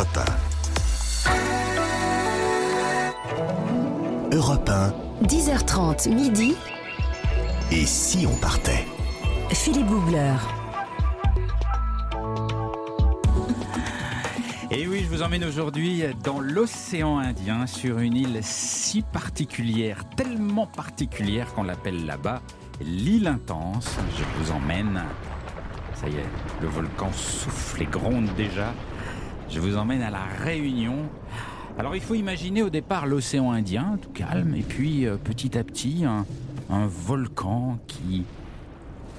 Europe 0.00 0.18
1. 4.30 4.34
Europe 4.34 4.70
1. 4.70 4.94
10h30 5.26 6.14
midi. 6.14 6.56
Et 7.70 7.84
si 7.84 8.26
on 8.26 8.34
partait? 8.36 8.86
Philippe 9.50 9.88
Googler. 9.88 10.36
Et 14.70 14.88
oui, 14.88 15.02
je 15.04 15.08
vous 15.14 15.20
emmène 15.20 15.44
aujourd'hui 15.44 16.02
dans 16.24 16.40
l'océan 16.40 17.18
Indien, 17.18 17.66
sur 17.66 17.98
une 17.98 18.16
île 18.16 18.38
si 18.40 19.02
particulière, 19.02 20.04
tellement 20.16 20.66
particulière 20.66 21.52
qu'on 21.52 21.64
l'appelle 21.64 22.06
là-bas 22.06 22.40
l'île 22.80 23.26
intense. 23.26 23.98
Je 24.16 24.24
vous 24.38 24.50
emmène. 24.50 25.02
Ça 25.92 26.08
y 26.08 26.16
est, 26.16 26.26
le 26.62 26.68
volcan 26.68 27.12
souffle 27.12 27.82
et 27.82 27.86
gronde 27.86 28.30
déjà. 28.34 28.72
Je 29.52 29.58
vous 29.58 29.76
emmène 29.76 30.02
à 30.02 30.10
la 30.10 30.22
Réunion. 30.22 31.08
Alors 31.76 31.96
il 31.96 32.00
faut 32.00 32.14
imaginer 32.14 32.62
au 32.62 32.70
départ 32.70 33.06
l'océan 33.06 33.50
Indien, 33.50 33.98
tout 34.00 34.10
calme, 34.10 34.54
et 34.54 34.62
puis 34.62 35.06
euh, 35.06 35.16
petit 35.16 35.58
à 35.58 35.64
petit 35.64 36.04
un, 36.04 36.24
volcan 36.86 37.78
qui 37.88 38.22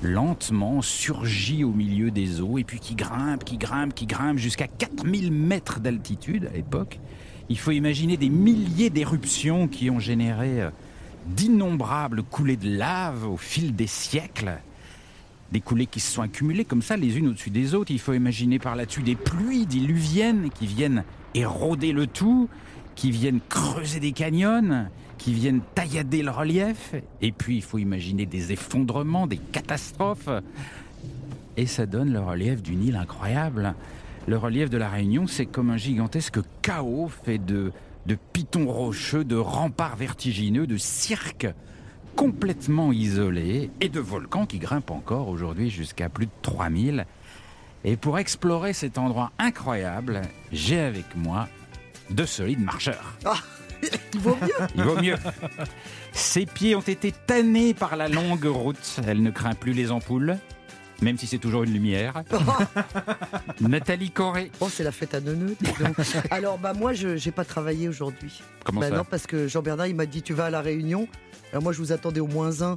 lentement 0.01 0.81
surgit 0.81 1.65
au 1.65 1.71
milieu 1.71 2.11
des 2.11 2.39
eaux 2.39 2.57
et 2.57 2.63
puis 2.63 2.79
qui 2.79 2.95
grimpe, 2.95 3.43
qui 3.43 3.57
grimpe, 3.57 3.93
qui 3.93 4.05
grimpe 4.05 4.37
jusqu'à 4.37 4.67
4000 4.67 5.33
mètres 5.33 5.81
d'altitude 5.81 6.47
à 6.51 6.55
l'époque. 6.55 6.99
Il 7.49 7.59
faut 7.59 7.71
imaginer 7.71 8.15
des 8.15 8.29
milliers 8.29 8.89
d'éruptions 8.89 9.67
qui 9.67 9.89
ont 9.89 9.99
généré 9.99 10.61
euh, 10.61 10.69
d'innombrables 11.25 12.23
coulées 12.23 12.55
de 12.55 12.77
lave 12.77 13.27
au 13.27 13.37
fil 13.37 13.75
des 13.75 13.87
siècles. 13.87 14.59
Des 15.51 15.59
coulées 15.59 15.85
qui 15.85 15.99
se 15.99 16.11
sont 16.11 16.21
accumulées 16.21 16.63
comme 16.63 16.81
ça 16.81 16.95
les 16.95 17.17
unes 17.17 17.27
au-dessus 17.27 17.49
des 17.49 17.73
autres. 17.75 17.91
Il 17.91 17.99
faut 17.99 18.13
imaginer 18.13 18.57
par 18.57 18.75
là-dessus 18.75 19.03
des 19.03 19.15
pluies 19.15 19.65
diluviennes 19.65 20.49
qui 20.49 20.65
viennent 20.65 21.03
éroder 21.33 21.91
le 21.91 22.07
tout, 22.07 22.49
qui 22.95 23.11
viennent 23.11 23.41
creuser 23.49 23.99
des 23.99 24.13
canyons, 24.13 24.87
qui 25.17 25.33
viennent 25.33 25.61
taillader 25.75 26.23
le 26.23 26.31
relief. 26.31 26.95
Et 27.21 27.31
puis 27.31 27.57
il 27.57 27.61
faut 27.61 27.77
imaginer 27.77 28.25
des 28.25 28.53
effondrements, 28.53 29.27
des 29.27 29.37
catastrophes. 29.37 30.29
Et 31.57 31.65
ça 31.65 31.85
donne 31.85 32.13
le 32.13 32.19
relief 32.21 32.63
d'une 32.63 32.83
île 32.83 32.95
incroyable. 32.95 33.75
Le 34.27 34.37
relief 34.37 34.69
de 34.69 34.77
la 34.77 34.89
Réunion, 34.89 35.27
c'est 35.27 35.45
comme 35.45 35.69
un 35.69 35.77
gigantesque 35.77 36.39
chaos 36.61 37.09
fait 37.25 37.39
de, 37.39 37.73
de 38.05 38.17
pitons 38.33 38.67
rocheux, 38.67 39.23
de 39.23 39.35
remparts 39.35 39.95
vertigineux, 39.95 40.65
de 40.65 40.77
cirques 40.77 41.47
complètement 42.15 42.91
isolés 42.91 43.69
et 43.81 43.89
de 43.89 43.99
volcans 43.99 44.45
qui 44.45 44.59
grimpent 44.59 44.91
encore 44.91 45.27
aujourd'hui 45.29 45.69
jusqu'à 45.69 46.09
plus 46.09 46.25
de 46.25 46.31
3000. 46.41 47.05
Et 47.83 47.97
pour 47.97 48.19
explorer 48.19 48.73
cet 48.73 48.97
endroit 48.97 49.31
incroyable, 49.39 50.21
j'ai 50.51 50.79
avec 50.79 51.15
moi 51.15 51.47
de 52.09 52.25
solides 52.25 52.63
marcheurs. 52.63 53.15
Ah, 53.25 53.37
il 54.13 54.19
vaut 54.19 54.37
mieux. 54.41 54.67
Il 54.75 54.83
vaut 54.83 55.01
mieux. 55.01 55.15
Ses 56.11 56.45
pieds 56.45 56.75
ont 56.75 56.81
été 56.81 57.11
tannés 57.11 57.73
par 57.73 57.95
la 57.95 58.07
longue 58.07 58.45
route. 58.45 58.99
Elle 59.07 59.23
ne 59.23 59.31
craint 59.31 59.55
plus 59.55 59.73
les 59.73 59.91
ampoules, 59.91 60.37
même 61.01 61.17
si 61.17 61.25
c'est 61.25 61.39
toujours 61.39 61.63
une 61.63 61.73
lumière. 61.73 62.23
Nathalie 63.61 64.11
Corré. 64.11 64.51
Oh, 64.59 64.69
c'est 64.69 64.83
la 64.83 64.91
fête 64.91 65.15
à 65.15 65.21
neuneux. 65.21 65.55
Alors, 66.31 66.57
bah 66.59 66.73
moi, 66.73 66.93
je 66.93 67.23
n'ai 67.23 67.31
pas 67.31 67.45
travaillé 67.45 67.87
aujourd'hui. 67.87 68.41
Comment 68.63 68.81
Bah 68.81 68.89
ça 68.89 68.97
non, 68.97 69.05
parce 69.05 69.25
que 69.25 69.47
Jean-Bernard, 69.47 69.87
il 69.87 69.95
m'a 69.95 70.05
dit, 70.05 70.21
tu 70.21 70.33
vas 70.33 70.45
à 70.45 70.49
la 70.49 70.61
Réunion. 70.61 71.07
Alors 71.51 71.63
moi, 71.63 71.73
je 71.73 71.79
vous 71.79 71.91
attendais 71.91 72.19
au 72.19 72.27
moins 72.27 72.61
un 72.61 72.75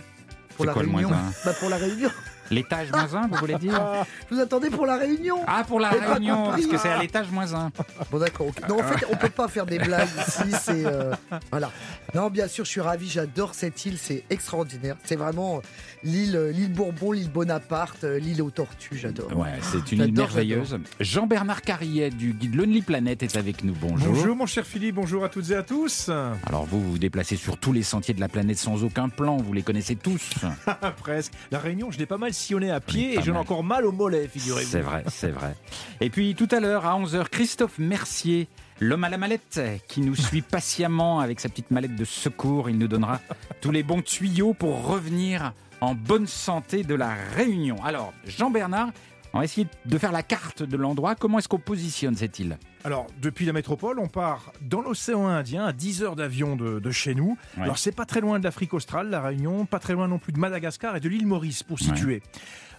pour 0.56 0.64
la 0.67 0.72
quoi 0.72 0.83
le 0.83 0.89
Réunion. 0.91 1.08
moins 1.08 1.19
un 1.19 1.33
Bah 1.44 1.53
pour 1.58 1.69
la 1.69 1.77
Réunion. 1.77 2.11
L'étage 2.50 2.91
moins 2.91 3.14
1, 3.14 3.28
vous 3.28 3.37
voulez 3.37 3.56
dire 3.56 4.05
Je 4.31 4.34
vous 4.34 4.41
attendais 4.41 4.70
pour 4.70 4.87
la 4.87 4.97
Réunion. 4.97 5.41
Ah, 5.47 5.64
pour 5.67 5.81
la 5.81 5.91
J'ai 5.92 5.98
réunion, 5.98 6.47
parce 6.47 6.67
que 6.67 6.77
c'est 6.77 6.91
à 6.91 6.98
l'étage 7.01 7.31
moins 7.31 7.53
1. 7.53 7.70
Bon 8.11 8.19
d'accord. 8.19 8.48
ok. 8.48 8.69
Non, 8.69 8.81
en 8.81 8.83
fait, 8.83 9.06
on 9.11 9.17
peut 9.17 9.28
pas 9.28 9.48
faire 9.48 9.67
des 9.67 9.78
blagues 9.78 10.09
ici. 10.27 10.55
C'est 10.62 10.84
euh, 10.86 11.14
voilà. 11.51 11.70
Non, 12.14 12.31
bien 12.31 12.48
sûr, 12.48 12.64
je 12.64 12.70
suis 12.70 12.81
ravi. 12.81 13.09
J'adore 13.09 13.55
cette 13.55 13.84
île. 13.86 13.98
C'est 13.98 14.24
extraordinaire. 14.30 14.96
C'est 15.05 15.17
vraiment 15.17 15.57
euh, 15.57 15.61
l'île, 16.02 16.36
euh, 16.36 16.52
l'île 16.52 16.73
Bourbon, 16.73 17.13
l'île 17.13 17.30
Bonaparte, 17.30 18.05
l'île 18.05 18.42
aux 18.42 18.51
tortues. 18.51 18.97
J'adore. 18.97 19.36
Ouais, 19.36 19.48
c'est 19.63 19.92
une 19.92 20.01
île 20.01 20.07
J'adore, 20.07 20.27
merveilleuse. 20.27 20.79
Jean-Bernard 21.01 21.63
Carrier 21.63 22.11
du 22.11 22.33
guide 22.33 22.55
Lonely 22.55 22.83
Planet 22.83 23.23
est 23.23 23.36
avec 23.36 23.64
nous. 23.64 23.74
Bonjour. 23.74 24.13
Bonjour 24.13 24.36
mon 24.36 24.47
cher 24.47 24.67
Philippe, 24.67 24.97
bonjour 24.97 25.24
à 25.24 25.29
toutes 25.29 25.51
et 25.51 25.57
à 25.57 25.63
tous. 25.63 26.11
Alors 26.47 26.64
vous, 26.67 26.80
vous 26.80 26.92
vous 26.92 26.98
déplacez 26.98 27.36
sur 27.36 27.57
tous 27.57 27.73
les 27.73 27.83
sentiers 27.83 28.14
de 28.14 28.20
la 28.20 28.29
planète 28.29 28.58
sans 28.58 28.85
aucun 28.85 29.08
plan, 29.08 29.36
vous 29.36 29.52
les 29.52 29.63
connaissez 29.63 29.97
tous. 29.97 30.35
Presque. 30.98 31.33
La 31.51 31.58
Réunion, 31.58 31.91
je 31.91 31.98
l'ai 31.98 32.07
pas 32.07 32.18
mal 32.18 32.33
sillonné 32.34 32.70
à 32.70 32.80
pied 32.80 33.18
et 33.18 33.22
j'en 33.22 33.34
ai 33.34 33.39
encore 33.39 33.64
mal 33.64 33.86
au 33.86 33.92
mollet, 33.92 34.28
figurez-vous. 34.28 34.70
C'est 34.70 34.80
vrai, 34.80 35.05
c'est 35.08 35.30
vrai. 35.30 35.56
Et 36.00 36.11
puis 36.11 36.34
tout 36.34 36.48
à 36.50 36.61
l'heure, 36.61 36.84
à 36.84 36.98
11h, 37.00 37.28
Christophe 37.30 37.78
Mercier, 37.78 38.48
l'homme 38.80 39.05
à 39.05 39.08
la 39.08 39.17
mallette, 39.17 39.61
qui 39.89 40.00
nous 40.02 40.14
suit 40.14 40.42
patiemment 40.42 41.20
avec 41.20 41.40
sa 41.40 41.48
petite 41.48 41.70
mallette 41.70 41.96
de 41.96 42.05
secours. 42.05 42.68
Il 42.68 42.78
nous 42.78 42.89
donnera 42.89 43.20
tous 43.61 43.70
les 43.70 43.83
bons 43.83 44.02
tuyaux 44.02 44.52
pour 44.52 44.86
revenir 44.86 45.52
en 45.80 45.94
bonne 45.94 46.27
santé 46.27 46.83
de 46.83 46.94
la 46.94 47.14
Réunion. 47.34 47.77
Alors, 47.84 48.12
Jean-Bernard, 48.27 48.90
on 49.33 49.39
va 49.39 49.44
essayer 49.44 49.67
de 49.86 49.98
faire 49.98 50.12
la 50.12 50.23
carte 50.23 50.62
de 50.62 50.77
l'endroit. 50.77 51.14
Comment 51.14 51.39
est-ce 51.39 51.48
qu'on 51.48 51.58
positionne 51.58 52.17
cette 52.17 52.39
île? 52.39 52.58
Alors, 52.86 53.06
depuis 53.22 53.46
la 53.46 53.55
métropole, 53.55 53.98
on 53.98 54.08
part 54.08 54.52
dans 54.61 54.83
l'océan 54.83 55.27
Indien, 55.27 55.64
à 55.64 55.72
10 55.72 56.02
heures 56.02 56.17
d'avion 56.17 56.55
de, 56.55 56.78
de 56.80 56.90
chez 56.90 57.14
nous. 57.14 57.39
Ouais. 57.56 57.62
Alors, 57.62 57.78
c'est 57.78 57.92
pas 57.92 58.05
très 58.05 58.20
loin 58.20 58.39
de 58.39 58.45
l'Afrique 58.45 58.74
australe, 58.74 59.08
la 59.08 59.22
Réunion, 59.22 59.64
pas 59.64 59.78
très 59.78 59.95
loin 59.95 60.06
non 60.06 60.18
plus 60.18 60.34
de 60.34 60.39
Madagascar 60.39 60.94
et 60.94 61.00
de 61.00 61.08
l'île 61.08 61.27
Maurice, 61.27 61.62
pour 61.62 61.78
Ouais. 61.80 61.86
situer. 61.86 62.23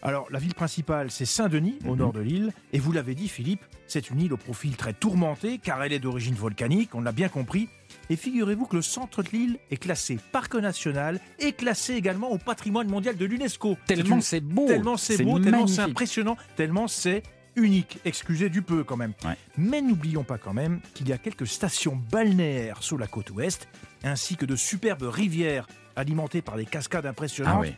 Alors, 0.03 0.27
la 0.29 0.38
ville 0.38 0.53
principale, 0.53 1.09
c'est 1.09 1.25
Saint-Denis, 1.25 1.79
au 1.88 1.94
Mhm. 1.94 1.97
nord 1.97 2.13
de 2.13 2.19
l'île. 2.19 2.53
Et 2.71 2.77
vous 2.77 2.91
l'avez 2.91 3.15
dit, 3.15 3.27
Philippe, 3.27 3.63
c'est 3.88 4.11
une 4.11 4.21
île 4.21 4.33
au 4.33 4.38
profil 4.38 4.75
très 4.77 4.94
tourmenté, 4.94 5.57
car 5.57 5.83
elle 5.83 5.94
est 5.94 5.99
d'origine 5.99 6.35
volcanique, 6.35 6.94
on 6.94 7.01
l'a 7.01 7.11
bien 7.11 7.27
compris. 7.29 7.67
Et 8.11 8.15
figurez-vous 8.15 8.65
que 8.67 8.75
le 8.75 8.81
centre 8.83 9.23
de 9.23 9.29
l'île 9.29 9.57
est 9.71 9.77
classé 9.77 10.19
parc 10.31 10.53
national 10.53 11.19
et 11.39 11.53
classé 11.53 11.94
également 11.95 12.29
au 12.29 12.38
patrimoine 12.38 12.88
mondial 12.88 13.15
de 13.17 13.25
l'UNESCO. 13.25 13.77
Tellement 13.88 14.21
c'est 14.21 14.41
beau 14.41 14.67
Tellement 14.67 14.97
c'est 14.97 15.23
beau, 15.23 15.39
tellement 15.39 15.65
c'est 15.65 15.81
impressionnant, 15.81 16.38
tellement 16.55 16.88
c'est 16.88 17.23
unique. 17.55 17.99
Excusez 18.05 18.49
du 18.49 18.61
peu 18.61 18.83
quand 18.83 18.97
même. 18.97 19.13
Ouais. 19.23 19.38
Mais 19.57 19.81
n'oublions 19.81 20.23
pas 20.23 20.38
quand 20.38 20.53
même 20.53 20.79
qu'il 20.93 21.09
y 21.09 21.13
a 21.13 21.17
quelques 21.17 21.47
stations 21.47 21.95
balnéaires 22.11 22.83
sur 22.83 22.97
la 22.97 23.07
côte 23.07 23.31
ouest, 23.31 23.67
ainsi 24.03 24.35
que 24.35 24.45
de 24.45 24.55
superbes 24.55 25.03
rivières 25.03 25.67
alimentées 25.95 26.41
par 26.41 26.57
des 26.57 26.65
cascades 26.65 27.05
impressionnantes. 27.05 27.55
Ah 27.57 27.61
oui. 27.61 27.75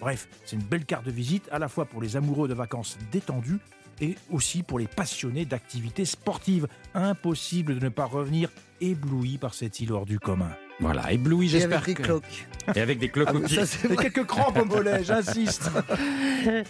Bref, 0.00 0.28
c'est 0.44 0.56
une 0.56 0.62
belle 0.62 0.84
carte 0.84 1.06
de 1.06 1.10
visite 1.10 1.48
à 1.50 1.58
la 1.58 1.68
fois 1.68 1.86
pour 1.86 2.02
les 2.02 2.16
amoureux 2.16 2.48
de 2.48 2.54
vacances 2.54 2.98
détendues 3.10 3.58
et 4.00 4.16
aussi 4.30 4.62
pour 4.62 4.78
les 4.78 4.86
passionnés 4.86 5.46
d'activités 5.46 6.04
sportives. 6.04 6.68
Impossible 6.94 7.78
de 7.78 7.84
ne 7.84 7.88
pas 7.88 8.04
revenir 8.04 8.50
ébloui 8.80 9.38
par 9.38 9.54
cette 9.54 9.80
île 9.80 9.92
hors 9.92 10.04
du 10.04 10.20
commun. 10.20 10.50
Voilà, 10.80 11.10
ébloui, 11.12 11.46
Et 11.46 11.48
j'espère 11.48 11.78
avec 11.78 11.86
des 11.86 11.94
que... 11.94 12.02
cloques. 12.02 12.46
Et 12.74 12.80
avec 12.80 12.98
des 12.98 13.08
cloques 13.08 13.28
Ah, 13.30 13.36
Et 13.36 13.88
vrai. 13.88 13.96
quelques 14.10 14.26
crampes 14.26 14.58
au 14.58 14.64
mollet, 14.64 15.02
j'insiste. 15.04 15.70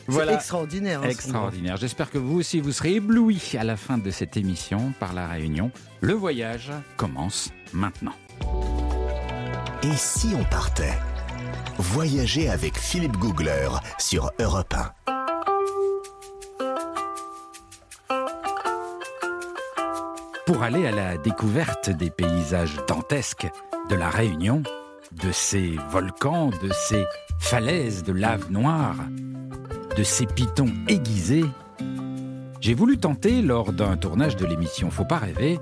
Voilà. 0.07 0.33
C'est 0.33 0.37
extraordinaire. 0.37 1.01
hein, 1.03 1.09
Extraordinaire. 1.09 1.77
J'espère 1.77 2.11
que 2.11 2.19
vous 2.19 2.39
aussi, 2.39 2.61
vous 2.61 2.73
serez 2.73 2.95
éblouis 2.97 3.43
à 3.59 3.65
la 3.65 3.77
fin 3.77 3.99
de 3.99 4.11
cette 4.11 4.37
émission 4.37 4.93
par 5.01 5.13
la 5.13 5.27
Réunion. 5.27 5.71
Le 6.03 6.13
voyage 6.13 6.71
commence 6.97 7.51
maintenant. 7.73 8.15
Et 9.83 9.97
si 9.97 10.29
on 10.39 10.45
partait? 10.45 10.99
Voyager 11.79 12.49
avec 12.49 12.77
Philippe 12.79 13.17
Googler 13.17 13.69
sur 13.99 14.31
Europe 14.39 14.75
1. 15.09 15.16
Pour 20.47 20.63
aller 20.63 20.87
à 20.87 20.93
la 20.93 21.17
découverte 21.17 21.91
des 21.91 22.09
paysages 22.09 22.77
dantesques 22.87 23.49
de 23.91 23.97
la 23.97 24.09
Réunion, 24.09 24.63
de 25.11 25.33
ces 25.33 25.75
volcans, 25.91 26.51
de 26.51 26.71
ces 26.73 27.05
falaises 27.41 28.05
de 28.05 28.13
lave 28.13 28.53
noire, 28.53 28.95
de 29.97 30.03
ces 30.05 30.25
pitons 30.25 30.73
aiguisés, 30.87 31.45
j'ai 32.61 32.75
voulu 32.75 32.97
tenter, 32.97 33.43
lors 33.43 33.73
d'un 33.73 33.97
tournage 33.97 34.37
de 34.37 34.47
l'émission 34.47 34.89
Faut 34.89 35.05
pas 35.05 35.19
rêver, 35.19 35.59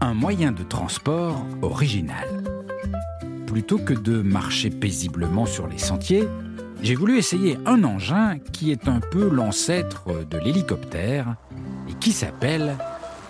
un 0.00 0.14
moyen 0.14 0.50
de 0.50 0.62
transport 0.62 1.44
original. 1.60 2.26
Plutôt 3.46 3.78
que 3.78 3.92
de 3.92 4.22
marcher 4.22 4.70
paisiblement 4.70 5.44
sur 5.44 5.66
les 5.66 5.78
sentiers, 5.78 6.26
j'ai 6.82 6.94
voulu 6.94 7.18
essayer 7.18 7.58
un 7.66 7.84
engin 7.84 8.38
qui 8.38 8.72
est 8.72 8.88
un 8.88 9.00
peu 9.00 9.28
l'ancêtre 9.28 10.24
de 10.24 10.38
l'hélicoptère 10.38 11.36
et 11.86 11.92
qui 12.00 12.12
s'appelle 12.12 12.78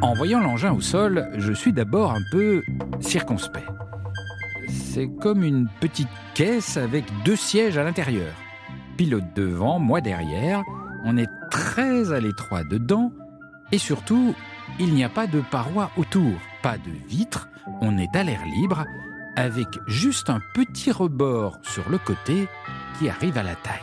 En 0.00 0.14
voyant 0.14 0.40
l'engin 0.40 0.72
au 0.72 0.80
sol, 0.80 1.28
je 1.36 1.52
suis 1.52 1.72
d'abord 1.72 2.12
un 2.12 2.22
peu 2.30 2.62
circonspect. 3.00 3.68
C'est 4.68 5.08
comme 5.20 5.44
une 5.44 5.68
petite 5.80 6.08
caisse 6.34 6.76
avec 6.76 7.04
deux 7.24 7.36
sièges 7.36 7.78
à 7.78 7.84
l'intérieur. 7.84 8.32
Pilote 8.96 9.34
devant, 9.34 9.78
moi 9.78 10.00
derrière. 10.00 10.62
On 11.04 11.16
est 11.16 11.30
très 11.50 12.12
à 12.12 12.20
l'étroit 12.20 12.64
dedans. 12.64 13.12
Et 13.72 13.78
surtout, 13.78 14.34
il 14.78 14.94
n'y 14.94 15.04
a 15.04 15.08
pas 15.08 15.26
de 15.26 15.40
parois 15.40 15.90
autour, 15.96 16.32
pas 16.62 16.78
de 16.78 17.08
vitres. 17.08 17.48
On 17.80 17.98
est 17.98 18.14
à 18.14 18.22
l'air 18.22 18.44
libre, 18.44 18.84
avec 19.36 19.68
juste 19.86 20.30
un 20.30 20.40
petit 20.54 20.92
rebord 20.92 21.58
sur 21.62 21.88
le 21.88 21.98
côté 21.98 22.48
qui 22.98 23.08
arrive 23.08 23.38
à 23.38 23.42
la 23.42 23.54
taille. 23.54 23.82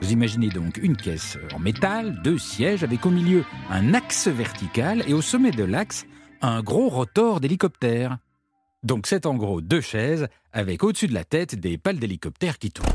Vous 0.00 0.12
imaginez 0.12 0.48
donc 0.48 0.78
une 0.82 0.96
caisse 0.96 1.38
en 1.54 1.58
métal, 1.58 2.20
deux 2.22 2.38
sièges 2.38 2.84
avec 2.84 3.06
au 3.06 3.10
milieu 3.10 3.44
un 3.70 3.94
axe 3.94 4.28
vertical 4.28 5.02
et 5.06 5.14
au 5.14 5.22
sommet 5.22 5.50
de 5.50 5.64
l'axe 5.64 6.06
un 6.42 6.62
gros 6.62 6.88
rotor 6.88 7.40
d'hélicoptère. 7.40 8.18
Donc 8.82 9.06
c'est 9.06 9.26
en 9.26 9.34
gros 9.34 9.60
deux 9.60 9.80
chaises 9.80 10.28
avec 10.52 10.84
au-dessus 10.84 11.06
de 11.06 11.14
la 11.14 11.24
tête 11.24 11.54
des 11.54 11.78
pales 11.78 11.98
d'hélicoptère 11.98 12.58
qui 12.58 12.70
tournent. 12.70 12.88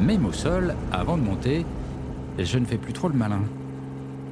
Même 0.00 0.26
au 0.26 0.32
sol, 0.32 0.74
avant 0.90 1.16
de 1.16 1.22
monter, 1.22 1.64
je 2.38 2.58
ne 2.58 2.64
fais 2.64 2.78
plus 2.78 2.92
trop 2.92 3.08
le 3.08 3.14
malin. 3.14 3.42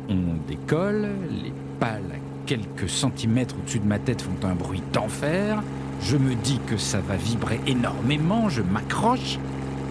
On 0.08 0.34
décolle, 0.48 1.10
les 1.30 1.52
pales 1.78 2.10
à 2.12 2.46
quelques 2.46 2.88
centimètres 2.88 3.54
au-dessus 3.56 3.78
de 3.78 3.86
ma 3.86 3.98
tête 3.98 4.22
font 4.22 4.44
un 4.44 4.54
bruit 4.54 4.82
d'enfer. 4.92 5.62
Je 6.02 6.16
me 6.16 6.34
dis 6.34 6.60
que 6.66 6.76
ça 6.76 7.00
va 7.00 7.16
vibrer 7.16 7.60
énormément, 7.66 8.48
je 8.48 8.62
m'accroche. 8.62 9.38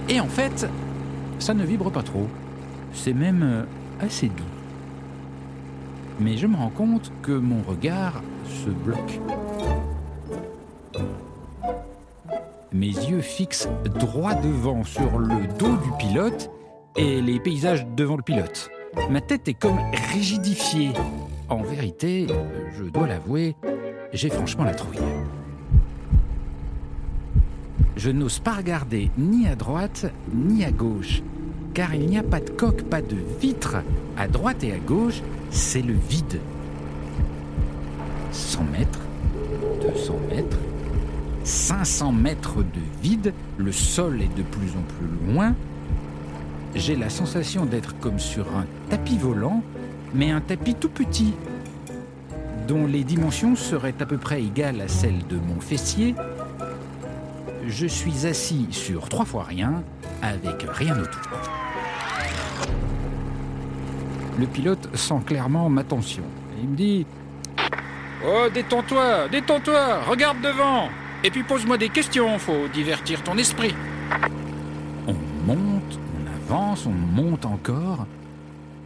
Et 0.09 0.19
en 0.19 0.27
fait, 0.27 0.67
ça 1.39 1.53
ne 1.53 1.63
vibre 1.63 1.91
pas 1.91 2.03
trop. 2.03 2.27
C'est 2.93 3.13
même 3.13 3.43
euh, 3.43 3.63
assez 4.01 4.27
doux. 4.27 4.43
Mais 6.19 6.35
je 6.35 6.47
me 6.47 6.55
rends 6.55 6.71
compte 6.71 7.11
que 7.21 7.31
mon 7.31 7.61
regard 7.61 8.21
se 8.45 8.69
bloque. 8.69 9.19
Mes 12.73 12.87
yeux 12.87 13.21
fixent 13.21 13.69
droit 13.99 14.35
devant 14.35 14.83
sur 14.83 15.17
le 15.17 15.47
dos 15.57 15.77
du 15.77 15.91
pilote 15.97 16.51
et 16.97 17.21
les 17.21 17.39
paysages 17.39 17.87
devant 17.95 18.17
le 18.17 18.21
pilote. 18.21 18.69
Ma 19.09 19.21
tête 19.21 19.47
est 19.47 19.53
comme 19.53 19.79
rigidifiée. 20.11 20.91
En 21.47 21.61
vérité, 21.61 22.27
je 22.77 22.83
dois 22.83 23.07
l'avouer, 23.07 23.55
j'ai 24.13 24.29
franchement 24.29 24.65
la 24.65 24.75
trouille. 24.75 24.99
Je 27.99 28.11
n'ose 28.11 28.39
pas 28.39 28.53
regarder 28.53 29.11
ni 29.17 29.45
à 29.45 29.57
droite 29.57 30.09
ni 30.33 30.63
à 30.63 30.71
gauche, 30.71 31.21
car 31.73 31.93
il 31.93 32.05
n'y 32.05 32.17
a 32.17 32.23
pas 32.23 32.39
de 32.39 32.49
coque, 32.49 32.83
pas 32.83 33.01
de 33.01 33.17
vitre. 33.41 33.75
À 34.15 34.29
droite 34.29 34.63
et 34.63 34.71
à 34.71 34.77
gauche, 34.77 35.21
c'est 35.51 35.81
le 35.81 35.95
vide. 36.09 36.39
100 38.31 38.63
mètres, 38.71 39.01
200 39.81 40.15
mètres, 40.29 40.57
500 41.43 42.13
mètres 42.13 42.59
de 42.59 43.03
vide, 43.03 43.33
le 43.57 43.73
sol 43.73 44.21
est 44.21 44.33
de 44.33 44.43
plus 44.43 44.69
en 44.77 44.83
plus 44.93 45.33
loin. 45.33 45.53
J'ai 46.75 46.95
la 46.95 47.09
sensation 47.09 47.65
d'être 47.65 47.99
comme 47.99 48.19
sur 48.19 48.47
un 48.55 48.65
tapis 48.89 49.17
volant, 49.17 49.61
mais 50.15 50.31
un 50.31 50.39
tapis 50.39 50.75
tout 50.75 50.87
petit, 50.87 51.33
dont 52.65 52.87
les 52.87 53.03
dimensions 53.03 53.57
seraient 53.57 53.95
à 53.99 54.05
peu 54.05 54.17
près 54.17 54.41
égales 54.41 54.79
à 54.79 54.87
celles 54.87 55.27
de 55.27 55.35
mon 55.35 55.59
fessier. 55.59 56.15
Je 57.69 57.85
suis 57.85 58.25
assis 58.25 58.65
sur 58.71 59.07
trois 59.09 59.25
fois 59.25 59.43
rien, 59.43 59.83
avec 60.23 60.65
rien 60.67 60.97
autour. 60.97 61.21
Le 64.39 64.47
pilote 64.47 64.89
sent 64.97 65.21
clairement 65.27 65.69
ma 65.69 65.83
tension. 65.83 66.23
Il 66.59 66.69
me 66.69 66.75
dit 66.75 67.05
Oh, 68.25 68.47
détends-toi, 68.51 69.29
détends-toi, 69.29 70.01
regarde 70.01 70.41
devant 70.41 70.89
Et 71.23 71.29
puis 71.29 71.43
pose-moi 71.43 71.77
des 71.77 71.89
questions, 71.89 72.39
faut 72.39 72.67
divertir 72.73 73.21
ton 73.21 73.37
esprit. 73.37 73.75
On 75.07 75.13
monte, 75.45 75.99
on 76.17 76.53
avance, 76.53 76.87
on 76.87 76.89
monte 76.89 77.45
encore, 77.45 78.07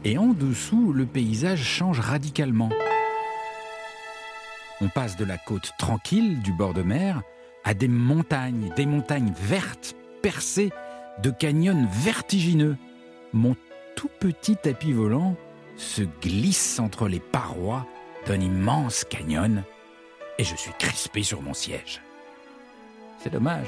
et 0.03 0.17
en 0.17 0.33
dessous, 0.33 0.91
le 0.91 1.05
paysage 1.05 1.63
change 1.63 2.01
radicalement. 2.01 2.69
On 4.81 4.89
passe 4.89 5.15
de 5.15 5.23
la 5.23 5.37
côte 5.37 5.71
tranquille 5.77 6.41
du 6.41 6.51
bord 6.51 6.73
de 6.73 6.83
mer 6.83 7.21
à 7.63 7.73
des 7.73 7.87
montagnes, 7.87 8.71
des 8.75 8.85
montagnes 8.85 9.33
vertes, 9.35 9.95
percées 10.21 10.71
de 11.21 11.29
canyons 11.29 11.87
vertigineux. 11.91 12.77
Mon 13.33 13.55
tout 13.95 14.09
petit 14.19 14.55
tapis 14.55 14.93
volant 14.93 15.35
se 15.75 16.01
glisse 16.21 16.79
entre 16.79 17.07
les 17.07 17.19
parois 17.19 17.85
d'un 18.27 18.39
immense 18.39 19.03
canyon 19.05 19.63
et 20.37 20.43
je 20.43 20.55
suis 20.55 20.73
crispé 20.79 21.23
sur 21.23 21.41
mon 21.41 21.53
siège. 21.53 22.01
C'est 23.19 23.31
dommage, 23.31 23.67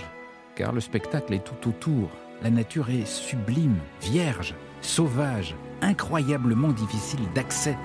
car 0.56 0.72
le 0.72 0.82
spectacle 0.82 1.34
est 1.34 1.44
tout 1.44 1.70
autour. 1.70 2.10
La 2.42 2.50
nature 2.50 2.90
est 2.90 3.06
sublime, 3.06 3.78
vierge, 4.02 4.56
sauvage, 4.82 5.56
incroyablement 5.82 6.70
difficile 6.70 7.22
d'accès. 7.34 7.78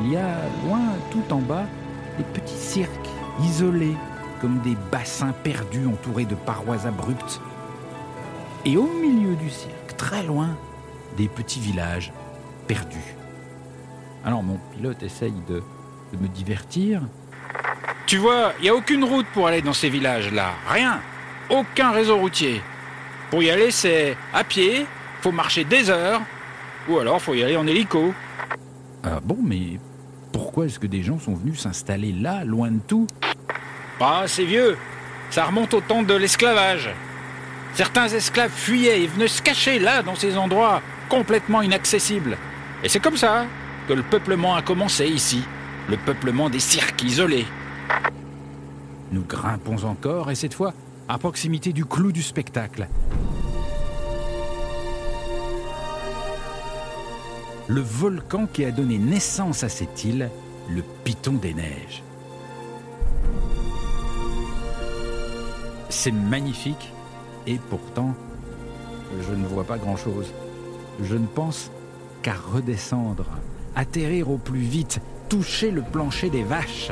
Il 0.00 0.12
y 0.12 0.16
a 0.16 0.36
loin, 0.64 0.80
tout 1.10 1.34
en 1.34 1.40
bas, 1.40 1.66
des 2.16 2.24
petits 2.24 2.54
cirques, 2.54 3.08
isolés, 3.42 3.96
comme 4.42 4.58
des 4.58 4.76
bassins 4.90 5.32
perdus 5.44 5.86
entourés 5.86 6.24
de 6.24 6.34
parois 6.34 6.84
abruptes. 6.84 7.40
Et 8.64 8.76
au 8.76 8.88
milieu 8.88 9.36
du 9.36 9.48
cirque, 9.48 9.96
très 9.96 10.24
loin, 10.24 10.50
des 11.16 11.28
petits 11.28 11.60
villages 11.60 12.12
perdus. 12.66 13.14
Alors 14.24 14.42
mon 14.42 14.58
pilote 14.74 15.00
essaye 15.04 15.34
de, 15.48 15.62
de 16.12 16.18
me 16.20 16.26
divertir. 16.26 17.02
Tu 18.06 18.16
vois, 18.16 18.52
il 18.58 18.64
n'y 18.64 18.68
a 18.68 18.74
aucune 18.74 19.04
route 19.04 19.26
pour 19.32 19.46
aller 19.46 19.62
dans 19.62 19.72
ces 19.72 19.88
villages-là. 19.88 20.50
Rien. 20.68 21.00
Aucun 21.48 21.92
réseau 21.92 22.18
routier. 22.18 22.60
Pour 23.30 23.44
y 23.44 23.50
aller, 23.50 23.70
c'est 23.70 24.16
à 24.34 24.42
pied, 24.42 24.86
faut 25.20 25.32
marcher 25.32 25.62
des 25.62 25.88
heures, 25.88 26.20
ou 26.88 26.98
alors 26.98 27.22
faut 27.22 27.34
y 27.34 27.44
aller 27.44 27.56
en 27.56 27.66
hélico. 27.66 28.12
Ah 29.04 29.20
bon, 29.22 29.38
mais 29.40 29.78
pourquoi 30.32 30.66
est-ce 30.66 30.80
que 30.80 30.88
des 30.88 31.04
gens 31.04 31.20
sont 31.20 31.34
venus 31.34 31.60
s'installer 31.60 32.12
là, 32.12 32.44
loin 32.44 32.72
de 32.72 32.80
tout? 32.80 33.06
Bah, 34.02 34.24
c'est 34.26 34.44
vieux. 34.44 34.76
Ça 35.30 35.44
remonte 35.44 35.74
au 35.74 35.80
temps 35.80 36.02
de 36.02 36.14
l'esclavage. 36.14 36.90
Certains 37.74 38.08
esclaves 38.08 38.50
fuyaient 38.50 39.00
et 39.00 39.06
venaient 39.06 39.28
se 39.28 39.40
cacher 39.40 39.78
là, 39.78 40.02
dans 40.02 40.16
ces 40.16 40.36
endroits 40.36 40.82
complètement 41.08 41.62
inaccessibles. 41.62 42.36
Et 42.82 42.88
c'est 42.88 42.98
comme 42.98 43.16
ça 43.16 43.46
que 43.86 43.92
le 43.92 44.02
peuplement 44.02 44.56
a 44.56 44.62
commencé 44.62 45.06
ici, 45.06 45.44
le 45.88 45.96
peuplement 45.96 46.50
des 46.50 46.58
cirques 46.58 47.04
isolés. 47.04 47.46
Nous 49.12 49.22
grimpons 49.22 49.84
encore, 49.84 50.32
et 50.32 50.34
cette 50.34 50.54
fois 50.54 50.74
à 51.08 51.16
proximité 51.18 51.72
du 51.72 51.84
clou 51.84 52.10
du 52.10 52.24
spectacle. 52.24 52.88
Le 57.68 57.80
volcan 57.80 58.48
qui 58.52 58.64
a 58.64 58.72
donné 58.72 58.98
naissance 58.98 59.62
à 59.62 59.68
cette 59.68 60.02
île, 60.02 60.28
le 60.68 60.82
Piton 61.04 61.34
des 61.34 61.54
Neiges. 61.54 62.02
C'est 65.94 66.10
magnifique, 66.10 66.90
et 67.46 67.60
pourtant, 67.68 68.14
je 69.20 69.34
ne 69.34 69.46
vois 69.46 69.64
pas 69.64 69.76
grand-chose. 69.76 70.32
Je 71.02 71.14
ne 71.16 71.26
pense 71.26 71.70
qu'à 72.22 72.32
redescendre, 72.32 73.26
atterrir 73.76 74.30
au 74.30 74.38
plus 74.38 74.60
vite, 74.60 75.00
toucher 75.28 75.70
le 75.70 75.82
plancher 75.82 76.30
des 76.30 76.44
vaches. 76.44 76.90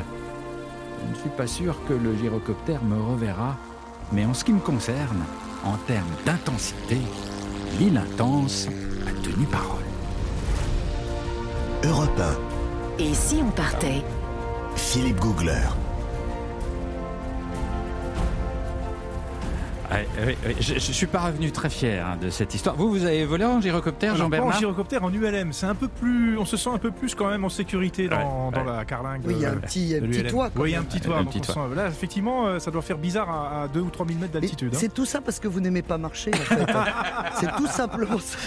Je 1.03 1.09
ne 1.09 1.15
suis 1.19 1.29
pas 1.31 1.47
sûr 1.47 1.75
que 1.89 1.93
le 1.93 2.15
gyrocoptère 2.15 2.83
me 2.83 3.01
reverra, 3.01 3.57
mais 4.13 4.23
en 4.23 4.35
ce 4.35 4.43
qui 4.43 4.53
me 4.53 4.59
concerne, 4.59 5.25
en 5.65 5.77
termes 5.87 6.15
d'intensité, 6.23 6.99
l'île 7.79 7.97
intense 7.97 8.67
a 9.07 9.11
tenu 9.23 9.45
parole. 9.47 9.81
Europe 11.83 12.21
Et 12.99 13.15
si 13.15 13.41
on 13.43 13.49
partait 13.49 14.03
1, 14.75 14.77
Philippe 14.77 15.19
Googler. 15.19 15.80
Ouais, 19.91 20.07
Je 20.59 20.73
ne 20.75 20.79
suis 20.79 21.05
pas 21.05 21.19
revenu 21.19 21.51
très 21.51 21.69
fier 21.69 22.05
hein, 22.05 22.17
de 22.21 22.29
cette 22.29 22.53
histoire. 22.55 22.75
Vous, 22.75 22.89
vous 22.89 23.03
avez 23.05 23.25
volé 23.25 23.43
en 23.45 23.59
gyrocoptère, 23.59 24.11
pas 24.11 24.15
en 24.15 24.19
Jean-Bernard 24.23 24.57
gyrocoptère, 24.59 25.03
en 25.03 25.11
ULM. 25.13 25.51
C'est 25.53 25.65
un 25.65 25.75
peu 25.75 25.87
plus. 25.89 26.37
On 26.37 26.45
se 26.45 26.55
sent 26.57 26.69
un 26.73 26.77
peu 26.77 26.91
plus 26.91 27.13
quand 27.13 27.29
même 27.29 27.43
en 27.43 27.49
sécurité 27.49 28.07
dans, 28.07 28.15
Ouais, 28.17 28.51
dans 28.55 28.65
ouais. 28.71 28.77
la 28.77 28.85
carlingue. 28.85 29.21
Oui, 29.25 29.33
il 29.35 29.41
y 29.41 29.45
a 29.45 29.51
un 29.51 29.55
petit, 29.57 29.93
toit. 30.29 30.49
quand 30.49 30.61
Oui, 30.63 30.69
il 30.69 30.73
y 30.73 30.75
a 30.75 30.79
un 30.79 30.83
petit 30.83 31.01
toit. 31.01 31.17
Un 31.17 31.23
donc 31.23 31.33
petit 31.33 31.39
on 31.49 31.53
toit. 31.53 31.67
sent- 31.69 31.75
Là, 31.75 31.87
effectivement, 31.87 32.47
euh, 32.47 32.59
ça 32.59 32.71
doit 32.71 32.81
faire 32.81 32.97
bizarre 32.97 33.29
à, 33.29 33.63
à 33.63 33.67
2 33.67 33.81
ou 33.81 33.89
3 33.89 34.05
000 34.07 34.19
mètres 34.19 34.33
d'altitude. 34.33 34.71
hein. 34.73 34.77
C'est 34.79 34.93
tout 34.93 35.05
ça 35.05 35.19
parce 35.21 35.39
que 35.39 35.47
vous 35.47 35.59
n'aimez 35.59 35.81
pas 35.81 35.97
marcher, 35.97 36.31
en 36.33 36.37
fait. 36.37 36.65
c'est 37.39 37.53
tout 37.57 37.67
simplement 37.67 38.17
ça. 38.19 38.37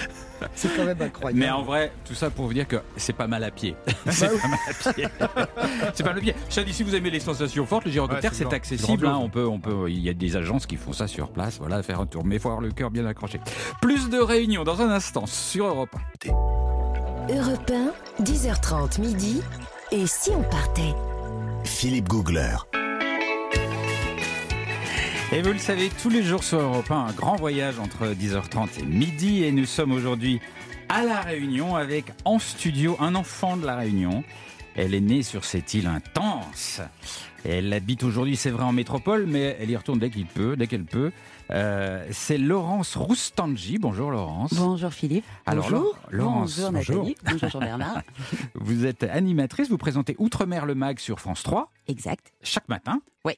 C'est 0.54 0.74
quand 0.76 0.84
même 0.84 1.00
incroyable. 1.00 1.38
Mais 1.38 1.50
en 1.50 1.62
vrai, 1.62 1.92
tout 2.04 2.14
ça 2.14 2.30
pour 2.30 2.46
vous 2.46 2.52
dire 2.54 2.66
que 2.68 2.76
c'est 2.96 3.12
pas 3.12 3.26
mal 3.26 3.44
à 3.44 3.50
pied. 3.50 3.74
c'est 4.10 4.26
Bah 4.28 4.32
oui. 4.34 4.40
pas 4.40 4.48
mal 4.48 4.58
à 4.68 4.92
pied. 4.92 5.08
c'est 5.94 6.02
pas 6.02 6.08
mal 6.10 6.18
à 6.18 6.20
pied. 6.22 6.34
Je 6.50 6.60
dis, 6.60 6.72
si 6.72 6.82
vous 6.82 6.94
aimez 6.94 7.10
les 7.10 7.20
sensations 7.20 7.66
fortes, 7.66 7.84
le 7.84 7.90
gyrocoptère, 7.90 8.30
Ouais, 8.32 8.36
c'est 8.36 8.44
c'est 8.48 8.54
accessible. 8.54 8.98
c'est 9.02 9.06
hein, 9.08 9.18
on 9.20 9.28
peut, 9.28 9.46
on 9.46 9.58
peut, 9.60 9.90
il 9.90 10.00
y 10.00 10.08
a 10.08 10.14
des 10.14 10.36
agences 10.36 10.66
qui 10.66 10.76
font 10.76 10.92
ça 10.92 11.06
sur 11.08 11.30
place. 11.30 11.58
Voilà, 11.58 11.82
faire 11.82 12.00
un 12.00 12.06
tour. 12.06 12.24
Mais 12.24 12.36
il 12.36 12.40
faut 12.40 12.48
avoir 12.48 12.62
le 12.62 12.70
cœur 12.72 12.90
bien 12.90 13.06
accroché. 13.06 13.40
Plus 13.80 14.08
de 14.10 14.18
réunions 14.18 14.64
dans 14.64 14.80
un 14.82 14.90
instant 14.90 15.26
sur 15.26 15.66
Europe. 15.66 15.90
1. 16.26 17.34
Europe 17.34 17.70
1, 18.18 18.22
10h30 18.24 19.00
midi. 19.00 19.40
Et 19.92 20.06
si 20.06 20.30
on 20.30 20.42
partait? 20.42 20.94
Philippe 21.64 22.08
Googler. 22.08 22.56
Et 25.34 25.42
vous 25.42 25.52
le 25.52 25.58
savez, 25.58 25.90
tous 26.00 26.10
les 26.10 26.22
jours 26.22 26.44
sur 26.44 26.60
Europe 26.60 26.92
1, 26.92 27.06
un 27.06 27.12
grand 27.12 27.34
voyage 27.34 27.80
entre 27.80 28.06
10h30 28.06 28.78
et 28.78 28.84
midi. 28.84 29.42
Et 29.42 29.50
nous 29.50 29.66
sommes 29.66 29.90
aujourd'hui 29.90 30.40
à 30.88 31.02
La 31.02 31.22
Réunion 31.22 31.74
avec 31.74 32.04
en 32.24 32.38
studio 32.38 32.96
un 33.00 33.16
enfant 33.16 33.56
de 33.56 33.66
La 33.66 33.74
Réunion. 33.74 34.22
Elle 34.76 34.94
est 34.94 35.00
née 35.00 35.24
sur 35.24 35.44
cette 35.44 35.74
île 35.74 35.88
intense. 35.88 36.80
Elle 37.44 37.72
habite 37.72 38.04
aujourd'hui, 38.04 38.36
c'est 38.36 38.50
vrai, 38.50 38.62
en 38.62 38.70
métropole, 38.70 39.26
mais 39.26 39.56
elle 39.58 39.70
y 39.72 39.76
retourne 39.76 39.98
dès 39.98 40.08
qu'il 40.08 40.26
peut, 40.26 40.54
dès 40.56 40.68
qu'elle 40.68 40.84
peut. 40.84 41.10
Euh, 41.50 42.06
c'est 42.10 42.38
Laurence 42.38 42.96
Roustangi. 42.96 43.78
Bonjour 43.78 44.10
Laurence. 44.10 44.54
Bonjour 44.54 44.92
Philippe. 44.92 45.24
Alors, 45.46 45.64
bonjour. 45.64 45.98
Laurence, 46.10 46.58
bonjour 46.58 46.72
Nathalie. 46.72 47.16
Bonjour 47.30 47.48
Jean-Bernard. 47.50 48.02
vous 48.54 48.86
êtes 48.86 49.02
animatrice, 49.02 49.68
vous 49.68 49.78
présentez 49.78 50.16
Outre-mer 50.18 50.66
le 50.66 50.74
MAG 50.74 50.98
sur 50.98 51.20
France 51.20 51.42
3. 51.42 51.70
Exact. 51.88 52.32
Chaque 52.42 52.68
matin. 52.68 53.00
Oui. 53.24 53.34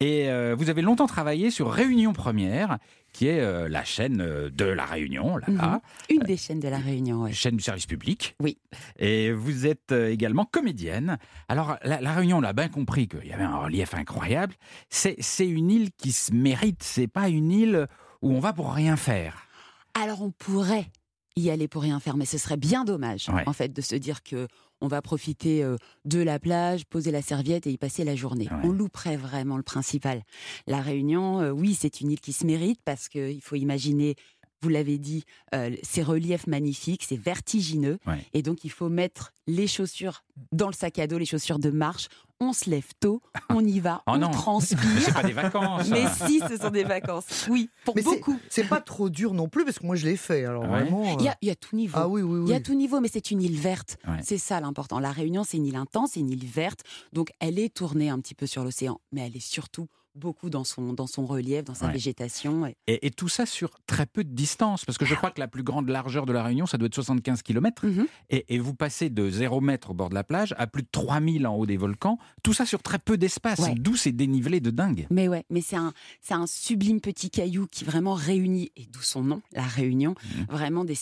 Et 0.00 0.28
euh, 0.28 0.54
vous 0.56 0.70
avez 0.70 0.82
longtemps 0.82 1.06
travaillé 1.06 1.50
sur 1.50 1.70
Réunion 1.70 2.12
Première, 2.12 2.78
qui 3.16 3.28
est 3.28 3.40
euh, 3.40 3.66
la 3.66 3.82
chaîne 3.82 4.20
euh, 4.20 4.50
de 4.50 4.66
la 4.66 4.84
Réunion, 4.84 5.38
là-bas. 5.38 5.80
Une 6.10 6.20
des 6.20 6.36
chaînes 6.36 6.60
de 6.60 6.68
la 6.68 6.76
Réunion, 6.76 7.22
oui. 7.22 7.32
Chaîne 7.32 7.56
du 7.56 7.62
service 7.62 7.86
public. 7.86 8.36
Oui. 8.40 8.58
Et 8.98 9.32
vous 9.32 9.66
êtes 9.66 9.90
euh, 9.92 10.10
également 10.10 10.44
comédienne. 10.44 11.16
Alors, 11.48 11.78
la, 11.82 12.02
la 12.02 12.12
Réunion, 12.12 12.36
on 12.36 12.42
a 12.42 12.52
bien 12.52 12.68
compris 12.68 13.08
qu'il 13.08 13.26
y 13.26 13.32
avait 13.32 13.44
un 13.44 13.56
relief 13.56 13.94
incroyable. 13.94 14.54
C'est 14.90 15.16
c'est 15.20 15.48
une 15.48 15.70
île 15.70 15.92
qui 15.96 16.12
se 16.12 16.30
mérite. 16.34 16.82
C'est 16.82 17.06
pas 17.08 17.30
une 17.30 17.50
île 17.50 17.86
où 18.20 18.32
on 18.34 18.40
va 18.40 18.52
pour 18.52 18.74
rien 18.74 18.96
faire. 18.96 19.46
Alors 19.94 20.20
on 20.20 20.30
pourrait 20.30 20.90
y 21.36 21.48
aller 21.50 21.68
pour 21.68 21.82
rien 21.82 22.00
faire, 22.00 22.16
mais 22.18 22.26
ce 22.26 22.36
serait 22.36 22.56
bien 22.58 22.84
dommage, 22.84 23.28
Ouais. 23.30 23.44
en 23.46 23.52
fait, 23.54 23.72
de 23.72 23.80
se 23.80 23.94
dire 23.96 24.22
que 24.22 24.46
on 24.80 24.88
va 24.88 25.02
profiter 25.02 25.62
euh, 25.62 25.76
de 26.04 26.20
la 26.20 26.38
plage, 26.38 26.84
poser 26.86 27.10
la 27.10 27.22
serviette 27.22 27.66
et 27.66 27.72
y 27.72 27.78
passer 27.78 28.04
la 28.04 28.16
journée. 28.16 28.48
Ouais. 28.50 28.60
On 28.64 28.70
louperait 28.70 29.16
vraiment 29.16 29.56
le 29.56 29.62
principal. 29.62 30.22
La 30.66 30.80
Réunion, 30.80 31.40
euh, 31.40 31.50
oui, 31.50 31.76
c'est 31.78 32.00
une 32.00 32.10
île 32.10 32.20
qui 32.20 32.32
se 32.32 32.46
mérite 32.46 32.80
parce 32.84 33.08
qu'il 33.08 33.40
faut 33.42 33.56
imaginer, 33.56 34.16
vous 34.62 34.68
l'avez 34.68 34.98
dit, 34.98 35.24
euh, 35.54 35.74
ces 35.82 36.02
reliefs 36.02 36.46
magnifiques, 36.46 37.04
c'est 37.04 37.20
vertigineux. 37.20 37.98
Ouais. 38.06 38.24
Et 38.32 38.42
donc, 38.42 38.64
il 38.64 38.70
faut 38.70 38.88
mettre 38.88 39.32
les 39.46 39.66
chaussures 39.66 40.24
dans 40.52 40.68
le 40.68 40.74
sac 40.74 40.98
à 40.98 41.06
dos, 41.06 41.18
les 41.18 41.26
chaussures 41.26 41.58
de 41.58 41.70
marche. 41.70 42.08
On 42.38 42.52
se 42.52 42.68
lève 42.68 42.88
tôt, 43.00 43.22
on 43.48 43.64
y 43.64 43.80
va, 43.80 44.02
Oh 44.06 44.12
on 44.12 44.18
non. 44.18 44.28
Mais 44.28 44.34
transpire. 44.34 44.78
c'est 45.00 45.14
pas 45.14 45.22
des 45.22 45.32
vacances. 45.32 45.88
Mais 45.88 46.04
si, 46.26 46.40
ce 46.40 46.58
sont 46.58 46.68
des 46.70 46.84
vacances. 46.84 47.46
Oui, 47.48 47.70
pour 47.84 47.96
Mais 47.96 48.02
beaucoup. 48.02 48.38
C'est 48.50 48.64
pas 48.68 48.80
trop 48.82 49.08
dur 49.08 49.32
non 49.32 49.48
plus, 49.48 49.64
parce 49.64 49.78
que 49.78 49.86
moi 49.86 49.96
je 49.96 50.04
l'ai 50.04 50.16
fait. 50.18 50.44
Alors 50.44 50.62
Ouais. 50.64 50.82
vraiment. 50.82 51.16
Il 51.18 51.24
y, 51.24 51.28
euh, 51.28 51.32
a, 51.32 51.36
il 51.40 51.48
y 51.48 51.50
a 51.50 51.54
tout 51.54 51.74
niveau. 51.74 51.96
Ah 51.98 52.08
oui, 52.08 52.20
oui, 52.20 52.40
Il 52.44 52.50
y 52.50 52.52
a 52.52 52.56
oui. 52.56 52.62
tout 52.62 52.74
niveau, 52.74 53.00
mais 53.00 53.08
c'est 53.08 53.30
une 53.30 53.40
île 53.40 53.58
verte. 53.58 53.96
Ouais. 54.06 54.18
C'est 54.22 54.36
ça 54.38 54.60
l'important. 54.60 54.98
La 54.98 55.12
Réunion, 55.12 55.44
c'est 55.44 55.56
une 55.56 55.66
île 55.66 55.76
intense, 55.76 56.10
c'est 56.12 56.20
une 56.20 56.30
île 56.30 56.44
verte. 56.46 56.80
Donc, 57.14 57.30
elle 57.40 57.58
est 57.58 57.72
tournée 57.74 58.10
un 58.10 58.20
petit 58.20 58.34
peu 58.34 58.46
sur 58.46 58.64
l'océan, 58.64 59.00
mais 59.12 59.22
elle 59.26 59.36
est 59.36 59.40
surtout 59.40 59.88
beaucoup 60.16 60.50
dans 60.50 60.64
son, 60.64 60.92
dans 60.92 61.06
son 61.06 61.26
relief, 61.26 61.64
dans 61.64 61.74
sa 61.74 61.86
Ouais. 61.86 61.92
végétation. 61.92 62.66
Et- 62.66 62.76
Et, 62.86 63.06
et 63.06 63.10
tout 63.10 63.28
ça 63.28 63.46
sur 63.46 63.70
très 63.86 64.06
peu 64.06 64.24
de 64.24 64.30
distance, 64.34 64.84
parce 64.84 64.98
que 64.98 65.04
je 65.04 65.14
crois 65.14 65.30
que 65.30 65.40
la 65.40 65.48
plus 65.48 65.62
grande 65.62 65.88
largeur 65.88 66.26
de 66.26 66.32
la 66.32 66.42
Réunion, 66.42 66.66
ça 66.66 66.78
doit 66.78 66.86
être 66.86 66.94
75 66.94 67.42
km. 67.42 67.84
Mhm. 67.86 68.06
Et, 68.30 68.54
et 68.54 68.58
vous 68.58 68.74
passez 68.74 69.10
de 69.10 69.30
0 69.30 69.60
mètre 69.60 69.90
au 69.90 69.94
bord 69.94 70.08
de 70.08 70.14
la 70.14 70.24
plage 70.24 70.54
à 70.58 70.66
plus 70.66 70.82
de 70.82 70.88
3000 70.90 71.46
en 71.46 71.54
haut 71.54 71.66
des 71.66 71.76
volcans. 71.76 72.18
Tout 72.42 72.52
ça 72.52 72.66
sur 72.66 72.82
très 72.82 72.98
peu 72.98 73.16
d'espace. 73.16 73.58
Ouais. 73.60 73.74
D'où 73.76 73.96
ces 73.96 74.12
dénivelés 74.12 74.60
de 74.60 74.70
dingue. 74.70 75.06
Mais 75.10 75.28
ouais, 75.28 75.44
mais 75.50 75.60
c'est 75.60 75.76
un, 75.76 75.92
un 76.30 76.46
sublime 76.46 77.00
petit 77.00 77.30
caillou 77.30 77.66
qui 77.70 77.84
vraiment 77.84 78.14
réunit, 78.14 78.70
et 78.76 78.86
d'où 78.86 79.02
son 79.02 79.22
nom, 79.22 79.42
la 79.52 79.62
Réunion, 79.62 80.14
Mhm. 80.38 80.46
vraiment 80.48 80.84
des, 80.84 80.96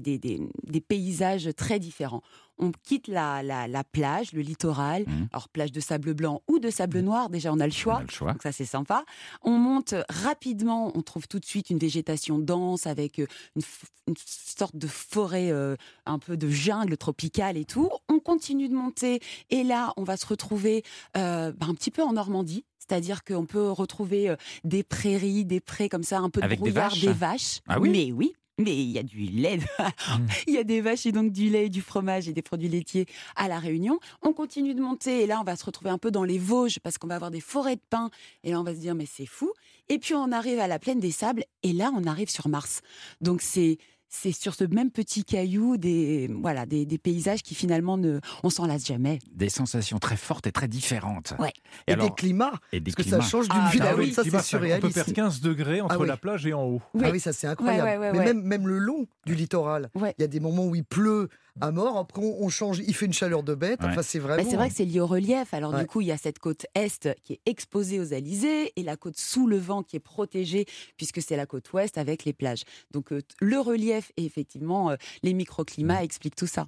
des, 0.00 0.18
des, 0.18 0.40
des 0.64 0.80
paysages 0.80 1.48
très 1.56 1.78
différents. 1.78 2.22
On 2.58 2.70
quitte 2.84 3.08
la, 3.08 3.42
la, 3.42 3.66
la 3.66 3.82
plage, 3.84 4.32
le 4.32 4.40
littoral, 4.40 5.04
Mhm. 5.06 5.28
alors 5.32 5.48
plage 5.48 5.72
de 5.72 5.80
sable 5.80 6.14
blanc 6.14 6.42
ou 6.48 6.58
de 6.60 6.70
sable 6.70 7.00
noir, 7.00 7.28
déjà 7.30 7.52
on 7.52 7.58
a 7.60 7.66
le 7.66 7.72
On 7.72 7.76
choix. 7.76 7.96
a 7.98 8.02
le 8.02 8.08
choix. 8.10 8.32
Donc 8.32 8.42
ça 8.42 8.52
c'est 8.52 8.64
sympa. 8.64 9.04
On 9.42 9.58
monte 9.58 9.94
rapidement, 10.08 10.92
on 10.96 11.02
trouve 11.02 11.26
tout 11.28 11.40
de 11.40 11.44
suite 11.44 11.70
une 11.70 11.78
végétation 11.78 12.38
dense 12.38 12.86
avec 12.86 13.18
euh, 13.18 13.26
une, 13.56 14.14
sorte 14.16 14.76
de 14.76 14.86
forêt, 14.86 15.50
euh, 15.50 15.76
un 16.06 16.18
peu 16.18 16.36
de 16.36 16.48
jungle 16.48 16.96
tropicale 16.96 17.56
et 17.56 17.64
tout. 17.64 17.90
On 18.08 18.20
continue 18.20 18.68
de 18.68 18.74
monter 18.74 19.20
et 19.50 19.64
là 19.64 19.92
on 19.96 20.04
va 20.04 20.16
se 20.16 20.26
retrouver 20.26 20.84
euh, 21.16 21.52
bah, 21.52 21.66
un 21.68 21.74
petit 21.74 21.90
peu 21.90 22.02
en 22.02 22.12
Normandie. 22.12 22.64
C'est-à-dire 22.78 23.24
qu'on 23.24 23.46
peut 23.46 23.70
retrouver 23.70 24.28
euh, 24.28 24.36
des 24.62 24.82
prairies, 24.82 25.46
des 25.46 25.60
prés 25.60 25.88
comme 25.88 26.02
ça, 26.02 26.18
un 26.18 26.28
peu 26.28 26.40
de 26.40 26.44
Avec 26.44 26.60
des 26.62 26.70
vaches 26.70 27.00
des 27.00 27.12
vaches. 27.14 27.60
Ah 27.66 27.80
oui? 27.80 27.88
Mais 27.88 28.12
oui, 28.12 28.34
mais 28.58 28.76
il 28.76 28.90
y 28.90 28.98
a 28.98 29.02
du 29.02 29.18
lait. 29.18 29.58
il 30.46 30.54
y 30.54 30.58
a 30.58 30.64
des 30.64 30.80
vaches 30.80 31.06
et 31.06 31.12
donc 31.12 31.32
du 31.32 31.50
lait, 31.50 31.68
du 31.68 31.80
fromage 31.80 32.28
et 32.28 32.32
des 32.32 32.42
produits 32.42 32.68
laitiers 32.68 33.06
à 33.36 33.48
La 33.48 33.58
Réunion. 33.58 33.98
On 34.22 34.32
continue 34.32 34.74
de 34.74 34.80
monter 34.80 35.22
et 35.22 35.26
là, 35.26 35.40
on 35.40 35.44
va 35.44 35.56
se 35.56 35.64
retrouver 35.64 35.90
un 35.90 35.98
peu 35.98 36.10
dans 36.10 36.24
les 36.24 36.38
Vosges 36.38 36.78
parce 36.80 36.98
qu'on 36.98 37.08
va 37.08 37.16
avoir 37.16 37.30
des 37.30 37.40
forêts 37.40 37.76
de 37.76 37.82
pins. 37.90 38.10
Et 38.42 38.52
là, 38.52 38.60
on 38.60 38.64
va 38.64 38.74
se 38.74 38.80
dire, 38.80 38.94
mais 38.94 39.06
c'est 39.06 39.26
fou. 39.26 39.52
Et 39.88 39.98
puis, 39.98 40.14
on 40.14 40.32
arrive 40.32 40.60
à 40.60 40.68
la 40.68 40.78
plaine 40.78 41.00
des 41.00 41.10
sables 41.10 41.44
et 41.62 41.72
là, 41.72 41.90
on 41.94 42.04
arrive 42.04 42.30
sur 42.30 42.48
Mars. 42.48 42.80
Donc, 43.20 43.42
c'est. 43.42 43.78
C'est 44.16 44.30
sur 44.32 44.54
ce 44.54 44.62
même 44.64 44.90
petit 44.90 45.24
caillou 45.24 45.76
des 45.76 46.30
voilà 46.40 46.66
des, 46.66 46.86
des 46.86 46.98
paysages 46.98 47.42
qui 47.42 47.54
finalement 47.54 47.96
ne 47.98 48.20
on 48.44 48.50
s'en 48.50 48.66
lasse 48.66 48.86
jamais. 48.86 49.18
Des 49.32 49.48
sensations 49.48 49.98
très 49.98 50.16
fortes 50.16 50.46
et 50.46 50.52
très 50.52 50.68
différentes. 50.68 51.34
Ouais. 51.40 51.52
Et, 51.86 51.90
Et 51.90 51.94
alors, 51.94 52.08
des 52.08 52.14
climats. 52.14 52.52
et 52.72 52.78
des 52.80 52.92
Parce 52.92 53.04
que 53.08 53.10
ça 53.10 53.20
change 53.20 53.48
d'une 53.48 53.60
Ah, 53.60 53.70
ville 53.70 53.80
bah 53.80 53.90
à 53.90 53.94
oui, 53.96 54.06
l'autre. 54.06 54.14
Ça, 54.14 54.22
c'est 54.42 54.56
On 54.56 54.80
peut 54.80 54.90
perdre 54.90 55.12
15 55.12 55.40
degrés 55.40 55.80
entre 55.80 55.96
Ah 55.96 56.00
oui. 56.00 56.06
la 56.06 56.16
plage 56.16 56.46
et 56.46 56.52
en 56.54 56.62
haut. 56.64 56.82
Oui. 56.94 57.02
Ah 57.04 57.10
oui, 57.10 57.18
ça 57.18 57.32
c'est 57.32 57.46
incroyable. 57.48 57.82
Ouais, 57.88 57.96
ouais, 57.96 58.06
ouais, 58.06 58.12
Mais 58.12 58.18
ouais. 58.20 58.24
Même, 58.26 58.42
même 58.42 58.68
le 58.68 58.78
long 58.78 59.06
du 59.26 59.34
littoral, 59.34 59.90
il 59.96 60.02
Ouais. 60.02 60.14
y 60.18 60.22
a 60.22 60.28
des 60.28 60.40
moments 60.40 60.66
où 60.66 60.74
il 60.76 60.84
pleut 60.84 61.28
à 61.60 61.70
mort, 61.70 61.98
après 61.98 62.20
on, 62.20 62.42
on 62.42 62.48
change, 62.48 62.80
il 62.80 62.94
fait 62.94 63.06
une 63.06 63.12
chaleur 63.12 63.42
de 63.44 63.54
bête. 63.54 63.80
Ouais. 63.80 63.86
Enfin, 63.90 64.02
c'est 64.02 64.18
Bah, 64.18 64.28
vraiment. 64.34 64.48
c'est 64.50 64.56
vrai 64.56 64.68
que 64.70 64.74
c'est 64.74 64.84
lié 64.84 65.00
au 65.00 65.06
relief. 65.06 65.54
Alors 65.54 65.72
Ouais. 65.72 65.80
du 65.80 65.86
coup, 65.86 66.00
il 66.00 66.06
y 66.08 66.12
a 66.12 66.16
cette 66.18 66.38
côte 66.40 66.66
est 66.74 67.08
qui 67.22 67.34
est 67.34 67.40
exposée 67.46 68.00
aux 68.00 68.12
alizés 68.12 68.72
et 68.76 68.82
la 68.82 68.96
côte 68.96 69.16
sous 69.18 69.46
le 69.46 69.56
vent 69.58 69.82
qui 69.82 69.96
est 69.96 70.00
protégée 70.00 70.66
puisque 70.96 71.20
c'est 71.22 71.36
la 71.36 71.46
côte 71.46 71.72
ouest 71.72 71.96
avec 71.98 72.24
les 72.24 72.32
plages. 72.32 72.62
Donc 72.92 73.12
euh, 73.12 73.22
le 73.40 73.58
relief 73.60 74.03
et 74.16 74.24
effectivement 74.24 74.90
euh, 74.90 74.96
les 75.22 75.32
microclimats 75.34 76.00
Mmh. 76.00 76.04
expliquent 76.04 76.36
tout 76.36 76.46
ça. 76.46 76.66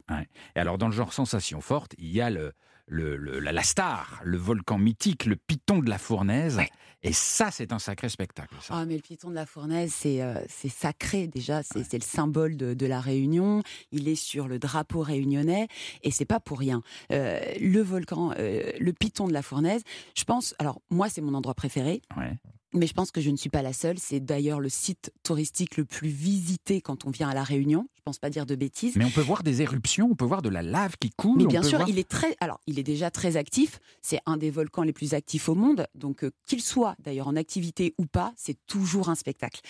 Et 0.54 0.58
alors, 0.60 0.78
dans 0.78 0.86
le 0.88 0.92
genre 0.92 1.12
sensation 1.12 1.60
forte, 1.60 1.94
il 1.98 2.10
y 2.10 2.20
a 2.20 2.30
le, 2.30 2.52
le- 2.86 3.16
le- 3.16 3.38
la, 3.40 3.62
star, 3.62 4.20
le 4.24 4.36
volcan 4.38 4.78
mythique, 4.78 5.24
le 5.26 5.36
piton 5.36 5.78
de 5.78 5.88
la 5.90 5.98
Fournaise. 5.98 6.56
Ouais. 6.56 6.68
Et 7.02 7.12
ça, 7.12 7.50
c'est 7.50 7.72
un 7.72 7.78
sacré 7.78 8.08
spectacle. 8.08 8.54
ça. 8.60 8.74
Ah, 8.78 8.84
mais 8.86 8.96
le 8.96 9.02
piton 9.02 9.30
de 9.30 9.34
la 9.34 9.46
fournaise, 9.46 9.92
c'est 9.94 10.22
euh, 10.22 10.34
sacré 10.48 11.28
déjà, 11.28 11.62
c'est 11.62 11.92
le 11.92 12.00
symbole 12.00 12.56
de, 12.56 12.74
de 12.74 12.86
la 12.86 13.00
Réunion. 13.00 13.62
Il 13.92 14.08
est 14.08 14.16
sur 14.16 14.48
le 14.48 14.58
drapeau 14.58 15.02
réunionnais 15.02 15.68
et 16.02 16.10
c'est 16.10 16.24
pas 16.24 16.40
pour 16.40 16.58
rien. 16.58 16.82
Euh, 17.12 17.38
le 17.60 17.80
volcan, 17.80 18.32
euh, 18.38 18.72
le 18.80 18.92
piton 18.92 19.28
de 19.28 19.32
la 19.32 19.42
fournaise, 19.42 19.82
je 20.16 20.24
pense. 20.24 20.54
Alors 20.58 20.80
moi, 20.90 21.08
c'est 21.08 21.20
mon 21.20 21.34
endroit 21.34 21.54
préféré. 21.54 22.02
Ouais. 22.16 22.32
Mais 22.72 22.86
je 22.86 22.94
pense 22.94 23.10
que 23.10 23.20
je 23.20 23.30
ne 23.30 23.36
suis 23.36 23.50
pas 23.50 23.62
la 23.62 23.72
seule. 23.72 23.98
C'est 23.98 24.20
d'ailleurs 24.20 24.60
le 24.60 24.68
site 24.68 25.12
touristique 25.22 25.76
le 25.76 25.84
plus 25.84 26.08
visité 26.08 26.80
quand 26.80 27.06
on 27.06 27.10
vient 27.10 27.28
à 27.28 27.34
La 27.34 27.44
Réunion. 27.44 27.88
Pense 28.06 28.20
pas 28.20 28.30
dire 28.30 28.46
de 28.46 28.54
bêtises. 28.54 28.94
Mais 28.94 29.04
on 29.04 29.10
peut 29.10 29.20
voir 29.20 29.42
des 29.42 29.62
éruptions, 29.62 30.08
on 30.12 30.14
peut 30.14 30.24
voir 30.24 30.40
de 30.40 30.48
la 30.48 30.62
lave 30.62 30.94
qui 30.96 31.10
coule. 31.10 31.38
Mais 31.38 31.44
on 31.44 31.48
bien 31.48 31.60
peut 31.62 31.66
sûr, 31.66 31.78
voir- 31.78 31.88
il 31.88 31.98
est 31.98 32.08
très. 32.08 32.36
Alors, 32.38 32.60
il 32.68 32.78
est 32.78 32.84
déjà 32.84 33.10
très 33.10 33.36
actif. 33.36 33.80
C'est 34.00 34.20
un 34.26 34.36
des 34.36 34.48
volcans 34.52 34.82
les 34.82 34.92
plus 34.92 35.12
actifs 35.12 35.48
au 35.48 35.56
monde. 35.56 35.88
Donc, 35.96 36.22
euh, 36.22 36.30
qu'il 36.46 36.62
soit 36.62 36.94
d'ailleurs 37.02 37.26
en 37.26 37.34
activité 37.34 37.96
ou 37.98 38.06
pas, 38.06 38.32
c'est 38.36 38.56
toujours 38.68 39.08
un 39.08 39.16
spectacle. 39.16 39.60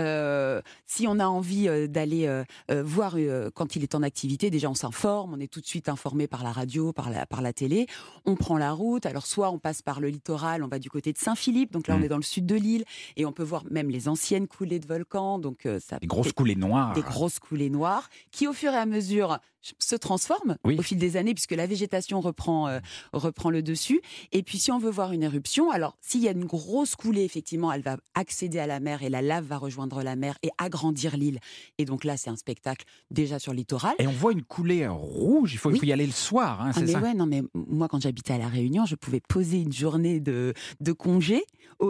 Euh, 0.00 0.60
si 0.86 1.06
on 1.06 1.20
a 1.20 1.26
envie 1.26 1.68
euh, 1.68 1.86
d'aller 1.86 2.28
voir 2.68 3.14
quand 3.54 3.76
il 3.76 3.84
est 3.84 3.94
en 3.94 4.02
activité, 4.02 4.50
déjà 4.50 4.68
on 4.68 4.74
s'informe. 4.74 5.34
On 5.34 5.38
est 5.38 5.46
tout 5.46 5.60
de 5.60 5.66
suite 5.66 5.88
informé 5.88 6.26
par 6.26 6.42
la 6.42 6.50
radio, 6.50 6.92
par 6.92 7.10
la, 7.10 7.26
par 7.26 7.42
la 7.42 7.52
télé. 7.52 7.86
On 8.24 8.34
prend 8.34 8.58
la 8.58 8.72
route. 8.72 9.06
Alors, 9.06 9.24
soit 9.24 9.52
on 9.52 9.60
passe 9.60 9.82
par 9.82 10.00
le 10.00 10.08
littoral, 10.08 10.64
on 10.64 10.68
va 10.68 10.80
du 10.80 10.90
côté 10.90 11.12
de 11.12 11.18
Saint-Philippe. 11.18 11.70
Donc 11.72 11.86
là, 11.86 11.94
Mm. 11.96 12.00
on 12.00 12.02
est 12.02 12.08
dans 12.08 12.16
le 12.16 12.22
sud 12.24 12.44
de 12.44 12.56
l'île 12.56 12.84
et 13.16 13.24
on 13.24 13.30
peut 13.32 13.44
voir 13.44 13.62
même 13.70 13.88
les 13.88 14.08
anciennes 14.08 14.48
coulées 14.48 14.80
de 14.80 14.86
volcans. 14.88 15.38
Donc, 15.38 15.68
ça 15.78 16.00
Des 16.00 16.08
grosses 16.08 16.32
coulées 16.32 16.56
noires. 16.56 16.92
des 16.94 17.02
grosses 17.02 17.38
coulées 17.38 17.70
noires 17.70 17.83
qui, 18.30 18.46
au 18.46 18.52
fur 18.52 18.72
et 18.72 18.76
à 18.76 18.86
mesure, 18.86 19.38
se 19.78 19.96
transforment 19.96 20.58
Oui. 20.64 20.76
au 20.78 20.82
fil 20.82 20.98
des 20.98 21.16
années, 21.16 21.32
puisque 21.32 21.52
la 21.52 21.66
végétation 21.66 22.20
reprend, 22.20 22.68
euh, 22.68 22.80
reprend 23.14 23.48
le 23.48 23.62
dessus. 23.62 24.02
Et 24.30 24.42
puis, 24.42 24.58
si 24.58 24.70
on 24.70 24.78
veut 24.78 24.90
voir 24.90 25.12
une 25.12 25.22
éruption, 25.22 25.70
alors, 25.70 25.96
s'il 26.02 26.20
y 26.20 26.28
a 26.28 26.32
une 26.32 26.44
grosse 26.44 26.96
coulée, 26.96 27.22
effectivement, 27.24 27.72
elle 27.72 27.80
va 27.80 27.96
accéder 28.14 28.58
à 28.58 28.66
la 28.66 28.78
mer 28.78 29.02
et 29.02 29.08
la 29.08 29.22
lave 29.22 29.46
va 29.46 29.56
rejoindre 29.56 30.02
la 30.02 30.16
mer 30.16 30.36
et 30.42 30.50
agrandir 30.58 31.16
l'île. 31.16 31.38
Et 31.78 31.86
donc 31.86 32.04
là, 32.04 32.18
c'est 32.18 32.28
un 32.28 32.36
spectacle 32.36 32.84
déjà 33.10 33.38
sur 33.38 33.52
le 33.52 33.56
littoral. 33.58 33.94
Et 33.98 34.06
on 34.06 34.12
voit 34.12 34.32
une 34.32 34.42
coulée 34.42 34.86
rouge, 34.86 35.54
il 35.54 35.58
faut, 35.58 35.70
il 35.70 35.74
Oui. 35.74 35.78
faut 35.80 35.86
y 35.86 35.92
aller 35.94 36.04
le 36.06 36.12
soir, 36.12 36.60
hein, 36.60 36.72
Ah, 36.74 36.80
mais 36.82 36.92
ça? 36.92 37.00
ouais, 37.00 37.14
non, 37.14 37.24
mais 37.24 37.42
moi, 37.54 37.88
quand 37.88 38.02
j'habitais 38.02 38.34
à 38.34 38.38
La 38.38 38.48
Réunion, 38.48 38.84
je 38.84 38.96
pouvais 38.96 39.20
poser 39.26 39.62
une 39.62 39.72
journée 39.72 40.20
de, 40.20 40.52
de 40.80 40.92
congé 40.92 41.42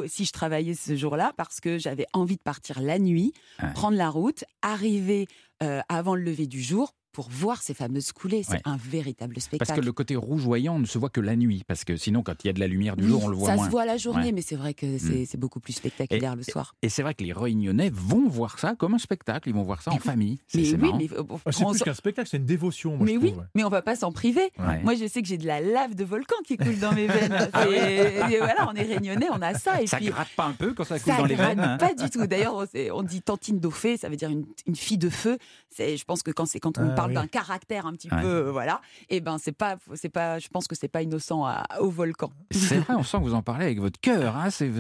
si 0.06 0.24
je 0.24 0.32
travaillais 0.32 0.74
ce 0.74 0.96
jour-là 0.96 1.32
parce 1.36 1.60
que 1.60 1.78
j'avais 1.78 2.06
envie 2.12 2.36
de 2.36 2.42
partir 2.42 2.80
la 2.80 2.98
nuit, 2.98 3.32
prendre 3.74 3.96
la 3.96 4.08
route, 4.10 4.44
arriver 4.62 5.26
euh, 5.62 5.80
avant 5.88 6.14
le 6.14 6.22
lever 6.22 6.46
du 6.46 6.62
jour 6.62 6.94
pour 7.14 7.30
voir 7.30 7.62
ces 7.62 7.72
fameuses 7.72 8.12
coulées. 8.12 8.42
C'est 8.42 8.54
Ouais. 8.54 8.60
un 8.66 8.76
véritable 8.76 9.40
spectacle. 9.40 9.66
Parce 9.66 9.78
que 9.80 9.84
le 9.84 9.92
côté 9.92 10.16
rougeoyant 10.16 10.78
ne 10.78 10.84
se 10.84 10.98
voit 10.98 11.08
que 11.08 11.20
la 11.22 11.36
nuit, 11.36 11.62
parce 11.66 11.84
que 11.84 11.96
sinon, 11.96 12.22
quand 12.22 12.34
il 12.44 12.48
y 12.48 12.50
a 12.50 12.52
de 12.52 12.60
la 12.60 12.66
lumière 12.66 12.96
du 12.96 13.04
Oui, 13.04 13.08
jour, 13.10 13.24
on 13.24 13.28
le 13.28 13.36
voit 13.36 13.48
ça 13.48 13.56
moins. 13.56 13.64
se 13.66 13.70
voit 13.70 13.86
la 13.86 13.96
journée, 13.96 14.24
Ouais. 14.26 14.32
Mm. 14.32 14.34
mais 14.34 14.42
c'est 14.42 14.56
vrai 14.56 14.74
que 14.74 14.98
c'est 14.98 15.24
c'est 15.24 15.38
beaucoup 15.38 15.60
plus 15.60 15.72
spectaculaire 15.72 16.36
le 16.36 16.42
soir. 16.42 16.74
Et 16.82 16.88
c'est 16.90 17.02
vrai 17.02 17.14
que 17.14 17.24
les 17.24 17.32
Réunionnais 17.32 17.90
vont 17.94 18.28
voir 18.28 18.58
ça 18.58 18.74
comme 18.76 18.94
un 18.94 18.98
spectacle, 18.98 19.48
ils 19.48 19.54
vont 19.54 19.62
voir 19.62 19.80
ça 19.80 19.92
en 19.92 19.98
famille. 19.98 20.38
C'est 20.48 20.58
Mais 20.58 20.64
c'est 20.64 20.72
oui, 20.74 20.78
marrant. 20.82 20.98
mais, 20.98 21.08
euh, 21.12 21.22
bon, 21.22 21.40
Ah, 21.46 21.52
C'est 21.52 21.64
on 21.64 21.70
plus 21.70 21.80
qu'un 21.82 21.94
spectacle, 21.94 22.28
c'est 22.28 22.36
une 22.38 22.44
dévotion, 22.44 22.96
moi, 22.96 23.06
mais 23.06 23.14
je 23.14 23.18
oui, 23.18 23.30
trouve. 23.32 23.44
mais 23.54 23.64
on 23.64 23.68
va 23.70 23.80
pas 23.82 23.94
s'en 23.96 24.12
priver. 24.12 24.50
Ouais. 24.58 24.82
Moi, 24.82 24.94
je 24.96 25.06
sais 25.06 25.22
que 25.22 25.28
j'ai 25.28 25.38
de 25.38 25.46
la 25.46 25.60
lave 25.60 25.94
de 25.94 26.04
volcan 26.04 26.34
qui 26.44 26.56
coule 26.56 26.78
dans 26.80 26.92
mes 26.92 27.06
veines. 27.06 27.48
C'est- 27.54 28.14
et 28.34 28.38
voilà, 28.38 28.68
on 28.68 28.74
est 28.74 28.82
réunionnais, 28.82 29.26
on 29.32 29.40
a 29.42 29.54
ça. 29.54 29.80
Et 29.82 29.86
ça 29.86 29.98
puis, 29.98 30.06
gratte 30.06 30.28
pas 30.36 30.46
un 30.46 30.52
peu 30.52 30.72
quand 30.74 30.84
ça 30.84 30.98
coule 30.98 31.12
Ça 31.12 31.18
dans 31.18 31.26
les 31.26 31.34
veines 31.36 31.60
hein 31.60 31.76
Pas 31.78 31.94
du 31.94 32.10
tout. 32.10 32.26
D'ailleurs, 32.26 32.54
on, 32.56 32.66
c'est- 32.66 32.90
on 32.90 33.02
dit 33.02 33.22
tantine 33.22 33.60
d'eau 33.60 33.70
fée, 33.70 33.96
ça 33.96 34.08
veut 34.08 34.16
dire 34.16 34.30
une, 34.30 34.44
une 34.66 34.76
fille 34.76 34.98
de 34.98 35.08
feu. 35.10 35.38
C'est, 35.70 35.96
je 35.96 36.04
pense 36.04 36.22
que 36.22 36.30
quand, 36.30 36.46
c'est, 36.46 36.60
quand 36.60 36.78
on 36.78 36.88
Ah 36.90 36.94
parle 37.06 37.10
oui. 37.10 37.14
d'un 37.16 37.26
caractère 37.26 37.86
un 37.86 37.92
petit 37.92 38.08
Ouais. 38.12 38.20
peu, 38.20 38.26
euh, 38.46 38.50
voilà. 38.52 38.80
Et 39.08 39.20
ben 39.20 39.38
c'est 39.38 39.52
pas, 39.52 39.76
c'est 39.94 40.08
pas, 40.08 40.38
je 40.38 40.48
pense 40.48 40.66
que 40.66 40.74
c'est 40.74 40.88
pas 40.88 41.02
innocent 41.02 41.44
à- 41.44 41.64
au 41.80 41.90
volcan. 41.90 42.30
C'est 42.50 42.78
vrai, 42.78 42.94
on 42.96 43.02
sent 43.02 43.18
que 43.18 43.22
vous 43.24 43.34
en 43.34 43.42
parlez 43.42 43.64
avec 43.66 43.80
votre 43.80 44.00
cœur. 44.00 44.36
Hein, 44.36 44.50
c'est- 44.50 44.70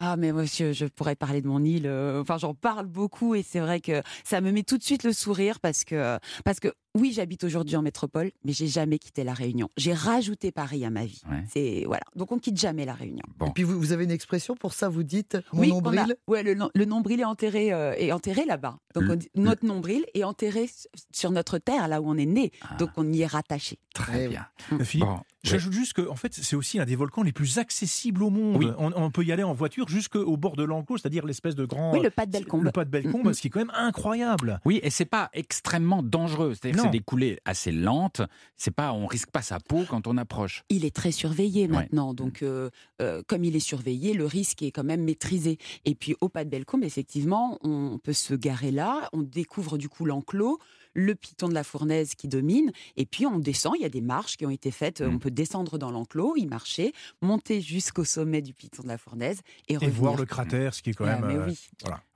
Ah 0.00 0.16
mais 0.16 0.30
monsieur, 0.32 0.72
je 0.72 0.84
pourrais 0.86 1.16
parler 1.16 1.40
de 1.42 1.48
mon 1.48 1.64
île. 1.64 1.86
euh, 1.88 2.22
enfin, 2.22 2.38
j'en 2.38 2.54
parle 2.54 2.86
beaucoup 2.86 3.34
et 3.34 3.42
c'est 3.42 3.58
vrai 3.58 3.80
que 3.80 4.00
ça 4.24 4.40
me 4.40 4.52
met 4.52 4.62
tout 4.62 4.78
de 4.78 4.82
suite 4.84 5.02
le 5.02 5.12
sourire 5.12 5.58
parce 5.58 5.82
que 5.84 6.18
parce 6.44 6.60
que 6.60 6.68
oui, 6.98 7.12
j'habite 7.12 7.44
aujourd'hui 7.44 7.76
en 7.76 7.82
métropole, 7.82 8.30
mais 8.44 8.52
j'ai 8.52 8.66
jamais 8.66 8.98
quitté 8.98 9.24
la 9.24 9.34
Réunion. 9.34 9.68
J'ai 9.76 9.92
rajouté 9.92 10.52
Paris 10.52 10.84
à 10.84 10.90
ma 10.90 11.04
vie. 11.04 11.22
Ouais. 11.30 11.44
C'est 11.52 11.84
voilà. 11.86 12.04
Donc 12.16 12.32
on 12.32 12.38
quitte 12.38 12.58
jamais 12.58 12.84
la 12.84 12.94
Réunion. 12.94 13.22
Bon. 13.38 13.46
Et 13.46 13.50
puis 13.52 13.62
vous, 13.62 13.78
vous 13.78 13.92
avez 13.92 14.04
une 14.04 14.10
expression 14.10 14.56
pour 14.56 14.72
ça, 14.72 14.88
vous 14.88 15.02
dites 15.02 15.38
mon 15.52 15.60
oui, 15.60 15.70
on 15.72 15.78
a- 15.78 15.82
nombril? 15.94 16.16
Ouais, 16.26 16.42
le, 16.42 16.54
nom- 16.54 16.70
le 16.74 16.84
nombril 16.84 17.20
est 17.20 17.24
enterré, 17.24 17.72
euh, 17.72 17.94
est 17.96 18.12
enterré 18.12 18.44
là-bas. 18.44 18.78
Donc 18.94 19.04
Le- 19.04 19.12
on 19.12 19.16
dit- 19.16 19.30
notre 19.34 19.64
nombril 19.64 20.04
est 20.14 20.24
enterré 20.24 20.68
sur 21.12 21.30
notre 21.30 21.58
terre, 21.58 21.88
là 21.88 22.00
où 22.00 22.08
on 22.10 22.16
est 22.16 22.26
né. 22.26 22.50
Ah. 22.62 22.74
Donc 22.78 22.90
on 22.96 23.10
y 23.12 23.22
est 23.22 23.26
rattaché. 23.26 23.78
Très 23.94 24.24
Eh 24.24 24.28
bien. 24.28 24.46
Euh, 24.72 24.84
Philippe, 24.84 25.06
Bon, 25.08 25.20
J'ajoute 25.44 25.72
juste 25.72 25.92
que 25.94 26.06
en 26.08 26.16
fait, 26.16 26.34
c'est 26.34 26.56
aussi 26.56 26.78
un 26.80 26.84
des 26.84 26.96
volcans 26.96 27.22
les 27.22 27.32
plus 27.32 27.58
accessibles 27.58 28.22
au 28.24 28.28
monde. 28.28 28.56
Oui. 28.58 28.68
On, 28.76 28.92
on 28.96 29.10
peut 29.10 29.24
y 29.24 29.30
aller 29.32 29.44
en 29.44 29.54
voiture 29.54 29.88
jusqu'au 29.88 30.36
bord 30.36 30.56
de 30.56 30.64
l'enclos, 30.64 30.98
c'est-à-dire 30.98 31.24
l'espèce 31.24 31.54
de 31.54 31.64
grand. 31.64 31.92
Oui, 31.92 32.00
le 32.02 32.10
pas 32.10 32.26
de 32.26 32.32
Bellecombe. 32.32 32.64
Le 32.64 32.72
pas 32.72 32.84
de 32.84 32.90
Bellecombe, 32.90 33.24
Mm, 33.24 33.28
mm. 33.30 33.34
ce 33.34 33.40
qui 33.40 33.46
est 33.46 33.50
quand 33.50 33.60
même 33.60 33.72
incroyable. 33.74 34.60
Oui, 34.64 34.80
et 34.82 34.90
c'est 34.90 35.04
pas 35.04 35.30
extrêmement 35.32 36.02
dangereux. 36.02 36.54
C'est-à-dire 36.54 36.80
que 36.82 36.86
Non. 36.86 36.87
C'est 36.88 36.98
des 36.98 37.00
coulées 37.00 37.38
assez 37.44 37.72
lentes. 37.72 38.22
C'est 38.56 38.70
pas, 38.70 38.92
on 38.92 39.06
risque 39.06 39.30
pas 39.30 39.42
sa 39.42 39.60
peau 39.60 39.84
quand 39.88 40.06
on 40.06 40.16
approche. 40.16 40.64
Il 40.68 40.84
est 40.84 40.94
très 40.94 41.12
surveillé 41.12 41.62
Ouais. 41.62 41.68
maintenant, 41.68 42.14
donc 42.14 42.42
euh, 42.42 42.70
euh, 43.02 43.22
comme 43.26 43.44
il 43.44 43.54
est 43.56 43.60
surveillé, 43.60 44.14
le 44.14 44.26
risque 44.26 44.62
est 44.62 44.70
quand 44.70 44.84
même 44.84 45.02
maîtrisé. 45.04 45.58
Et 45.84 45.94
puis 45.94 46.14
au 46.20 46.28
pas 46.28 46.44
de 46.44 46.50
Bellecombe, 46.50 46.84
effectivement, 46.84 47.58
on 47.62 47.98
peut 47.98 48.12
se 48.12 48.34
garer 48.34 48.70
là, 48.70 49.08
on 49.12 49.22
découvre 49.22 49.78
du 49.78 49.88
coup 49.88 50.04
l'enclos, 50.04 50.58
le 50.98 51.14
piton 51.14 51.48
de 51.48 51.54
la 51.54 51.62
fournaise 51.62 52.14
qui 52.16 52.26
domine, 52.26 52.72
et 52.96 53.06
puis 53.06 53.24
on 53.24 53.38
descend. 53.38 53.74
Il 53.76 53.82
y 53.82 53.84
a 53.84 53.88
des 53.88 54.00
marches 54.00 54.36
qui 54.36 54.44
ont 54.46 54.50
été 54.50 54.70
faites. 54.72 55.00
Mm. 55.00 55.14
On 55.14 55.18
peut 55.18 55.30
descendre 55.30 55.78
dans 55.78 55.90
l'enclos, 55.92 56.34
y 56.36 56.46
marcher, 56.46 56.92
monter 57.22 57.60
jusqu'au 57.60 58.04
sommet 58.04 58.42
du 58.42 58.52
piton 58.52 58.82
de 58.82 58.88
la 58.88 58.98
fournaise 58.98 59.40
et, 59.68 59.74
Et 59.74 59.76
revenir. 59.76 59.94
voir 59.94 60.16
le 60.16 60.24
cratère, 60.24 60.74
ce 60.74 60.82
qui 60.82 60.90
est 60.90 60.94
quand 60.94 61.04
Ah, 61.06 61.16
même. 61.20 61.26
mais 61.26 61.34
euh, 61.36 61.46
oui. 61.48 61.58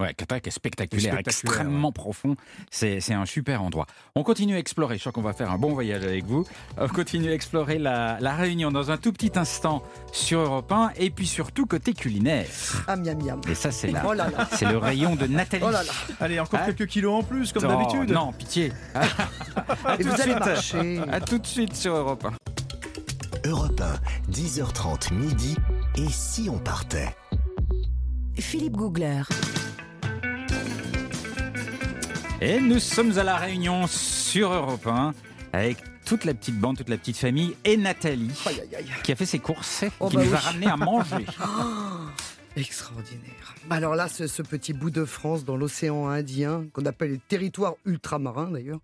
Ouais, 0.00 0.14
Qatar 0.14 0.40
qui 0.40 0.48
est 0.48 0.52
spectaculaire, 0.52 1.14
Spectaculaire, 1.14 1.52
extrêmement 1.52 1.92
profond. 1.92 2.36
C'est 2.70 3.00
c'est 3.00 3.14
un 3.14 3.24
super 3.26 3.62
endroit. 3.62 3.86
On 4.16 4.24
continue 4.24 4.54
à 4.56 4.58
explorer. 4.58 4.96
Je 4.96 5.00
crois 5.02 5.12
qu'on 5.12 5.22
va 5.22 5.32
faire 5.32 5.50
un 5.50 5.58
bon 5.58 5.72
voyage 5.72 6.02
avec 6.04 6.24
vous. 6.24 6.44
On 6.76 6.88
continue 6.88 7.28
à 7.30 7.34
explorer 7.34 7.78
la, 7.78 8.18
la 8.20 8.34
Réunion 8.34 8.70
dans 8.72 8.90
un 8.90 8.96
tout 8.96 9.12
petit 9.12 9.30
instant 9.38 9.82
sur 10.12 10.40
Europe 10.40 10.70
1 10.72 10.90
et 10.96 11.10
puis 11.10 11.26
surtout 11.26 11.66
côté 11.66 11.92
culinaire. 11.94 12.46
Ah, 12.88 12.96
miam 12.96 13.22
miam. 13.22 13.40
Et 13.48 13.54
ça, 13.54 13.70
c'est 13.70 13.90
là. 13.92 14.02
Oh 14.06 14.12
là 14.12 14.28
là. 14.30 14.48
C'est 14.52 14.66
le 14.66 14.78
rayon 14.78 15.14
de 15.14 15.26
Nathalie. 15.26 15.62
Oh 15.66 15.70
là 15.70 15.82
là. 15.84 15.92
Allez, 16.20 16.40
encore 16.40 16.60
Ah. 16.62 16.66
quelques 16.72 16.86
kilos 16.90 17.20
en 17.20 17.22
plus, 17.22 17.52
comme 17.52 17.64
Oh, 17.64 17.68
d'habitude. 17.68 18.10
Non, 18.12 18.32
pitié. 18.32 18.71
À 18.94 19.94
Et 19.94 20.02
tout 20.02 20.08
vous 20.08 20.14
allez 20.20 20.22
suite. 20.32 20.38
marcher. 20.38 21.00
À 21.10 21.20
tout 21.20 21.38
de 21.38 21.46
suite 21.46 21.74
sur 21.76 21.94
Europe 21.94 22.24
1. 23.44 23.48
Europe 23.48 23.80
1, 24.28 24.30
10h30 24.32 25.12
midi. 25.14 25.56
Et 25.96 26.08
si 26.08 26.48
on 26.50 26.58
partait? 26.58 27.14
Philippe 28.38 28.76
Googler. 28.76 29.22
Et 32.40 32.60
nous 32.60 32.78
sommes 32.80 33.18
à 33.18 33.22
La 33.22 33.36
Réunion 33.36 33.86
sur 33.86 34.52
Europe 34.52 34.86
1 34.86 35.12
avec 35.52 35.78
toute 36.04 36.24
la 36.24 36.34
petite 36.34 36.58
bande, 36.58 36.76
toute 36.76 36.88
la 36.88 36.96
petite 36.96 37.16
famille 37.16 37.54
et 37.64 37.76
Nathalie 37.76 38.30
Aïe, 38.46 38.60
aïe, 38.60 38.68
aïe. 38.78 38.84
qui 39.04 39.12
a 39.12 39.16
fait 39.16 39.26
ses 39.26 39.38
courses, 39.38 39.84
Oh, 40.00 40.08
qui 40.08 40.16
bah 40.16 40.24
nous 40.24 40.32
a 40.34 40.36
oui. 40.38 40.42
ramené 40.44 40.66
à 40.66 40.76
manger. 40.76 41.26
Extraordinaire. 42.54 43.54
Alors 43.70 43.94
là, 43.94 44.08
ce, 44.08 44.26
ce 44.26 44.42
petit 44.42 44.74
bout 44.74 44.90
de 44.90 45.06
France 45.06 45.44
dans 45.46 45.56
l'océan 45.56 46.08
Indien, 46.08 46.66
qu'on 46.74 46.84
appelle 46.84 47.12
les 47.12 47.18
territoires 47.18 47.74
ultramarins 47.86 48.50
d'ailleurs, 48.50 48.80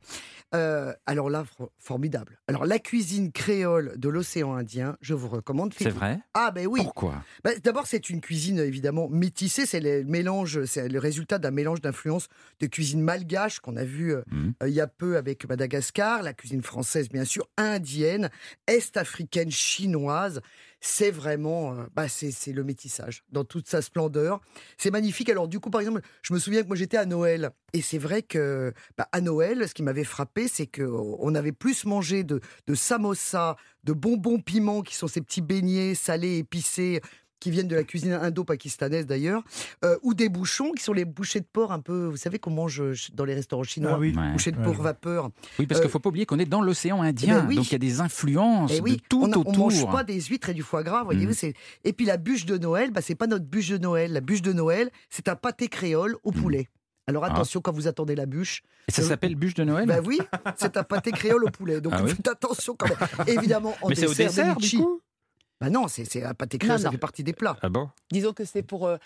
euh, 0.54 0.94
alors 1.04 1.28
là, 1.28 1.44
formidable. 1.78 2.38
Alors 2.48 2.64
la 2.64 2.78
cuisine 2.78 3.30
créole 3.30 3.92
de 3.98 4.08
l'océan 4.08 4.54
Indien, 4.54 4.96
je 5.02 5.12
vous 5.12 5.28
recommande. 5.28 5.74
C'est 5.78 5.90
vrai? 5.90 6.18
Ah 6.32 6.50
ben 6.50 6.66
oui. 6.66 6.80
Pourquoi? 6.82 7.22
Bah, 7.44 7.50
D'abord, 7.62 7.86
c'est 7.86 8.08
une 8.08 8.22
cuisine 8.22 8.58
évidemment 8.58 9.08
métissée. 9.10 9.66
C'est 9.66 9.80
le 9.80 10.02
mélange, 10.04 10.64
c'est 10.64 10.88
le 10.88 10.98
résultat 10.98 11.38
d'un 11.38 11.50
mélange 11.50 11.82
d'influences 11.82 12.28
de 12.60 12.66
cuisine 12.66 13.02
malgache 13.02 13.60
qu'on 13.60 13.76
a 13.76 13.84
vu 13.84 14.14
euh, 14.14 14.22
Mhm. 14.30 14.54
euh, 14.62 14.68
il 14.70 14.74
y 14.74 14.80
a 14.80 14.86
peu 14.86 15.18
avec 15.18 15.46
Madagascar, 15.46 16.22
la 16.22 16.32
cuisine 16.32 16.62
française 16.62 17.10
bien 17.10 17.24
sûr, 17.26 17.46
indienne, 17.58 18.30
est-africaine, 18.66 19.50
chinoise. 19.50 20.40
C'est 20.80 21.10
vraiment, 21.10 21.72
euh, 21.74 21.86
bah, 21.94 22.08
c'est 22.08 22.52
le 22.52 22.62
métissage 22.62 23.24
dans 23.30 23.44
toute 23.44 23.68
sa 23.68 23.82
splendeur. 23.82 24.40
C'est 24.76 24.90
magnifique. 24.90 25.28
Alors 25.28 25.48
du 25.48 25.58
coup, 25.58 25.70
par 25.70 25.80
exemple, 25.80 26.02
je 26.22 26.32
me 26.32 26.38
souviens 26.38 26.62
que 26.62 26.68
moi 26.68 26.76
j'étais 26.76 26.96
à 26.96 27.04
Noël 27.04 27.50
et 27.72 27.82
c'est 27.82 27.98
vrai 27.98 28.22
que 28.22 28.72
bah, 28.96 29.08
à 29.12 29.20
Noël, 29.20 29.68
ce 29.68 29.74
qui 29.74 29.82
m'avait 29.82 30.04
frappé, 30.04 30.46
c'est 30.46 30.66
que 30.66 30.82
on 30.82 31.34
avait 31.34 31.52
plus 31.52 31.84
mangé 31.84 32.22
de, 32.22 32.40
de 32.66 32.74
samosa, 32.74 33.56
de 33.84 33.92
bonbons 33.92 34.40
piments 34.40 34.82
qui 34.82 34.94
sont 34.94 35.08
ces 35.08 35.20
petits 35.20 35.42
beignets 35.42 35.94
salés 35.94 36.38
épicés 36.38 37.00
qui 37.40 37.50
viennent 37.50 37.68
de 37.68 37.76
la 37.76 37.84
cuisine 37.84 38.12
indo-pakistanaise 38.12 39.06
d'ailleurs, 39.06 39.42
euh, 39.84 39.96
ou 40.02 40.14
des 40.14 40.28
bouchons 40.28 40.72
qui 40.72 40.82
sont 40.82 40.92
les 40.92 41.04
bouchées 41.04 41.40
de 41.40 41.46
porc 41.50 41.72
un 41.72 41.80
peu, 41.80 42.06
vous 42.06 42.16
savez 42.16 42.38
qu'on 42.38 42.50
mange 42.50 42.80
euh, 42.80 42.94
dans 43.14 43.24
les 43.24 43.34
restaurants 43.34 43.62
chinois, 43.62 43.92
Ah 43.94 43.98
oui. 43.98 44.14
Ouais. 44.16 44.32
bouchées 44.32 44.50
de 44.52 44.58
Ouais. 44.58 44.64
porc 44.64 44.82
vapeur. 44.82 45.30
Oui, 45.58 45.66
parce 45.66 45.80
qu'il 45.80 45.88
Euh, 45.88 45.92
faut 45.92 45.98
pas 46.00 46.08
oublier 46.08 46.26
qu'on 46.26 46.38
est 46.38 46.44
dans 46.46 46.62
l'océan 46.62 47.02
Indien, 47.02 47.40
ben 47.40 47.46
oui. 47.48 47.56
donc 47.56 47.66
il 47.68 47.72
y 47.72 47.74
a 47.76 47.78
des 47.78 48.00
influences 48.00 48.72
Et 48.72 48.80
oui, 48.80 48.96
de 48.96 49.02
tout 49.08 49.22
on, 49.22 49.32
a- 49.32 49.36
on 49.36 49.40
autour. 49.42 49.58
mange 49.70 49.90
pas 49.90 50.04
des 50.04 50.20
huîtres 50.20 50.48
et 50.50 50.54
du 50.54 50.62
foie 50.62 50.82
gras, 50.82 51.04
voyez-vous. 51.04 51.32
C'est 51.32 51.54
Et 51.84 51.92
puis 51.92 52.06
la 52.06 52.16
bûche 52.16 52.44
de 52.46 52.58
Noël, 52.58 52.90
bah, 52.90 53.00
c'est 53.02 53.14
pas 53.14 53.26
notre 53.26 53.44
bûche 53.44 53.68
de 53.68 53.78
Noël. 53.78 54.12
La 54.12 54.20
bûche 54.20 54.42
de 54.42 54.52
Noël, 54.52 54.90
c'est 55.10 55.28
un 55.28 55.36
pâté 55.36 55.68
créole 55.68 56.16
au 56.24 56.32
Mhm. 56.32 56.40
poulet. 56.42 56.68
Alors 57.06 57.24
Ah. 57.24 57.32
attention 57.32 57.60
quand 57.62 57.72
vous 57.72 57.88
attendez 57.88 58.14
la 58.14 58.26
bûche. 58.26 58.62
Et 58.86 58.92
ça 58.92 59.00
Euh, 59.02 59.04
s'appelle 59.06 59.34
bûche 59.34 59.54
de 59.54 59.64
Noël 59.64 59.86
Bah 59.86 60.00
oui, 60.04 60.18
c'est 60.56 60.76
un 60.76 60.82
pâté 60.82 61.10
créole 61.10 61.44
au 61.44 61.50
poulet. 61.50 61.80
Donc 61.80 61.92
Ah 61.96 62.02
oui 62.04 62.10
faites 62.10 62.28
attention 62.28 62.74
quand 62.78 62.86
même. 62.88 62.98
Évidemment, 63.28 63.74
en 63.80 63.88
Mais 63.88 63.94
c'est 63.94 64.06
au 64.06 64.10
dessert, 64.10 64.26
dessert, 64.28 64.56
des 64.56 64.66
du 64.68 64.76
coup 64.78 65.00
Bah 65.60 65.70
non, 65.70 65.88
c'est 65.88 66.04
c'est 66.04 66.22
un 66.22 66.34
pâté 66.34 66.58
créole, 66.58 66.76
Non, 66.76 66.78
ça 66.78 66.84
non. 66.84 66.92
fait 66.92 66.98
partie 66.98 67.24
des 67.24 67.32
plats. 67.32 67.56
Ah 67.62 67.68
bon? 67.68 67.88
Disons 68.12 68.32
que 68.32 68.44
c'est 68.44 68.62
pour. 68.62 68.86
euh, 68.86 68.96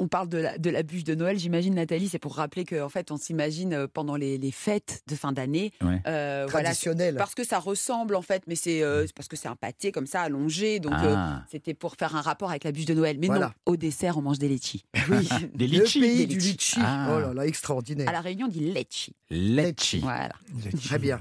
on 0.00 0.06
parle 0.06 0.28
de 0.28 0.38
la, 0.38 0.58
de 0.58 0.70
la 0.70 0.84
bûche 0.84 1.02
de 1.02 1.16
Noël, 1.16 1.36
j'imagine, 1.40 1.74
Nathalie, 1.74 2.08
c'est 2.08 2.20
pour 2.20 2.36
rappeler 2.36 2.64
qu'en 2.64 2.88
fait, 2.88 3.10
on 3.10 3.16
s'imagine 3.16 3.72
euh, 3.74 3.86
pendant 3.92 4.14
les, 4.14 4.38
les 4.38 4.52
fêtes 4.52 5.02
de 5.08 5.16
fin 5.16 5.32
d'année. 5.32 5.72
Ouais. 5.82 6.00
euh, 6.06 6.46
voilà, 6.48 6.66
Traditionnel. 6.68 7.16
parce 7.16 7.34
que 7.34 7.42
ça 7.42 7.58
ressemble, 7.58 8.14
en 8.14 8.22
fait, 8.22 8.44
mais 8.46 8.54
c'est 8.54 8.82
euh, 8.84 9.06
c'est 9.08 9.12
parce 9.12 9.26
que 9.26 9.34
c'est 9.34 9.48
un 9.48 9.56
pâté 9.56 9.90
comme 9.90 10.06
ça, 10.06 10.20
allongé. 10.22 10.78
Donc, 10.78 10.92
euh, 10.92 11.14
Ah, 11.16 11.42
c'était 11.50 11.74
pour 11.74 11.96
faire 11.96 12.14
un 12.14 12.20
rapport 12.20 12.50
avec 12.50 12.62
la 12.62 12.70
bûche 12.70 12.84
de 12.84 12.94
Noël. 12.94 13.16
Mais 13.18 13.26
non, 13.26 13.32
Voilà. 13.34 13.54
au 13.66 13.76
dessert, 13.76 14.18
on 14.18 14.22
mange 14.22 14.38
des 14.38 14.48
litchis. 14.48 14.84
Oui, 15.10 15.28
Des 15.54 15.66
le 15.66 15.80
litchis. 15.80 16.00
pays 16.00 16.16
Des 16.18 16.26
du 16.26 16.34
litchis. 16.36 16.50
litchi. 16.52 16.80
Ah. 16.80 17.14
Oh 17.16 17.20
là 17.20 17.34
là, 17.34 17.44
extraordinaire. 17.46 18.08
À 18.08 18.12
la 18.12 18.20
Réunion, 18.20 18.46
on 18.46 18.50
dit 18.50 18.60
litchi. 18.72 19.16
Letchi. 19.30 19.98
Voilà. 19.98 20.34
Très 20.84 20.98
bien. 21.00 21.18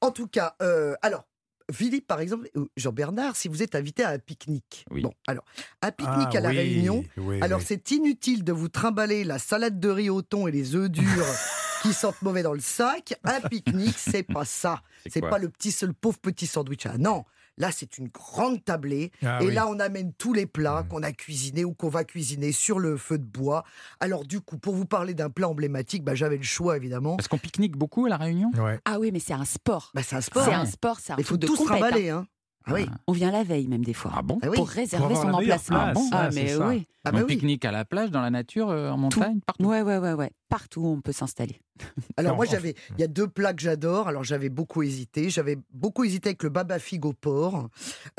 En 0.00 0.12
tout 0.12 0.28
cas, 0.28 0.54
euh, 0.62 0.94
alors, 1.02 1.24
Philippe, 1.70 2.06
par 2.06 2.20
exemple, 2.20 2.48
Jean-Bernard, 2.76 3.36
si 3.36 3.48
vous 3.48 3.62
êtes 3.62 3.74
invité 3.74 4.04
à 4.04 4.10
un 4.10 4.18
pique-nique. 4.18 4.84
Oui. 4.90 5.02
Bon, 5.02 5.12
alors, 5.26 5.44
un 5.82 5.90
pique-nique 5.92 6.34
à 6.34 6.40
La 6.40 6.48
Ah 6.48 6.52
oui, 6.52 6.58
Réunion. 6.58 7.04
oui, 7.18 7.38
Alors, 7.42 7.60
c'est 7.62 7.90
inutile 7.90 8.44
de 8.44 8.52
vous 8.52 8.68
trimballer 8.68 9.24
la 9.24 9.38
salade 9.38 9.78
de 9.80 9.88
riz 9.88 10.10
au 10.10 10.22
thon 10.22 10.46
et 10.48 10.50
les 10.52 10.74
œufs 10.74 10.90
durs 10.90 11.26
qui 11.82 11.92
sentent 11.92 12.22
mauvais 12.22 12.42
dans 12.42 12.52
le 12.54 12.60
sac. 12.60 13.14
Un 13.24 13.40
pique-nique, 13.40 13.98
c'est 13.98 14.22
pas 14.22 14.44
ça. 14.44 14.82
C'est 15.10 15.20
pas 15.20 15.38
le 15.38 15.48
petit, 15.48 15.74
le 15.82 15.92
pauvre 15.92 16.18
petit 16.18 16.46
sandwich. 16.46 16.86
Ah 16.86 16.96
non, 16.98 17.24
là, 17.62 17.70
c'est 17.72 17.96
une 17.98 18.08
grande 18.08 18.64
tablée. 18.64 19.12
Ah 19.24 19.40
et 19.40 19.46
oui. 19.46 19.54
là, 19.54 19.66
on 19.68 19.78
amène 19.78 20.12
tous 20.12 20.32
les 20.34 20.46
plats 20.46 20.82
Mm. 20.82 20.88
qu'on 20.88 21.02
a 21.02 21.12
cuisinés 21.12 21.64
ou 21.64 21.72
qu'on 21.74 21.88
va 21.88 22.02
cuisiner 22.04 22.50
sur 22.52 22.78
le 22.78 22.96
feu 22.96 23.18
de 23.18 23.24
bois. 23.24 23.62
Alors, 24.00 24.24
du 24.24 24.40
coup, 24.40 24.58
pour 24.58 24.74
vous 24.74 24.84
parler 24.84 25.14
d'un 25.14 25.30
plat 25.30 25.48
emblématique, 25.48 26.02
bah, 26.02 26.14
j'avais 26.14 26.36
le 26.36 26.42
choix, 26.42 26.76
évidemment. 26.76 27.16
Parce 27.16 27.28
qu'on 27.28 27.38
pique-nique 27.38 27.76
beaucoup 27.76 28.06
à 28.06 28.08
La 28.08 28.16
Réunion? 28.16 28.50
Ouais. 28.58 28.80
Ah 28.84 28.98
oui, 28.98 29.10
mais 29.12 29.20
c'est 29.20 29.32
un 29.32 29.44
sport. 29.44 29.90
Bah, 29.94 30.02
c'est 30.04 30.16
un 30.16 30.20
sport. 30.20 30.44
C'est 30.44 30.52
un 30.52 30.66
sport, 30.66 30.98
un 31.10 31.16
Il 31.18 31.24
faut 31.24 31.36
tous 31.36 31.60
hein. 31.62 31.64
trimballer. 31.66 32.10
Hein. 32.10 32.26
Ah 32.66 32.72
oui. 32.74 32.86
On 33.06 33.12
vient 33.12 33.30
la 33.30 33.42
veille, 33.44 33.66
même 33.68 33.84
des 33.84 33.94
fois. 33.94 34.12
Ah 34.14 34.22
bon 34.22 34.38
Ah 34.42 34.48
oui. 34.50 34.56
Pour 34.56 34.68
réserver 34.68 35.14
Pour 35.14 35.22
son 35.22 35.28
emplacement. 35.32 35.78
place, 35.80 35.94
bon 35.94 36.08
ah, 36.12 36.24
ah, 36.26 36.30
mais 36.34 36.48
ça. 36.48 36.68
oui. 36.68 36.86
Ah 37.04 37.10
On 37.12 37.16
bah 37.16 37.24
oui. 37.26 37.34
pique-nique 37.34 37.64
à 37.64 37.72
la 37.72 37.84
plage, 37.84 38.10
dans 38.12 38.20
la 38.20 38.30
nature, 38.30 38.70
euh, 38.70 38.90
en 38.90 38.96
montagne, 38.96 39.40
partout 39.44 39.64
Ouais, 39.64 39.82
ouais, 39.82 39.98
ouais, 39.98 40.12
ouais. 40.12 40.30
Partout, 40.48 40.84
on 40.86 41.00
peut 41.00 41.10
s'installer. 41.12 41.60
Alors 42.16 42.36
moi 42.36 42.44
j'avais, 42.44 42.74
il 42.96 43.00
y 43.00 43.02
a 43.02 43.08
deux 43.08 43.26
plats 43.26 43.54
que 43.54 43.62
j'adore. 43.62 44.06
Alors 44.06 44.22
j'avais 44.22 44.50
beaucoup 44.50 44.82
hésité. 44.84 45.28
J'avais 45.30 45.58
beaucoup 45.72 46.04
hésité 46.04 46.28
avec 46.28 46.42
le 46.44 46.48
baba 46.50 46.78
figue 46.78 47.04
au 47.06 47.12
porc. 47.12 47.68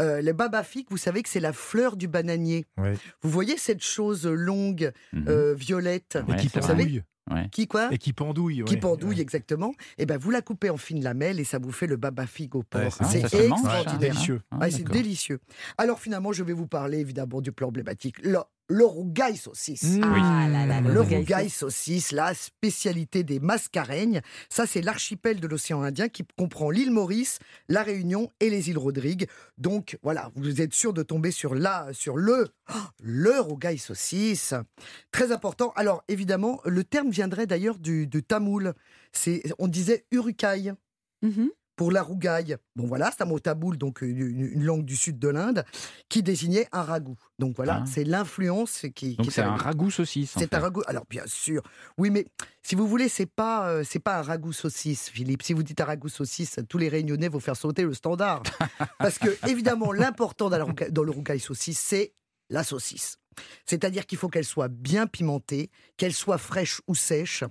Euh, 0.01 0.21
le 0.21 0.33
baba 0.33 0.63
figue, 0.63 0.87
vous 0.89 0.97
savez 0.97 1.23
que 1.23 1.29
c'est 1.29 1.39
la 1.39 1.53
fleur 1.53 1.95
du 1.95 2.07
bananier. 2.09 2.65
Vous 3.21 3.29
voyez 3.29 3.57
cette 3.57 3.83
chose 3.83 4.25
longue, 4.27 4.91
Mhm. 5.13 5.25
euh, 5.29 5.53
violette, 5.53 6.17
Et 6.27 6.35
qui 6.35 6.47
vous 6.53 6.61
savez. 6.61 7.03
Ouais. 7.31 7.47
qui 7.51 7.67
quoi 7.67 7.87
Et 7.93 7.97
qui 7.97 8.11
pendouille. 8.13 8.63
Qui 8.65 8.77
pendouille 8.77 9.15
Ouais. 9.15 9.21
exactement. 9.21 9.73
Et 9.97 10.05
ben 10.05 10.17
vous 10.17 10.29
la 10.31 10.41
coupez 10.41 10.69
en 10.69 10.77
fines 10.77 11.03
lamelles 11.03 11.39
et 11.39 11.43
ça 11.45 11.57
vous 11.57 11.71
fait 11.71 11.87
le 11.87 11.95
baba 11.95 12.27
figue 12.27 12.55
au 12.55 12.63
porc. 12.63 12.81
Ouais, 12.81 12.89
c'est 13.07 13.19
extraordinaire. 13.47 13.97
délicieux. 13.97 14.41
Ah, 14.59 14.69
c'est 14.69 14.83
délicieux. 14.83 15.39
Alors 15.77 15.99
finalement, 15.99 16.33
je 16.33 16.43
vais 16.43 16.53
vous 16.53 16.67
parler 16.67 16.99
évidemment 16.99 17.39
du 17.41 17.51
plat 17.51 17.67
emblématique, 17.67 18.17
le, 18.67 18.85
rougail 18.85 19.37
saucisse. 19.37 19.83
Mmh. 19.83 20.01
Ah 20.03 20.47
là 20.49 20.65
là, 20.65 20.81
Le 20.81 21.01
rougail 21.01 21.19
rougail 21.19 21.49
saucisse, 21.49 22.11
la 22.11 22.33
spécialité 22.33 23.23
des 23.23 23.39
mascareignes. 23.39 24.21
Ça, 24.49 24.65
c'est 24.65 24.81
l'archipel 24.81 25.39
de 25.39 25.47
l'océan 25.47 25.81
Indien 25.81 26.09
qui 26.09 26.23
comprend 26.37 26.69
l'île 26.69 26.91
Maurice, 26.91 27.39
la 27.69 27.83
Réunion 27.83 28.31
et 28.39 28.49
les 28.49 28.69
îles 28.69 28.77
Rodrigues. 28.77 29.27
Donc, 29.57 29.97
voilà, 30.03 30.31
vous 30.35 30.61
êtes 30.61 30.73
sûr 30.73 30.93
de 30.93 31.03
tomber 31.03 31.31
sur, 31.31 31.55
la, 31.55 31.87
sur 31.93 32.17
le, 32.17 32.49
oh, 32.69 32.77
le 33.01 33.39
rougail 33.39 33.77
saucisse. 33.77 34.53
Très 35.11 35.31
important. 35.31 35.73
Alors, 35.75 36.03
évidemment, 36.07 36.61
le 36.65 36.83
terme 36.83 37.09
viendrait 37.09 37.47
d'ailleurs 37.47 37.79
du, 37.79 38.07
du 38.07 38.23
tamoul. 38.23 38.73
C'est, 39.11 39.43
on 39.59 39.67
disait 39.67 40.05
urukai. 40.11 40.73
Mhm. 41.21 41.49
Pour 41.75 41.91
la 41.91 42.03
rougaille, 42.03 42.55
bon 42.75 42.85
voilà, 42.85 43.11
c'est 43.11 43.23
un 43.23 43.25
mot 43.25 43.39
taboul, 43.39 43.77
donc 43.77 44.01
une, 44.01 44.19
une- 44.19 44.63
langue 44.63 44.85
du 44.85 44.95
sud 44.95 45.17
de 45.17 45.27
l'Inde, 45.27 45.65
qui 46.07 46.21
désignait 46.21 46.67
un 46.71 46.83
ragoût. 46.83 47.17
Donc 47.39 47.55
voilà, 47.55 47.79
Ah. 47.81 47.85
c'est 47.87 48.03
l'influence 48.03 48.85
qui, 48.95 49.15
Donc 49.15 49.27
est 49.27 49.31
c'est 49.31 49.41
un 49.41 49.55
ragoût 49.55 49.89
saucisse. 49.89 50.33
C'est 50.37 50.53
un 50.53 50.59
ragoût. 50.59 50.83
Alors 50.85 51.05
bien 51.09 51.23
sûr, 51.25 51.63
oui, 51.97 52.11
mais 52.11 52.27
si 52.61 52.75
vous 52.75 52.87
voulez, 52.87 53.09
c'est 53.09 53.25
pas 53.25 53.69
euh, 53.69 53.83
c'est 53.83 53.99
pas 53.99 54.19
un 54.19 54.21
ragoût 54.21 54.53
saucisse, 54.53 55.09
Philippe. 55.09 55.41
Si 55.41 55.53
vous 55.53 55.63
dites 55.63 55.81
un 55.81 55.85
ragoût 55.85 56.09
saucisse, 56.09 56.59
tous 56.69 56.77
les 56.77 56.89
Réunionnais 56.89 57.27
vont 57.27 57.39
faire 57.39 57.57
sauter 57.57 57.83
le 57.83 57.93
standard, 57.95 58.43
parce 58.99 59.17
que 59.17 59.35
évidemment, 59.49 59.91
l'important 59.91 60.49
dans, 60.51 60.73
dans 60.91 61.03
le 61.03 61.11
rougail 61.11 61.39
saucisse, 61.39 61.79
c'est 61.79 62.13
la 62.49 62.63
saucisse. 62.63 63.17
C'est-à-dire 63.65 64.05
qu'il 64.05 64.17
faut 64.17 64.29
qu'elle 64.29 64.45
soit 64.45 64.67
bien 64.67 65.07
pimentée, 65.07 65.69
qu'elle 65.97 66.13
soit 66.13 66.37
fraîche 66.37 66.81
ou 66.87 66.95
sèche, 66.95 67.43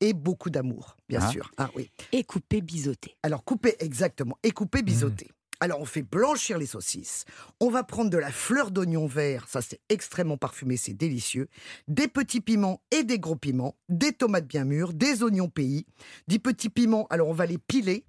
et 0.00 0.12
beaucoup 0.12 0.50
d'amour, 0.50 0.96
bien 1.08 1.20
Ah. 1.22 1.30
sûr. 1.30 1.50
Ah 1.56 1.70
oui. 1.74 1.90
Et 2.12 2.24
coupé, 2.24 2.60
biseauté. 2.60 3.16
Alors 3.22 3.44
couper 3.44 3.76
exactement 3.80 4.36
et 4.42 4.50
couper 4.50 4.82
biseauter. 4.82 5.28
Alors 5.60 5.80
on 5.80 5.84
fait 5.84 6.02
blanchir 6.02 6.56
les 6.56 6.66
saucisses. 6.66 7.24
On 7.58 7.68
va 7.68 7.82
prendre 7.82 8.10
de 8.10 8.16
la 8.18 8.30
fleur 8.30 8.70
d'oignon 8.70 9.06
vert, 9.08 9.48
ça 9.48 9.60
c'est 9.60 9.80
extrêmement 9.88 10.36
parfumé, 10.36 10.76
c'est 10.76 10.94
délicieux. 10.94 11.48
Des 11.88 12.06
petits 12.06 12.40
piments 12.40 12.80
et 12.92 13.02
des 13.02 13.18
gros 13.18 13.34
piments, 13.34 13.74
des 13.88 14.12
tomates 14.12 14.46
bien 14.46 14.64
mûres, 14.64 14.92
des 14.92 15.24
oignons 15.24 15.48
pays, 15.48 15.84
des 16.28 16.38
petits 16.38 16.68
piments. 16.70 17.08
Alors 17.10 17.28
on 17.28 17.32
va 17.34 17.44
les 17.46 17.58
piler. 17.58 18.04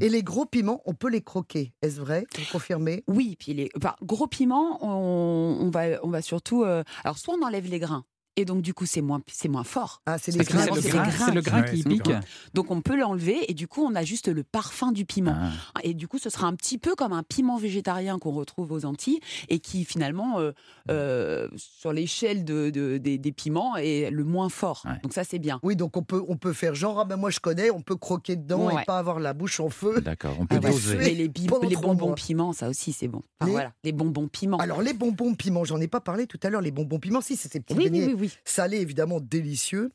Et 0.00 0.08
les 0.08 0.22
gros 0.22 0.46
piments, 0.46 0.82
on 0.86 0.94
peut 0.94 1.08
les 1.10 1.22
croquer. 1.22 1.72
Est-ce 1.82 2.00
vrai? 2.00 2.26
Vous 2.36 2.44
confirmez 2.52 3.04
Oui, 3.06 3.36
puis 3.38 3.54
les 3.54 3.70
enfin, 3.76 3.94
gros 4.02 4.26
piments, 4.26 4.78
on, 4.84 5.58
on 5.60 5.70
va, 5.70 5.84
on 6.02 6.10
va 6.10 6.22
surtout. 6.22 6.64
euh, 6.64 6.82
alors, 7.04 7.18
soit 7.18 7.34
on 7.40 7.44
enlève 7.44 7.68
les 7.68 7.78
grains, 7.78 8.04
et 8.36 8.44
donc 8.44 8.62
du 8.62 8.74
coup, 8.74 8.86
c'est 8.86 9.00
moins, 9.00 9.20
c'est 9.30 9.48
moins 9.48 9.64
fort. 9.64 10.02
Ah, 10.06 10.18
c'est 10.18 10.32
les 10.32 10.38
Parce 10.38 10.48
que 10.48 10.54
grains, 10.54 10.64
c'est 10.64 11.32
le 11.34 11.40
grain, 11.40 11.62
qui- 11.62 11.82
pique. 11.84 12.10
Donc, 12.54 12.70
on 12.70 12.80
peut 12.80 12.96
l'enlever, 12.96 13.50
et 13.50 13.54
du 13.54 13.68
coup, 13.68 13.82
on 13.84 13.94
a 13.94 14.02
juste 14.04 14.28
le 14.28 14.42
parfum 14.42 14.92
du 14.92 15.04
piment. 15.04 15.36
Ah. 15.74 15.80
Et 15.82 15.94
du 15.94 16.08
coup, 16.08 16.18
ce 16.18 16.30
sera 16.30 16.46
un 16.46 16.54
petit 16.54 16.78
peu 16.78 16.94
comme 16.94 17.12
un 17.12 17.22
piment 17.22 17.56
végétarien 17.58 18.18
qu'on 18.18 18.32
retrouve 18.32 18.72
aux 18.72 18.84
Antilles 18.84 19.20
et 19.48 19.58
qui 19.58 19.84
finalement, 19.84 20.38
euh, 20.40 20.52
euh, 20.90 21.48
sur 21.56 21.92
l'échelle 21.92 22.44
de, 22.44 22.70
de- 22.70 22.98
des, 22.98 23.18
des 23.18 23.32
piments, 23.32 23.76
est 23.76 24.10
le 24.10 24.24
moins 24.24 24.48
fort. 24.48 24.82
Ouais. 24.84 24.98
Donc 25.02 25.12
ça, 25.12 25.24
c'est 25.24 25.38
bien. 25.38 25.60
Oui, 25.62 25.76
donc 25.76 25.96
on 25.96 26.02
peut, 26.02 26.22
on 26.28 26.36
peut 26.36 26.52
faire 26.52 26.74
genre, 26.74 27.00
ah 27.00 27.04
ben 27.04 27.16
moi 27.16 27.30
je 27.30 27.40
connais, 27.40 27.70
on 27.70 27.80
peut 27.80 27.96
croquer 27.96 28.36
dedans 28.36 28.70
et 28.70 28.74
Ouais. 28.74 28.84
pas 28.84 28.98
avoir 28.98 29.20
la 29.20 29.32
bouche 29.34 29.60
en 29.60 29.68
feu. 29.70 30.00
D'accord, 30.00 30.36
on 30.40 30.46
peut 30.46 30.56
Ah 30.62 30.64
ouais. 30.66 30.70
doser. 30.72 30.96
Mais 30.96 31.10
les, 31.14 31.28
bonbons 31.28 32.06
mois. 32.06 32.14
piments, 32.14 32.52
ça 32.52 32.68
aussi, 32.68 32.92
c'est 32.92 33.08
bon. 33.08 33.22
Enfin, 33.40 33.46
Les- 33.46 33.52
voilà, 33.52 33.72
les 33.84 33.92
bonbons 33.92 34.28
piments. 34.28 34.56
Alors 34.58 34.82
les 34.82 34.92
bonbons 34.92 35.34
piments, 35.34 35.64
j'en 35.64 35.80
ai 35.80 35.88
pas 35.88 36.00
parlé 36.00 36.26
tout 36.26 36.40
à 36.42 36.50
l'heure, 36.50 36.60
les 36.60 36.70
bonbons 36.70 36.98
piments, 36.98 37.20
si 37.20 37.36
c'est 37.36 37.50
ces 37.52 37.60
petits 37.60 37.74
oui, 37.74 37.84
beignets 37.84 38.06
oui, 38.06 38.14
oui, 38.18 38.23
oui. 38.24 38.38
salé 38.44 38.78
évidemment 38.78 39.20
délicieux. 39.20 39.90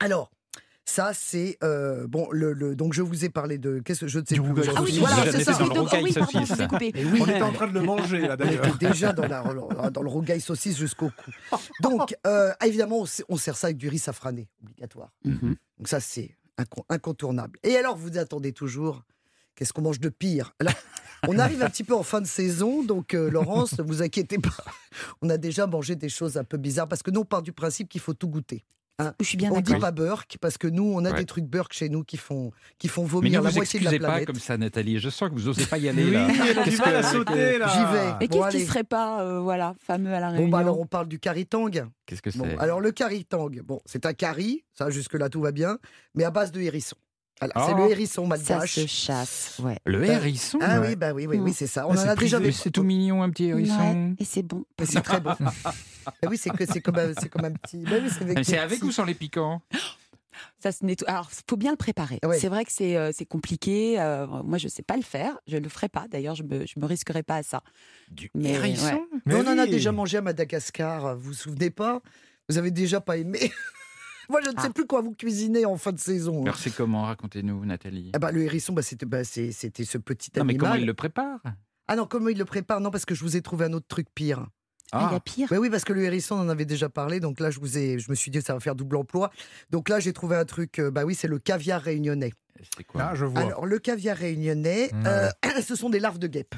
Alors, 0.00 0.30
ça 0.86 1.12
c'est 1.14 1.56
euh, 1.62 2.06
bon 2.08 2.26
le, 2.32 2.52
le- 2.52 2.74
donc 2.74 2.94
je 2.94 3.02
vous 3.02 3.24
ai 3.24 3.28
parlé 3.28 3.58
de 3.58 3.78
qu'est-ce 3.78 4.00
que 4.00 4.08
je 4.08 4.18
ne 4.18 4.24
sais 4.26 4.34
Du 4.34 4.40
plus. 4.42 4.62
Ah 4.74 4.82
oui, 4.82 4.98
voilà, 4.98 5.16
Vous 5.24 5.30
c'est 5.30 5.44
ça. 5.44 5.52
dans 5.52 5.58
le 5.60 5.64
Oui, 5.70 5.74
donc- 5.76 5.88
rougail 5.88 6.02
oui, 6.04 6.12
pardon, 6.12 6.44
je 6.46 6.54
vous 6.54 6.62
ai 6.62 6.66
coupé. 6.66 6.92
Et 6.94 7.04
oui, 7.04 7.18
On 7.22 7.26
était 7.26 7.42
en 7.42 7.52
train 7.52 7.68
de 7.68 7.72
le 7.74 7.82
manger 7.82 8.20
là 8.26 8.36
d'ailleurs. 8.36 8.66
était 8.66 8.88
déjà 8.88 9.12
dans, 9.12 9.26
la, 9.28 9.90
dans 9.90 10.02
le 10.02 10.08
rougail 10.08 10.40
saucisse 10.40 10.76
jusqu'au 10.76 11.10
cou. 11.10 11.30
Donc 11.82 12.16
euh, 12.26 12.50
évidemment 12.64 13.04
on, 13.28 13.36
sert 13.36 13.56
ça 13.56 13.68
avec 13.68 13.76
du 13.76 13.88
riz 13.88 13.98
safrané 13.98 14.48
obligatoire. 14.62 15.12
Mhm. 15.24 15.54
Donc 15.78 15.88
ça 15.88 16.00
c'est 16.00 16.36
inco- 16.58 16.84
incontournable. 16.88 17.58
Et 17.62 17.76
alors 17.76 17.96
vous 17.96 18.18
attendez 18.18 18.52
toujours 18.52 19.02
qu'est-ce 19.60 19.74
qu'on 19.74 19.82
mange 19.82 20.00
de 20.00 20.08
pire? 20.08 20.54
Là, 20.60 20.72
on 21.28 21.38
arrive 21.38 21.62
un 21.62 21.68
petit 21.68 21.84
peu 21.84 21.94
en 21.94 22.02
fin 22.02 22.22
de 22.22 22.26
saison, 22.26 22.82
donc 22.82 23.12
euh, 23.12 23.30
Laurence, 23.30 23.76
ne 23.78 23.82
vous 23.82 24.02
inquiétez 24.02 24.38
pas. 24.38 24.56
On 25.20 25.28
a 25.28 25.36
déjà 25.36 25.66
mangé 25.66 25.94
des 25.94 26.08
choses 26.08 26.38
un 26.38 26.44
peu 26.44 26.56
bizarres 26.56 26.88
parce 26.88 27.02
que 27.02 27.10
nous 27.10 27.20
on 27.20 27.24
part 27.26 27.42
du 27.42 27.52
principe 27.52 27.90
qu'il 27.90 28.00
faut 28.00 28.14
tout 28.14 28.28
goûter. 28.28 28.64
Je 29.18 29.24
suis 29.26 29.38
bien 29.38 29.50
on 29.50 29.60
dit 29.62 29.74
pas 29.76 29.92
Burke 29.92 30.36
parce 30.42 30.58
que 30.58 30.66
nous, 30.68 30.84
on 30.94 31.04
a 31.06 31.10
Ouais. 31.10 31.20
des 31.20 31.24
trucs 31.24 31.46
Burke 31.46 31.72
chez 31.72 31.88
nous 31.88 32.04
qui 32.04 32.18
font, 32.18 32.52
qui 32.78 32.86
font 32.88 33.02
Mais 33.04 33.08
vomir 33.08 33.40
ne 33.40 33.44
la 33.44 33.50
vous 33.50 33.56
moitié 33.56 33.80
de 33.80 33.84
la 33.86 33.90
excusez 33.92 33.98
pas 34.06 34.10
planète. 34.12 34.26
comme 34.26 34.36
ça, 34.36 34.58
Nathalie. 34.58 34.98
Je 34.98 35.08
sens 35.08 35.30
que 35.30 35.34
vous 35.34 35.46
n'osez 35.46 35.64
pas 35.64 35.78
y 35.78 35.88
aller 35.88 36.04
Oui, 36.04 36.10
là. 36.10 36.28
elle 36.30 36.58
a 36.58 36.64
du 36.64 36.70
Qu'est-ce 36.70 36.82
mal 36.82 36.96
à 36.96 37.02
sauter 37.02 37.56
là. 37.58 37.68
J'y 37.68 37.94
vais. 37.94 38.12
Mais 38.20 38.28
Bon, 38.28 38.42
qu'est-ce 38.44 38.56
qui 38.58 38.66
serait 38.66 38.84
pas, 38.84 39.22
euh, 39.22 39.40
voilà, 39.40 39.74
fameux 39.78 40.12
à 40.12 40.20
la 40.20 40.26
Bon, 40.28 40.32
Réunion 40.34 40.48
bah 40.50 40.58
alors 40.58 40.78
on 40.80 40.84
parle 40.86 41.08
du 41.08 41.18
caritang. 41.18 41.70
Qu'est-ce 42.04 42.20
que 42.20 42.30
c'est? 42.30 42.38
Bon, 42.40 42.58
alors 42.58 42.80
le 42.82 42.92
caritang, 42.92 43.48
bon, 43.64 43.80
c'est 43.86 44.04
un 44.04 44.12
curry, 44.12 44.64
ça 44.74 44.90
jusque-là 44.90 45.30
tout 45.30 45.40
va 45.40 45.52
bien, 45.52 45.78
mais 46.14 46.24
à 46.24 46.30
base 46.30 46.52
de 46.52 46.60
hérisson. 46.60 46.96
Voilà, 47.40 47.66
c'est 47.66 47.74
le 47.74 47.90
hérisson 47.90 48.22
Ça 48.24 48.28
malgache. 48.28 48.74
se 48.74 48.86
chasse, 48.86 49.60
ouais. 49.62 49.78
Le 49.86 50.04
hérisson 50.04 50.58
Ah 50.60 50.80
Ouais. 50.80 50.88
oui, 50.88 50.96
bah 50.96 51.12
oui, 51.14 51.26
oui, 51.26 51.38
oui, 51.38 51.52
c'est 51.54 51.66
ça. 51.66 51.86
On 51.88 51.92
Mais 51.94 52.00
en 52.00 52.08
a 52.08 52.16
déjà. 52.16 52.38
Mais 52.38 52.52
c'est 52.52 52.70
tout 52.70 52.82
mignon, 52.82 53.22
un 53.22 53.30
petit 53.30 53.46
hérisson. 53.46 53.78
Ouais, 53.78 54.14
et 54.18 54.24
c'est 54.24 54.42
bon. 54.42 54.64
C'est 54.84 55.00
très 55.00 55.20
bon. 55.20 55.34
Bah 55.40 56.12
oui, 56.28 56.36
c'est 56.36 56.50
que 56.50 56.64
c'est 56.66 56.80
comme, 56.80 56.96
comme 57.30 57.44
un 57.44 57.52
petit. 57.52 57.78
bah 57.78 57.92
oui, 58.02 58.10
c'est 58.10 58.22
avec, 58.22 58.36
Mais 58.36 58.44
C'est 58.44 58.52
des 58.52 58.58
avec 58.58 58.78
petits- 58.80 58.88
ou 58.88 58.92
sans 58.92 59.04
les 59.04 59.14
piquants? 59.14 59.62
Ça 60.62 60.72
se 60.72 60.84
nettoie. 60.84 61.08
Alors, 61.10 61.30
faut 61.48 61.56
bien 61.56 61.70
le 61.70 61.76
préparer. 61.76 62.18
Ouais. 62.24 62.38
C'est 62.38 62.48
vrai 62.48 62.64
que 62.64 62.72
c'est 62.72 62.96
euh, 62.96 63.10
c'est 63.14 63.26
compliqué. 63.26 64.00
euh, 64.00 64.26
moi, 64.44 64.58
je 64.58 64.68
sais 64.68 64.82
pas 64.82 64.96
le 64.96 65.02
faire. 65.02 65.38
Je 65.46 65.56
le 65.56 65.68
ferai 65.68 65.88
pas. 65.88 66.06
D'ailleurs, 66.10 66.34
je 66.34 66.42
me, 66.42 66.66
je 66.66 66.78
me 66.78 66.86
risquerai 66.86 67.22
pas 67.22 67.36
à 67.36 67.42
ça. 67.42 67.62
Du 68.10 68.30
Mais, 68.34 68.50
hérisson? 68.50 68.86
Ouais. 69.12 69.20
Mais 69.26 69.34
on 69.34 69.46
en 69.46 69.58
a 69.58 69.66
déjà 69.66 69.92
mangé 69.92 70.18
à 70.18 70.22
Madagascar, 70.22 71.14
vous 71.16 71.22
vous 71.28 71.34
souvenez 71.34 71.70
pas? 71.70 72.00
Vous 72.48 72.58
avez 72.58 72.70
déjà 72.70 73.00
pas 73.00 73.16
aimé? 73.16 73.50
Moi, 74.30 74.40
je 74.44 74.48
ne 74.50 74.54
sais 74.60 74.68
Ah. 74.68 74.70
plus 74.70 74.86
quoi 74.86 75.00
vous 75.02 75.12
cuisiner 75.14 75.66
en 75.66 75.76
fin 75.76 75.92
de 75.92 75.98
saison. 75.98 76.38
hein. 76.40 76.42
Alors 76.44 76.56
c'est 76.56 76.74
comment 76.74 77.02
Racontez-nous, 77.02 77.64
Nathalie. 77.64 78.10
Ah 78.14 78.18
bah, 78.18 78.30
le 78.32 78.42
hérisson, 78.42 78.72
bah, 78.72 78.82
c'était 78.82 79.06
bah, 79.06 79.24
c'est- 79.24 79.52
c'était 79.52 79.84
ce 79.84 79.98
petit 79.98 80.30
Non, 80.36 80.44
mais 80.44 80.56
comment 80.56 80.74
il 80.74 80.86
le 80.86 80.94
prépare? 80.94 81.40
Ah 81.88 81.96
non, 81.96 82.06
comment 82.06 82.28
il 82.28 82.38
le 82.38 82.44
prépare? 82.44 82.80
Non, 82.80 82.90
parce 82.90 83.04
que 83.04 83.14
je 83.14 83.22
vous 83.24 83.36
ai 83.36 83.42
trouvé 83.42 83.64
un 83.66 83.72
autre 83.72 83.88
truc 83.88 84.06
pire. 84.14 84.46
Ah, 84.92 85.06
il 85.08 85.12
y 85.12 85.14
Ah, 85.14 85.16
a 85.16 85.20
pire? 85.20 85.48
Oui, 85.52 85.58
oui, 85.58 85.70
parce 85.70 85.84
que 85.84 85.92
le 85.92 86.02
hérisson, 86.04 86.36
on 86.36 86.40
en 86.40 86.48
avait 86.48 86.64
déjà 86.64 86.88
parlé. 86.88 87.20
Donc 87.20 87.38
là, 87.40 87.50
je, 87.50 87.60
vous 87.60 87.78
ai, 87.78 87.98
je 87.98 88.10
me 88.10 88.14
suis 88.16 88.30
dit, 88.30 88.40
ça 88.42 88.54
va 88.54 88.60
faire 88.60 88.74
double 88.74 88.96
emploi. 88.96 89.30
Donc 89.70 89.88
là, 89.88 90.00
j'ai 90.00 90.12
trouvé 90.12 90.36
un 90.36 90.44
truc. 90.44 90.78
euh, 90.78 90.90
bah 90.90 91.04
oui, 91.04 91.14
c'est 91.14 91.28
le 91.28 91.38
caviar 91.38 91.80
réunionnais. 91.80 92.32
c'est 92.76 92.84
quoi? 92.84 93.02
Ah, 93.10 93.14
je 93.14 93.24
vois. 93.24 93.40
Alors, 93.42 93.66
le 93.66 93.78
caviar 93.78 94.16
réunionnais, 94.16 94.92
Ouais. 94.92 95.06
euh, 95.06 95.28
ce 95.66 95.74
sont 95.76 95.90
des 95.90 95.98
larves 96.00 96.18
de 96.18 96.26
guêpe. 96.28 96.54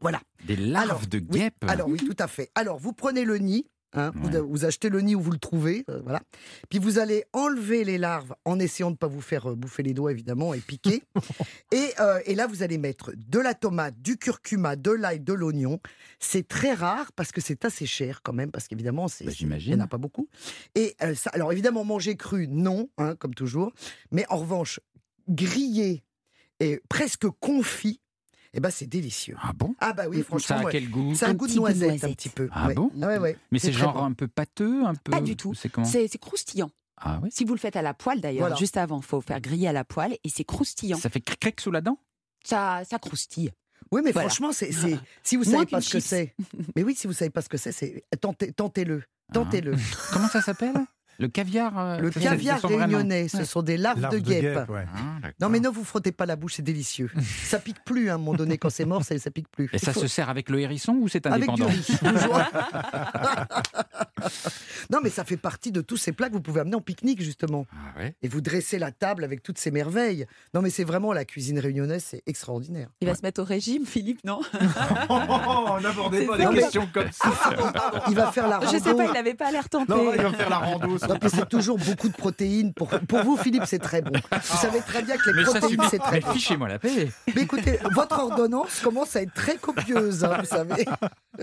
Voilà. 0.00 0.20
Des 0.46 0.56
larves 0.56 0.84
Alors, 0.90 1.06
de 1.06 1.18
oui, 1.18 1.24
guêpe 1.38 1.54
Alors 1.66 1.88
oui, 1.88 1.98
tout 1.98 2.16
à 2.18 2.26
fait. 2.26 2.50
Alors, 2.54 2.78
vous 2.78 2.92
prenez 2.92 3.24
le 3.24 3.38
nid. 3.38 3.66
Hein, 3.94 4.12
vous- 4.14 4.28
Ouais. 4.28 4.40
vous, 4.40 4.64
achetez 4.64 4.88
le 4.88 5.00
nid 5.00 5.14
où 5.14 5.20
vous 5.20 5.30
le 5.30 5.38
trouvez, 5.38 5.84
euh, 5.88 6.00
voilà. 6.02 6.20
Puis 6.68 6.78
vous 6.78 6.98
allez 6.98 7.24
enlever 7.32 7.84
les 7.84 7.98
larves 7.98 8.34
en 8.44 8.58
essayant 8.58 8.88
de 8.90 8.94
ne 8.94 8.98
pas 8.98 9.06
vous 9.06 9.20
faire 9.20 9.50
euh, 9.50 9.54
bouffer 9.54 9.82
les 9.82 9.94
doigts 9.94 10.10
évidemment 10.12 10.52
et 10.54 10.60
piquer. 10.60 11.02
et, 11.72 11.90
euh, 12.00 12.20
et 12.26 12.34
là 12.34 12.46
vous 12.46 12.62
allez 12.62 12.78
mettre 12.78 13.12
de 13.16 13.38
la 13.38 13.54
tomate, 13.54 14.00
du 14.00 14.16
curcuma, 14.16 14.76
de 14.76 14.90
l'ail, 14.90 15.20
de 15.20 15.32
l'oignon. 15.32 15.80
C'est 16.18 16.46
très 16.46 16.74
rare 16.74 17.12
parce 17.12 17.32
que 17.32 17.40
c'est 17.40 17.64
assez 17.64 17.86
cher 17.86 18.20
quand 18.22 18.32
même 18.32 18.50
parce 18.50 18.68
qu'évidemment 18.68 19.08
c'est 19.08 19.24
Bah, 19.24 19.32
il 19.38 19.66
n'y 19.68 19.74
en 19.74 19.80
a 19.80 19.86
pas 19.86 19.98
beaucoup. 19.98 20.28
Et 20.74 20.96
ça, 21.14 21.30
alors 21.32 21.52
évidemment 21.52 21.84
manger 21.84 22.16
cru 22.16 22.46
non, 22.48 22.88
hein, 22.98 23.14
comme 23.16 23.34
toujours. 23.34 23.72
Mais 24.10 24.24
en 24.28 24.36
revanche 24.36 24.80
grillé 25.28 26.02
et 26.60 26.80
presque 26.88 27.26
confit, 27.40 28.00
eh 28.54 28.60
ben 28.60 28.70
c'est 28.70 28.86
délicieux. 28.86 29.36
Ah 29.42 29.52
bon? 29.54 29.74
Ah 29.80 29.92
bah 29.92 30.04
oui 30.08 30.18
Ça 30.18 30.24
franchement. 30.24 30.56
a 30.58 30.64
ouais. 30.64 30.72
quel 30.72 30.88
goût? 30.88 31.14
C'est 31.14 31.26
un, 31.26 31.30
Un 31.30 31.34
goût 31.34 31.46
de 31.48 31.54
noisette, 31.54 32.04
un 32.04 32.12
petit 32.12 32.28
peu. 32.28 32.48
Ah 32.52 32.68
ouais. 32.68 32.74
bon? 32.74 32.90
Ouais, 32.94 33.18
ouais. 33.18 33.36
Mais 33.50 33.58
c'est 33.58 33.72
genre 33.72 33.94
bon. 33.94 34.04
un 34.04 34.12
peu 34.12 34.28
pâteux, 34.28 34.84
un 34.84 34.94
peu. 34.94 35.10
Pas 35.12 35.20
du 35.20 35.36
tout. 35.36 35.54
C'est 35.54 35.68
comment? 35.68 35.86
C'est 35.86 36.06
c'est 36.08 36.18
croustillant. 36.18 36.70
Ah 36.96 37.18
oui. 37.22 37.28
Si 37.32 37.44
vous 37.44 37.52
le 37.54 37.58
faites 37.58 37.74
à 37.76 37.82
la 37.82 37.92
poêle, 37.94 38.20
d'ailleurs, 38.20 38.42
Voilà. 38.42 38.56
juste 38.56 38.76
avant, 38.76 39.00
faut 39.00 39.20
faire 39.20 39.40
griller 39.40 39.66
à 39.68 39.72
la 39.72 39.84
poêle 39.84 40.16
et 40.22 40.28
c'est 40.28 40.44
croustillant. 40.44 40.96
Ça 40.96 41.10
fait 41.10 41.20
cric 41.20 41.60
sous 41.60 41.72
la 41.72 41.80
dent? 41.80 41.98
Ça, 42.44 42.82
ça 42.88 42.98
croustille. 42.98 43.50
Oui, 43.90 44.00
mais 44.04 44.12
Voilà. 44.12 44.28
franchement, 44.28 44.52
c'est, 44.52 44.70
si 45.24 45.36
vous 45.36 45.44
savez 45.44 45.66
pas 45.66 45.80
ce 45.80 45.92
que 45.92 46.00
c'est. 46.00 46.34
Mais 46.76 46.82
oui, 46.84 46.94
si 46.94 47.06
vous 47.08 47.12
savez 47.12 47.30
pas 47.30 47.42
ce 47.42 47.48
que 47.48 47.56
c'est, 47.58 47.72
c'est 47.72 48.04
tentez, 48.20 48.52
tentez-le. 48.52 49.02
Tentez-le. 49.32 49.74
Comment 50.12 50.28
ça 50.28 50.40
s'appelle? 50.40 50.74
Le 51.18 51.28
caviar. 51.28 51.78
euh, 51.78 51.98
Le 51.98 52.10
caviar 52.10 52.60
réunionnais, 52.62 53.28
ce 53.28 53.44
sont 53.44 53.62
des 53.62 53.76
larves, 53.76 54.00
Larves 54.00 54.14
de 54.14 54.18
guêpe. 54.18 54.68
ouais. 54.68 54.84
Ah. 54.94 55.28
Non, 55.40 55.48
mais 55.48 55.60
ne 55.60 55.68
vous 55.68 55.84
frottez 55.84 56.12
pas 56.12 56.26
la 56.26 56.36
bouche, 56.36 56.54
c'est 56.54 56.62
délicieux. 56.62 57.10
ça 57.44 57.58
pique 57.58 57.82
plus 57.84 58.08
hein, 58.08 58.12
à 58.12 58.14
un 58.16 58.18
moment 58.18 58.34
donné 58.34 58.58
quand 58.58 58.70
c'est 58.70 58.84
mort, 58.84 59.04
ça, 59.04 59.18
ça 59.18 59.30
pique 59.30 59.48
plus. 59.50 59.68
Et 59.72 59.78
ça 59.78 59.92
faut- 59.92 60.00
se 60.00 60.06
sert 60.06 60.28
avec 60.28 60.48
le 60.50 60.60
hérisson 60.60 60.92
ou 61.00 61.08
c'est 61.08 61.26
avec 61.26 61.50
du 61.50 61.62
indépendant 61.62 61.70
riz. 61.70 61.86
toujours. 61.98 62.40
non, 64.90 64.98
mais 65.02 65.10
ça 65.10 65.24
fait 65.24 65.36
partie 65.36 65.72
de 65.72 65.80
tous 65.80 65.96
ces 65.96 66.12
plats 66.12 66.28
que 66.28 66.34
vous 66.34 66.40
pouvez 66.40 66.60
amener 66.60 66.76
en 66.76 66.80
pique-nique 66.80 67.22
justement. 67.22 67.66
Ah 67.72 67.98
ouais. 68.00 68.14
Et 68.22 68.28
vous 68.28 68.40
dressez 68.40 68.78
la 68.78 68.92
table 68.92 69.24
avec 69.24 69.42
toutes 69.42 69.58
ces 69.58 69.70
merveilles. 69.70 70.26
Non, 70.54 70.62
mais 70.62 70.70
c'est 70.70 70.84
vraiment 70.84 71.12
la 71.12 71.24
cuisine 71.24 71.58
réunionnaise, 71.58 72.04
c'est 72.08 72.22
extraordinaire. 72.26 72.88
Il 73.00 73.08
va 73.08 73.14
se 73.14 73.22
mettre 73.22 73.42
au 73.42 73.44
régime, 73.44 73.86
Philippe, 73.86 74.20
non 74.24 74.40
Oh, 75.08 75.78
n'abordez 75.82 76.26
pas 76.26 76.38
des 76.38 76.60
questions 76.60 76.88
comme 76.92 77.10
ça. 77.12 77.30
Il 78.08 78.14
va 78.14 78.30
faire 78.32 78.48
la 78.48 78.58
rando. 78.58 78.72
Je 78.72 78.78
sais 78.82 78.94
pas, 78.94 79.04
il 79.04 79.12
n'avait 79.12 79.34
pas 79.34 79.50
l'air 79.50 79.68
tenté. 79.68 79.92
Non, 79.92 80.12
il 80.14 80.20
va 80.22 80.32
faire 80.32 80.50
la 80.50 80.58
rando. 80.58 80.98
Non, 81.08 81.16
mais 81.22 81.28
c'est 81.28 81.48
toujours 81.48 81.78
beaucoup 81.78 82.08
de 82.08 82.14
protéines. 82.14 82.72
Pour, 82.72 82.88
pour 82.88 83.22
vous, 83.22 83.36
Philippe, 83.36 83.64
c'est 83.66 83.78
très 83.78 84.00
bon. 84.02 84.12
Vous 84.12 84.56
savez 84.56 84.80
très 84.80 85.02
bien 85.02 85.16
que 85.16 85.30
les 85.30 85.44
Mais 85.44 85.44
protéines, 85.44 85.82
c'est 85.90 85.98
très 85.98 86.12
Mais 86.16 86.20
bon. 86.20 86.32
fichez-moi 86.32 86.68
la 86.68 86.78
paix. 86.78 87.10
Mais 87.34 87.42
écoutez, 87.42 87.78
votre 87.94 88.18
ordonnance 88.18 88.80
commence 88.80 89.14
à 89.16 89.22
être 89.22 89.34
très 89.34 89.56
copieuse, 89.56 90.24
hein, 90.24 90.36
vous 90.40 90.46
savez. 90.46 90.84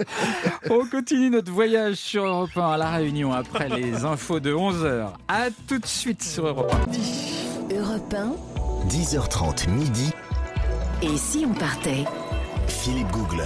On 0.69 0.85
continue 0.85 1.29
notre 1.29 1.51
voyage 1.51 1.95
sur 1.95 2.25
Europe 2.25 2.55
1 2.55 2.71
à 2.71 2.77
La 2.77 2.89
Réunion 2.91 3.33
après 3.33 3.69
les 3.69 4.05
infos 4.05 4.39
de 4.39 4.53
11h. 4.53 5.09
À 5.27 5.49
tout 5.67 5.79
de 5.79 5.85
suite 5.85 6.23
sur 6.23 6.47
Europe 6.47 6.73
1. 7.69 7.75
Europe 7.75 8.13
1, 8.13 8.87
10h30 8.89 9.69
midi, 9.69 10.11
et 11.01 11.17
si 11.17 11.45
on 11.47 11.53
partait? 11.53 12.03
Philippe 12.67 13.09
Googler. 13.11 13.45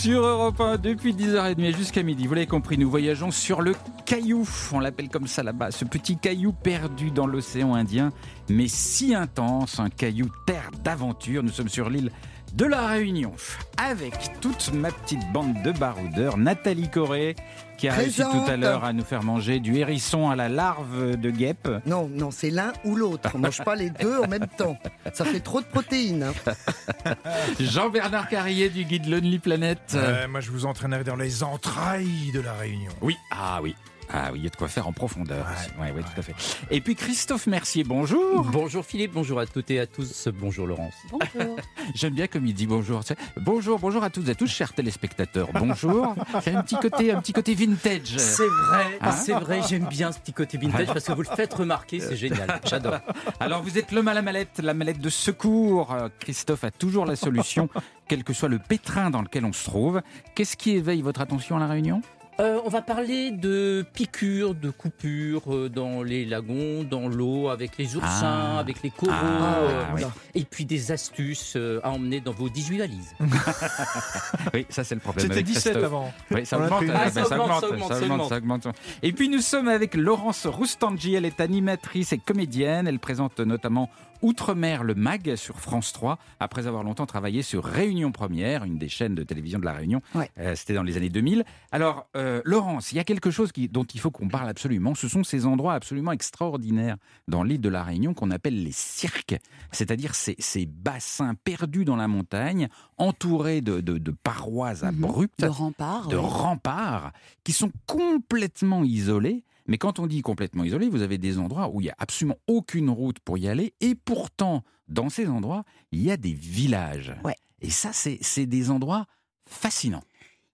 Sur 0.00 0.24
Europe 0.24 0.60
1, 0.60 0.76
depuis 0.76 1.12
10h30 1.12 1.76
jusqu'à 1.76 2.04
midi, 2.04 2.28
vous 2.28 2.34
l'avez 2.34 2.46
compris, 2.46 2.78
nous 2.78 2.88
voyageons 2.88 3.32
sur 3.32 3.60
le 3.60 3.74
caillou, 4.06 4.48
on 4.70 4.78
l'appelle 4.78 5.08
comme 5.08 5.26
ça 5.26 5.42
là-bas, 5.42 5.72
ce 5.72 5.84
petit 5.84 6.16
caillou 6.16 6.52
perdu 6.52 7.10
dans 7.10 7.26
l'océan 7.26 7.74
Indien, 7.74 8.12
mais 8.48 8.68
si 8.68 9.12
intense, 9.12 9.80
un 9.80 9.90
caillou 9.90 10.28
terre 10.46 10.70
d'aventure. 10.84 11.42
Nous 11.42 11.50
sommes 11.50 11.68
sur 11.68 11.90
l'île 11.90 12.12
de 12.54 12.64
la 12.64 12.86
Réunion, 12.88 13.32
avec 13.76 14.14
toute 14.40 14.72
ma 14.72 14.90
petite 14.90 15.20
bande 15.32 15.62
de 15.62 15.72
baroudeurs, 15.72 16.36
Nathalie 16.36 16.88
Corré, 16.90 17.36
qui 17.76 17.88
a 17.88 17.92
réussi 17.94 18.22
tout 18.22 18.50
à 18.50 18.56
l'heure 18.56 18.84
à 18.84 18.92
nous 18.92 19.04
faire 19.04 19.22
manger 19.22 19.60
du 19.60 19.76
hérisson 19.76 20.28
à 20.30 20.34
la 20.36 20.48
larve 20.48 21.16
de 21.16 21.30
guêpe. 21.30 21.68
Non, 21.86 22.08
non, 22.12 22.30
c'est 22.30 22.50
l'un 22.50 22.72
ou 22.84 22.96
l'autre. 22.96 23.30
On 23.34 23.38
mange 23.38 23.62
pas 23.62 23.76
les 23.76 23.90
deux 23.90 24.18
en 24.18 24.26
même 24.26 24.46
temps. 24.56 24.76
Ça 25.12 25.24
fait 25.24 25.40
trop 25.40 25.60
de 25.60 25.66
protéines. 25.66 26.24
hein. 26.24 27.14
Jean-Bernard 27.60 28.28
Carrier 28.28 28.68
du 28.68 28.84
guide 28.84 29.06
Lonely 29.08 29.38
Planet. 29.38 29.78
Euh, 29.94 30.26
moi, 30.28 30.40
je 30.40 30.50
vous 30.50 30.66
entraînerai 30.66 31.04
dans 31.04 31.16
les 31.16 31.42
entrailles 31.44 32.32
de 32.34 32.40
la 32.40 32.54
Réunion. 32.54 32.90
Oui, 33.00 33.16
ah 33.30 33.60
oui. 33.62 33.76
Ah 34.10 34.30
oui, 34.32 34.40
il 34.40 34.44
y 34.44 34.46
a 34.46 34.50
de 34.50 34.56
quoi 34.56 34.68
faire 34.68 34.88
en 34.88 34.92
profondeur. 34.92 35.46
Aussi. 35.52 35.70
Ouais, 35.80 36.02
tout 36.02 36.18
à 36.18 36.22
fait. 36.22 36.34
Et 36.70 36.80
puis 36.80 36.94
Christophe 36.94 37.46
Mercier, 37.46 37.84
bonjour. 37.84 38.44
Bonjour 38.44 38.84
Philippe, 38.84 39.12
bonjour 39.12 39.38
à 39.38 39.46
toutes 39.46 39.70
et 39.70 39.80
à 39.80 39.86
tous, 39.86 40.28
bonjour 40.34 40.66
Laurence. 40.66 40.94
Bonjour. 41.10 41.56
J'aime 41.94 42.14
bien 42.14 42.26
comme 42.26 42.46
il 42.46 42.54
dit 42.54 42.66
bonjour. 42.66 43.02
Bonjour, 43.36 43.78
bonjour 43.78 44.02
à 44.02 44.10
toutes 44.10 44.28
et 44.28 44.30
à 44.30 44.34
tous, 44.34 44.46
chers 44.46 44.72
téléspectateurs. 44.72 45.48
Bonjour. 45.52 46.14
C'est 46.42 46.54
un 46.54 46.62
petit 46.62 46.76
côté, 46.76 47.12
un 47.12 47.20
petit 47.20 47.32
côté 47.32 47.54
vintage. 47.54 48.16
C'est 48.16 48.46
vrai, 48.46 48.98
Hein 49.00 49.12
c'est 49.12 49.32
vrai, 49.32 49.60
j'aime 49.68 49.86
bien 49.86 50.12
ce 50.12 50.18
petit 50.18 50.32
côté 50.32 50.58
vintage 50.58 50.86
parce 50.86 51.04
que 51.04 51.12
vous 51.12 51.22
le 51.22 51.36
faites 51.36 51.52
remarquer, 51.52 52.00
c'est 52.00 52.16
génial, 52.16 52.60
j'adore. 52.64 52.98
Alors 53.40 53.62
vous 53.62 53.78
êtes 53.78 53.92
l'homme 53.92 54.08
à 54.08 54.14
la 54.14 54.22
mallette, 54.22 54.60
la 54.62 54.74
mallette 54.74 55.00
de 55.00 55.10
secours. 55.10 55.92
Euh, 55.92 56.08
Christophe 56.18 56.64
a 56.64 56.70
toujours 56.70 57.04
la 57.06 57.16
solution, 57.16 57.68
quel 58.08 58.24
que 58.24 58.32
soit 58.32 58.48
le 58.48 58.58
pétrin 58.58 59.10
dans 59.10 59.22
lequel 59.22 59.44
on 59.44 59.52
se 59.52 59.64
trouve. 59.64 60.02
Qu'est-ce 60.34 60.56
qui 60.56 60.70
éveille 60.70 61.02
votre 61.02 61.20
attention 61.20 61.56
à 61.56 61.60
la 61.60 61.66
Réunion? 61.66 62.02
Euh, 62.40 62.60
on 62.64 62.68
va 62.68 62.82
parler 62.82 63.32
de 63.32 63.84
piqûres, 63.94 64.54
de 64.54 64.70
coupures 64.70 65.52
euh, 65.52 65.68
dans 65.68 66.04
les 66.04 66.24
lagons, 66.24 66.84
dans 66.84 67.08
l'eau, 67.08 67.48
avec 67.48 67.76
les 67.78 67.96
oursins, 67.96 68.54
Ah. 68.54 68.58
avec 68.60 68.80
les 68.84 68.90
coraux, 68.90 69.10
Ah, 69.12 69.56
euh, 69.58 69.84
oui. 69.96 70.02
et 70.36 70.44
puis 70.44 70.64
des 70.64 70.92
astuces 70.92 71.56
à 71.82 71.90
emmener 71.90 72.20
dans 72.20 72.30
vos 72.30 72.48
18 72.48 72.78
valises. 72.78 73.14
Oui, 74.54 74.66
ça 74.68 74.84
c'est 74.84 74.94
le 74.94 75.00
problème. 75.00 75.22
C'était 75.22 75.34
avec 75.34 75.46
17 75.46 75.62
Christophe. 75.72 75.84
avant. 75.84 76.12
Oui, 76.30 76.46
ça 76.46 76.58
augmente, 76.58 76.84
Ah, 76.94 77.10
ça 77.10 77.22
augmente, 77.26 77.60
ça 77.60 77.68
augmente, 77.68 77.88
ça 77.92 78.02
augmente. 78.04 78.28
ça 78.28 78.36
augmente. 78.36 78.68
Et 79.02 79.12
puis 79.12 79.28
nous 79.28 79.40
sommes 79.40 79.68
avec 79.68 79.94
Laurence 79.96 80.46
Roustangi, 80.46 81.14
elle 81.14 81.24
est 81.24 81.40
animatrice 81.40 82.12
et 82.12 82.18
comédienne. 82.18 82.86
Elle 82.86 83.00
présente 83.00 83.40
notamment 83.40 83.90
Outre-mer, 84.20 84.82
le 84.82 84.96
MAG 84.96 85.36
sur 85.36 85.60
France 85.60 85.92
3, 85.92 86.18
après 86.40 86.66
avoir 86.66 86.82
longtemps 86.82 87.06
travaillé 87.06 87.42
sur 87.42 87.62
Réunion 87.64 88.10
Première, 88.10 88.64
une 88.64 88.76
des 88.76 88.88
chaînes 88.88 89.14
de 89.14 89.22
télévision 89.22 89.60
de 89.60 89.64
la 89.64 89.72
Réunion. 89.74 90.02
Ouais. 90.16 90.28
Euh, 90.40 90.56
C'était 90.56 90.74
dans 90.74 90.82
les 90.82 90.96
années 90.96 91.08
2000. 91.08 91.44
Alors, 91.70 92.08
euh, 92.16 92.27
Laurence, 92.44 92.92
il 92.92 92.96
y 92.96 92.98
a 92.98 93.04
quelque 93.04 93.30
chose 93.30 93.52
qui- 93.52 93.68
dont 93.68 93.84
il 93.84 94.00
faut 94.00 94.10
qu'on 94.10 94.28
parle 94.28 94.48
absolument. 94.48 94.94
Ce 94.94 95.08
sont 95.08 95.24
ces 95.24 95.46
endroits 95.46 95.74
absolument 95.74 96.12
extraordinaires 96.12 96.96
dans 97.28 97.42
l'île 97.42 97.60
de 97.60 97.68
la 97.68 97.82
Réunion 97.82 98.14
qu'on 98.14 98.30
appelle 98.30 98.62
les 98.62 98.72
cirques, 98.72 99.36
c'est-à-dire 99.72 100.14
ces, 100.14 100.36
ces 100.38 100.66
bassins 100.66 101.34
perdus 101.34 101.84
dans 101.84 101.96
la 101.96 102.08
montagne, 102.08 102.68
entourés 102.96 103.60
de, 103.60 103.80
de- 103.80 103.98
de 103.98 104.10
parois 104.10 104.74
Mhm. 104.74 104.84
abruptes 105.04 105.40
De 105.40 105.46
rempart. 105.48 106.08
de 106.08 106.16
remparts 106.16 107.12
qui 107.44 107.52
sont 107.52 107.70
complètement 107.86 108.84
isolés. 108.84 109.44
Mais 109.66 109.76
quand 109.76 109.98
on 109.98 110.06
dit 110.06 110.22
complètement 110.22 110.64
isolés, 110.64 110.88
vous 110.88 111.02
avez 111.02 111.18
des 111.18 111.38
endroits 111.38 111.68
où 111.72 111.80
il 111.80 111.84
n'y 111.84 111.90
a 111.90 111.96
absolument 111.98 112.38
aucune 112.46 112.88
route 112.88 113.18
pour 113.20 113.36
y 113.36 113.48
aller. 113.48 113.74
Et 113.80 113.94
pourtant, 113.94 114.62
dans 114.88 115.10
ces 115.10 115.28
endroits, 115.28 115.64
il 115.92 116.00
y 116.02 116.10
a 116.10 116.16
des 116.16 116.32
villages. 116.32 117.14
Ouais. 117.22 117.34
Et 117.60 117.68
ça, 117.70 117.90
c'est 117.92 118.46
des 118.46 118.70
endroits 118.70 119.04
fascinants. 119.46 120.02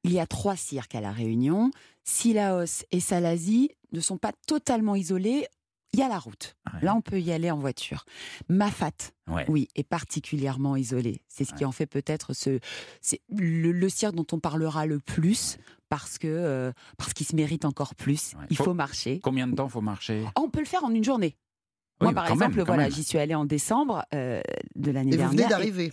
Il 0.05 0.13
y 0.13 0.21
a 0.21 0.27
trois 0.27 0.57
cirques 0.57 0.95
à 0.95 1.01
La 1.01 1.11
Réunion. 1.13 1.71
Silaos 2.05 2.85
et 2.93 3.01
Salazie 3.01 3.71
ne 3.93 4.01
sont 4.01 4.19
pas 4.19 4.33
totalement 4.47 4.95
isolés. 4.95 5.47
Il 5.95 6.01
y 6.01 6.03
a 6.03 6.09
la 6.09 6.19
route. 6.19 6.57
Ouais. 6.73 6.81
Là, 6.83 6.95
on 6.95 7.01
peut 7.01 7.21
y 7.21 7.31
aller 7.33 7.51
en 7.53 7.59
voiture. 7.59 8.05
Mafat, 8.49 8.91
Ouais. 9.29 9.47
oui, 9.49 9.69
est 9.77 9.85
particulièrement 9.89 10.75
isolé. 10.77 11.23
C'est 11.29 11.45
ce 11.45 11.55
qui 11.55 11.65
en 11.65 11.71
fait 11.73 11.87
peut-être 11.87 12.35
ce, 12.35 12.59
le, 13.31 13.71
le 13.73 13.89
cirque 13.89 14.15
dont 14.15 14.27
on 14.33 14.41
parlera 14.41 14.87
le 14.87 14.99
plus 14.99 15.57
parce 15.89 16.19
que 16.19 16.27
euh, 16.27 16.73
parce 16.99 17.13
qu'il 17.15 17.27
se 17.27 17.37
mérite 17.37 17.65
encore 17.65 17.95
plus. 17.95 18.33
Il 18.51 18.57
Faut- 18.57 18.65
faut 18.65 18.75
marcher. 18.75 19.21
Combien 19.21 19.47
de 19.47 19.55
temps 19.55 19.69
faut 19.69 19.81
marcher? 19.81 20.25
On 20.37 20.51
peut 20.51 20.59
le 20.59 20.67
faire 20.67 20.85
en 20.85 20.91
une 20.91 21.05
journée. 21.05 21.37
Oui, 22.01 22.07
Moi, 22.07 22.13
par 22.13 22.31
exemple, 22.31 22.57
même, 22.57 22.67
voilà, 22.67 22.91
j'y 22.91 23.05
suis 23.05 23.19
allée 23.19 23.37
en 23.37 23.45
décembre 23.45 24.05
euh, 24.15 24.41
de 24.75 24.91
l'année 24.91 25.15
Et 25.15 25.17
vous 25.17 25.29
venez 25.29 25.37
dernière. 25.47 25.61
et- 25.61 25.71
d'arriver. 25.71 25.93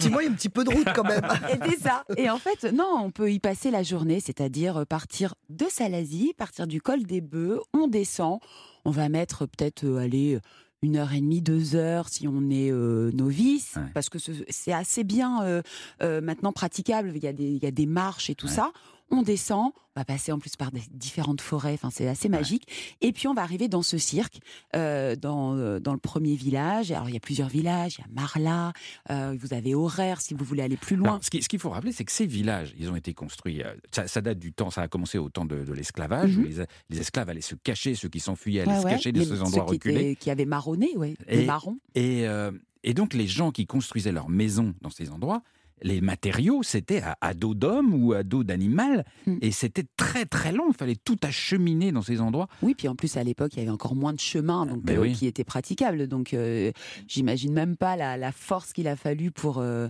Dis-moi, 0.00 0.22
il 0.22 0.26
y 0.26 0.28
a 0.28 0.32
un 0.32 0.34
petit 0.34 0.48
peu 0.48 0.64
de 0.64 0.70
route 0.70 0.88
quand 0.94 1.04
même. 1.04 1.20
Et 1.50 1.70
c'est 1.70 1.80
ça. 1.80 2.04
Et 2.16 2.30
en 2.30 2.38
fait, 2.38 2.64
non, 2.72 2.88
on 3.02 3.10
peut 3.10 3.30
y 3.30 3.38
passer 3.40 3.70
la 3.70 3.82
journée, 3.82 4.20
c'est-à-dire 4.20 4.78
euh, 4.78 4.84
partir 4.84 5.34
de 5.50 5.66
Salazie, 5.68 6.32
partir 6.36 6.66
du 6.66 6.80
col 6.80 7.02
des 7.04 7.20
Bœufs, 7.20 7.60
on 7.74 7.88
descend, 7.88 8.40
on 8.84 8.90
va 8.90 9.08
mettre 9.08 9.46
peut-être 9.46 9.84
euh, 9.84 9.98
aller 9.98 10.38
une 10.82 10.96
heure 10.96 11.12
et 11.12 11.20
demie, 11.20 11.42
deux 11.42 11.74
heures 11.76 12.08
si 12.08 12.28
on 12.28 12.48
est 12.50 12.70
euh, 12.70 13.10
novice, 13.12 13.74
Ouais. 13.76 13.82
parce 13.94 14.08
que 14.08 14.18
ce- 14.18 14.32
c'est 14.48 14.72
assez 14.72 15.04
bien 15.04 15.42
euh, 15.42 15.62
euh, 16.02 16.20
maintenant 16.20 16.52
praticable. 16.52 17.12
Il 17.14 17.22
y, 17.22 17.26
a 17.26 17.32
des, 17.32 17.44
il 17.50 17.62
y 17.62 17.66
a 17.66 17.70
des 17.72 17.86
marches 17.86 18.30
et 18.30 18.34
tout 18.34 18.46
Ouais. 18.46 18.52
ça. 18.52 18.70
On 19.10 19.22
descend, 19.22 19.72
on 19.96 20.00
va 20.00 20.04
passer 20.04 20.32
en 20.32 20.38
plus 20.38 20.54
par 20.56 20.70
des 20.70 20.82
différentes 20.92 21.40
forêts, 21.40 21.72
enfin 21.72 21.88
c'est 21.90 22.06
assez 22.06 22.28
magique. 22.28 22.68
Et 23.00 23.12
puis 23.12 23.26
on 23.26 23.32
va 23.34 23.42
arriver 23.42 23.66
dans 23.66 23.82
ce 23.82 23.96
cirque, 23.96 24.38
euh, 24.76 25.16
dans, 25.16 25.56
euh, 25.56 25.80
dans 25.80 25.92
le 25.94 25.98
premier 25.98 26.34
village. 26.36 26.92
Alors 26.92 27.08
il 27.08 27.14
y 27.14 27.16
a 27.16 27.20
plusieurs 27.20 27.48
villages, 27.48 27.96
il 27.98 28.02
y 28.02 28.04
a 28.04 28.06
Marla, 28.12 28.72
euh, 29.10 29.34
vous 29.40 29.54
avez 29.54 29.74
Horaire 29.74 30.20
si 30.20 30.34
vous 30.34 30.44
voulez 30.44 30.62
aller 30.62 30.76
plus 30.76 30.96
loin. 30.96 31.08
Alors, 31.12 31.24
ce 31.24 31.30
qui- 31.30 31.42
ce 31.42 31.48
qu'il 31.48 31.58
faut 31.58 31.70
rappeler, 31.70 31.92
c'est 31.92 32.04
que 32.04 32.12
ces 32.12 32.26
villages, 32.26 32.74
ils 32.78 32.90
ont 32.90 32.96
été 32.96 33.14
construits. 33.14 33.62
Ça, 33.92 34.06
ça 34.06 34.20
date 34.20 34.38
du 34.38 34.52
temps, 34.52 34.70
ça 34.70 34.82
a 34.82 34.88
commencé 34.88 35.16
au 35.18 35.30
temps 35.30 35.46
de, 35.46 35.64
de 35.64 35.72
l'esclavage. 35.72 36.36
Mhm. 36.36 36.42
où 36.42 36.46
les, 36.46 36.64
les 36.90 37.00
esclaves 37.00 37.30
allaient 37.30 37.40
se 37.40 37.54
cacher, 37.54 37.94
ceux 37.94 38.08
qui 38.10 38.20
s'enfuyaient 38.20 38.60
allaient 38.60 38.72
Ouais, 38.72 38.80
se 38.80 38.84
ouais. 38.84 38.90
cacher 38.90 39.12
de 39.12 39.20
Les- 39.20 39.24
ces 39.26 39.40
endroits 39.42 39.64
qui 39.64 39.70
reculés. 39.72 39.94
étaient- 40.10 40.16
qui 40.16 40.30
avaient 40.30 40.44
marronné, 40.44 40.90
Et- 41.26 41.36
les 41.38 41.46
marrons. 41.46 41.78
Et, 41.94 42.28
euh, 42.28 42.50
et 42.84 42.92
donc 42.94 43.14
les 43.14 43.26
gens 43.26 43.50
qui 43.52 43.66
construisaient 43.66 44.12
leurs 44.12 44.28
maisons 44.28 44.74
dans 44.82 44.90
ces 44.90 45.10
endroits, 45.10 45.42
les 45.82 46.00
matériaux, 46.00 46.62
c'était 46.62 47.00
à, 47.02 47.16
à 47.20 47.34
dos 47.34 47.54
d'homme 47.54 47.94
ou 47.94 48.12
à 48.12 48.22
dos 48.22 48.44
d'animal. 48.44 49.04
Hmm. 49.26 49.38
Et 49.40 49.50
c'était 49.52 49.84
très 49.96 50.24
très 50.26 50.52
long. 50.52 50.64
Il 50.68 50.74
fallait 50.74 50.96
tout 50.96 51.16
acheminer 51.22 51.92
dans 51.92 52.02
ces 52.02 52.20
endroits. 52.20 52.48
Oui, 52.62 52.74
puis 52.74 52.88
en 52.88 52.94
plus 52.94 53.16
à 53.16 53.24
l'époque 53.24 53.52
il 53.54 53.58
y 53.60 53.62
avait 53.62 53.70
encore 53.70 53.94
moins 53.94 54.12
de 54.12 54.20
chemins 54.20 54.66
donc 54.66 54.82
Ben 54.82 54.96
euh, 54.98 55.02
oui. 55.02 55.12
qui 55.12 55.26
étaient 55.26 55.44
praticables. 55.44 56.06
Donc 56.08 56.34
euh, 56.34 56.72
j'imagine 57.06 57.52
même 57.52 57.76
pas 57.76 57.96
la, 57.96 58.16
la 58.16 58.32
force 58.32 58.72
qu'il 58.72 58.88
a 58.88 58.96
fallu 58.96 59.30
pour 59.30 59.58
euh, 59.58 59.88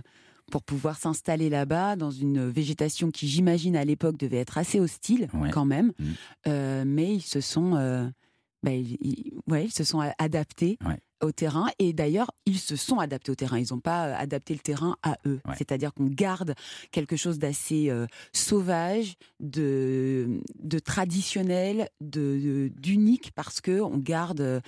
pour 0.51 0.63
pouvoir 0.63 0.97
s'installer 0.97 1.47
là-bas 1.49 1.95
dans 1.95 2.09
une 2.09 2.49
végétation 2.49 3.11
qui 3.11 3.27
j'imagine 3.27 3.75
à 3.75 3.85
l'époque 3.85 4.17
devait 4.17 4.37
être 4.37 4.57
assez 4.57 4.79
hostile 4.79 5.27
Ouais. 5.33 5.51
quand 5.51 5.65
même. 5.65 5.91
Mm. 5.99 6.05
Euh, 6.47 6.83
mais 6.87 7.13
ils 7.15 7.21
se 7.21 7.39
sont 7.39 7.75
euh, 7.75 8.07
ben, 8.63 8.71
ils, 8.99 9.31
ouais, 9.47 9.65
ils 9.65 9.71
se 9.71 9.83
sont 9.83 9.99
adaptés. 10.17 10.77
Ouais. 10.85 10.97
Au 11.21 11.31
terrain 11.31 11.67
et 11.79 11.93
d'ailleurs 11.93 12.31
ils 12.45 12.57
se 12.59 12.75
sont 12.75 12.99
adaptés 12.99 13.31
au 13.31 13.35
terrain 13.35 13.59
ils 13.59 13.67
n'ont 13.71 13.79
pas 13.79 14.07
euh, 14.07 14.15
adapté 14.17 14.53
le 14.53 14.59
terrain 14.59 14.95
à 15.03 15.17
eux 15.25 15.39
Ouais. 15.47 15.55
c'est-à-dire 15.57 15.93
qu'on 15.93 16.05
garde 16.07 16.53
quelque 16.91 17.15
chose 17.15 17.39
d'assez 17.39 17.89
euh, 17.89 18.05
sauvage 18.33 19.15
de, 19.39 20.41
de 20.59 20.79
traditionnel 20.79 21.89
de 22.01 22.69
d'unique 22.77 23.31
parce 23.35 23.61
que 23.61 23.81
on 23.81 23.97
garde 23.97 24.41
euh, 24.41 24.59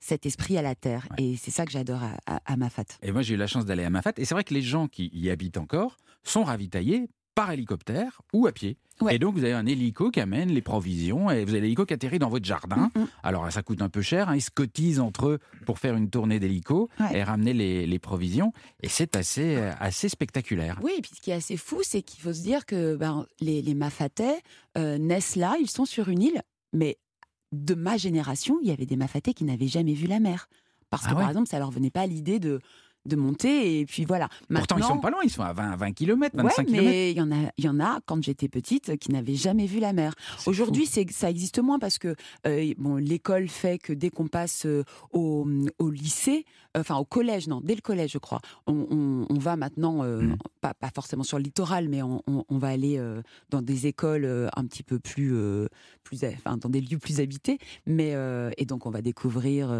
cet 0.00 0.26
esprit 0.26 0.56
à 0.58 0.62
la 0.62 0.74
terre 0.74 1.06
Ouais. 1.18 1.24
et 1.24 1.36
c'est 1.36 1.50
ça 1.50 1.64
que 1.64 1.72
j'adore 1.72 2.02
à, 2.02 2.16
à, 2.26 2.40
à 2.52 2.56
Mafat 2.56 2.84
Et 3.02 3.10
moi, 3.12 3.22
j'ai 3.22 3.34
eu 3.34 3.38
la 3.38 3.46
chance 3.46 3.64
d'aller 3.64 3.82
à 3.84 3.90
Mafat. 3.90 4.12
Et 4.18 4.24
c'est 4.24 4.34
vrai 4.34 4.44
que 4.44 4.54
les 4.54 4.62
gens 4.62 4.86
qui 4.88 5.10
y 5.12 5.30
habitent 5.30 5.56
encore 5.56 5.96
sont 6.22 6.44
ravitaillés 6.44 7.08
par 7.36 7.52
hélicoptère 7.52 8.22
ou 8.32 8.46
à 8.48 8.52
pied. 8.52 8.78
Ouais. 9.02 9.16
Et 9.16 9.18
donc, 9.18 9.34
vous 9.34 9.44
avez 9.44 9.52
un 9.52 9.66
hélico 9.66 10.10
qui 10.10 10.20
amène 10.20 10.48
les 10.48 10.62
provisions 10.62 11.30
et 11.30 11.44
vous 11.44 11.50
avez 11.50 11.60
l'hélico 11.60 11.84
qui 11.84 11.92
atterrit 11.92 12.18
dans 12.18 12.30
votre 12.30 12.46
jardin. 12.46 12.90
Mm, 12.94 13.00
mm. 13.02 13.08
Alors, 13.22 13.52
ça 13.52 13.62
coûte 13.62 13.82
un 13.82 13.90
peu 13.90 14.00
cher. 14.00 14.30
hein. 14.30 14.36
Ils 14.36 14.40
se 14.40 14.50
cotisent 14.50 15.00
entre 15.00 15.26
eux 15.28 15.38
pour 15.66 15.78
faire 15.78 15.94
une 15.96 16.08
tournée 16.08 16.40
d'hélico 16.40 16.88
Ouais. 16.98 17.18
et 17.18 17.22
ramener 17.22 17.52
les, 17.52 17.86
les 17.86 17.98
provisions. 17.98 18.52
Et 18.82 18.88
c'est 18.88 19.14
assez, 19.16 19.56
euh, 19.56 19.70
assez 19.78 20.08
spectaculaire. 20.08 20.80
Oui, 20.82 20.92
et 20.98 21.02
puis 21.02 21.10
ce 21.14 21.20
qui 21.20 21.30
est 21.30 21.34
assez 21.34 21.58
fou, 21.58 21.80
c'est 21.82 22.00
qu'il 22.00 22.22
faut 22.22 22.32
se 22.32 22.40
dire 22.42 22.64
que 22.64 22.96
ben, 22.96 23.26
les, 23.40 23.60
les 23.60 23.74
Mafatais 23.74 24.40
euh, 24.78 24.96
naissent 24.96 25.36
là, 25.36 25.56
ils 25.60 25.70
sont 25.70 25.84
sur 25.84 26.08
une 26.08 26.22
île, 26.22 26.40
mais 26.72 26.96
de 27.52 27.74
ma 27.74 27.98
génération, 27.98 28.58
il 28.62 28.68
y 28.68 28.72
avait 28.72 28.86
des 28.86 28.96
Mafatais 28.96 29.34
qui 29.34 29.44
n'avaient 29.44 29.68
jamais 29.68 29.92
vu 29.94 30.06
la 30.06 30.20
mer. 30.20 30.48
Parce 30.88 31.02
que, 31.02 31.08
Ah 31.10 31.14
ouais 31.14 31.20
par 31.20 31.28
exemple, 31.30 31.48
ça 31.48 31.58
leur 31.58 31.70
venait 31.70 31.90
pas 31.90 32.06
l'idée 32.06 32.38
de, 32.38 32.60
de 33.06 33.16
monter, 33.16 33.80
et 33.80 33.86
puis 33.86 34.04
voilà. 34.04 34.28
Pourtant, 34.52 34.76
ils 34.78 34.84
sont 34.84 34.98
pas 34.98 35.10
loin. 35.10 35.20
Ils 35.24 35.30
sont 35.30 35.42
à 35.42 35.52
20, 35.52 35.76
20 35.76 35.92
km, 35.92 36.36
25 36.36 36.68
Ouais, 36.68 36.80
mais 36.80 37.10
il 37.12 37.16
y 37.16 37.20
en 37.20 37.30
a, 37.32 37.50
y 37.58 37.68
en 37.68 37.80
a 37.80 38.00
quand 38.06 38.22
j'étais 38.22 38.48
petite 38.48 38.96
qui 38.98 39.12
n'avaient 39.12 39.34
jamais 39.34 39.66
vu 39.66 39.80
la 39.80 39.92
mer. 39.92 40.14
Aujourd'hui, 40.46 40.86
ça 40.86 41.30
existe 41.30 41.58
moins 41.60 41.78
parce 41.78 41.98
que 41.98 42.14
euh, 42.46 42.72
bon, 42.78 42.96
l'école 42.96 43.48
fait 43.48 43.78
que 43.78 43.92
dès 43.92 44.10
qu'on 44.10 44.28
passe 44.28 44.66
euh, 44.66 44.84
au, 45.12 45.46
au 45.78 45.90
lycée, 45.90 46.44
enfin 46.76 46.96
au 46.96 47.04
collège, 47.04 47.48
non, 47.48 47.60
dès 47.62 47.74
le 47.74 47.80
collège, 47.80 48.12
je 48.12 48.18
crois, 48.18 48.40
on, 48.66 48.86
on- 48.90 49.26
on 49.28 49.38
va 49.38 49.56
maintenant, 49.56 50.02
euh, 50.04 50.22
Mm. 50.22 50.36
pas, 50.60 50.74
pas 50.74 50.90
forcément 50.94 51.22
sur 51.22 51.38
le 51.38 51.44
littoral, 51.44 51.88
mais 51.88 52.02
on, 52.02 52.22
va 52.50 52.68
aller 52.68 52.98
euh, 52.98 53.22
dans 53.50 53.62
des 53.62 53.86
écoles 53.86 54.24
euh, 54.24 54.48
un 54.56 54.64
petit 54.66 54.82
peu 54.82 54.98
plus, 54.98 55.34
plus, 56.04 56.20
enfin 56.24 56.56
dans 56.56 56.68
des 56.68 56.80
lieux 56.80 56.98
plus 56.98 57.20
habités, 57.20 57.58
mais 57.86 58.14
et 58.56 58.64
donc 58.66 58.86
on 58.86 58.90
va 58.90 59.02
découvrir 59.02 59.72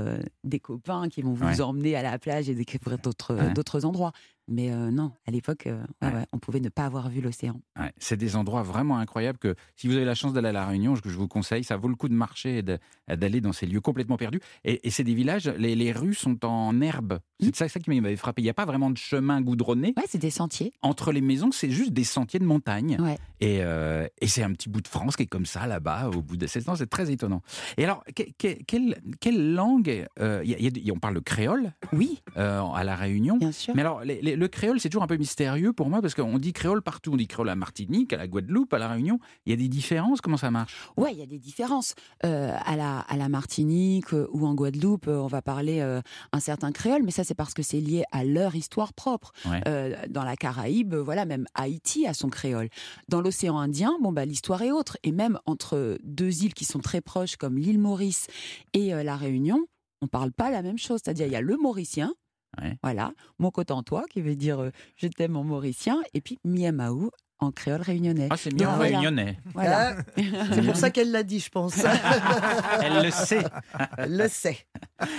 des 0.45 0.61
copains 0.61 1.09
qui 1.09 1.23
vont 1.23 1.33
vous 1.33 1.47
Ouais. 1.47 1.61
emmener 1.61 1.97
à 1.97 2.03
la 2.03 2.19
plage 2.19 2.49
et 2.49 2.55
découvrir 2.55 2.99
d'autres 2.99 3.35
Ouais. 3.35 3.53
d'autres 3.53 3.85
endroits. 3.85 4.13
Mais 4.49 4.71
euh, 4.73 4.91
non, 4.91 5.13
à 5.27 5.31
l'époque, 5.31 5.67
euh, 5.67 5.83
ouais, 6.03 6.25
on 6.33 6.39
pouvait 6.39 6.61
ne 6.61 6.69
pas 6.69 6.85
avoir 6.85 7.09
vu 7.09 7.21
l'océan. 7.21 7.61
Ouais, 7.79 7.93
c'est 7.99 8.17
des 8.17 8.37
endroits 8.37 8.63
vraiment 8.63 8.99
incroyables 8.99 9.39
que 9.39 9.55
si 9.75 9.89
vous 9.89 9.95
avez 9.97 10.05
la 10.05 10.15
chance 10.15 10.33
d'aller 10.33 10.49
à 10.49 10.53
La 10.53 10.67
Réunion, 10.67 10.95
je, 10.95 11.03
je 11.05 11.17
vous 11.17 11.27
conseille, 11.29 11.65
ça 11.65 11.77
vaut 11.77 11.89
le 11.89 11.97
coup 11.97 12.09
de 12.09 12.15
marcher 12.15 12.59
et 12.59 13.17
d'aller 13.17 13.41
dans 13.41 13.53
ces 13.53 13.67
lieux 13.67 13.81
complètement 13.81 14.17
perdus. 14.17 14.41
Et, 14.65 14.87
et 14.87 14.91
c'est 14.91 15.03
des 15.05 15.15
villages, 15.15 15.47
les, 15.49 15.75
les 15.75 15.93
rues 15.93 16.15
sont 16.15 16.45
en 16.45 16.81
herbe. 16.81 17.19
C'est 17.41 17.55
ça, 17.57 17.69
ça 17.69 17.81
qui 17.81 17.91
m'avait 18.01 18.17
frappé. 18.17 18.41
Il 18.41 18.45
n'y 18.45 18.51
a 18.51 18.55
pas 18.55 18.65
vraiment 18.65 18.89
de 18.91 18.97
chemin 18.97 19.41
goudronné. 19.43 19.93
Ouais, 19.97 20.05
c'est 20.09 20.19
des 20.19 20.31
sentiers. 20.31 20.73
Entre 20.81 21.13
les 21.13 21.21
maisons, 21.21 21.51
c'est 21.53 21.71
juste 21.71 21.93
des 21.93 22.05
sentiers 22.05 22.41
de 22.41 22.45
montagne. 22.47 22.97
Ouais. 23.01 23.19
Et, 23.41 23.59
euh, 23.63 24.07
et 24.21 24.27
c'est 24.29 24.43
un 24.43 24.53
petit 24.53 24.69
bout 24.69 24.81
de 24.81 24.89
France 24.89 25.17
qui 25.17 25.25
est 25.25 25.27
comme 25.27 25.45
ça, 25.45 25.67
là-bas, 25.67 26.09
au 26.15 26.23
bout 26.23 26.37
de 26.37 26.47
16 26.47 26.69
ans. 26.69 26.77
C'est 26.77 26.89
très 26.89 27.11
étonnant. 27.11 27.43
Et 27.77 27.85
alors, 27.85 28.03
que- 28.15 28.23
que- 28.39 28.63
quelle, 28.65 28.97
quelle 29.21 29.55
langue 29.55 30.07
euh, 30.21 30.41
il 30.45 30.51
y 30.51 30.55
a- 30.55 30.59
il 30.59 30.65
y 30.65 30.69
a 30.69 30.71
des- 30.71 30.91
On 30.93 30.99
parle 30.99 31.15
le 31.15 31.21
créole 31.21 31.73
Oui, 31.93 32.23
à 32.37 32.85
La 32.85 32.97
Réunion. 32.97 33.37
bien 33.37 33.53
sûr. 33.53 33.75
Mais 33.75 33.83
alors, 33.83 34.03
les- 34.03 34.23
les- 34.23 34.36
le 34.37 34.49
créole, 34.49 34.79
c'est 34.79 34.89
toujours 34.89 35.03
un 35.03 35.07
peu 35.07 35.17
mystérieux 35.17 35.73
pour 35.73 35.89
moi 35.89 36.01
parce 36.03 36.15
qu'on 36.15 36.39
dit 36.39 36.53
créole 36.53 36.83
partout. 36.83 37.13
On 37.13 37.17
dit 37.17 37.27
créole 37.27 37.49
à 37.49 37.57
Martinique, 37.57 38.13
à 38.13 38.17
la 38.17 38.29
Guadeloupe, 38.29 38.73
à 38.75 38.79
La 38.79 38.89
Réunion. 38.89 39.19
Il 39.45 39.51
y 39.51 39.53
a 39.53 39.57
des 39.57 39.69
différences? 39.69 40.21
Comment 40.21 40.37
ça 40.37 40.51
marche? 40.51 40.77
Ouais, 40.97 41.13
il 41.13 41.19
y 41.19 41.23
a 41.23 41.27
des 41.27 41.39
différences. 41.39 41.95
Euh, 42.25 42.55
à, 42.65 42.77
la, 42.77 43.01
à 43.01 43.17
la 43.17 43.29
Martinique 43.29 44.13
euh, 44.13 44.29
ou 44.33 44.47
en 44.47 44.55
Guadeloupe, 44.55 45.09
euh, 45.09 45.19
on 45.19 45.27
va 45.27 45.43
parler 45.43 45.81
un 46.33 46.41
certain 46.41 46.73
créole, 46.73 47.03
mais 47.03 47.11
ça 47.11 47.25
c'est 47.25 47.35
parce 47.35 47.55
que 47.55 47.63
c'est 47.63 47.81
lié 47.81 48.05
à 48.13 48.25
leur 48.25 48.55
histoire 48.55 48.93
propre. 48.93 49.33
Ouais. 49.47 49.63
Dans 50.09 50.25
la 50.25 50.37
Caraïbe, 50.37 50.95
voilà, 50.95 51.25
même 51.25 51.47
Haïti 51.55 52.07
a 52.07 52.15
son 52.15 52.29
créole. 52.29 52.69
Dans 53.09 53.21
l'océan 53.21 53.59
Indien, 53.59 53.97
bon 54.03 54.13
bah 54.13 54.25
l'histoire 54.25 54.63
est 54.63 54.71
autre. 54.71 54.97
Et 55.03 55.13
même 55.13 55.39
entre 55.47 55.99
deux 56.05 56.45
îles 56.45 56.55
qui 56.55 56.65
sont 56.65 56.81
très 56.81 57.01
proches, 57.01 57.37
comme 57.37 57.57
l'île 57.57 57.79
Maurice 57.79 58.27
et 58.73 58.91
la 58.91 59.17
Réunion, 59.17 59.67
on 60.03 60.07
parle 60.07 60.33
pas 60.33 60.51
la 60.51 60.63
même 60.63 60.79
chose. 60.79 61.01
C'est-à-dire 61.03 61.27
il 61.27 61.33
y 61.33 61.37
a 61.37 61.41
le 61.41 61.57
Mauricien. 61.57 62.15
Voilà, 62.83 63.13
mon 63.39 63.51
toi 63.83 64.05
qui 64.11 64.21
veut 64.21 64.37
dire 64.37 64.61
euh, 64.61 64.71
je 64.97 65.09
t'aime 65.09 65.37
en 65.37 65.45
mauricien, 65.45 66.03
et 66.15 66.21
puis 66.21 66.39
Miamaou 66.45 67.11
en 67.39 67.51
créole 67.53 67.83
réunionnais. 67.83 68.29
Ah, 68.31 68.37
c'est 68.37 68.53
bien 68.55 68.71
en 68.71 68.77
Voilà. 68.77 68.97
réunionnais. 68.99 69.39
Voilà. 69.55 69.97
Ah, 69.99 70.23
c'est 70.55 70.63
pour 70.63 70.77
ça 70.77 70.91
qu'elle 70.91 71.11
l'a 71.11 71.23
dit, 71.23 71.39
je 71.41 71.51
pense. 71.51 71.77
Elle 72.83 73.03
le 73.05 73.11
sait. 73.11 73.45
Elle 73.99 74.17
le 74.17 74.29
sait. 74.29 74.59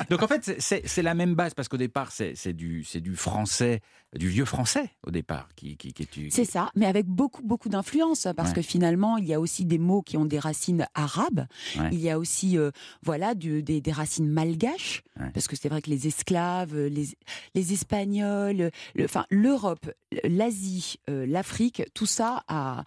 Donc 0.10 0.23
en 0.23 0.27
fait, 0.27 0.56
c'est- 0.60 1.01
la 1.03 1.13
même 1.13 1.36
base 1.36 1.53
parce 1.53 1.67
qu'au 1.67 1.77
départ, 1.77 2.12
c'est 2.12 2.34
c'est 2.36 2.53
du, 2.53 2.84
c'est 2.84 3.01
du 3.01 3.15
français, 3.15 3.82
du 4.15 4.27
vieux 4.30 4.45
français 4.45 4.89
au 5.06 5.12
départ 5.12 5.49
qui, 5.56 5.77
qui, 5.77 5.93
qui 5.93 6.03
est 6.03 6.06
tu- 6.08 6.32
C'est 6.32 6.43
ça, 6.45 6.71
mais 6.75 6.88
avec 6.88 7.06
beaucoup, 7.06 7.43
beaucoup 7.43 7.69
d'influence, 7.69 8.27
parce 8.36 8.49
Ouais. 8.49 8.56
que 8.56 8.62
finalement, 8.63 9.17
il 9.17 9.25
y 9.25 9.34
a 9.36 9.39
aussi 9.39 9.63
des 9.65 9.77
mots 9.77 10.01
qui 10.01 10.17
ont 10.17 10.25
des 10.25 10.39
racines 10.39 10.88
arabes. 10.95 11.45
Ouais. 11.77 11.89
Il 11.91 11.99
y 11.99 12.10
a 12.10 12.17
aussi, 12.17 12.58
euh, 12.58 12.71
voilà, 13.03 13.36
du- 13.36 13.62
des, 13.62 13.80
des 13.80 13.91
racines 13.91 14.27
malgaches, 14.27 15.03
Ouais. 15.19 15.30
parce 15.34 15.47
que 15.47 15.56
c'est 15.56 15.69
vrai 15.69 15.82
que 15.84 15.89
les 15.91 16.08
esclaves, 16.08 16.73
euh, 16.75 16.89
les, 16.89 17.10
les 17.53 17.73
Espagnols, 17.73 18.71
le- 18.95 19.08
l'Europe, 19.30 19.88
l'Asie, 20.23 20.95
euh, 21.10 21.25
l'Afrique, 21.27 21.84
tout 21.93 22.07
ça, 22.08 22.43
a... 22.48 22.84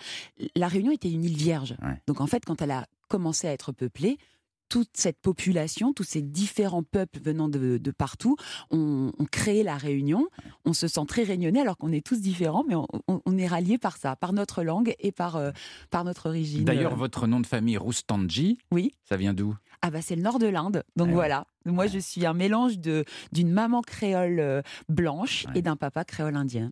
la 0.56 0.68
Réunion 0.68 0.90
était 0.92 1.10
une 1.10 1.24
île 1.24 1.36
vierge. 1.36 1.76
Ouais. 1.82 2.00
Donc 2.06 2.20
en 2.20 2.26
fait, 2.26 2.44
quand 2.44 2.60
elle 2.62 2.72
a 2.72 2.86
commencé 3.08 3.46
à 3.46 3.52
être 3.52 3.72
peuplée, 3.72 4.18
toute 4.68 4.90
cette 4.94 5.18
population, 5.20 5.92
tous 5.92 6.04
ces 6.04 6.22
différents 6.22 6.84
peuples 6.84 7.18
venant 7.20 7.48
de, 7.48 7.76
de 7.78 7.90
partout, 7.90 8.36
ont, 8.70 9.10
ont 9.18 9.24
créé 9.24 9.64
la 9.64 9.76
Réunion. 9.76 10.28
On 10.64 10.72
se 10.72 10.86
sent 10.86 11.00
très 11.08 11.24
réunionnais 11.24 11.60
alors 11.60 11.76
qu'on 11.76 11.90
est 11.90 12.06
tous 12.06 12.20
différents, 12.20 12.62
mais 12.68 12.76
on, 12.76 12.86
on- 13.08 13.20
on 13.26 13.36
est 13.36 13.48
ralliés 13.48 13.78
par 13.78 13.96
ça, 13.96 14.14
par 14.14 14.32
notre 14.32 14.62
langue 14.62 14.94
et 15.00 15.10
par, 15.10 15.34
euh, 15.34 15.50
par 15.90 16.04
notre 16.04 16.28
origine. 16.28 16.62
D'ailleurs, 16.64 16.92
Euh, 16.92 16.96
votre 16.96 17.26
nom 17.26 17.40
de 17.40 17.46
famille, 17.48 17.76
Roustanji, 17.78 18.58
Oui. 18.70 18.92
ça 19.02 19.16
vient 19.16 19.34
d'où? 19.34 19.56
Ah 19.82 19.90
bah 19.90 20.02
c'est 20.02 20.14
le 20.14 20.22
nord 20.22 20.38
de 20.38 20.46
l'Inde. 20.46 20.84
Donc 20.94 21.08
Ouais. 21.08 21.14
voilà. 21.14 21.46
Moi 21.66 21.86
je 21.86 21.98
suis 21.98 22.24
un 22.26 22.32
mélange 22.34 22.78
d'une 22.78 23.50
maman 23.52 23.82
créole 23.82 24.40
euh, 24.40 24.62
blanche 24.88 25.44
Ouais. 25.48 25.58
et 25.58 25.62
d'un 25.62 25.76
papa 25.76 26.04
créole 26.04 26.36
indien. 26.36 26.70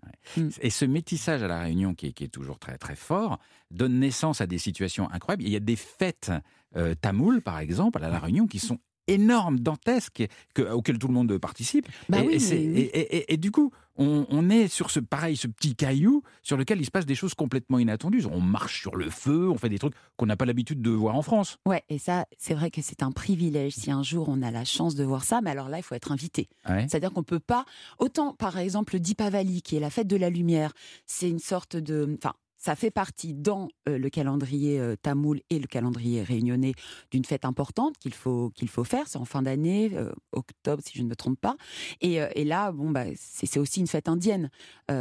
Et 0.61 0.71
ce 0.71 0.85
métissage 0.85 1.43
à 1.43 1.49
La 1.49 1.61
Réunion, 1.61 1.95
qui 1.95 2.07
est, 2.09 2.13
qui 2.13 2.25
est 2.25 2.29
toujours 2.29 2.59
très 2.59 2.79
très 2.79 2.97
fort, 2.97 3.39
donne 3.71 3.99
naissance 3.99 4.41
à 4.41 4.47
des 4.47 4.59
situations 4.59 5.11
incroyables. 5.11 5.43
Il 5.45 5.51
y 5.51 5.57
a 5.57 5.61
des 5.61 5.77
fêtes 5.77 6.31
euh, 6.77 6.95
tamoules, 6.95 7.41
par 7.43 7.59
exemple, 7.59 8.03
à 8.03 8.09
La 8.09 8.19
Réunion, 8.19 8.47
qui 8.47 8.59
sont 8.59 8.79
énormes, 9.07 9.59
dantesques, 9.59 10.27
que, 10.55 10.63
auxquelles 10.63 10.99
tout 10.99 11.09
le 11.09 11.15
monde 11.15 11.39
participe. 11.39 11.87
Bah 12.11 12.19
et, 12.23 12.27
oui, 12.27 12.35
et 12.35 12.39
c'est- 12.39 12.57
mais 12.59 12.67
oui. 12.67 12.91
et- 12.93 12.99
et- 13.01 13.17
et- 13.17 13.33
et 13.35 13.37
du 13.39 13.51
coup, 13.51 13.73
on, 13.99 14.27
on 14.31 14.49
est 14.49 14.69
sur 14.69 14.91
ce 14.91 15.01
pareil, 15.01 15.37
ce 15.37 15.47
petit 15.47 15.75
caillou 15.75 16.23
sur 16.43 16.57
lequel 16.57 16.81
il 16.81 16.85
se 16.85 16.91
passe 16.91 17.07
des 17.07 17.15
choses 17.15 17.35
complètement 17.35 17.79
inattendues. 17.79 18.25
On 18.31 18.41
marche 18.41 18.81
sur 18.81 18.97
le 18.97 19.11
feu, 19.11 19.49
on 19.51 19.59
fait 19.59 19.69
des 19.69 19.79
trucs 19.79 19.95
qu'on 20.17 20.27
n'a 20.27 20.37
pas 20.37 20.47
l'habitude 20.47 20.81
de 20.81 20.91
voir 20.91 21.15
en 21.17 21.23
France. 21.23 21.59
Ouais, 21.67 21.85
et 21.89 21.99
ça 21.99 22.25
c'est 22.39 22.55
vrai 22.55 22.71
que 22.71 22.81
c'est 22.81 23.03
un 23.03 23.13
privilège 23.13 23.75
si 23.75 23.91
un 23.91 24.03
jour 24.03 24.29
on 24.29 24.43
a 24.43 24.51
la 24.51 24.65
chance 24.65 24.95
de 24.95 25.05
voir 25.05 25.25
ça, 25.25 25.41
mais 25.41 25.51
alors 25.51 25.69
là 25.69 25.79
il 25.79 25.83
faut 25.83 25.95
être 25.95 26.13
invité. 26.13 26.49
Ouais. 26.69 26.87
C'est-à-dire 26.89 27.13
qu'on 27.13 27.23
peut 27.23 27.41
pas. 27.41 27.65
Autant, 27.99 28.33
par 28.33 28.59
exemple, 28.59 28.99
Dipavali, 28.99 29.63
qui 29.63 29.77
est 29.77 29.81
la 29.81 29.91
fête 29.91 30.07
de 30.07 30.17
la 30.17 30.31
lumière, 30.31 30.73
c'est 31.07 31.29
une 31.29 31.39
sorte 31.39 31.77
de. 31.77 32.17
Enfin, 32.17 32.35
ça 32.59 32.77
fait 32.77 32.91
partie 32.91 33.35
dans 33.35 33.69
euh, 33.89 33.99
le 33.99 34.11
calendrier 34.11 34.79
euh, 34.79 34.97
tamoul 34.97 35.41
et 35.51 35.59
le 35.59 35.67
calendrier 35.67 36.23
réunionnais 36.23 36.75
d'une 37.11 37.25
fête 37.25 37.45
importante 37.45 37.97
qu'il 37.99 38.15
faut, 38.15 38.51
qu'il 38.55 38.69
faut 38.69 38.85
faire. 38.85 39.07
C'est 39.09 39.19
en 39.19 39.25
fin 39.25 39.43
d'année, 39.43 39.93
euh, 39.95 40.13
octobre, 40.33 40.83
si 40.85 40.99
je 40.99 41.03
ne 41.03 41.09
me 41.09 41.17
trompe 41.17 41.41
pas. 41.41 41.57
Et, 42.01 42.17
et 42.35 42.45
là, 42.45 42.73
bon, 42.73 42.91
bah, 42.91 43.05
c'est 43.17 43.59
aussi 43.59 43.81
une 43.81 43.87
fête 43.87 44.09
indienne. 44.09 44.51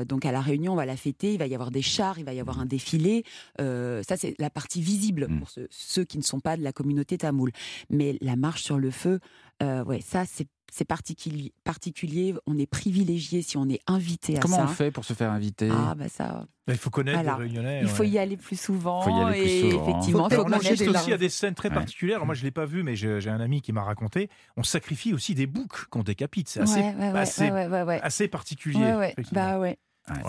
Donc 0.08 0.26
à 0.26 0.32
La 0.32 0.42
Réunion, 0.42 0.74
on 0.74 0.76
va 0.76 0.86
la 0.86 0.98
fêter. 0.98 1.34
Il 1.34 1.40
va 1.40 1.48
y 1.48 1.54
avoir 1.54 1.72
des 1.72 1.82
chars, 1.82 2.20
il 2.20 2.26
va 2.26 2.34
y 2.34 2.40
avoir 2.40 2.60
un 2.60 2.66
défilé. 2.66 3.24
Ça, 3.58 4.18
c'est 4.18 4.36
la 4.40 4.50
partie 4.50 4.82
visible 4.82 5.28
Mm. 5.28 5.40
pour 5.40 5.50
ceux, 5.50 5.68
ceux 5.70 6.04
qui 6.04 6.18
ne 6.18 6.24
sont 6.24 6.40
pas 6.40 6.58
de 6.58 6.64
la 6.64 6.72
communauté 6.72 7.18
tamoul. 7.18 7.52
Mais 7.90 8.18
la 8.22 8.36
marche 8.36 8.64
sur 8.64 8.78
le 8.78 8.92
feu, 8.92 9.20
ouais, 9.62 10.02
ça, 10.02 10.26
c'est 10.26 10.48
c'est 10.72 10.86
particulier, 10.86 11.54
particulier. 11.64 12.34
On 12.46 12.58
est 12.58 12.66
privilégié 12.66 13.42
si 13.42 13.58
on 13.58 13.68
est 13.70 13.80
invité 13.88 14.38
à 14.38 14.40
Comment 14.40 14.58
ça. 14.58 14.64
on 14.64 14.68
fait 14.68 14.92
pour 14.92 15.06
se 15.06 15.14
faire 15.14 15.32
inviter? 15.32 15.70
Ah, 15.72 15.96
bah 15.96 16.10
ça. 16.10 16.46
Il 16.68 16.76
faut 16.76 16.90
connaître 16.90 17.20
Voilà. 17.22 17.38
les 17.38 17.44
Réunionnais. 17.46 17.80
Il 17.82 17.88
faut 17.88 18.04
ouais. 18.04 18.10
y 18.10 18.20
aller 18.20 18.36
plus 18.36 18.60
souvent. 18.60 19.02
Faut 19.02 19.10
y 19.10 19.22
aller 19.24 19.40
plus 19.42 19.50
et 19.50 19.72
souvent. 19.72 19.84
effectivement, 19.84 20.24
Faut 20.30 20.36
il 20.36 20.36
faut 20.38 20.44
on 20.48 20.52
assiste 20.52 20.88
aussi 20.88 21.14
à 21.14 21.18
des 21.18 21.30
scènes 21.30 21.56
très 21.56 21.70
Ouais. 21.70 21.76
particulières. 21.76 22.26
Moi, 22.26 22.36
je 22.36 22.44
l'ai 22.44 22.52
pas 22.52 22.66
vu, 22.66 22.84
mais 22.84 22.96
j'ai 22.96 23.30
un 23.30 23.40
ami 23.40 23.62
qui 23.62 23.72
m'a 23.72 23.84
raconté. 23.84 24.30
On 24.58 24.64
sacrifie 24.64 25.14
aussi 25.14 25.34
des 25.36 25.48
boucs 25.48 25.86
qu'on 25.90 26.04
décapite. 26.04 26.50
C'est 26.50 26.60
assez, 26.62 26.80
Ouais, 26.82 26.96
ouais, 26.96 27.12
ouais, 27.12 27.20
assez, 27.20 27.44
ouais, 27.46 27.52
ouais, 27.52 27.68
ouais, 27.68 27.84
ouais. 27.84 28.02
assez 28.02 28.28
particulier. 28.28 28.80
Ouais, 28.80 28.96
ouais. 28.96 29.12
effectivement. 29.14 29.42
Bah 29.54 29.60
ouais. 29.60 29.78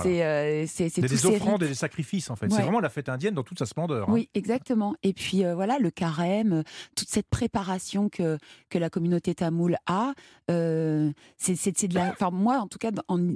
C'est 0.02 0.24
euh, 0.24 0.64
c'est 0.66 1.00
des 1.00 1.26
offrandes 1.26 1.62
et 1.62 1.68
des 1.68 1.74
sacrifices, 1.74 2.30
en 2.30 2.36
fait. 2.36 2.46
Ouais. 2.46 2.56
C'est 2.56 2.62
vraiment 2.62 2.80
la 2.80 2.88
fête 2.88 3.08
indienne 3.08 3.34
dans 3.34 3.42
toute 3.44 3.58
sa 3.58 3.66
splendeur. 3.66 4.08
hein. 4.08 4.12
Oui, 4.12 4.28
exactement. 4.34 4.94
Et 5.02 5.12
puis 5.12 5.44
euh, 5.44 5.54
voilà, 5.54 5.78
le 5.78 5.90
carême, 5.90 6.62
toute 6.96 7.08
cette 7.08 7.28
préparation 7.28 8.08
que, 8.08 8.38
que 8.70 8.78
la 8.78 8.90
communauté 8.90 9.34
tamoule 9.34 9.76
a, 9.86 10.14
euh, 10.50 11.10
c'est 11.36 11.86
de 11.88 11.94
la. 11.94 12.10
Enfin, 12.10 12.30
moi, 12.30 12.58
en 12.58 12.66
tout 12.66 12.78
cas, 12.78 12.90
en- 13.08 13.34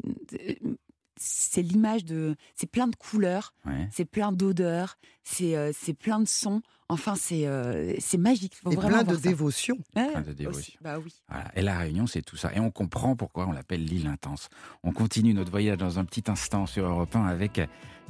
c'est 1.25 1.63
l'image 1.63 2.05
de. 2.05 2.37
C'est 2.55 2.67
plein 2.71 2.89
de 2.89 2.97
couleurs, 2.97 3.55
Ouais. 3.65 3.89
c'est 3.93 4.05
plein 4.05 4.33
d'odeurs, 4.33 4.99
c'est 5.23 5.57
euh, 5.57 5.71
c'est 5.73 5.95
plein 5.95 6.19
de 6.21 6.27
sons. 6.29 6.63
Enfin, 6.89 7.15
c'est 7.15 7.47
euh, 7.47 7.95
c'est 8.01 8.19
magique. 8.19 8.55
Faut 8.57 8.71
Et 8.71 8.75
vraiment 8.77 9.03
plein 9.05 9.15
de 9.15 9.17
dévotion. 9.17 9.77
Ouais, 9.97 10.11
Plein 10.11 10.21
de 10.21 10.27
aussi. 10.29 10.37
dévotion. 10.37 10.75
Bah 10.83 10.99
oui. 10.99 11.15
Voilà. 11.29 11.51
Et 11.57 11.63
la 11.63 11.79
Réunion, 11.79 12.07
c'est 12.07 12.21
tout 12.23 12.37
ça. 12.37 12.53
Et 12.55 12.61
on 12.61 12.71
comprend 12.71 13.17
pourquoi 13.17 13.47
on 13.47 13.53
l'appelle 13.53 13.85
l'île 13.85 14.09
intense. 14.09 14.49
On 14.83 14.93
continue 14.93 15.33
notre 15.33 15.51
voyage 15.51 15.79
dans 15.79 15.99
un 15.99 16.05
petit 16.05 16.25
instant 16.31 16.67
sur 16.67 16.85
Europe 16.85 17.15
1 17.17 17.25
avec 17.25 17.61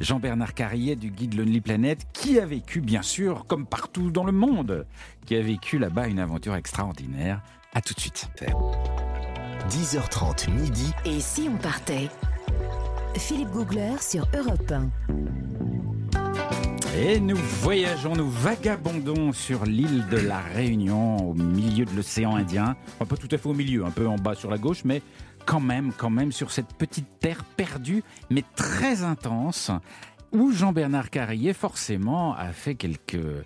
Jean-Bernard 0.01 0.55
Carrier 0.55 0.97
du 0.97 1.11
guide 1.11 1.35
Lonely 1.35 1.61
Planet, 1.61 2.01
qui 2.13 2.41
a 2.41 2.47
vécu, 2.47 2.81
bien 2.81 3.03
sûr, 3.03 3.47
comme 3.47 3.67
partout 3.67 4.11
dans 4.11 4.25
le 4.25 4.33
monde, 4.33 4.85
qui 5.27 5.37
a 5.37 5.43
vécu 5.43 5.79
là-bas 5.79 6.09
une 6.09 6.19
aventure 6.19 6.57
extraordinaire. 6.57 7.41
À 7.75 7.81
tout 7.83 7.95
de 7.95 8.01
suite. 8.01 8.29
10h30 9.69 10.51
midi. 10.51 10.93
Et 11.05 11.21
si 11.21 11.49
on 11.49 11.57
partait? 11.57 12.09
Philippe 13.17 13.51
Googler 13.51 13.97
sur 14.01 14.27
Europe 14.37 14.71
1. 14.71 14.91
Et 16.99 17.21
nous 17.21 17.37
voyageons, 17.37 18.15
nous 18.15 18.29
vagabondons 18.29 19.33
sur 19.33 19.65
l'île 19.65 20.07
de 20.11 20.19
la 20.19 20.41
Réunion, 20.41 21.31
au 21.31 21.35
milieu 21.35 21.85
de 21.85 21.95
l'océan 21.95 22.37
Indien. 22.37 22.77
Enfin, 22.95 23.07
pas 23.07 23.17
tout 23.17 23.29
à 23.31 23.39
fait 23.39 23.49
au 23.49 23.55
milieu, 23.55 23.85
un 23.85 23.91
peu 23.91 24.07
en 24.07 24.17
bas 24.17 24.35
sur 24.35 24.51
la 24.51 24.59
gauche, 24.59 24.85
mais 24.85 25.03
quand 25.47 25.61
même, 25.61 25.93
quand 25.97 26.11
même, 26.11 26.33
sur 26.33 26.51
cette 26.51 26.75
petite 26.75 27.19
terre 27.21 27.45
perdue, 27.45 28.03
mais 28.31 28.45
très 28.57 29.03
intense, 29.03 29.71
où 30.33 30.53
Jean-Bernard 30.53 31.11
Carrier, 31.11 31.53
forcément, 31.53 32.35
a 32.35 32.53
fait 32.53 32.75
quelques. 32.75 33.45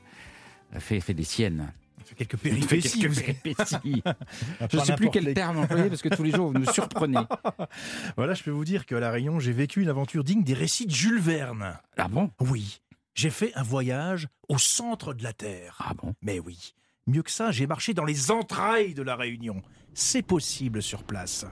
a 0.74 0.80
fait, 0.80 1.00
fait 1.00 1.14
des 1.14 1.24
siennes. 1.24 1.72
Fait 2.06 2.14
quelques 2.14 2.36
fait 2.36 2.50
péripéties. 2.50 3.00
quelques 3.00 3.14
Je 4.70 4.76
ne 4.78 4.84
sais 4.84 4.94
plus 4.94 5.10
quel 5.10 5.24
les- 5.24 5.34
terme 5.34 5.58
employer 5.58 5.88
parce 5.88 6.02
que 6.02 6.08
tous 6.08 6.22
les 6.22 6.30
jours 6.30 6.52
vous 6.52 6.58
nous 6.58 6.70
surprenez. 6.72 7.18
Voilà, 8.16 8.34
je 8.34 8.42
peux 8.42 8.50
vous 8.50 8.64
dire 8.64 8.86
qu'à 8.86 9.00
La 9.00 9.10
Réunion, 9.10 9.38
j'ai 9.40 9.52
vécu 9.52 9.82
une 9.82 9.88
aventure 9.88 10.22
digne 10.24 10.42
des 10.44 10.54
récits 10.54 10.86
de 10.86 10.92
Jules 10.92 11.20
Verne. 11.20 11.78
Ah 11.96 12.08
bon? 12.08 12.30
Oui, 12.40 12.80
j'ai 13.14 13.30
fait 13.30 13.52
un 13.54 13.62
voyage 13.62 14.28
au 14.48 14.58
centre 14.58 15.14
de 15.14 15.22
la 15.22 15.32
Terre. 15.32 15.78
Ah 15.84 15.94
bon? 15.94 16.14
Mais 16.22 16.38
oui, 16.38 16.74
mieux 17.06 17.22
que 17.22 17.30
ça, 17.30 17.50
j'ai 17.50 17.66
marché 17.66 17.92
dans 17.94 18.04
les 18.04 18.30
entrailles 18.30 18.94
de 18.94 19.02
la 19.02 19.16
Réunion. 19.16 19.62
C'est 19.94 20.22
possible 20.22 20.82
sur 20.82 21.02
place. 21.02 21.44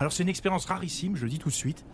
Alors 0.00 0.12
c'est 0.12 0.22
une 0.22 0.28
expérience 0.28 0.64
rarissime, 0.66 1.16
je 1.16 1.24
le 1.24 1.30
dis 1.30 1.38
tout 1.38 1.48
de 1.50 1.54
suite. 1.54 1.84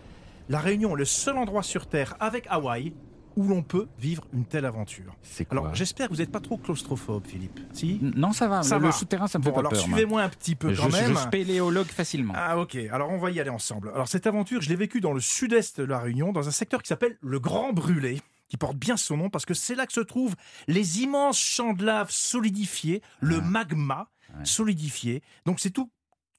La 0.48 0.60
Réunion, 0.60 0.94
le 0.94 1.04
seul 1.06 1.36
endroit 1.38 1.62
sur 1.62 1.86
Terre 1.88 2.14
avec 2.20 2.46
Hawaï 2.48 2.92
où 3.36 3.44
l'on 3.48 3.62
peut 3.62 3.86
vivre 3.98 4.24
une 4.32 4.44
telle 4.44 4.64
aventure. 4.64 5.16
C'est 5.22 5.44
quoi 5.44 5.58
Alors 5.58 5.74
j'espère 5.74 6.08
que 6.08 6.12
vous 6.14 6.20
n'êtes 6.20 6.30
pas 6.32 6.40
trop 6.40 6.56
claustrophobe, 6.56 7.26
Philippe. 7.26 7.60
Si 7.72 7.98
Non, 8.02 8.32
ça 8.32 8.48
va. 8.48 8.62
Ça 8.62 8.76
le, 8.76 8.82
va. 8.82 8.86
le 8.88 8.92
souterrain, 8.92 9.26
ça 9.26 9.38
me 9.38 9.44
Bon, 9.44 9.50
fait 9.50 9.54
pas 9.54 9.60
alors 9.60 9.72
peur. 9.72 9.80
moi. 9.80 9.96
suivez-moi 9.96 10.22
un 10.22 10.28
petit 10.28 10.54
peu 10.54 10.72
je, 10.72 10.80
quand 10.80 10.90
même. 10.92 11.10
je 11.14 11.18
spéléologue 11.18 11.86
facilement. 11.88 12.34
Ah 12.36 12.58
ok, 12.58 12.76
alors 12.92 13.10
on 13.10 13.18
va 13.18 13.30
y 13.30 13.40
aller 13.40 13.50
ensemble. 13.50 13.90
Alors 13.94 14.08
cette 14.08 14.26
aventure, 14.26 14.60
je 14.62 14.68
l'ai 14.68 14.76
vécue 14.76 15.00
dans 15.00 15.12
le 15.12 15.20
sud-est 15.20 15.80
de 15.80 15.84
la 15.86 15.98
Réunion, 15.98 16.32
dans 16.32 16.46
un 16.48 16.52
secteur 16.52 16.82
qui 16.82 16.88
s'appelle 16.88 17.16
le 17.20 17.38
Grand 17.40 17.72
Brûlé, 17.72 18.20
qui 18.48 18.56
porte 18.56 18.76
bien 18.76 18.96
son 18.96 19.16
nom 19.16 19.30
parce 19.30 19.46
que 19.46 19.54
c'est 19.54 19.74
là 19.74 19.86
que 19.86 19.92
se 19.92 20.00
trouvent 20.00 20.34
les 20.68 21.00
immenses 21.02 21.38
champs 21.38 21.72
de 21.72 21.84
lave 21.84 22.10
solidifiés, 22.10 23.02
le 23.20 23.38
Ah. 23.38 23.40
magma 23.40 24.08
Ouais. 24.36 24.44
solidifié. 24.44 25.22
Donc 25.46 25.60
c'est 25.60 25.70
tout 25.70 25.90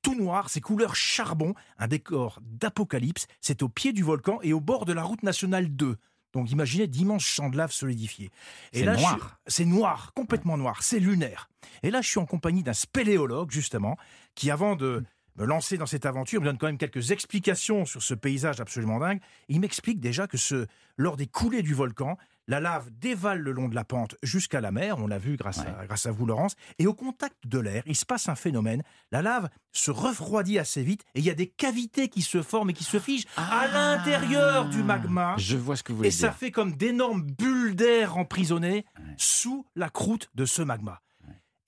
tout 0.01 0.13
noir, 0.15 0.49
c'est 0.51 0.61
couleur 0.61 0.95
charbon, 0.95 1.55
un 1.79 1.87
décor 1.87 2.39
d'apocalypse. 2.43 3.25
C'est 3.41 3.63
au 3.63 3.69
pied 3.69 3.91
du 3.91 4.03
volcan 4.03 4.37
et 4.43 4.53
au 4.53 4.59
bord 4.61 4.85
de 4.85 4.93
la 4.93 5.01
route 5.01 5.23
nationale 5.23 5.67
2. 5.69 5.97
Donc 6.35 6.51
imaginez 6.51 6.85
d'immenses 6.85 7.23
champs 7.23 7.49
de 7.49 7.57
lave 7.57 7.71
solidifiés. 7.71 8.29
Et 8.73 8.79
C'est 8.79 8.85
là, 8.85 8.93
je 8.93 8.99
suis- 8.99 9.07
noir. 9.07 9.39
C'est 9.47 9.65
noir, 9.65 10.11
complètement 10.13 10.57
noir, 10.57 10.83
c'est 10.83 10.99
lunaire. 10.99 11.49
Et 11.81 11.89
là, 11.89 12.01
je 12.01 12.09
suis 12.09 12.19
en 12.19 12.25
compagnie 12.27 12.61
d'un 12.61 12.73
spéléologue, 12.73 13.49
justement, 13.51 13.97
qui, 14.35 14.51
avant 14.51 14.75
de 14.75 15.03
me 15.35 15.45
lancer 15.45 15.77
dans 15.77 15.85
cette 15.85 16.05
aventure, 16.05 16.41
me 16.41 16.45
donne 16.45 16.57
quand 16.57 16.67
même 16.67 16.77
quelques 16.77 17.11
explications 17.11 17.85
sur 17.85 18.01
ce 18.01 18.13
paysage 18.13 18.61
absolument 18.61 18.99
dingue. 18.99 19.19
Il 19.49 19.59
m'explique 19.59 19.99
déjà 19.99 20.27
que 20.27 20.37
ce, 20.37 20.67
lors 20.97 21.17
des 21.17 21.27
coulées 21.27 21.61
du 21.61 21.73
volcan, 21.73 22.17
la 22.47 22.59
lave 22.59 22.91
dévale 22.91 23.39
le 23.39 23.51
long 23.51 23.67
de 23.67 23.75
la 23.75 23.83
pente 23.83 24.15
jusqu'à 24.21 24.61
la 24.61 24.71
mer, 24.71 24.99
on 24.99 25.07
l'a 25.07 25.17
vu 25.17 25.35
grâce, 25.35 25.59
à, 25.59 25.85
grâce 25.87 26.05
à 26.05 26.11
vous, 26.11 26.27
Laurence, 26.27 26.55
et 26.77 26.85
au 26.85 26.93
contact 26.93 27.35
de 27.45 27.57
l'air, 27.57 27.81
il 27.87 27.95
se 27.95 28.05
passe 28.05 28.29
un 28.29 28.35
phénomène. 28.35 28.83
La 29.11 29.23
lave 29.23 29.49
se 29.71 29.89
refroidit 29.89 30.59
assez 30.59 30.83
vite 30.83 31.03
et 31.15 31.19
il 31.19 31.25
y 31.25 31.31
a 31.31 31.33
des 31.33 31.47
cavités 31.47 32.07
qui 32.07 32.21
se 32.21 32.43
forment 32.43 32.69
et 32.69 32.73
qui 32.73 32.83
se 32.83 32.99
figent 32.99 33.25
à 33.35 33.67
l'intérieur 33.67 34.69
du 34.69 34.83
magma. 34.83 35.33
Ah. 35.33 35.39
Je 35.39 35.57
vois 35.57 35.75
ce 35.75 35.81
que 35.83 35.91
vous 35.91 35.97
voulez 35.97 36.09
Et 36.09 36.11
ça 36.11 36.27
dire. 36.27 36.37
fait 36.37 36.51
comme 36.51 36.75
d'énormes 36.75 37.23
bulles 37.23 37.75
d'air 37.75 38.17
emprisonnées 38.17 38.85
sous 39.17 39.65
la 39.75 39.89
croûte 39.89 40.29
de 40.35 40.45
ce 40.45 40.61
magma. 40.61 41.01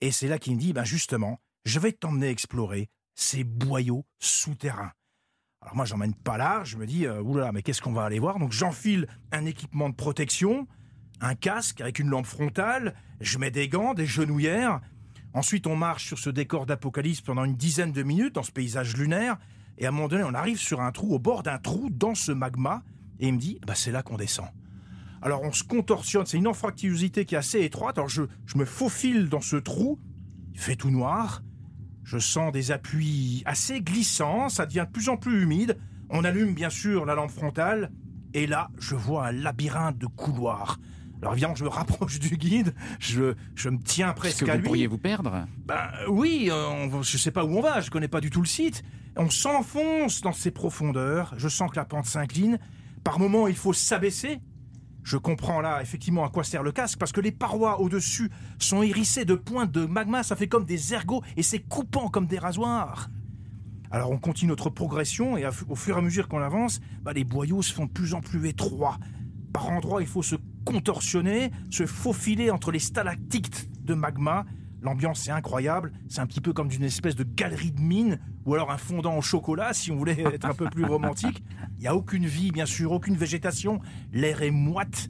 Et 0.00 0.12
c'est 0.12 0.28
là 0.28 0.38
qu'il 0.38 0.54
me 0.54 0.60
dit, 0.60 0.72
ben 0.72 0.84
justement, 0.84 1.40
je 1.64 1.80
vais 1.80 1.90
t'emmener 1.90 2.28
explorer 2.28 2.88
ces 3.18 3.42
boyaux 3.42 4.06
souterrains. 4.20 4.92
Alors 5.60 5.74
moi, 5.74 5.84
j'emmène 5.84 6.14
pas 6.14 6.38
large, 6.38 6.70
je 6.70 6.76
me 6.76 6.86
dis, 6.86 7.04
euh, 7.04 7.20
oulala, 7.20 7.50
mais 7.50 7.62
qu'est-ce 7.62 7.82
qu'on 7.82 7.92
va 7.92 8.04
aller 8.04 8.20
voir? 8.20 8.38
Donc 8.38 8.52
j'enfile 8.52 9.08
un 9.32 9.44
équipement 9.44 9.88
de 9.88 9.94
protection, 9.94 10.68
un 11.20 11.34
casque 11.34 11.80
avec 11.80 11.98
une 11.98 12.08
lampe 12.08 12.26
frontale, 12.26 12.94
je 13.20 13.38
mets 13.38 13.50
des 13.50 13.68
gants, 13.68 13.92
des 13.92 14.06
genouillères. 14.06 14.80
Ensuite, 15.34 15.66
on 15.66 15.74
marche 15.74 16.06
sur 16.06 16.18
ce 16.18 16.30
décor 16.30 16.64
d'apocalypse 16.64 17.20
pendant 17.20 17.44
une 17.44 17.56
dizaine 17.56 17.90
de 17.90 18.04
minutes 18.04 18.36
dans 18.36 18.44
ce 18.44 18.52
paysage 18.52 18.96
lunaire. 18.96 19.36
Et 19.78 19.84
à 19.84 19.88
un 19.88 19.92
moment 19.92 20.06
donné, 20.06 20.22
on 20.22 20.34
arrive 20.34 20.58
sur 20.58 20.80
un 20.80 20.92
trou, 20.92 21.12
au 21.12 21.18
bord 21.18 21.42
d'un 21.42 21.58
trou, 21.58 21.90
dans 21.90 22.14
ce 22.14 22.30
magma. 22.30 22.84
Et 23.18 23.26
il 23.28 23.34
me 23.34 23.38
dit, 23.38 23.60
bah, 23.66 23.74
c'est 23.74 23.90
là 23.90 24.04
qu'on 24.04 24.16
descend. 24.16 24.46
Alors 25.20 25.42
on 25.42 25.50
se 25.50 25.64
contorsionne, 25.64 26.24
c'est 26.26 26.38
une 26.38 26.46
anfractuosité 26.46 27.24
qui 27.24 27.34
est 27.34 27.38
assez 27.38 27.62
étroite. 27.62 27.98
Alors 27.98 28.08
je, 28.08 28.22
je 28.46 28.56
me 28.56 28.64
faufile 28.64 29.28
dans 29.28 29.40
ce 29.40 29.56
trou, 29.56 29.98
il 30.52 30.60
fait 30.60 30.76
tout 30.76 30.90
noir. 30.90 31.42
Je 32.10 32.16
sens 32.18 32.52
des 32.52 32.70
appuis 32.70 33.42
assez 33.44 33.82
glissants, 33.82 34.48
ça 34.48 34.64
devient 34.64 34.84
de 34.86 34.92
plus 34.92 35.10
en 35.10 35.18
plus 35.18 35.42
humide. 35.42 35.76
On 36.08 36.24
allume 36.24 36.54
bien 36.54 36.70
sûr 36.70 37.04
la 37.04 37.14
lampe 37.14 37.30
frontale. 37.30 37.90
Et 38.32 38.46
là, 38.46 38.70
je 38.78 38.94
vois 38.94 39.26
un 39.26 39.32
labyrinthe 39.32 39.98
de 39.98 40.06
couloirs. 40.06 40.78
Alors 41.20 41.34
évidemment, 41.34 41.54
je 41.54 41.64
me 41.64 41.68
rapproche 41.80 42.18
du 42.18 42.38
guide, 42.38 42.74
je, 42.98 43.34
je 43.54 43.68
me 43.68 43.78
tiens 43.78 44.08
Est-ce 44.12 44.16
presque 44.16 44.44
que 44.46 44.50
à 44.50 44.54
vous 44.54 44.60
lui. 44.60 44.66
pourriez 44.66 44.86
vous 44.86 44.96
perdre? 44.96 45.46
Ben 45.66 45.90
oui, 46.08 46.48
euh, 46.50 46.66
on- 46.90 47.02
je 47.02 47.18
sais 47.18 47.30
pas 47.30 47.44
où 47.44 47.58
on 47.58 47.60
va, 47.60 47.82
je 47.82 47.90
connais 47.90 48.08
pas 48.08 48.22
du 48.22 48.30
tout 48.30 48.40
le 48.40 48.46
site. 48.46 48.82
On 49.16 49.28
s'enfonce 49.28 50.22
dans 50.22 50.32
ces 50.32 50.50
profondeurs, 50.50 51.34
je 51.36 51.48
sens 51.48 51.70
que 51.70 51.76
la 51.76 51.84
pente 51.84 52.06
s'incline. 52.06 52.58
Par 53.04 53.18
moments, 53.18 53.48
il 53.48 53.56
faut 53.56 53.74
s'abaisser. 53.74 54.38
Je 55.08 55.16
comprends 55.16 55.62
là 55.62 55.80
effectivement 55.80 56.26
à 56.26 56.28
quoi 56.28 56.44
sert 56.44 56.62
le 56.62 56.70
casque, 56.70 56.98
parce 56.98 57.12
que 57.12 57.22
les 57.22 57.32
parois 57.32 57.80
au-dessus 57.80 58.30
sont 58.58 58.82
hérissées 58.82 59.24
de 59.24 59.34
pointes 59.34 59.72
de 59.72 59.86
magma, 59.86 60.22
ça 60.22 60.36
fait 60.36 60.48
comme 60.48 60.66
des 60.66 60.92
ergots, 60.92 61.22
et 61.38 61.42
c'est 61.42 61.60
coupant 61.60 62.08
comme 62.08 62.26
des 62.26 62.38
rasoirs. 62.38 63.08
Alors 63.90 64.10
on 64.10 64.18
continue 64.18 64.50
notre 64.50 64.68
progression, 64.68 65.38
et 65.38 65.48
au 65.70 65.76
fur 65.76 65.96
et 65.96 65.98
à 65.98 66.02
mesure 66.02 66.28
qu'on 66.28 66.42
avance, 66.42 66.82
bah, 67.00 67.14
les 67.14 67.24
boyaux 67.24 67.62
se 67.62 67.72
font 67.72 67.86
de 67.86 67.90
plus 67.90 68.12
en 68.12 68.20
plus 68.20 68.46
étroits. 68.46 68.98
Par 69.54 69.70
endroits, 69.70 70.02
il 70.02 70.06
faut 70.06 70.22
se 70.22 70.36
contorsionner, 70.66 71.52
se 71.70 71.86
faufiler 71.86 72.50
entre 72.50 72.70
les 72.70 72.78
stalactites 72.78 73.70
de 73.82 73.94
magma. 73.94 74.44
L'ambiance 74.80 75.26
est 75.26 75.30
incroyable, 75.30 75.92
c'est 76.08 76.20
un 76.20 76.26
petit 76.26 76.40
peu 76.40 76.52
comme 76.52 76.68
d'une 76.68 76.84
espèce 76.84 77.16
de 77.16 77.24
galerie 77.24 77.72
de 77.72 77.80
mine, 77.80 78.18
ou 78.44 78.54
alors 78.54 78.70
un 78.70 78.78
fondant 78.78 79.16
au 79.16 79.22
chocolat, 79.22 79.72
si 79.72 79.90
on 79.90 79.96
voulait 79.96 80.20
être 80.32 80.44
un 80.44 80.54
peu 80.54 80.70
plus 80.70 80.84
romantique. 80.84 81.42
Il 81.76 81.80
n'y 81.80 81.86
a 81.88 81.94
aucune 81.94 82.26
vie, 82.26 82.52
bien 82.52 82.66
sûr, 82.66 82.92
aucune 82.92 83.16
végétation, 83.16 83.80
l'air 84.12 84.42
est 84.42 84.50
moite 84.50 85.08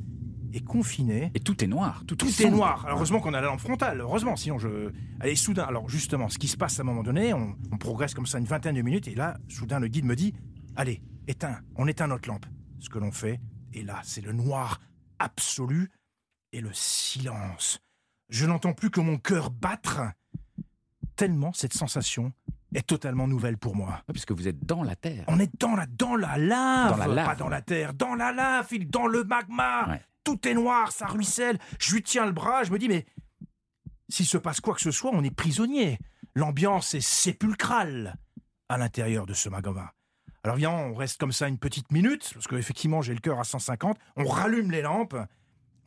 et 0.52 0.60
confiné. 0.60 1.30
Et 1.34 1.40
tout 1.40 1.62
est 1.62 1.66
noir. 1.66 2.02
Tout, 2.06 2.16
Tout 2.16 2.42
est 2.42 2.50
noir. 2.50 2.84
Alors, 2.86 2.96
heureusement 2.96 3.20
qu'on 3.20 3.34
a 3.34 3.40
la 3.40 3.48
lampe 3.48 3.60
frontale. 3.60 4.00
Heureusement, 4.00 4.36
sinon 4.36 4.58
je. 4.58 4.90
Allez, 5.20 5.36
soudain. 5.36 5.64
Alors 5.64 5.88
justement, 5.88 6.28
ce 6.28 6.38
qui 6.38 6.48
se 6.48 6.56
passe 6.56 6.78
à 6.78 6.82
un 6.82 6.86
moment 6.86 7.02
donné, 7.02 7.34
on, 7.34 7.54
on 7.70 7.76
progresse 7.76 8.14
comme 8.14 8.26
ça 8.26 8.38
une 8.38 8.46
vingtaine 8.46 8.76
de 8.76 8.82
minutes, 8.82 9.08
et 9.08 9.14
là, 9.14 9.36
soudain, 9.48 9.78
le 9.78 9.88
guide 9.88 10.04
me 10.06 10.16
dit 10.16 10.32
Allez, 10.76 11.02
éteins. 11.26 11.58
On 11.76 11.86
éteint 11.86 12.06
notre 12.06 12.28
lampe. 12.28 12.46
Ce 12.80 12.88
que 12.88 12.98
l'on 12.98 13.10
fait, 13.10 13.40
et 13.72 13.82
là, 13.82 14.00
c'est 14.04 14.20
le 14.20 14.32
noir 14.32 14.80
absolu 15.18 15.90
et 16.52 16.60
le 16.60 16.70
silence. 16.72 17.80
Je 18.28 18.46
n'entends 18.46 18.72
plus 18.72 18.90
que 18.90 19.00
mon 19.00 19.18
cœur 19.18 19.50
battre. 19.50 20.00
Tellement 21.16 21.52
cette 21.52 21.72
sensation 21.74 22.32
est 22.74 22.86
totalement 22.86 23.26
nouvelle 23.26 23.56
pour 23.58 23.74
moi. 23.74 23.88
Ouais, 24.08 24.12
Puisque 24.12 24.32
vous 24.32 24.46
êtes 24.46 24.64
dans 24.64 24.82
la 24.82 24.94
terre. 24.94 25.24
On 25.28 25.40
est 25.40 25.50
dans 25.58 25.74
la, 25.74 25.86
dans 25.86 26.14
la 26.16 26.36
lave, 26.36 26.90
Dans 26.90 26.96
la 26.96 27.06
lave. 27.06 27.26
pas 27.26 27.34
dans 27.34 27.48
la 27.48 27.62
terre, 27.62 27.94
dans 27.94 28.14
la 28.14 28.32
lave, 28.32 28.66
Philippe, 28.66 28.90
dans 28.90 29.06
le 29.06 29.24
magma. 29.24 29.88
Ouais. 29.88 30.02
Tout 30.22 30.46
est 30.46 30.54
noir, 30.54 30.92
ça 30.92 31.06
ruisselle. 31.06 31.58
Je 31.80 31.94
lui 31.94 32.02
tiens 32.02 32.26
le 32.26 32.32
bras, 32.32 32.64
je 32.64 32.70
me 32.70 32.78
dis, 32.78 32.88
mais 32.88 33.06
s'il 34.10 34.26
se 34.26 34.36
passe 34.38 34.60
quoi 34.60 34.74
que 34.74 34.80
ce 34.80 34.90
soit, 34.90 35.10
on 35.14 35.24
est 35.24 35.34
prisonnier. 35.34 35.98
L'ambiance 36.34 36.94
est 36.94 37.00
sépulcrale 37.00 38.16
à 38.68 38.76
l'intérieur 38.78 39.24
de 39.26 39.32
ce 39.34 39.48
magma. 39.48 39.94
Alors 40.44 40.56
viens, 40.56 40.70
on 40.70 40.94
reste 40.94 41.18
comme 41.18 41.32
ça 41.32 41.48
une 41.48 41.58
petite 41.58 41.90
minute, 41.90 42.30
parce 42.34 42.46
qu'effectivement 42.46 43.00
j'ai 43.02 43.14
le 43.14 43.20
cœur 43.20 43.40
à 43.40 43.44
150. 43.44 43.98
On 44.16 44.26
rallume 44.26 44.70
les 44.70 44.82
lampes, 44.82 45.16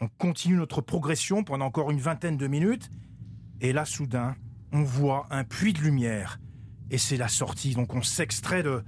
on 0.01 0.07
continue 0.07 0.57
notre 0.57 0.81
progression 0.81 1.43
pendant 1.43 1.65
encore 1.65 1.91
une 1.91 1.99
vingtaine 1.99 2.35
de 2.35 2.47
minutes. 2.47 2.89
Et 3.61 3.71
là, 3.71 3.85
soudain, 3.85 4.35
on 4.73 4.81
voit 4.81 5.27
un 5.29 5.43
puits 5.43 5.73
de 5.73 5.79
lumière. 5.79 6.39
Et 6.89 6.97
c'est 6.97 7.17
la 7.17 7.27
sortie. 7.27 7.75
Donc 7.75 7.93
on 7.93 8.01
s'extrait 8.01 8.63
de, 8.63 8.83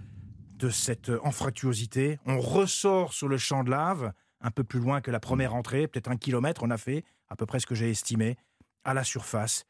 de 0.57 0.69
cette 0.69 1.11
anfractuosité. 1.23 2.19
On 2.25 2.39
ressort 2.39 3.13
sur 3.13 3.27
le 3.27 3.37
champ 3.37 3.63
de 3.63 3.69
lave, 3.69 4.11
un 4.41 4.51
peu 4.51 4.63
plus 4.63 4.79
loin 4.79 5.01
que 5.01 5.11
la 5.11 5.19
première 5.19 5.53
entrée, 5.53 5.87
peut-être 5.87 6.09
un 6.09 6.17
kilomètre, 6.17 6.63
on 6.63 6.71
a 6.71 6.77
fait, 6.77 7.05
à 7.29 7.35
peu 7.35 7.45
près 7.45 7.59
ce 7.59 7.67
que 7.67 7.75
j'ai 7.75 7.91
estimé, 7.91 8.35
à 8.83 8.93
la 8.93 9.03
surface. 9.03 9.65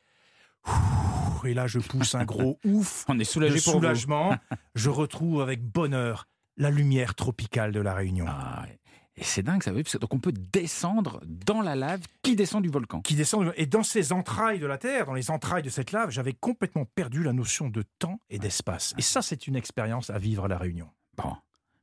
Ouh, 0.67 1.45
Et 1.45 1.53
là, 1.53 1.67
je 1.67 1.79
pousse 1.79 2.15
un 2.15 2.23
gros 2.23 2.57
ouf 2.65 3.03
On 3.09 3.19
est 3.19 3.25
soulagé 3.25 3.59
de 3.59 3.63
pour 3.63 3.73
vous. 3.73 3.79
soulagement. 3.79 4.37
je 4.75 4.89
retrouve 4.89 5.41
avec 5.41 5.61
bonheur 5.61 6.25
la 6.55 6.69
lumière 6.69 7.15
tropicale 7.15 7.71
de 7.73 7.81
la 7.81 7.93
Réunion. 7.93 8.25
Ah, 8.27 8.63
ouais. 8.65 8.79
Et 9.15 9.23
c'est 9.23 9.43
dingue, 9.43 9.61
ça 9.61 9.71
veut 9.71 9.83
dire, 9.83 9.99
donc 9.99 10.13
on 10.13 10.19
peut 10.19 10.31
descendre 10.31 11.21
dans 11.25 11.61
la 11.61 11.75
lave 11.75 12.01
qui 12.23 12.35
descend 12.35 12.63
du 12.63 12.69
volcan. 12.69 13.01
qui 13.01 13.15
descend. 13.15 13.53
Et 13.57 13.67
dans 13.67 13.83
ces 13.83 14.11
entrailles 14.11 14.59
de 14.59 14.65
la 14.65 14.79
Terre, 14.79 15.05
dans 15.05 15.13
les 15.13 15.29
entrailles 15.29 15.61
de 15.61 15.69
cette 15.69 15.91
lave, 15.91 16.09
j'avais 16.09 16.33
complètement 16.33 16.85
perdu 16.85 17.21
la 17.21 17.31
notion 17.31 17.69
de 17.69 17.83
temps 17.99 18.19
et 18.29 18.39
d'espace. 18.39 18.95
Et 18.97 19.03
ça, 19.03 19.21
c'est 19.21 19.45
une 19.45 19.55
expérience 19.55 20.09
à 20.09 20.17
vivre 20.17 20.45
à 20.45 20.47
La 20.47 20.57
Réunion. 20.57 20.89
Bon. 21.15 21.35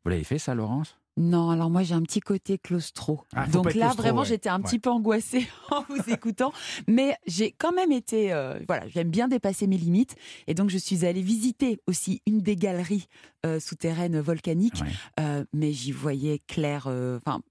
Vous 0.05 0.11
l'avez 0.11 0.25
fait 0.25 0.39
ça, 0.39 0.55
Laurence? 0.55 1.00
Non, 1.21 1.51
alors 1.51 1.69
moi 1.71 1.83
j'ai 1.83 1.95
un 1.95 2.03
petit 2.03 2.21
côté 2.21 2.57
claustro. 2.59 3.21
Ah, 3.35 3.47
Donc 3.47 3.67
là 3.67 3.71
claustro, 3.73 4.03
vraiment 4.03 4.21
ouais. 4.23 4.27
j'étais 4.27 4.49
un 4.49 4.57
Ouais. 4.59 4.65
petit 4.65 4.79
peu 4.79 4.91
angoissée 4.91 5.47
en 5.71 5.83
vous 5.83 6.03
écoutant, 6.11 6.53
mais 6.89 7.15
j'ai 7.27 7.53
quand 7.53 7.73
même 7.73 7.93
été, 7.93 8.33
euh, 8.33 8.59
voilà, 8.67 8.89
j'aime 8.89 9.11
bien 9.11 9.29
dépasser 9.29 9.67
mes 9.67 9.77
limites 9.77 10.17
et 10.47 10.55
donc 10.55 10.71
je 10.71 10.79
suis 10.79 11.05
allée 11.05 11.23
visiter 11.23 11.79
aussi 11.87 12.23
une 12.27 12.39
des 12.41 12.57
galeries 12.57 13.07
euh, 13.45 13.61
souterraines 13.61 14.19
volcaniques, 14.21 14.81
Ouais. 14.81 14.89
euh, 15.21 15.45
mais 15.53 15.73
j'y 15.73 15.93
voyais 15.93 16.41
clair. 16.49 16.87
euh, 16.87 17.19
Enfin, 17.25 17.43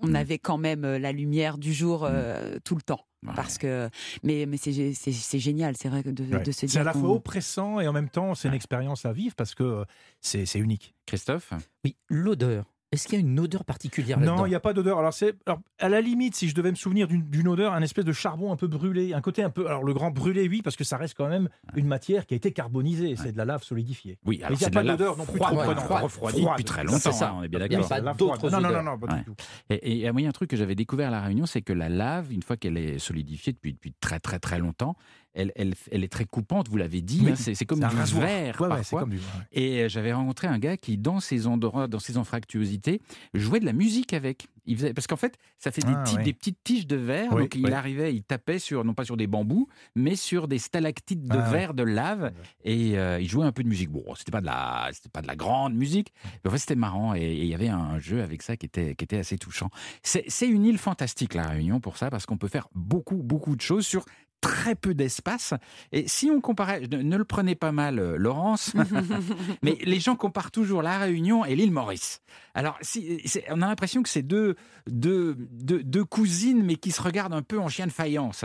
on 0.00 0.08
Mm. 0.12 0.16
avait 0.16 0.38
quand 0.38 0.58
même 0.58 0.82
la 0.96 1.12
lumière 1.12 1.58
du 1.58 1.72
jour 1.74 2.04
euh, 2.04 2.56
tout 2.64 2.76
le 2.76 2.82
temps. 2.82 3.04
Ouais. 3.26 3.32
Parce 3.34 3.58
que, 3.58 3.90
mais, 4.22 4.46
mais 4.46 4.56
c'est 4.58 5.38
génial, 5.40 5.76
c'est 5.76 5.88
vrai 5.88 6.02
de, 6.04 6.24
Ouais. 6.36 6.42
de 6.42 6.52
se 6.52 6.60
dire. 6.66 6.70
C'est 6.70 6.78
à 6.78 6.84
la 6.84 6.92
fois 6.92 7.10
oppressant 7.10 7.80
et 7.80 7.88
en 7.88 7.92
même 7.92 8.08
temps, 8.08 8.34
c'est 8.36 8.46
une 8.48 8.54
expérience 8.54 9.04
à 9.04 9.12
vivre 9.12 9.34
parce 9.34 9.54
que 9.56 9.84
c'est 10.20 10.44
unique. 10.54 10.94
Christophe? 11.04 11.52
Oui, 11.84 11.96
l'odeur. 12.08 12.64
Est-ce 12.90 13.06
qu'il 13.06 13.18
y 13.18 13.22
a 13.22 13.24
une 13.26 13.38
odeur 13.38 13.66
particulière 13.66 14.18
Non, 14.18 14.46
il 14.46 14.48
n'y 14.48 14.54
a 14.54 14.60
pas 14.60 14.72
d'odeur. 14.72 14.98
Alors, 14.98 15.12
c'est, 15.12 15.34
alors, 15.44 15.60
à 15.78 15.90
la 15.90 16.00
limite, 16.00 16.34
si 16.34 16.48
je 16.48 16.54
devais 16.54 16.70
me 16.70 16.74
souvenir 16.76 17.06
d'une, 17.06 17.22
d'une 17.28 17.46
odeur, 17.46 17.74
un 17.74 17.82
espèce 17.82 18.06
de 18.06 18.12
charbon 18.12 18.50
un 18.50 18.56
peu 18.56 18.66
brûlé, 18.66 19.12
un 19.12 19.20
côté 19.20 19.42
un 19.42 19.50
peu. 19.50 19.66
Alors, 19.66 19.84
le 19.84 19.92
grand 19.92 20.10
brûlé, 20.10 20.48
oui, 20.48 20.62
parce 20.62 20.74
que 20.74 20.84
ça 20.84 20.96
reste 20.96 21.14
quand 21.14 21.28
même 21.28 21.50
une 21.76 21.86
matière 21.86 22.24
qui 22.24 22.32
a 22.32 22.38
été 22.38 22.50
carbonisée. 22.52 23.14
C'est 23.16 23.32
de 23.32 23.36
la 23.36 23.44
lave 23.44 23.62
solidifiée. 23.62 24.16
Oui, 24.24 24.38
Mais 24.38 24.44
alors 24.46 24.58
il 24.58 24.62
y 24.62 24.64
a 24.64 24.66
c'est 24.66 24.70
de 24.70 24.74
pas 24.74 24.82
d'odeur 24.84 25.16
non 25.18 25.26
plus 25.26 25.36
froide, 25.36 25.76
trop 25.76 25.94
refroidie 25.96 26.40
Froide. 26.40 26.52
depuis 26.56 26.64
très 26.64 26.80
C'est 26.80 26.86
longtemps, 26.86 27.12
ça. 27.12 27.28
hein, 27.28 27.34
on 27.38 27.42
est 27.42 27.48
bien 27.48 27.58
Il 27.58 27.62
y 27.62 27.64
a 27.64 27.68
d'accord. 27.78 27.88
pas 27.88 28.14
d'autres. 28.14 28.50
Non, 28.50 28.60
non, 28.60 28.70
non, 28.72 28.82
non, 28.82 28.98
pas 28.98 29.12
Ouais. 29.12 29.18
du 29.18 29.24
tout. 29.24 29.34
Et 29.68 29.74
et 29.74 29.92
il 29.92 29.98
y 29.98 30.06
a 30.26 30.28
un 30.28 30.32
truc 30.32 30.48
que 30.48 30.56
j'avais 30.56 30.74
découvert 30.74 31.08
à 31.08 31.10
La 31.10 31.20
Réunion, 31.20 31.44
c'est 31.44 31.60
que 31.62 31.74
la 31.74 31.88
lave, 31.90 32.32
une 32.32 32.42
fois 32.42 32.56
qu'elle 32.56 32.78
est 32.78 32.98
solidifiée 32.98 33.52
depuis, 33.52 33.74
depuis 33.74 33.92
très 34.00 34.18
très 34.18 34.38
très 34.38 34.58
longtemps, 34.58 34.96
elle, 35.38 35.52
elle, 35.56 35.74
elle 35.90 36.04
est 36.04 36.08
très 36.12 36.24
coupante, 36.24 36.68
vous 36.68 36.76
l'avez 36.76 37.00
dit. 37.00 37.20
Oui, 37.24 37.30
hein, 37.32 37.34
c'est 37.36 37.64
comme 37.64 37.82
un 37.82 37.88
du 37.88 37.96
verre. 38.14 38.60
Ouais, 38.60 38.66
ouais, 38.68 38.74
c'est 38.74 38.90
parfois. 38.90 39.00
comme 39.00 39.10
du. 39.10 39.16
ouais. 39.16 39.22
Et 39.52 39.82
euh, 39.84 39.88
j'avais 39.88 40.12
rencontré 40.12 40.46
un 40.46 40.58
gars 40.58 40.76
qui, 40.76 40.98
dans 40.98 41.20
ces 41.20 41.46
endroits, 41.46 41.86
dans 41.88 41.98
ces 42.00 42.18
anfractuosités, 42.18 43.00
jouait 43.34 43.60
de 43.60 43.64
la 43.66 43.72
musique 43.72 44.12
avec. 44.12 44.48
Il 44.70 44.76
faisait, 44.76 44.92
parce 44.92 45.06
qu'en 45.06 45.16
fait, 45.16 45.38
ça 45.58 45.70
fait 45.70 45.80
des, 45.80 45.94
Ah, 45.96 46.02
ti- 46.04 46.16
ouais. 46.16 46.22
des 46.24 46.34
petites 46.34 46.58
tiges 46.62 46.86
de 46.86 46.96
verre. 46.96 47.32
Oui, 47.32 47.42
donc 47.42 47.54
il 47.54 47.72
arrivait, 47.72 48.14
il 48.14 48.22
tapait 48.22 48.58
sur, 48.58 48.84
non 48.84 48.92
pas 48.92 49.04
sur 49.06 49.16
des 49.16 49.26
bambous, 49.26 49.66
mais 49.94 50.14
sur 50.14 50.46
des 50.46 50.58
stalactites 50.58 51.22
de 51.26 51.38
Ah, 51.38 51.50
verre, 51.50 51.72
de 51.72 51.84
lave. 51.84 52.32
Et 52.64 52.98
euh, 52.98 53.18
il 53.18 53.26
jouait 53.28 53.46
un 53.46 53.52
peu 53.52 53.62
de 53.62 53.68
musique. 53.68 53.88
Bon, 53.90 54.04
c'était 54.14 54.30
pas 54.30 54.42
de 54.42 54.46
la, 54.46 54.90
c'était 54.92 55.08
pas 55.08 55.22
de 55.22 55.26
la 55.26 55.36
grande 55.36 55.74
musique, 55.74 56.12
mais 56.44 56.48
en 56.48 56.52
fait, 56.52 56.58
c'était 56.58 56.74
marrant. 56.74 57.14
Et 57.14 57.32
il 57.34 57.46
y 57.46 57.54
avait 57.54 57.68
un 57.68 57.98
jeu 57.98 58.20
avec 58.22 58.42
ça 58.42 58.58
qui 58.58 58.66
était, 58.66 58.94
qui 58.94 59.04
était 59.04 59.16
assez 59.18 59.38
touchant. 59.38 59.70
C'est 60.02 60.26
une 60.48 60.66
île 60.66 60.76
fantastique, 60.78 61.32
la 61.32 61.46
Réunion, 61.46 61.80
pour 61.80 61.96
ça, 61.96 62.10
parce 62.10 62.26
qu'on 62.26 62.36
peut 62.36 62.48
faire 62.48 62.68
beaucoup, 62.74 63.22
beaucoup 63.22 63.56
de 63.56 63.62
choses 63.62 63.86
sur 63.86 64.04
très 64.40 64.74
peu 64.74 64.94
d'espace. 64.94 65.54
Et 65.92 66.08
si 66.08 66.30
on 66.30 66.40
comparait, 66.40 66.80
ne, 66.80 67.02
ne 67.02 67.16
le 67.16 67.24
prenez 67.24 67.54
pas 67.54 67.72
mal, 67.72 67.98
euh, 67.98 68.16
Laurence, 68.16 68.72
mais 69.62 69.78
les 69.82 70.00
gens 70.00 70.16
comparent 70.16 70.50
toujours 70.50 70.82
la 70.82 70.98
Réunion 70.98 71.44
et 71.44 71.56
l'île 71.56 71.72
Maurice. 71.72 72.20
Alors, 72.54 72.76
si, 72.80 73.20
on 73.50 73.62
a 73.62 73.66
l'impression 73.66 74.02
que 74.02 74.08
c'est 74.08 74.22
deux, 74.22 74.56
deux, 74.86 75.34
deux, 75.34 76.04
cousines, 76.04 76.62
mais 76.64 76.76
qui 76.76 76.90
se 76.90 77.02
regardent 77.02 77.34
un 77.34 77.42
peu 77.42 77.58
en 77.58 77.68
chien 77.68 77.86
de 77.86 77.92
faïence. 77.92 78.44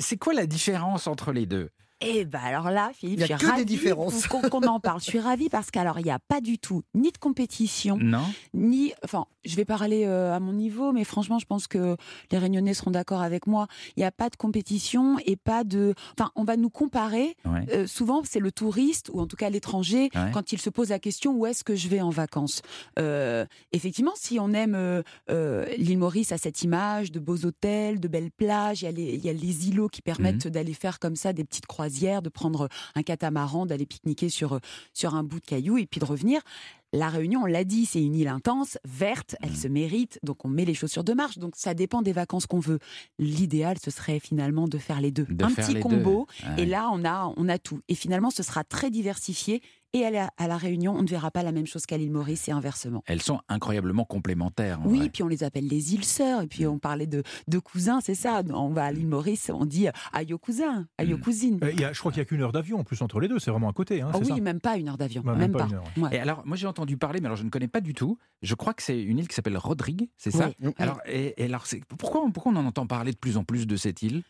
C'est 0.00 0.16
quoi 0.16 0.34
la 0.34 0.46
différence 0.46 1.06
entre 1.06 1.32
les 1.32 1.46
deux? 1.46 1.70
Eh 2.00 2.24
ben 2.24 2.38
alors 2.44 2.70
là, 2.70 2.90
Philippe, 2.94 3.18
Il 3.18 3.20
y 3.20 3.24
a 3.24 3.26
je 3.26 3.32
suis 3.32 3.40
que 3.40 3.44
des 3.46 3.50
ravie 3.52 3.64
différences. 3.64 4.26
qu'on 4.28 4.40
qu'on 4.42 4.62
en 4.68 4.78
parle. 4.78 5.00
Je 5.00 5.06
suis 5.06 5.18
ravie 5.18 5.48
parce 5.48 5.70
qu'alors 5.70 5.98
il 5.98 6.04
n'y 6.04 6.10
a 6.12 6.20
pas 6.20 6.40
du 6.40 6.58
tout 6.58 6.82
ni 6.94 7.10
de 7.10 7.18
compétition, 7.18 7.96
Non 8.00 8.22
ni, 8.54 8.92
enfin, 9.04 9.26
je 9.44 9.56
vais 9.56 9.64
parler 9.64 10.04
euh, 10.04 10.34
à 10.34 10.38
mon 10.40 10.52
niveau, 10.52 10.92
mais 10.92 11.04
franchement, 11.04 11.38
je 11.38 11.46
pense 11.46 11.66
que 11.66 11.96
les 12.30 12.38
Réunionnais 12.38 12.74
seront 12.74 12.90
d'accord 12.92 13.22
avec 13.22 13.46
moi. 13.46 13.66
Il 13.96 14.00
n'y 14.00 14.04
a 14.06 14.12
pas 14.12 14.28
de 14.30 14.36
compétition 14.36 15.16
et 15.26 15.36
pas 15.36 15.64
de, 15.64 15.94
enfin, 16.18 16.30
on 16.36 16.44
va 16.44 16.56
nous 16.56 16.70
comparer. 16.70 17.36
Ouais. 17.44 17.66
Euh, 17.72 17.86
souvent, 17.86 18.22
c'est 18.24 18.38
le 18.40 18.52
touriste 18.52 19.10
ou 19.12 19.20
en 19.20 19.26
tout 19.26 19.36
cas 19.36 19.50
l'étranger 19.50 20.10
Ouais. 20.14 20.30
quand 20.32 20.52
il 20.52 20.60
se 20.60 20.70
pose 20.70 20.90
la 20.90 20.98
question 20.98 21.32
où 21.34 21.46
est-ce 21.46 21.64
que 21.64 21.74
je 21.74 21.88
vais 21.88 22.00
en 22.00 22.10
vacances? 22.10 22.62
Euh, 22.98 23.44
effectivement, 23.72 24.12
si 24.16 24.38
on 24.38 24.52
aime 24.52 24.74
euh, 24.74 25.02
euh, 25.30 25.66
l'île 25.76 25.98
Maurice 25.98 26.30
à 26.32 26.38
cette 26.38 26.62
image 26.62 27.10
de 27.12 27.18
beaux 27.20 27.44
hôtels, 27.44 27.98
de 28.00 28.08
belles 28.08 28.30
plages, 28.30 28.82
il 28.82 28.84
y 28.84 28.88
a 28.88 28.92
les, 28.92 29.14
il 29.14 29.24
y 29.24 29.28
a 29.28 29.32
les 29.32 29.68
îlots 29.68 29.88
qui 29.88 30.02
permettent 30.02 30.46
Mhm. 30.46 30.52
d'aller 30.52 30.74
faire 30.74 30.98
comme 30.98 31.16
ça 31.16 31.32
des 31.32 31.44
petites 31.44 31.66
croisières, 31.66 31.87
de 31.88 32.28
prendre 32.28 32.68
un 32.94 33.02
catamaran, 33.02 33.66
d'aller 33.66 33.86
pique-niquer 33.86 34.28
sur 34.28 34.60
sur 34.92 35.14
un 35.14 35.22
bout 35.24 35.40
de 35.40 35.44
caillou 35.46 35.78
et 35.78 35.86
puis 35.86 36.00
de 36.00 36.04
revenir. 36.04 36.40
La 36.94 37.08
Réunion, 37.10 37.42
on 37.42 37.46
l'a 37.46 37.64
dit, 37.64 37.84
c'est 37.84 38.02
une 38.02 38.14
île 38.14 38.28
intense, 38.28 38.78
verte, 38.86 39.36
elle 39.42 39.50
Mhm. 39.50 39.56
se 39.56 39.68
mérite, 39.68 40.18
donc 40.22 40.44
on 40.46 40.48
met 40.48 40.64
les 40.64 40.72
chaussures 40.72 41.04
de 41.04 41.12
marche. 41.12 41.36
Donc 41.36 41.52
ça 41.54 41.74
dépend 41.74 42.00
des 42.00 42.12
vacances 42.12 42.46
qu'on 42.46 42.60
veut. 42.60 42.78
L'idéal, 43.18 43.76
ce 43.82 43.90
serait 43.90 44.20
finalement 44.20 44.68
de 44.68 44.78
faire 44.78 45.00
les 45.00 45.10
deux. 45.10 45.26
De 45.28 45.44
un 45.44 45.48
petit 45.50 45.78
combo, 45.80 46.26
et 46.56 46.64
là, 46.64 46.88
on 46.92 47.04
a, 47.04 47.32
on 47.36 47.48
a 47.48 47.58
tout. 47.58 47.80
Et 47.88 47.94
finalement, 47.94 48.30
ce 48.30 48.42
sera 48.42 48.64
très 48.64 48.90
diversifié. 48.90 49.60
Et 49.94 50.04
à 50.04 50.10
la, 50.10 50.28
à 50.36 50.46
la 50.48 50.58
Réunion, 50.58 50.94
on 50.94 51.02
ne 51.02 51.08
verra 51.08 51.30
pas 51.30 51.42
la 51.42 51.50
même 51.50 51.66
chose 51.66 51.86
qu'à 51.86 51.96
l'île 51.96 52.10
Maurice 52.12 52.46
et 52.48 52.52
inversement. 52.52 53.02
Elles 53.06 53.22
sont 53.22 53.40
incroyablement 53.48 54.04
complémentaires. 54.04 54.80
en 54.82 54.86
Oui, 54.86 54.98
vrai. 54.98 55.08
puis 55.08 55.22
on 55.22 55.28
les 55.28 55.44
appelle 55.44 55.66
les 55.66 55.94
îles 55.94 56.04
sœurs. 56.04 56.42
Et 56.42 56.46
puis 56.46 56.66
on 56.66 56.78
parlait 56.78 57.06
de, 57.06 57.22
de 57.48 57.58
cousins, 57.58 58.00
c'est 58.02 58.14
ça. 58.14 58.42
On 58.52 58.68
va 58.68 58.84
à 58.84 58.92
l'île 58.92 59.06
Maurice, 59.08 59.50
on 59.54 59.64
dit 59.64 59.88
aïe 60.12 60.34
aux 60.34 60.38
cousins, 60.38 60.86
aïe 60.98 61.14
aux 61.14 61.16
Mm. 61.16 61.20
cousines. 61.22 61.58
Euh, 61.62 61.72
il 61.72 61.80
y 61.80 61.84
a- 61.84 61.92
je 61.94 61.98
crois 62.00 62.12
qu'il 62.12 62.20
n'y 62.20 62.22
a 62.22 62.26
qu'une 62.26 62.42
heure 62.42 62.52
d'avion 62.52 62.78
en 62.80 62.84
plus 62.84 63.00
entre 63.00 63.18
les 63.18 63.28
deux, 63.28 63.38
c'est 63.38 63.50
vraiment 63.50 63.70
à 63.70 63.72
côté. 63.72 64.02
Hein, 64.02 64.10
Ah 64.12 64.18
oui, 64.18 64.26
ça 64.26 64.34
même 64.36 64.60
pas 64.60 64.76
une 64.76 64.90
heure 64.90 64.98
d'avion. 64.98 65.22
Ouais, 65.24 65.34
même, 65.34 65.52
pas. 65.52 65.66
une 65.66 65.74
heure, 65.76 65.84
ouais. 65.96 66.02
Ouais. 66.02 66.16
Et 66.16 66.18
alors, 66.20 66.42
moi 66.46 66.56
j'ai 66.58 66.66
entendu 66.66 66.98
parler, 66.98 67.20
mais 67.20 67.26
alors 67.26 67.38
je 67.38 67.44
ne 67.44 67.50
connais 67.50 67.68
pas 67.68 67.80
du 67.80 67.94
tout. 67.94 68.18
Je 68.42 68.54
crois 68.54 68.74
que 68.74 68.82
c'est 68.82 69.00
une 69.02 69.18
île 69.18 69.26
qui 69.28 69.34
s'appelle 69.34 69.56
Rodrigue, 69.56 70.10
c'est 70.18 70.30
ça 70.30 70.50
Oui. 70.60 70.72
Alors, 70.76 71.00
et, 71.06 71.32
et 71.42 71.46
alors 71.46 71.66
c'est- 71.66 71.82
pourquoi, 71.96 72.22
pourquoi 72.34 72.52
on 72.52 72.56
en 72.56 72.66
entend 72.66 72.86
parler 72.86 73.12
de 73.12 73.16
plus 73.18 73.38
en 73.38 73.44
plus 73.44 73.66
de 73.66 73.76
cette 73.76 74.02
île? 74.02 74.22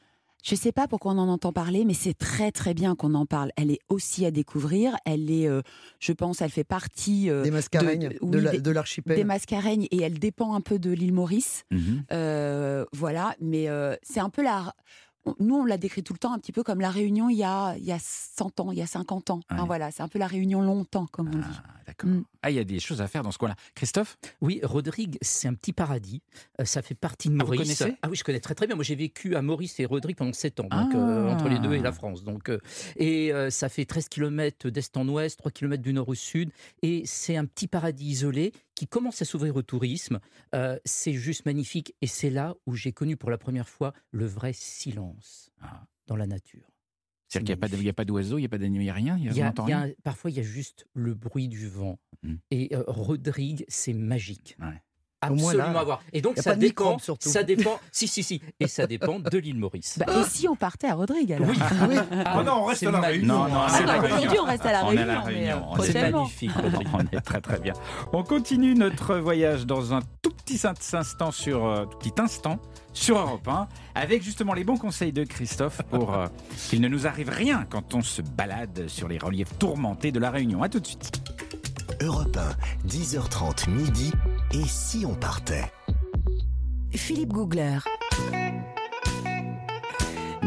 Je 0.45 0.55
sais 0.55 0.73
pas 0.73 0.87
pourquoi 0.87 1.13
on 1.13 1.19
en 1.19 1.29
entend 1.29 1.53
parler, 1.53 1.85
mais 1.85 1.95
c'est 1.95 2.15
très 2.15 2.53
très 2.53 2.73
bien 2.73 2.95
qu'on 2.95 3.15
en 3.15 3.27
parle. 3.27 3.51
Elle 3.57 3.71
est 3.73 3.81
aussi 3.89 4.25
à 4.25 4.31
découvrir. 4.31 4.97
Elle 5.05 5.31
est, 5.31 5.49
euh, 5.49 5.63
je 5.99 6.13
pense, 6.13 6.41
elle 6.41 6.51
fait 6.51 6.65
partie 6.65 7.29
euh, 7.29 7.43
Des 7.43 7.51
mascareignes 7.51 8.09
de- 8.23 8.39
de, 8.41 8.49
oui, 8.49 8.75
l'archipel. 8.75 9.17
des 9.17 9.25
Mascareignes 9.25 9.89
et 9.91 10.01
elle 10.03 10.19
dépend 10.19 10.55
un 10.55 10.61
peu 10.61 10.79
de 10.79 10.91
l'île 10.91 11.13
Maurice. 11.13 11.65
Mhm. 11.73 12.05
Euh, 12.13 12.85
voilà, 12.93 13.35
mais 13.41 13.69
euh, 13.69 13.97
c'est 14.03 14.21
un 14.21 14.31
peu 14.31 14.43
la. 14.43 14.75
Nous, 15.39 15.55
on 15.57 15.65
l'a 15.65 15.77
décrit 15.79 16.03
tout 16.03 16.13
le 16.13 16.19
temps 16.19 16.33
un 16.33 16.39
petit 16.39 16.53
peu 16.53 16.63
comme 16.63 16.81
la 16.81 16.91
Réunion 16.91 17.29
il 17.29 17.37
y 17.37 17.45
a, 17.45 17.77
il 17.77 17.85
y 17.85 17.93
a 17.93 17.99
100 18.01 18.61
ans, 18.61 18.73
il 18.73 18.79
y 18.79 18.83
a 18.83 18.87
50 18.87 19.31
ans. 19.31 19.41
Voilà, 19.67 19.91
c'est 19.91 20.03
un 20.03 20.09
peu 20.09 20.19
la 20.19 20.27
Réunion 20.27 20.61
longtemps, 20.63 21.07
comme 21.11 21.29
on 21.29 21.39
dit. 21.39 21.45
Ah, 21.65 21.75
d'accord. 21.87 22.11
Mm. 22.11 22.25
Ah, 22.43 22.51
il 22.51 22.57
y 22.57 22.61
a 22.61 22.65
des 22.65 22.79
choses 22.79 23.01
à 23.03 23.09
faire 23.09 23.23
dans 23.23 23.33
ce 23.33 23.39
coin-là. 23.39 23.57
Christophe? 23.75 24.17
Oui, 24.41 24.61
Rodrigue, 24.63 25.19
c'est 25.23 25.49
un 25.49 25.55
petit 25.55 25.73
paradis. 25.73 26.23
Euh, 26.61 26.65
ça 26.65 26.83
fait 26.83 26.95
partie 26.95 27.29
de 27.29 27.35
Ah, 27.35 27.45
vous 27.45 27.53
Maurice. 27.53 27.61
connaissez? 27.79 27.97
Ah 28.03 28.09
oui, 28.09 28.17
je 28.17 28.23
connais 28.25 28.41
très 28.41 28.55
très 28.55 28.67
bien. 28.67 28.77
Moi, 28.77 28.85
j'ai 28.85 28.95
vécu 28.95 29.35
à 29.37 29.43
Maurice 29.43 29.79
et 29.81 29.85
Rodrigue 29.87 30.17
pendant 30.17 30.33
7 30.33 30.61
ans, 30.61 30.69
donc, 30.71 30.93
Ah. 30.95 30.97
euh, 30.97 31.29
entre 31.33 31.49
les 31.49 31.59
deux 31.59 31.75
et 31.75 31.81
la 31.81 31.93
France. 31.93 32.23
Donc, 32.25 32.49
euh, 32.49 32.61
et 32.97 33.33
euh, 33.33 33.51
ça 33.51 33.69
fait 33.69 33.85
13 33.85 34.09
km 34.09 34.71
d'est 34.71 34.97
en 34.97 35.07
ouest, 35.09 35.39
3 35.39 35.51
km 35.51 35.83
du 35.83 35.93
nord 35.93 36.09
au 36.09 36.15
sud. 36.15 36.51
Et 36.83 37.03
c'est 37.07 37.37
un 37.37 37.45
petit 37.45 37.67
paradis 37.67 38.07
isolé 38.07 38.53
qui 38.79 38.87
commence 38.87 39.21
à 39.23 39.25
s'ouvrir 39.25 39.57
au 39.57 39.63
tourisme. 39.63 40.21
Euh, 40.55 40.79
c'est 40.85 41.13
juste 41.13 41.45
magnifique. 41.47 41.97
Et 42.01 42.07
c'est 42.07 42.31
là 42.31 42.55
où 42.65 42.75
j'ai 42.77 42.93
connu 42.93 43.17
pour 43.17 43.29
la 43.29 43.37
première 43.39 43.69
fois 43.69 43.93
le 44.13 44.25
vrai 44.25 44.53
silence 44.53 45.51
Ah. 45.61 45.85
dans 46.07 46.15
la 46.15 46.29
nature. 46.29 46.71
C'est-à-dire 47.27 47.57
qu'il 47.57 47.81
n'y 47.83 47.89
a 47.89 47.93
pas 47.93 48.05
d'oiseaux, 48.05 48.39
il 48.39 48.43
n'y 48.43 48.47
a 48.47 48.49
pas 48.49 48.57
d'animaux, 48.59 48.81
il 48.83 48.85
n'y 48.85 48.91
a 48.91 48.95
rien 48.95 49.17
il 49.19 49.25
y 49.25 49.29
a- 49.29 49.33
y 49.33 49.43
a- 49.43 49.53
y 49.69 49.73
a 49.73 49.89
parfois, 50.05 50.31
il 50.31 50.37
y 50.37 50.41
a 50.41 50.45
juste 50.45 50.87
le 50.95 51.15
bruit 51.15 51.49
du 51.49 51.67
vent. 51.69 51.99
Mm. 52.23 52.35
Et 52.53 52.75
euh, 52.77 52.85
Rodrigue, 52.87 53.65
c'est 53.69 53.93
magique. 53.95 54.57
Ouais. 54.61 54.81
Au 55.29 55.35
moins, 55.35 55.53
là, 55.53 55.65
Absolument 55.65 55.79
à 55.81 55.85
voir. 55.85 56.01
Et 56.13 56.21
donc, 56.21 56.37
ça 56.39 56.55
dépend, 56.55 56.85
microbes, 56.85 57.01
surtout. 57.01 57.29
ça 57.29 57.43
dépend. 57.43 57.81
Si, 57.91 58.07
si, 58.07 58.23
si. 58.23 58.41
Et 58.61 58.69
ça 58.69 58.87
dépend 58.87 59.19
de 59.19 59.39
l'île 59.39 59.59
Maurice. 59.59 59.99
Bah, 59.99 60.07
et 60.21 60.25
si 60.25 60.47
on 60.47 60.55
partait 60.55 60.87
à 60.87 60.95
Rodrigue 60.95 61.33
alors 61.33 61.49
Oui. 61.49 61.59
Oui. 61.89 61.97
Ah 62.25 62.43
non, 62.45 62.63
on 62.63 62.65
reste 62.67 62.85
à 62.85 62.91
la 62.93 63.01
magnifique. 63.01 63.23
Réunion. 63.23 63.35
Non, 63.39 63.49
non, 63.49 63.61
Ah, 63.61 63.69
Ah, 63.73 63.99
bah. 63.99 64.05
Aujourd'hui, 64.07 64.39
on 64.41 64.45
reste 64.45 64.67
à 64.67 64.73
la 64.73 64.85
On 64.87 64.93
est 64.93 64.99
à 64.99 65.07
la 65.07 65.21
Réunion, 65.21 65.75
euh, 65.75 65.83
C'est 65.83 66.11
magnifique. 66.13 66.51
On 66.95 67.01
est 67.01 67.21
très 67.21 67.41
très 67.41 67.59
bien. 67.59 67.73
On 68.13 68.23
continue 68.23 68.75
notre 68.75 69.17
voyage 69.17 69.67
dans 69.67 69.93
un 69.93 70.01
tout 70.23 70.31
petit 70.31 70.61
instant 70.93 71.33
sur 71.33 71.67
euh, 71.67 71.85
tout 71.87 71.99
petit 71.99 72.21
instant 72.21 72.59
sur 72.93 73.19
Europe 73.19 73.47
1 73.49 73.69
avec 73.95 74.23
justement 74.23 74.55
les 74.55 74.65
bons 74.65 74.77
conseils 74.77 75.13
de 75.13 75.25
Christophe 75.25 75.83
pour 75.91 76.15
euh, 76.15 76.27
qu'il 76.69 76.81
ne 76.81 76.89
nous 76.89 77.07
arrive 77.07 77.29
rien 77.29 77.67
quand 77.69 77.95
on 77.95 78.03
se 78.03 78.23
balade 78.23 78.85
sur 78.89 79.09
les 79.09 79.19
reliefs 79.19 79.57
tourmentés 79.59 80.13
de 80.13 80.19
la 80.21 80.31
Réunion. 80.31 80.63
À 80.63 80.69
tout 80.69 80.81
de 80.81 80.87
suite. 80.87 81.11
Europe 82.01 82.37
1, 82.37 82.89
10h30 82.89 83.71
midi. 83.71 84.13
Et 84.53 84.65
si 84.67 85.05
on 85.07 85.15
partait? 85.15 85.73
Philippe 86.91 87.33
Googler. 87.33 87.79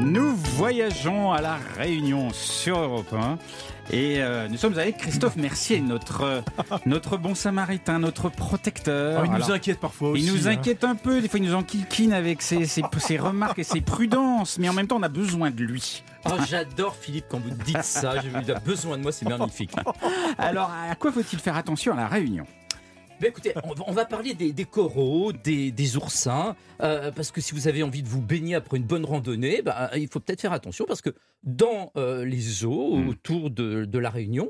Nous 0.02 0.36
voyageons 0.36 1.32
à 1.32 1.41
la 1.41 1.58
Réunion 1.78 2.32
sur 2.34 2.80
Europe 2.80 3.14
1 3.14 3.38
et 3.91 4.22
euh, 4.22 4.47
nous 4.47 4.58
sommes 4.58 4.78
avec 4.78 4.97
Christophe 4.97 5.36
Mercier, 5.36 5.80
notre 5.80 6.24
euh, 6.24 6.41
notre 6.88 7.18
bon 7.18 7.36
samaritain, 7.36 7.99
notre 7.99 8.30
protecteur. 8.30 9.22
Ah, 9.22 9.26
il 9.26 9.30
nous 9.30 9.36
Alors, 9.36 9.52
inquiète 9.52 9.80
parfois 9.80 10.10
aussi. 10.10 10.24
Il 10.24 10.34
nous 10.34 10.47
hein. 10.47 10.52
inquiète 10.52 10.84
un 10.84 10.95
peu, 10.95 11.22
des 11.22 11.28
fois 11.28 11.39
il 11.39 11.45
nous 11.45 11.54
enquiquine 11.54 12.14
avec 12.14 12.41
ses, 12.41 12.66
ses, 12.66 12.82
ses 12.97 13.18
remarques 13.18 13.60
et 13.60 13.64
ses 13.64 13.82
prudences, 13.82 14.58
mais 14.58 14.70
en 14.70 14.74
même 14.74 14.88
temps 14.88 14.97
on 14.97 15.04
a 15.04 15.10
besoin 15.10 15.52
de 15.52 15.64
lui. 15.64 16.04
Oh, 16.26 16.32
J'adore 16.49 16.95
Philippe 16.95 17.26
quand 17.30 17.39
vous 17.39 17.56
dites 17.64 17.84
ça. 17.84 18.16
J'ai 18.22 18.30
eu 18.30 18.60
besoin 18.66 18.97
de 18.97 19.04
moi, 19.04 19.12
c'est 19.12 19.30
magnifique. 19.30 19.72
Alors 20.38 20.72
à 20.72 20.95
quoi 20.95 21.12
faut-il 21.12 21.39
faire 21.39 21.56
attention 21.56 21.93
à 21.93 21.97
la 21.97 22.08
Réunion? 22.08 22.45
Ben 23.22 23.28
écoutez, 23.28 23.54
on 23.64 23.76
va, 23.76 23.84
on 23.86 23.92
va 23.92 24.06
parler 24.06 24.34
des, 24.34 24.52
des 24.52 24.66
coraux, 24.66 25.32
des, 25.32 25.72
des 25.72 25.96
oursins, 25.96 26.56
euh, 26.82 27.12
parce 27.12 27.30
que 27.30 27.40
si 27.40 27.54
vous 27.54 27.68
avez 27.68 27.84
envie 27.84 28.02
de 28.02 28.08
vous 28.08 28.20
baigner 28.20 28.56
après 28.56 28.78
une 28.78 28.84
bonne 28.84 29.06
randonnée, 29.06 29.62
ben, 29.62 29.92
il 29.96 30.08
faut 30.08 30.20
peut-être 30.20 30.42
faire 30.42 30.54
attention, 30.54 30.86
parce 30.88 31.04
que 31.04 31.12
dans 31.44 31.92
euh, 31.98 32.26
les 32.26 32.66
eaux 32.66 32.96
Mm. 32.96 33.10
autour 33.10 33.52
de, 33.52 33.86
de 33.86 34.00
la 34.00 34.10
Réunion, 34.10 34.50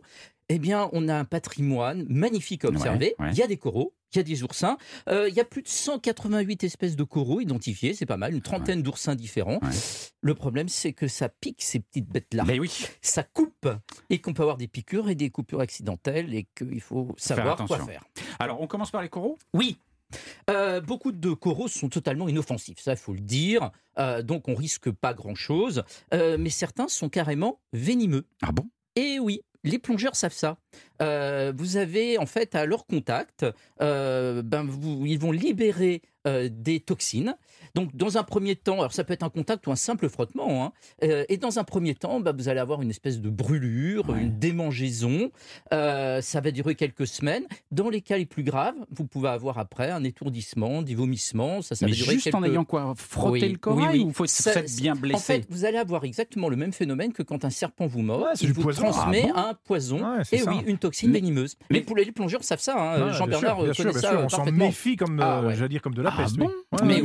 eh 0.54 0.60
bien, 0.60 0.90
on 0.92 1.08
a 1.08 1.16
un 1.16 1.24
patrimoine 1.24 2.06
magnifique 2.10 2.66
à 2.66 2.68
observer. 2.68 3.16
Ouais, 3.20 3.26
ouais. 3.26 3.32
Il 3.32 3.38
y 3.38 3.42
a 3.42 3.48
des 3.48 3.56
coraux, 3.56 3.94
il 4.12 4.18
y 4.18 4.20
a 4.20 4.24
des 4.24 4.44
oursins. 4.44 4.78
Euh, 5.08 5.30
il 5.30 5.34
y 5.36 5.40
a 5.40 5.46
plus 5.46 5.62
de 5.62 5.70
188 5.70 6.66
espèces 6.66 6.98
de 6.98 7.04
coraux 7.06 7.40
identifiées, 7.40 7.94
c'est 7.94 8.06
pas 8.06 8.18
mal, 8.18 8.34
une 8.34 8.42
trentaine 8.42 8.84
d'oursins 8.84 9.16
différents. 9.16 9.60
Ouais. 9.62 9.70
Le 10.22 10.36
problème, 10.36 10.68
c'est 10.68 10.92
que 10.92 11.08
ça 11.08 11.30
pique 11.30 11.62
ces 11.62 11.80
petites 11.80 12.10
bêtes-là 12.10 12.44
Mais 12.46 12.60
oui, 12.60 12.86
ça 13.02 13.24
coupe 13.24 13.70
et 14.10 14.20
qu'on 14.20 14.34
peut 14.34 14.42
avoir 14.42 14.58
des 14.58 14.68
piqûres 14.68 15.10
et 15.10 15.16
des 15.16 15.30
coupures 15.30 15.62
accidentelles 15.62 16.36
et 16.36 16.46
qu'il 16.54 16.82
faut 16.82 17.16
savoir 17.18 17.56
quoi 17.66 17.80
faire. 17.86 18.04
alors 18.40 18.60
on 18.60 18.68
commence 18.68 18.92
par 18.92 19.02
les 19.02 19.10
coraux? 19.10 19.38
Oui. 19.54 19.78
Euh, 20.50 20.82
beaucoup 20.82 21.14
de 21.14 21.32
coraux 21.32 21.70
sont 21.70 21.88
totalement 21.88 22.28
inoffensifs, 22.28 22.80
ça 22.80 22.92
il 22.92 22.98
faut 22.98 23.14
le 23.14 23.22
dire. 23.22 23.72
Euh, 23.98 24.22
donc 24.22 24.50
on 24.50 24.56
risque 24.56 24.92
pas 24.92 25.14
grand-chose, 25.14 25.84
mais 26.12 26.50
certains 26.50 26.90
sont 26.90 27.08
carrément 27.08 27.62
venimeux. 27.72 28.26
Ah 28.42 28.52
bon? 28.52 28.68
Et 28.98 29.20
oui, 29.20 29.42
les 29.64 29.80
plongeurs 29.80 30.16
savent 30.16 30.34
ça. 30.34 30.58
euh, 31.02 31.54
vous 31.56 31.78
avez 31.78 32.18
en 32.18 32.26
fait 32.26 32.56
à 32.56 32.66
leur 32.66 32.86
contact, 32.86 33.46
euh, 33.82 34.42
ben, 34.42 34.68
ils 35.06 35.20
vont 35.20 35.32
libérer 35.32 36.02
euh, 36.28 36.50
des 36.52 36.80
toxines. 36.80 37.36
Donc, 37.76 37.96
dans 37.96 38.18
un 38.18 38.24
premier 38.24 38.56
temps, 38.56 38.80
alors 38.80 38.94
ça 38.94 39.04
peut 39.04 39.14
être 39.14 39.24
un 39.24 39.30
contact 39.30 39.66
ou 39.68 39.72
un 39.72 39.76
simple 39.76 40.10
frottement, 40.10 40.66
hein, 40.66 40.72
euh, 41.04 41.24
et 41.30 41.38
dans 41.38 41.60
un 41.60 41.64
premier 41.64 41.96
temps, 41.96 42.20
bah, 42.20 42.34
vous 42.36 42.50
allez 42.50 42.60
avoir 42.60 42.82
une 42.82 42.90
espèce 42.90 43.20
de 43.22 43.30
brûlure, 43.30 44.10
Ouais. 44.10 44.22
une 44.22 44.38
démangeaison. 44.40 45.32
Euh, 45.74 46.22
ça 46.22 46.42
va 46.42 46.52
durer 46.52 46.76
quelques 46.76 47.08
semaines. 47.08 47.44
Dans 47.72 47.90
les 47.90 48.02
cas 48.02 48.18
les 48.18 48.26
plus 48.26 48.44
graves, 48.44 48.76
vous 48.92 49.06
pouvez 49.06 49.30
avoir 49.30 49.58
après 49.58 49.90
un 49.92 50.04
étourdissement, 50.04 50.82
des 50.82 50.96
vomissements. 50.96 51.62
Ça, 51.62 51.76
ça 51.76 51.86
Mais 51.86 51.92
va 51.92 51.98
durer 51.98 52.14
juste 52.16 52.34
en 52.36 52.44
ayant 52.44 52.66
quoi 52.66 52.94
Frotter 52.98 53.32
Oui, 53.46 53.52
le 53.54 53.58
corail 53.58 53.88
oui, 53.94 54.00
oui. 54.00 54.04
ou 54.06 54.14
faut 54.14 54.26
Ça- 54.26 54.54
être 54.54 54.76
bien 54.78 54.96
blessé 54.96 55.16
En 55.16 55.20
fait, 55.20 55.46
vous 55.50 55.66
allez 55.66 55.78
avoir 55.78 56.04
exactement 56.04 56.50
le 56.50 56.56
même 56.56 56.74
phénomène 56.74 57.14
que 57.14 57.24
quand 57.24 57.46
un 57.46 57.50
serpent 57.50 57.88
vous 57.88 58.02
mord. 58.02 58.22
Ouais, 58.22 58.28
c'est 58.36 58.44
il 58.44 58.48
du 58.48 58.54
vous 58.54 58.62
poison. 58.64 58.84
transmet 58.84 59.30
Ah 59.36 59.42
bon 59.44 59.50
un 59.50 59.54
poison. 59.54 59.98
Ouais, 60.18 60.22
et 60.32 60.38
ça. 60.40 60.52
oui, 60.52 60.58
une 60.66 60.78
toxine 60.78 61.12
venimeuse. 61.14 61.56
mais- 61.70 61.80
Mais 61.80 61.82
pour 61.82 61.96
les 61.96 62.12
plongeurs 62.12 62.44
savent 62.44 62.60
ça. 62.62 62.76
hein. 62.78 63.12
Jean-Bernard 63.14 63.58
bien 63.62 63.70
euh, 63.70 63.74
connaît 63.74 63.92
bien 63.92 64.02
ça 64.02 64.14
euh, 64.14 64.26
on 64.26 64.30
s'en 64.30 64.46
méfie 64.52 64.96
comme, 64.96 65.18
de, 65.18 65.22
Ah 65.24 65.44
j'allais 65.56 65.70
dire 65.70 65.82
comme 65.82 65.94
de 65.94 66.02
la 66.02 66.12
Ah 66.14 66.22
peste. 66.24 66.38
mais- 66.38 66.48
mais 66.84 67.02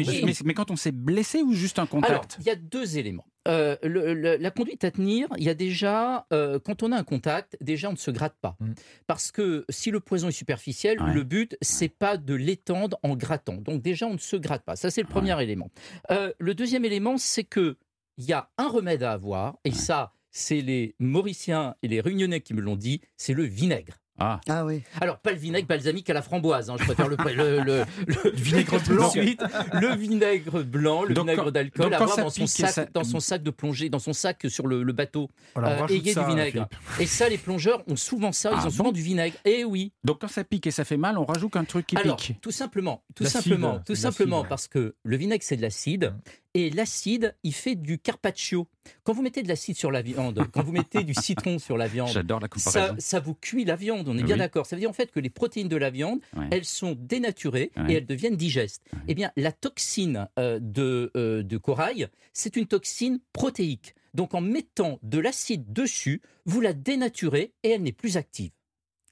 quand 0.56 0.70
on 0.72 0.76
s'est 0.76 0.92
blessé 0.92 1.42
ou 1.42 1.52
juste 1.52 1.78
un 1.78 1.82
Alors, 1.82 1.90
contact 1.90 2.36
il 2.40 2.46
y 2.46 2.50
a 2.50 2.56
deux 2.56 2.98
éléments. 2.98 3.26
Euh, 3.46 3.76
le- 3.84 4.12
le- 4.12 4.36
la 4.38 4.50
conduite 4.50 4.82
à 4.82 4.90
tenir, 4.90 5.28
il 5.38 5.44
y 5.44 5.48
a 5.48 5.54
déjà, 5.54 6.26
euh, 6.32 6.58
quand 6.58 6.82
on 6.82 6.90
a 6.90 6.96
un 6.96 7.04
contact, 7.04 7.56
déjà 7.60 7.88
on 7.88 7.92
ne 7.92 7.96
se 7.96 8.10
gratte 8.10 8.34
pas. 8.40 8.56
Mm. 8.58 8.72
Parce 9.06 9.30
que 9.30 9.64
si 9.68 9.92
le 9.92 10.00
poison 10.00 10.26
est 10.28 10.32
superficiel, 10.32 11.00
Ouais. 11.00 11.12
le 11.14 11.22
but, 11.22 11.56
c'est 11.62 11.88
pas 11.88 12.16
de 12.16 12.34
l'étendre 12.34 12.98
en 13.04 13.14
grattant. 13.14 13.54
Donc 13.58 13.82
déjà, 13.82 14.06
on 14.08 14.14
ne 14.14 14.18
se 14.18 14.34
gratte 14.34 14.64
pas. 14.64 14.74
Ça, 14.74 14.90
c'est 14.90 15.02
le 15.02 15.06
premier 15.08 15.40
élément. 15.40 15.70
Euh, 16.10 16.32
le 16.40 16.54
deuxième 16.56 16.84
élément, 16.84 17.18
c'est 17.18 17.44
que 17.44 17.76
il 18.18 18.24
y 18.24 18.32
a 18.32 18.50
un 18.58 18.66
remède 18.68 19.04
à 19.04 19.12
avoir, 19.12 19.58
et 19.64 19.70
ça, 19.72 20.12
c'est 20.32 20.60
les 20.60 20.96
Mauriciens 20.98 21.76
et 21.82 21.88
les 21.88 22.00
Réunionnais 22.00 22.40
qui 22.40 22.52
me 22.52 22.60
l'ont 22.60 22.76
dit, 22.76 23.00
c'est 23.16 23.32
le 23.34 23.44
vinaigre. 23.44 23.98
Ah, 24.18 24.40
Ah 24.48 24.64
oui. 24.64 24.82
Alors, 25.00 25.18
pas 25.18 25.32
le 25.32 25.38
vinaigre 25.38 25.66
balsamique 25.68 26.08
à 26.10 26.14
la 26.14 26.22
framboise, 26.22 26.70
hein, 26.70 26.76
je 26.78 26.84
préfère 26.84 27.08
le, 27.08 27.16
le, 27.34 27.60
le- 27.62 27.84
le 28.06 28.30
vinaigre 28.32 28.80
blanc. 28.88 29.06
Ensuite, 29.06 29.42
le 29.74 29.94
vinaigre 29.96 30.62
blanc, 30.62 31.02
le 31.04 31.14
Donc, 31.14 31.28
vinaigre 31.28 31.50
d'alcool, 31.52 31.92
à 31.92 32.06
ça 32.06 32.22
dans 32.22 32.30
son, 32.30 32.44
et 32.44 32.46
sac, 32.46 32.70
ça- 32.70 32.86
dans 32.86 33.04
son 33.04 33.20
sac 33.20 33.42
de 33.42 33.50
plongée, 33.50 33.88
dans 33.90 33.98
son 33.98 34.12
sac 34.12 34.46
sur 34.48 34.66
le, 34.66 34.82
le 34.82 34.92
bateau. 34.92 35.30
Voilà, 35.54 35.78
on 35.80 35.84
Euh, 35.84 35.88
ayez 35.88 36.14
du 36.14 36.24
vinaigre. 36.24 36.66
Philippe. 36.70 37.00
Et 37.00 37.06
ça, 37.06 37.28
les 37.28 37.38
plongeurs 37.38 37.82
ont 37.88 37.96
souvent 37.96 38.32
ça, 38.32 38.50
Ah 38.52 38.56
ils 38.56 38.60
ont 38.60 38.64
bon 38.64 38.70
souvent 38.70 38.92
du 38.92 39.02
vinaigre. 39.02 39.36
Eh 39.44 39.64
oui. 39.64 39.92
donc 40.04 40.20
quand 40.20 40.28
ça 40.28 40.44
pique 40.44 40.66
et 40.66 40.70
ça 40.70 40.84
fait 40.84 40.96
mal, 40.96 41.18
on 41.18 41.24
rajoute 41.24 41.56
un 41.56 41.64
truc 41.64 41.86
qui 41.86 41.96
Alors, 41.96 42.16
pique. 42.16 42.40
tout 42.40 42.50
simplement, 42.50 43.02
tout 43.14 43.24
simplement, 43.24 43.80
tout 43.84 43.94
simplement 43.94 44.44
parce 44.44 44.66
que 44.68 44.94
le 45.02 45.16
vinaigre 45.16 45.44
c'est 45.44 45.56
de 45.56 45.62
l'acide 45.62 46.14
et 46.56 46.70
l'acide 46.70 47.34
il 47.42 47.52
fait 47.54 47.74
du 47.74 47.98
carpaccio. 47.98 48.66
Quand 49.04 49.12
vous 49.12 49.22
mettez 49.22 49.42
de 49.42 49.48
l'acide 49.48 49.76
sur 49.76 49.90
la 49.90 50.00
viande, 50.00 50.46
quand 50.52 50.62
vous 50.62 50.72
mettez 50.72 51.02
du 51.04 51.12
citron 51.14 51.58
sur 51.58 51.76
la 51.76 51.86
viande, 51.88 52.08
J'adore 52.08 52.40
la 52.40 52.46
ça, 52.56 52.70
comparaison. 52.70 52.94
ça 52.98 53.20
vous 53.20 53.34
cuit 53.34 53.64
la 53.64 53.76
viande, 53.76 54.08
on 54.08 54.16
est 54.16 54.22
bien 54.22 54.36
d'accord. 54.36 54.64
Ça 54.66 54.76
veut 54.76 54.80
dire 54.80 54.90
en 54.90 54.94
fait 54.94 55.10
que 55.10 55.20
les 55.20 55.30
protéines 55.30 55.68
de 55.68 55.76
la 55.76 55.90
viande, 55.90 56.20
Ouais. 56.36 56.46
elles 56.50 56.64
sont 56.64 56.96
dénaturées 56.98 57.72
Ouais. 57.76 57.92
et 57.92 57.96
elles 57.96 58.06
deviennent 58.06 58.36
digestes. 58.36 58.82
Ouais. 58.92 58.98
Eh 59.08 59.14
bien, 59.14 59.32
la 59.36 59.52
toxine 59.52 60.28
euh, 60.38 60.58
de, 60.60 61.10
euh, 61.16 61.42
de 61.42 61.56
corail, 61.58 62.08
c'est 62.32 62.56
une 62.56 62.66
toxine 62.66 63.18
protéique. 63.32 63.94
Donc 64.14 64.32
en 64.34 64.40
mettant 64.40 64.98
de 65.02 65.18
l'acide 65.18 65.72
dessus, 65.72 66.22
vous 66.46 66.60
la 66.60 66.72
dénaturez 66.72 67.52
et 67.64 67.70
elle 67.70 67.82
n'est 67.82 67.92
plus 67.92 68.16
active. 68.16 68.50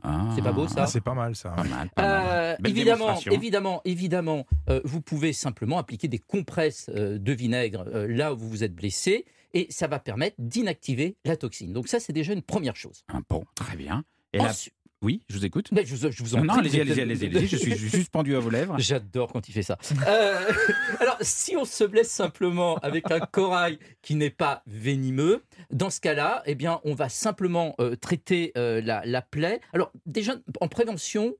Ah. 0.04 0.28
c'est 0.34 0.42
pas 0.42 0.52
beau, 0.52 0.68
ça 0.68 0.82
Ah, 0.82 0.86
c'est 0.86 1.00
pas 1.00 1.14
mal 1.14 1.34
ça. 1.34 1.50
Pas 1.50 1.64
mal, 1.64 1.88
pas 1.90 2.02
mal. 2.02 2.26
Euh, 2.28 2.56
évidemment, 2.68 3.18
évidemment, 3.30 3.80
évidemment, 3.84 4.46
euh, 4.68 4.80
vous 4.84 5.00
pouvez 5.00 5.32
simplement 5.32 5.78
appliquer 5.78 6.08
des 6.08 6.18
compresses 6.18 6.90
euh, 6.94 7.18
de 7.18 7.32
vinaigre 7.32 7.84
euh, 7.88 8.06
là 8.06 8.34
où 8.34 8.36
vous 8.36 8.48
vous 8.48 8.64
êtes 8.64 8.74
blessé 8.74 9.24
et 9.54 9.66
ça 9.70 9.86
va 9.86 9.98
permettre 9.98 10.36
d'inactiver 10.38 11.16
la 11.24 11.36
toxine. 11.36 11.72
Donc 11.72 11.88
ça, 11.88 12.00
c'est 12.00 12.12
déjà 12.12 12.32
une 12.32 12.42
première 12.42 12.76
chose. 12.76 13.04
Ah, 13.08 13.20
bon, 13.28 13.44
très 13.54 13.76
bien. 13.76 14.04
Et 14.32 14.38
là, 14.38 14.50
Ensuite- 14.50 14.74
oui, 15.04 15.22
je 15.28 15.36
vous 15.36 15.44
écoute. 15.44 15.68
Mais 15.70 15.84
je, 15.84 15.94
vous- 15.94 16.10
je 16.10 16.22
vous 16.22 16.34
en 16.34 16.38
Non, 16.38 16.44
non, 16.54 16.54
allez-y, 16.60 16.80
allez-y, 16.80 17.00
allez-y, 17.00 17.26
allez-y, 17.26 17.46
je 17.46 17.56
suis 17.56 17.76
juste 17.76 18.10
pendu 18.10 18.34
à 18.34 18.40
vos 18.40 18.50
lèvres. 18.50 18.76
J'adore 18.78 19.32
quand 19.32 19.48
il 19.48 19.52
fait 19.52 19.62
ça. 19.62 19.78
Euh, 20.08 20.50
alors, 21.00 21.18
si 21.20 21.56
on 21.56 21.64
se 21.64 21.84
blesse 21.84 22.10
simplement 22.10 22.76
avec 22.78 23.10
un 23.10 23.20
corail 23.20 23.78
qui 24.02 24.14
n'est 24.14 24.30
pas 24.30 24.62
venimeux, 24.66 25.44
dans 25.70 25.90
ce 25.90 26.00
cas-là, 26.00 26.42
eh 26.46 26.54
bien, 26.54 26.80
on 26.84 26.94
va 26.94 27.08
simplement 27.08 27.74
euh, 27.80 27.94
traiter 27.96 28.52
euh, 28.56 28.80
la, 28.82 29.02
la 29.04 29.22
plaie. 29.22 29.60
Alors, 29.72 29.92
déjà, 30.06 30.34
en 30.60 30.68
prévention, 30.68 31.34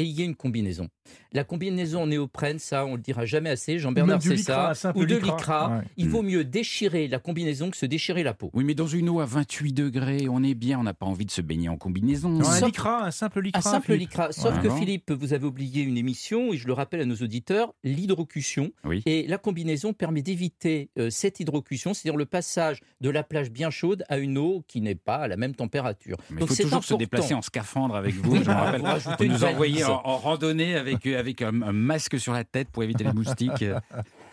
ayez 0.00 0.24
une 0.24 0.34
combinaison. 0.34 0.88
La 1.32 1.44
combinaison 1.44 2.02
en 2.02 2.06
néoprène, 2.06 2.58
ça, 2.58 2.84
on 2.86 2.94
le 2.96 3.00
dira 3.00 3.24
jamais 3.24 3.50
assez. 3.50 3.78
Jean-Bernard 3.78 4.18
lycra, 4.20 4.36
ça. 4.36 4.70
un 4.70 4.74
simple 4.74 4.98
Ou 4.98 5.06
de 5.06 5.16
lycra. 5.16 5.78
Ouais. 5.78 5.84
Il 5.96 6.06
Mm. 6.06 6.10
vaut 6.10 6.22
mieux 6.22 6.44
déchirer 6.44 7.08
la 7.08 7.18
combinaison 7.18 7.70
que 7.70 7.76
se 7.76 7.86
déchirer 7.86 8.22
la 8.22 8.34
peau. 8.34 8.50
Oui, 8.54 8.64
mais 8.64 8.74
dans 8.74 8.86
une 8.86 9.08
eau 9.08 9.20
à 9.20 9.24
28 9.26 9.72
degrés, 9.72 10.26
on 10.30 10.42
est 10.42 10.54
bien, 10.54 10.78
on 10.78 10.82
n'a 10.82 10.94
pas 10.94 11.06
envie 11.06 11.24
de 11.26 11.30
se 11.30 11.40
baigner 11.40 11.68
en 11.68 11.76
combinaison. 11.76 12.28
Non, 12.30 12.48
un 12.48 12.60
lycra, 12.66 13.04
un 13.06 13.10
simple 13.10 13.40
lycra. 13.40 13.58
Un 13.58 13.62
simple 13.62 13.86
Philippe. 13.92 14.00
lycra. 14.10 14.32
Sauf 14.32 14.54
Ouais. 14.56 14.62
que 14.62 14.68
Bon. 14.68 14.76
Philippe, 14.76 15.10
vous 15.12 15.32
avez 15.32 15.46
oublié 15.46 15.82
une 15.82 15.96
émission, 15.96 16.52
et 16.52 16.56
je 16.56 16.66
le 16.66 16.72
rappelle 16.74 17.00
à 17.00 17.04
nos 17.06 17.16
auditeurs, 17.16 17.72
l'hydrocution. 17.84 18.70
Oui. 18.84 19.02
Et 19.06 19.26
la 19.26 19.38
combinaison 19.38 19.92
permet 19.92 20.22
d'éviter 20.22 20.90
euh, 20.98 21.10
cette 21.10 21.40
hydrocution, 21.40 21.94
c'est-à-dire 21.94 22.16
le 22.18 22.26
passage 22.26 22.80
de 23.00 23.10
la 23.10 23.22
plage 23.22 23.50
bien 23.50 23.70
chaude 23.70 24.04
à 24.08 24.18
une 24.18 24.38
eau 24.38 24.64
qui 24.68 24.80
n'est 24.80 24.94
pas 24.94 25.16
à 25.16 25.28
la 25.28 25.36
même 25.36 25.54
température. 25.54 26.16
Mais 26.30 26.36
il 26.36 26.38
Donc 26.40 26.48
faut 26.48 26.54
c'est 26.54 26.62
toujours 26.64 26.84
se 26.84 26.94
déplacer 26.94 27.34
en 27.34 27.42
scaphandre 27.42 27.96
avec 27.96 28.14
vous. 28.14 28.32
Oui, 28.32 28.40
je 28.44 28.48
me 28.50 28.54
rappelle. 28.54 28.80
vous 28.80 29.12
Vous 29.18 29.24
nous 29.32 29.44
envoyez. 29.44 29.82
En, 29.88 30.06
en 30.06 30.16
randonnée 30.18 30.74
avec, 30.76 31.06
euh, 31.06 31.18
avec 31.18 31.42
un, 31.42 31.62
un 31.62 31.72
masque 31.72 32.18
sur 32.18 32.32
la 32.32 32.44
tête 32.44 32.68
pour 32.70 32.82
éviter 32.82 33.04
les 33.04 33.12
moustiques. 33.12 33.64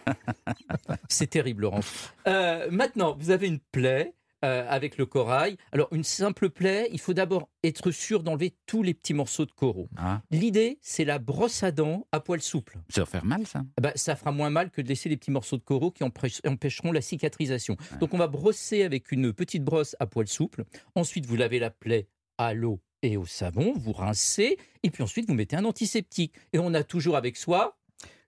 C'est 1.09 1.27
terrible, 1.29 1.63
Laurent. 1.63 1.79
Euh, 2.27 2.67
maintenant, 2.71 3.15
vous 3.19 3.31
avez 3.31 3.47
une 3.47 3.59
plaie. 3.59 4.13
euh, 4.43 4.65
avec 4.69 4.97
le 4.99 5.07
corail. 5.07 5.57
Alors, 5.71 5.87
une 5.91 6.03
simple 6.03 6.51
plaie, 6.51 6.87
il 6.91 6.99
faut 6.99 7.13
d'abord 7.15 7.49
être 7.63 7.89
sûr 7.89 8.21
d'enlever 8.21 8.53
tous 8.67 8.83
les 8.83 8.93
petits 8.93 9.15
morceaux 9.15 9.45
de 9.47 9.51
coraux. 9.51 9.89
Ah, 9.97 10.21
L'idée, 10.29 10.77
c'est 10.83 11.05
la 11.05 11.17
brosse 11.17 11.63
à 11.63 11.71
dents 11.71 12.05
à 12.11 12.19
poil 12.19 12.41
souple. 12.41 12.77
ça 12.89 13.01
va 13.01 13.05
faire 13.07 13.25
mal, 13.25 13.47
ça 13.47 13.63
Eh 13.79 13.81
ben, 13.81 13.91
ça 13.95 14.15
fera 14.15 14.31
moins 14.31 14.51
mal 14.51 14.69
que 14.69 14.81
de 14.83 14.87
laisser 14.87 15.09
les 15.09 15.17
petits 15.17 15.31
morceaux 15.31 15.57
de 15.57 15.63
coraux 15.63 15.89
qui 15.89 16.03
empêch- 16.03 16.47
empêcheront 16.47 16.91
la 16.91 17.01
cicatrisation. 17.01 17.75
Donc 17.99 18.13
on 18.13 18.19
va 18.19 18.27
brosser 18.27 18.83
avec 18.83 19.11
une 19.11 19.33
petite 19.33 19.63
brosse 19.63 19.95
à 19.99 20.05
poil 20.05 20.27
souple. 20.27 20.65
Ensuite, 20.93 21.25
vous 21.25 21.37
lavez 21.37 21.57
la 21.57 21.71
plaie 21.71 22.07
à 22.37 22.53
l'eau 22.53 22.81
et 23.01 23.17
au 23.17 23.25
savon, 23.25 23.73
vous 23.77 23.93
rincez, 23.93 24.57
et 24.83 24.89
puis 24.89 25.03
ensuite 25.03 25.27
vous 25.27 25.33
mettez 25.35 25.55
un 25.55 25.65
antiseptique. 25.65 26.33
Et 26.53 26.59
on 26.59 26.73
a 26.73 26.83
toujours 26.83 27.15
avec 27.17 27.37
soi, 27.37 27.77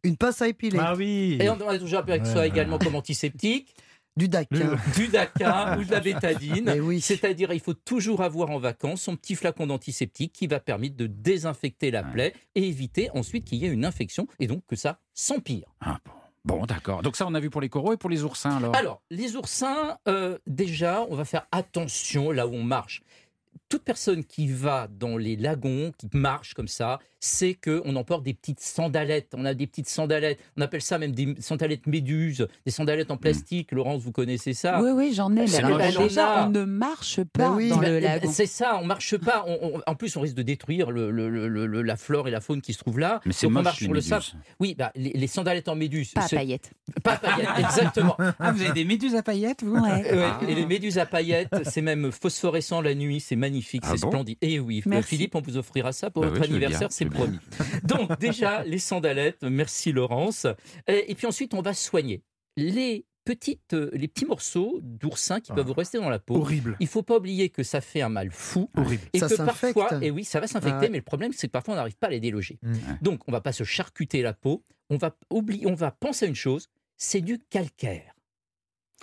Une 0.04 0.18
pince 0.18 0.42
à 0.42 0.48
épiler. 0.48 0.78
Ah 0.82 0.96
oui. 0.96 1.38
et 1.42 1.50
on 1.50 1.60
a 1.68 1.78
toujours 1.80 2.00
avec 2.00 2.24
Ouais. 2.24 2.32
soi 2.32 2.46
également 2.48 2.78
comme 2.78 2.96
antiseptique, 3.02 3.74
Du 4.16 4.28
Dakar. 4.30 4.78
du 4.96 5.08
Daca 5.10 5.78
ou 5.78 5.84
de 5.84 5.92
la 5.92 6.00
bétadine. 6.00 6.66
Mais 6.66 6.80
oui. 6.80 7.02
C'est-à-dire, 7.02 7.52
il 7.54 7.60
faut 7.60 7.74
toujours 7.74 8.22
avoir 8.22 8.50
en 8.52 8.58
vacances 8.60 9.02
son 9.02 9.16
petit 9.16 9.36
flacon 9.36 9.68
d'antiseptique 9.68 10.34
qui 10.34 10.48
va 10.48 10.60
permettre 10.60 10.96
de 10.98 11.08
désinfecter 11.08 11.92
la 11.92 12.02
Ouais. 12.04 12.12
plaie 12.14 12.34
et 12.56 12.68
éviter 12.68 13.10
ensuite 13.12 13.46
qu'il 13.46 13.58
y 13.60 13.66
ait 13.66 13.70
une 13.70 13.86
infection 13.86 14.28
et 14.40 14.48
donc 14.48 14.64
que 14.68 14.76
ça 14.76 15.00
s'empire. 15.14 15.66
Ah, 15.82 16.00
bon. 16.06 16.12
Bon, 16.46 16.66
d'accord. 16.66 17.02
Donc 17.02 17.18
ça, 17.18 17.28
on 17.28 17.34
a 17.34 17.40
vu 17.42 17.50
pour 17.50 17.60
les 17.60 17.68
coraux 17.68 17.92
et 17.94 17.98
pour 17.98 18.10
les 18.10 18.24
oursins, 18.24 18.56
alors? 18.56 18.74
Alors, 18.76 19.02
les 19.10 19.36
oursins, 19.36 19.98
euh, 20.08 20.38
déjà, 20.48 21.06
on 21.10 21.16
va 21.16 21.26
faire 21.26 21.46
attention 21.52 22.32
là 22.32 22.48
où 22.48 22.54
on 22.54 22.64
marche. 22.64 23.02
Toute 23.70 23.84
personne 23.84 24.24
qui 24.24 24.48
va 24.48 24.88
dans 24.90 25.18
les 25.18 25.36
lagons, 25.36 25.92
qui 25.98 26.08
marche 26.14 26.54
comme 26.54 26.70
ça, 26.70 27.00
sait 27.20 27.54
qu'on 27.56 27.96
emporte 27.96 28.24
des 28.24 28.34
petites 28.34 28.60
sandalettes. 28.62 29.34
On 29.36 29.44
a 29.44 29.54
des 29.54 29.68
petites 29.68 29.90
sandalettes. 29.90 30.40
On 30.56 30.62
appelle 30.62 30.82
ça 30.82 30.98
même 31.00 31.12
des 31.12 31.36
sandalettes 31.40 31.86
méduses, 31.88 32.48
des 32.66 32.72
sandalettes 32.72 33.12
en 33.12 33.18
plastique. 33.18 33.72
Laurence, 33.74 34.02
vous 34.04 34.12
connaissez 34.14 34.54
ça? 34.54 34.82
Oui, 34.82 34.92
oui, 34.94 35.12
j'en 35.14 35.36
ai. 35.36 35.46
Bah, 35.48 35.92
déjà, 35.92 36.46
on 36.46 36.50
ne 36.52 36.64
marche 36.64 37.22
pas 37.24 37.50
Bah 37.50 37.54
oui. 37.58 37.70
dans 37.70 37.80
le 37.82 37.88
eh 37.98 38.02
ben, 38.02 38.04
lagon. 38.04 38.32
C'est 38.32 38.46
ça, 38.46 38.80
on 38.82 38.86
marche 38.86 39.18
pas. 39.18 39.44
On- 39.48 39.76
on- 39.76 39.82
en 39.86 39.96
plus, 39.96 40.16
on 40.16 40.22
risque 40.22 40.36
de 40.36 40.44
détruire 40.44 40.92
le- 40.92 41.12
le- 41.12 41.28
le- 41.30 41.66
le- 41.66 41.82
la 41.82 41.98
flore 41.98 42.28
et 42.28 42.32
la 42.32 42.40
faune 42.40 42.62
qui 42.62 42.72
se 42.74 42.78
trouvent 42.80 43.00
là. 43.00 43.20
Mais 43.26 43.34
c'est 43.34 43.48
on 43.48 43.50
marche 43.50 43.80
les 43.82 43.86
sur 43.88 43.94
le 43.94 44.02
sable. 44.02 44.24
Oui, 44.60 44.76
bah, 44.78 44.92
les, 44.96 45.10
les 45.12 45.28
sandalettes 45.28 45.68
en 45.68 45.76
méduse. 45.76 46.12
Pas 46.14 46.26
à 46.26 46.30
paillettes. 46.30 46.72
Pas 47.04 47.14
à 47.14 47.18
paillettes, 47.18 47.48
exactement. 47.60 48.16
Ah, 48.40 48.52
vous 48.54 48.62
avez 48.62 48.74
des 48.74 48.86
méduses 48.86 49.16
à 49.16 49.24
paillettes, 49.24 49.64
vous? 49.64 49.76
Ouais. 49.76 50.14
Ouais, 50.14 50.24
Ah. 50.24 50.40
Et 50.48 50.54
les 50.56 50.66
méduses 50.66 51.00
à 51.00 51.06
paillettes, 51.06 51.54
c'est 51.64 51.82
même 51.82 52.12
phosphorescent 52.12 52.80
la 52.82 52.94
nuit, 52.96 53.20
c'est 53.20 53.36
magnifique, 53.36 53.57
Ah 53.84 53.88
c'est 53.96 54.02
bon 54.02 54.08
splendide. 54.10 54.38
Et 54.42 54.60
oui, 54.60 54.80
euh, 54.86 54.90
Merci. 54.90 55.10
Philippe, 55.10 55.36
on 55.36 55.42
vous 55.42 55.58
offrira 55.58 55.92
ça 55.92 56.10
pour 56.10 56.24
Bah 56.24 56.30
votre 56.30 56.42
oui, 56.42 56.48
anniversaire, 56.48 56.92
c'est 56.92 57.06
promis. 57.06 57.40
Donc 57.84 58.20
déjà, 58.20 58.64
les 58.64 58.80
sandalettes, 58.80 59.44
merci 59.44 59.92
Laurence. 59.92 60.48
Et, 60.88 61.12
et 61.12 61.16
puis 61.16 61.28
ensuite, 61.28 61.54
on 61.54 61.62
va 61.62 61.74
soigner 61.74 62.24
les 62.56 63.06
petites, 63.26 63.74
euh, 63.74 63.90
les 63.94 64.08
petits 64.08 64.26
morceaux 64.26 64.80
d'oursin 64.82 65.42
qui 65.42 65.52
Ah. 65.52 65.56
peuvent 65.56 65.72
rester 65.72 65.98
dans 65.98 66.10
la 66.10 66.18
peau. 66.20 66.36
Horrible. 66.38 66.78
Il 66.80 66.88
faut 66.88 67.04
pas 67.04 67.18
oublier 67.18 67.50
que 67.50 67.62
ça 67.62 67.82
fait 67.82 68.02
un 68.02 68.08
mal 68.10 68.32
fou. 68.32 68.70
Horrible. 68.78 69.04
Et 69.14 69.20
Ça 69.20 69.28
que 69.28 69.36
parfois, 69.36 69.90
et 70.02 70.12
oui, 70.12 70.24
ça 70.24 70.40
va 70.40 70.48
s'infecter, 70.48 70.86
Ah 70.86 70.90
mais 70.90 70.98
le 71.00 71.04
problème, 71.04 71.34
c'est 71.34 71.48
que 71.48 71.52
parfois, 71.52 71.74
on 71.74 71.78
n'arrive 71.78 71.98
pas 71.98 72.08
à 72.08 72.12
les 72.12 72.22
déloger. 72.22 72.58
Mm. 72.64 72.76
Donc, 73.02 73.22
on 73.28 73.32
va 73.34 73.42
pas 73.42 73.52
se 73.52 73.66
charcuter 73.66 74.22
la 74.22 74.34
peau, 74.34 74.64
on 74.90 74.96
va 74.98 75.14
oublier, 75.30 75.68
on 75.68 75.74
va 75.74 75.92
penser 75.92 76.26
à 76.26 76.30
une 76.30 76.36
chose, 76.36 76.70
c'est 76.96 77.20
du 77.22 77.38
calcaire. 77.38 78.14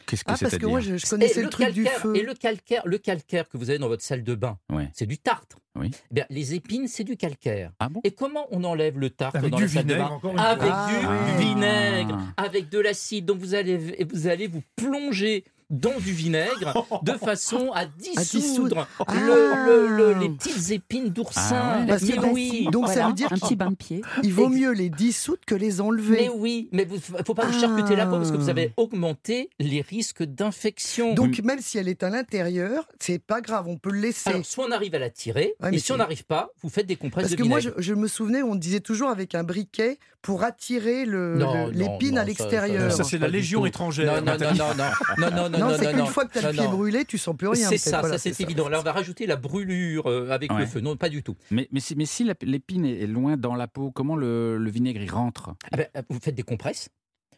Qu'est-ce 0.07 0.25
que 0.25 0.33
Ah, 0.33 0.37
c'est 0.37 0.45
parce 0.47 0.59
que 0.59 0.67
moi, 0.67 0.81
je, 0.81 0.97
je 0.97 1.07
Et 1.07 1.09
connaissais 1.09 1.43
le, 1.43 1.49
truc 1.49 1.71
du 1.71 1.85
calcaire, 1.85 2.01
feu. 2.03 2.17
Et 2.17 2.23
le 2.23 2.35
calcaire, 2.35 2.83
le 2.85 2.99
calcaire 2.99 3.49
que 3.49 3.57
vous 3.57 3.71
avez 3.71 3.79
dans 3.79 3.89
votre 3.89 4.03
salle 4.03 4.23
de 4.25 4.35
bain, 4.35 4.59
Ouais. 4.73 4.91
c'est 4.93 5.07
du 5.07 5.19
tartre. 5.19 5.57
Oui. 5.77 5.91
Eh 6.11 6.15
bien, 6.15 6.27
les 6.31 6.55
épines, 6.55 6.89
c'est 6.89 7.05
du 7.05 7.17
calcaire. 7.17 7.73
Ah 7.81 7.89
bon? 7.89 8.01
Et 8.05 8.11
comment 8.13 8.47
on 8.51 8.63
enlève 8.65 8.99
le 8.99 9.11
tartre 9.11 9.37
Avec 9.37 9.51
dans 9.51 9.57
du 9.57 9.63
la 9.65 9.69
salle 9.69 9.85
de 9.87 9.95
vinaigre, 9.95 10.09
bain 10.11 10.15
encore 10.17 10.33
une 10.33 10.39
Avec 10.41 10.67
du 10.67 10.71
Ah, 10.73 11.27
oui. 11.39 11.45
vinaigre, 11.45 12.19
avec 12.37 12.69
de 12.69 12.79
l'acide. 12.81 13.25
Donc 13.25 13.39
vous 13.39 13.55
allez, 13.55 13.77
vous 14.13 14.27
allez 14.27 14.47
vous 14.47 14.63
plonger 14.77 15.45
dans 15.71 15.99
du 15.99 16.13
vinaigre 16.13 16.87
de 17.03 17.13
façon 17.19 17.71
à 17.75 17.85
dissoudre 17.87 18.87
Ah. 19.07 19.15
le- 19.15 19.87
le- 19.89 20.13
le- 20.15 20.21
les 20.21 20.29
petites 20.29 20.71
épines 20.71 21.09
d'oursin. 21.11 21.43
Ah 21.63 21.81
ouais. 21.81 21.87
Parce 21.87 22.03
Mais 22.03 22.19
oui, 22.19 22.69
donc 22.71 22.89
ça 22.89 23.07
veut 23.07 23.13
dire 23.13 23.33
un 23.33 23.37
qu'il- 23.37 23.45
petit 23.49 23.57
bain 23.57 23.71
de 23.71 23.77
pied. 23.77 24.03
Il 24.23 24.33
vaut 24.33 24.49
mieux 24.49 24.73
les 24.73 24.89
dissoudre 24.91 25.41
que 25.47 25.55
les 25.55 25.81
enlever. 25.81 26.23
mais 26.23 26.29
oui, 26.29 26.69
mais 26.73 26.87
il 26.93 27.01
faut 27.25 27.35
pas 27.35 27.47
vous 27.47 27.59
charcuter 27.59 27.97
la 27.97 28.07
peau 28.07 28.17
parce 28.19 28.31
que 28.31 28.37
vous 28.37 28.49
Ah. 28.49 28.53
avez 28.53 28.73
augmenté 28.77 29.51
les 29.59 29.81
risques 29.81 30.23
d'infection. 30.23 31.15
Donc 31.15 31.41
même 31.43 31.61
si 31.61 31.79
elle 31.79 31.89
est 31.89 32.03
à 32.03 32.11
l'intérieur, 32.11 32.87
c'est 33.01 33.19
pas 33.19 33.41
grave, 33.41 33.67
on 33.69 33.77
peut 33.77 33.91
le 33.91 34.01
laisser. 34.01 34.31
Alors, 34.31 34.45
soit 34.45 34.67
on 34.69 34.71
arrive 34.73 34.95
à 34.95 34.99
la 34.99 35.11
tirer, 35.11 35.55
Ouais, 35.63 35.71
mais 35.71 35.77
et 35.77 35.81
si 35.81 35.93
on 35.93 35.97
n'arrive 35.97 36.25
pas, 36.25 36.51
vous 36.63 36.69
faites 36.69 36.87
des 36.87 36.97
compresses 36.97 37.25
Parce 37.25 37.33
de 37.33 37.37
que 37.37 37.43
moi, 37.49 37.59
vinaigre. 37.59 37.77
je, 37.79 37.83
je 37.83 37.95
me 37.95 38.07
souvenais, 38.07 38.43
on 38.43 38.55
disait 38.55 38.81
toujours 38.81 39.09
avec 39.11 39.35
un 39.35 39.45
briquet 39.45 39.99
pour 40.23 40.43
attirer 40.43 41.05
l'épine 41.05 42.17
à 42.19 42.23
ça- 42.23 42.27
l'extérieur. 42.27 42.93
Ça, 42.93 43.05
c'est 43.05 43.19
la 43.19 43.29
Légion 43.29 43.67
étrangère. 43.67 44.07
Non, 44.07 44.21
non, 44.21 44.21
non, 44.21 44.39
Nathalie. 44.39 44.59
non, 44.59 44.67
non, 44.75 45.31
non, 45.31 45.31
non, 45.51 45.59
non, 45.59 45.64
Non, 45.65 45.73
non, 45.73 45.79
c'est 45.79 45.93
non, 45.93 46.05
qu'une 46.05 46.13
fois 46.13 46.25
que 46.27 46.33
tu 46.33 46.39
as 46.39 46.43
non, 46.43 46.49
le 46.49 46.55
pied 46.55 46.65
non. 46.65 46.71
brûlé, 46.71 47.05
tu 47.05 47.19
sens 47.19 47.37
plus 47.37 47.49
rien. 47.49 47.69
C'est 47.69 47.79
ça, 47.79 48.01
Voilà, 48.01 48.19
ça 48.19 48.31
c'est 48.33 48.41
évident. 48.43 48.69
Là, 48.69 48.81
on 48.81 48.83
va 48.83 48.93
rajouter 48.93 49.27
la 49.27 49.37
brûlure 49.37 50.07
euh, 50.09 50.31
avec 50.31 50.53
Ouais. 50.53 50.61
le 50.61 50.67
feu. 50.67 50.81
Non, 50.81 50.97
pas 50.97 51.09
du 51.09 51.23
tout. 51.23 51.37
Mais, 51.51 51.69
mais, 51.73 51.81
si, 51.81 51.95
mais 51.97 52.07
si 52.07 52.25
la- 52.25 52.35
l'épine 52.43 52.85
est 52.85 53.07
loin 53.07 53.37
dans 53.37 53.55
la 53.55 53.67
peau, 53.69 53.91
comment 53.91 54.17
le, 54.17 54.57
le 54.59 54.71
vinaigre 54.71 55.03
y 55.03 55.09
rentre? 55.09 55.55
Ah 55.73 55.77
ben, 55.77 55.87
vous 56.11 56.19
faites 56.21 56.35
des 56.35 56.43
compresses, 56.43 56.89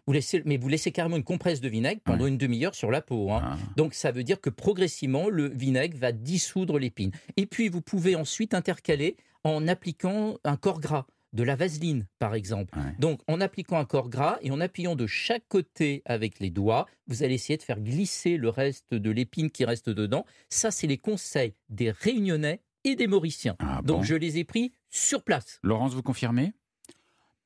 vous 0.07 0.13
laissez, 0.13 0.43
mais 0.45 0.57
vous 0.57 0.69
laissez 0.69 0.93
carrément 0.93 1.17
une 1.17 1.25
compresse 1.25 1.61
de 1.61 1.69
vinaigre 1.69 2.01
pendant 2.05 2.25
Ouais. 2.25 2.29
une 2.31 2.39
demi-heure 2.39 2.75
sur 2.75 2.91
la 2.91 3.03
peau. 3.03 3.31
hein. 3.33 3.41
Ah. 3.45 3.57
Donc 3.77 3.95
ça 3.95 4.13
veut 4.13 4.23
dire 4.23 4.41
que 4.41 4.51
progressivement, 4.51 5.29
le 5.29 5.49
vinaigre 5.49 5.97
va 5.99 6.13
dissoudre 6.13 6.79
l'épine. 6.79 7.11
Et 7.37 7.47
puis 7.47 7.69
vous 7.69 7.81
pouvez 7.81 8.15
ensuite 8.17 8.55
intercaler 8.55 9.17
en 9.45 9.67
appliquant 9.69 10.39
un 10.45 10.57
corps 10.57 10.81
gras, 10.81 11.07
de 11.33 11.43
la 11.43 11.57
vaseline 11.57 12.07
par 12.19 12.35
exemple. 12.35 12.79
Ouais. 12.79 12.95
Donc 12.99 13.21
en 13.29 13.41
appliquant 13.41 13.79
un 13.79 13.85
corps 13.85 14.09
gras 14.09 14.39
et 14.43 14.51
en 14.51 14.61
appuyant 14.61 14.97
de 14.97 15.07
chaque 15.07 15.47
côté 15.49 16.03
avec 16.05 16.39
les 16.41 16.51
doigts, 16.51 16.87
vous 17.07 17.23
allez 17.23 17.35
essayer 17.35 17.57
de 17.57 17.63
faire 17.63 17.81
glisser 17.81 18.37
le 18.37 18.49
reste 18.49 18.95
de 18.95 19.11
l'épine 19.11 19.51
qui 19.51 19.65
reste 19.65 19.91
dedans. 19.91 20.25
Ça, 20.49 20.71
c'est 20.71 20.87
les 20.87 20.99
conseils 20.99 21.55
des 21.69 21.91
Réunionnais 21.91 22.61
et 22.85 22.95
des 22.97 23.07
Mauriciens. 23.07 23.57
Ah 23.59 23.81
Donc 23.85 24.05
je 24.05 24.15
les 24.15 24.39
ai 24.39 24.45
pris 24.45 24.73
sur 24.91 25.23
place. 25.23 25.59
Laurence, 25.63 25.93
vous 25.95 26.03
confirmez? 26.03 26.53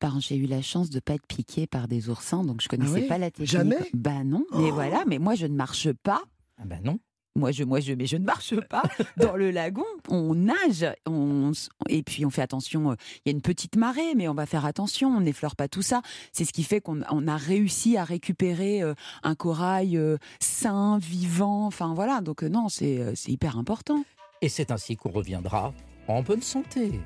Ben, 0.01 0.19
j'ai 0.21 0.37
eu 0.37 0.47
la 0.47 0.63
chance 0.63 0.89
de 0.89 0.99
pas 1.01 1.15
être 1.15 1.27
piquée 1.27 1.67
par 1.67 1.87
des 1.87 2.09
oursins, 2.09 2.43
donc 2.43 2.63
je 2.63 2.69
connaissais 2.69 2.93
ouais? 3.03 3.07
pas 3.07 3.19
la 3.19 3.31
technique. 3.31 3.51
Jamais? 3.51 3.77
Bah 3.93 4.25
non, 4.25 4.45
mais 4.53 4.69
Oh. 4.71 4.75
voilà, 4.75 5.05
mais 5.07 5.19
moi 5.19 5.35
je 5.35 5.47
ne 5.47 5.55
marche 5.55 5.93
pas. 5.93 6.23
Ah 6.57 6.65
ben 6.65 6.81
non. 6.83 6.99
Moi 7.37 7.53
je, 7.53 7.63
moi 7.63 7.79
je, 7.81 7.93
mais 7.93 8.07
je 8.07 8.17
ne 8.17 8.25
marche 8.25 8.55
pas 8.69 8.83
dans 9.17 9.37
le 9.37 9.51
lagon. 9.51 9.85
On 10.09 10.35
nage, 10.35 10.85
on, 11.07 11.53
et 11.89 12.03
puis 12.03 12.27
on 12.27 12.31
fait 12.31 12.43
attention. 12.43 12.91
euh, 12.91 12.95
Il 13.25 13.29
y 13.29 13.33
a 13.33 13.33
une 13.33 13.41
petite 13.43 13.77
marée, 13.77 14.15
mais 14.17 14.27
on 14.29 14.35
va 14.35 14.47
faire 14.47 14.65
attention. 14.65 15.09
On 15.11 15.21
n'effleure 15.21 15.55
pas 15.55 15.69
tout 15.69 15.83
ça. 15.83 16.03
C'est 16.33 16.45
ce 16.45 16.53
qui 16.53 16.65
fait 16.65 16.81
qu'on 16.81 17.03
on 17.11 17.29
a 17.29 17.37
réussi 17.37 17.97
à 17.97 18.05
récupérer 18.05 18.83
euh, 18.83 18.95
un 19.23 19.35
corail 19.37 19.97
euh, 19.97 20.17
sain, 20.41 20.99
vivant. 20.99 21.67
Enfin 21.67 21.95
voilà. 21.95 22.21
Donc 22.21 22.43
non, 22.43 22.69
c'est 22.69 23.15
c'est 23.15 23.31
hyper 23.33 23.57
important. 23.59 24.03
Et 24.43 24.49
c'est 24.49 24.71
ainsi 24.73 24.97
qu'on 24.97 25.11
reviendra 25.11 25.73
en 26.09 26.23
bonne 26.23 26.43
santé. 26.43 27.01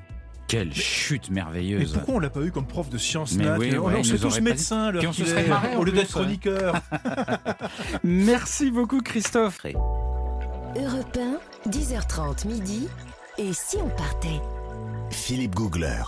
Quelle 0.47 0.73
chute 0.73 1.29
Mais 1.29 1.35
merveilleuse 1.35 1.93
pourquoi 1.93 2.15
on 2.15 2.19
l'a 2.19 2.29
pas 2.29 2.41
eu 2.41 2.51
comme 2.51 2.67
prof 2.67 2.89
de 2.89 2.97
sciences 2.97 3.33
Mais 3.33 3.45
nat 3.45 3.57
oui, 3.57 3.75
on, 3.77 3.85
ouais, 3.85 3.95
on 3.97 4.03
serait 4.03 4.17
tous 4.19 4.41
médecins 4.41 4.91
on 4.93 5.11
se 5.11 5.17
qu'il 5.17 5.27
serait 5.27 5.45
est, 5.45 5.49
marré, 5.49 5.75
au 5.75 5.83
lieu 5.83 5.91
d'être 5.91 6.15
ouais. 6.15 6.23
chroniqueur. 6.23 6.75
Merci 8.03 8.69
beaucoup 8.69 9.01
Christophe. 9.01 9.65
Europe 9.65 11.17
1, 11.65 11.69
10h30 11.69 12.47
midi. 12.47 12.87
Et 13.37 13.53
si 13.53 13.77
on 13.77 13.89
partait? 13.89 14.41
Philippe 15.09 15.55
Googler. 15.55 16.03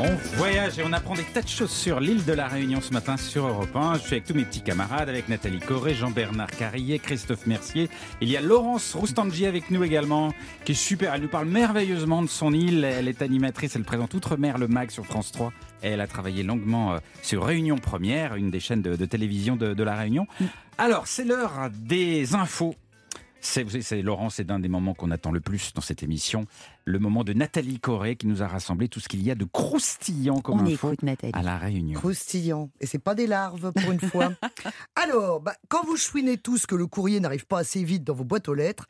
On 0.00 0.16
voyage 0.36 0.78
et 0.78 0.82
on 0.84 0.92
apprend 0.92 1.14
des 1.14 1.22
tas 1.22 1.40
de 1.40 1.48
choses 1.48 1.70
sur 1.70 2.00
l'île 2.00 2.24
de 2.24 2.32
la 2.32 2.48
Réunion 2.48 2.80
ce 2.80 2.92
matin 2.92 3.16
sur 3.16 3.46
Europe 3.46 3.74
1. 3.74 3.94
Je 3.94 3.98
suis 4.00 4.12
avec 4.12 4.24
tous 4.24 4.34
mes 4.34 4.44
petits 4.44 4.60
camarades, 4.60 5.08
avec 5.08 5.28
Nathalie 5.28 5.60
Corré, 5.60 5.94
Jean-Bernard 5.94 6.50
Carrier, 6.50 6.98
Christophe 6.98 7.46
Mercier. 7.46 7.88
Il 8.20 8.28
y 8.28 8.36
a 8.36 8.40
Laurence 8.40 8.94
Roustangi 8.94 9.46
avec 9.46 9.70
nous 9.70 9.84
également, 9.84 10.34
qui 10.64 10.72
est 10.72 10.74
super. 10.74 11.14
Elle 11.14 11.22
nous 11.22 11.28
parle 11.28 11.46
merveilleusement 11.46 12.22
de 12.22 12.28
son 12.28 12.52
île. 12.52 12.84
Elle 12.84 13.08
est 13.08 13.22
animatrice, 13.22 13.76
elle 13.76 13.84
présente 13.84 14.14
Outre-mer, 14.14 14.58
le 14.58 14.66
MAG 14.66 14.90
sur 14.90 15.06
France 15.06 15.30
3. 15.30 15.52
Et 15.84 15.88
elle 15.88 16.00
a 16.00 16.08
travaillé 16.08 16.42
longuement 16.42 16.94
euh, 16.94 16.98
sur 17.22 17.44
Réunion 17.44 17.76
Première, 17.78 18.34
une 18.34 18.50
des 18.50 18.60
chaînes 18.60 18.82
de, 18.82 18.96
de 18.96 19.04
télévision 19.06 19.54
de, 19.54 19.74
de 19.74 19.82
la 19.84 19.94
Réunion. 19.94 20.26
Alors, 20.76 21.06
c'est 21.06 21.24
l'heure 21.24 21.70
des 21.72 22.34
infos. 22.34 22.74
C'est, 23.44 23.62
vous 23.62 23.70
savez, 23.70 23.82
c'est 23.82 24.00
Laurent, 24.00 24.30
c'est 24.30 24.44
d'un 24.44 24.58
des 24.58 24.68
moments 24.68 24.94
qu'on 24.94 25.10
attend 25.10 25.30
le 25.30 25.40
plus 25.40 25.74
dans 25.74 25.82
cette 25.82 26.02
émission, 26.02 26.46
le 26.86 26.98
moment 26.98 27.24
de 27.24 27.34
Nathalie 27.34 27.78
Corré 27.78 28.16
qui 28.16 28.26
nous 28.26 28.42
a 28.42 28.48
rassemblé 28.48 28.88
tout 28.88 29.00
ce 29.00 29.08
qu'il 29.08 29.22
y 29.22 29.30
a 29.30 29.34
de 29.34 29.44
croustillant 29.44 30.40
comme 30.40 30.60
on 30.60 30.66
info 30.66 30.88
écoute 30.88 31.02
Nathalie. 31.02 31.32
à 31.34 31.42
la 31.42 31.58
Réunion. 31.58 32.00
Croustillant. 32.00 32.70
Et 32.80 32.86
c'est 32.86 32.98
pas 32.98 33.14
des 33.14 33.26
larves 33.26 33.70
pour 33.72 33.92
une 33.92 34.00
fois. 34.00 34.32
Alors, 34.96 35.40
bah, 35.40 35.54
quand 35.68 35.84
vous 35.84 35.98
chouinez 35.98 36.38
tous 36.38 36.64
que 36.64 36.74
le 36.74 36.86
courrier 36.86 37.20
n'arrive 37.20 37.46
pas 37.46 37.58
assez 37.58 37.84
vite 37.84 38.02
dans 38.02 38.14
vos 38.14 38.24
boîtes 38.24 38.48
aux 38.48 38.54
lettres, 38.54 38.86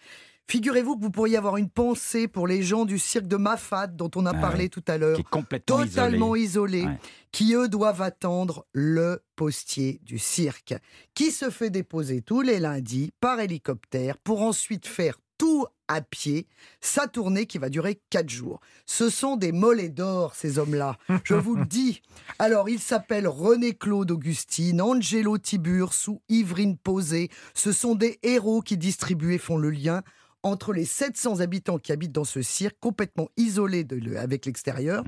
figurez-vous 0.49 0.97
que 0.97 1.03
vous 1.03 1.11
pourriez 1.11 1.36
avoir 1.36 1.57
une 1.57 1.70
pensée 1.70 2.28
pour 2.28 2.47
les 2.47 2.62
gens 2.62 2.84
du 2.84 2.99
cirque 2.99 3.26
de 3.26 3.36
Mafat 3.36 3.88
dont 3.88 4.11
on 4.16 4.26
a 4.26 4.32
Ah 4.36 4.40
parlé 4.40 4.64
ouais. 4.64 4.68
tout 4.68 4.84
à 4.88 4.99
l'heure. 4.99 5.18
Complètement 5.30 5.78
Totalement 5.84 6.36
isolé. 6.36 6.78
isolés, 6.80 6.86
Ouais. 6.95 6.99
qui 7.32 7.55
eux 7.55 7.68
doivent 7.68 8.03
attendre 8.03 8.66
le 8.72 9.22
postier 9.36 10.01
du 10.03 10.18
cirque, 10.18 10.74
qui 11.14 11.30
se 11.30 11.51
fait 11.51 11.70
déposer 11.70 12.20
tous 12.22 12.42
les 12.42 12.61
lundis 12.61 13.12
par 13.20 13.40
hélicoptère 13.40 14.18
pour 14.18 14.42
ensuite 14.42 14.86
faire 14.86 15.18
tout 15.36 15.66
à 15.88 16.01
pied, 16.01 16.47
sa 16.80 17.09
tournée 17.09 17.47
qui 17.47 17.59
va 17.59 17.68
durer 17.68 18.01
quatre 18.09 18.30
jours. 18.30 18.61
Ce 18.86 19.11
sont 19.11 19.36
des 19.36 19.51
mollets 19.51 19.88
d'or, 19.88 20.34
ces 20.36 20.59
hommes-là. 20.61 20.97
Je 21.24 21.34
vous 21.34 21.57
le 21.57 21.64
dis. 21.66 22.01
Alors, 22.38 22.68
ils 22.68 22.78
s'appellent 22.78 23.26
René-Claude 23.26 24.12
Augustine, 24.12 24.80
Angelo 24.80 25.36
Tiburce 25.36 26.07
ou 26.07 26.22
Yverine 26.28 26.78
Posé. 26.78 27.30
Ce 27.53 27.72
sont 27.72 27.97
des 27.97 28.20
héros 28.22 28.62
qui 28.62 28.78
distribuent 28.78 29.34
et 29.34 29.38
font 29.38 29.59
le 29.59 29.70
lien 29.70 30.03
entre 30.45 30.72
les 30.72 30.84
700 30.84 31.40
habitants 31.40 31.78
qui 31.78 31.90
habitent 31.90 32.12
dans 32.12 32.22
ce 32.24 32.40
cirque, 32.42 32.76
complètement 32.78 33.28
isolés 33.36 33.82
de 33.82 33.97
le- 33.97 34.18
avec 34.18 34.47
l'extérieur. 34.47 35.03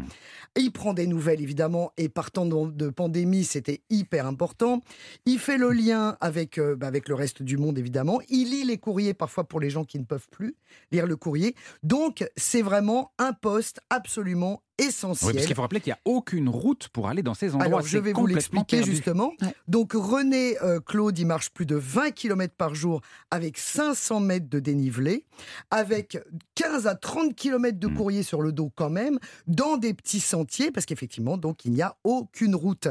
Il 0.57 0.73
prend 0.73 0.95
des 0.95 1.07
nouvelles, 1.07 1.41
évidemment, 1.41 1.93
et 1.97 2.09
partant 2.09 2.47
de, 2.47 2.71
de 2.73 2.89
pandémie, 2.89 3.45
c'était 3.45 3.83
hyper 3.91 4.27
important. 4.27 4.83
Il 5.27 5.39
fait 5.39 5.59
le 5.59 5.71
lien 5.71 6.17
avec, 6.21 6.59
euh, 6.59 6.75
bah, 6.75 6.87
avec 6.89 7.09
le 7.09 7.15
reste 7.15 7.43
du 7.43 7.59
monde, 7.59 7.79
évidemment. 7.79 8.21
Il 8.29 8.51
lit 8.51 8.65
les 8.65 8.79
courriers, 8.79 9.15
parfois 9.15 9.45
pour 9.45 9.61
les 9.61 9.71
gens 9.71 9.85
qui 9.85 9.99
ne 9.99 10.05
peuvent 10.05 10.29
plus 10.31 10.57
lire 10.91 11.07
le 11.07 11.17
courrier. 11.17 11.55
Donc, 11.83 12.29
c'est 12.37 12.63
vraiment 12.63 13.13
un 13.19 13.33
poste 13.33 13.81
absolument 13.91 14.63
Oui, 14.79 14.87
essentiel. 14.87 15.33
parce 15.35 15.47
qu'il 15.47 15.55
faut 15.57 15.63
rappeler 15.63 15.81
qu'il 15.81 15.91
n'y 15.91 15.95
a 15.95 16.01
aucune 16.05 16.49
route 16.49 16.89
pour 16.89 17.09
aller 17.09 17.23
dans 17.23 17.35
ces 17.35 17.49
endroits. 17.55 17.65
Alors, 17.65 17.83
je 17.83 17.99
vais 17.99 18.13
vous 18.13 18.27
l'expliquer 18.27 18.83
justement. 18.83 19.33
Ouais. 19.41 19.55
Donc, 19.69 19.93
René 19.95 20.57
euh, 20.63 20.81
Claude, 20.81 21.19
il 21.19 21.27
marche 21.27 21.51
plus 21.51 21.67
de 21.67 21.77
20 21.77 22.11
km 22.11 22.55
par 22.57 22.75
jour 22.75 23.01
avec 23.31 23.57
500 23.59 24.21
mètres 24.21 24.49
de 24.49 24.61
dénivelé, 24.61 25.25
avec 25.71 26.19
15 26.57 26.87
à 26.87 26.95
30 26.95 27.35
km 27.35 27.79
de 27.79 27.87
Mm. 27.89 27.95
courrier 27.95 28.23
sur 28.23 28.43
le 28.43 28.53
dos 28.53 28.71
quand 28.75 28.91
même, 28.91 29.19
dans 29.47 29.77
des 29.77 29.95
petits 29.95 30.21
sentiers, 30.21 30.71
parce 30.71 30.85
qu'effectivement, 30.87 31.37
donc, 31.39 31.65
il 31.65 31.73
n'y 31.73 31.83
a 31.83 31.97
aucune 32.05 32.55
route. 32.55 32.89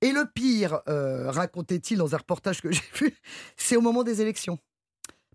Et 0.00 0.12
le 0.12 0.24
pire, 0.32 0.80
euh, 0.88 1.30
racontait-il 1.30 1.98
dans 1.98 2.14
un 2.14 2.18
reportage 2.18 2.60
que 2.60 2.72
j'ai 2.72 2.82
vu, 2.94 3.14
c'est 3.56 3.76
au 3.76 3.80
moment 3.80 4.02
des 4.02 4.20
élections. 4.22 4.58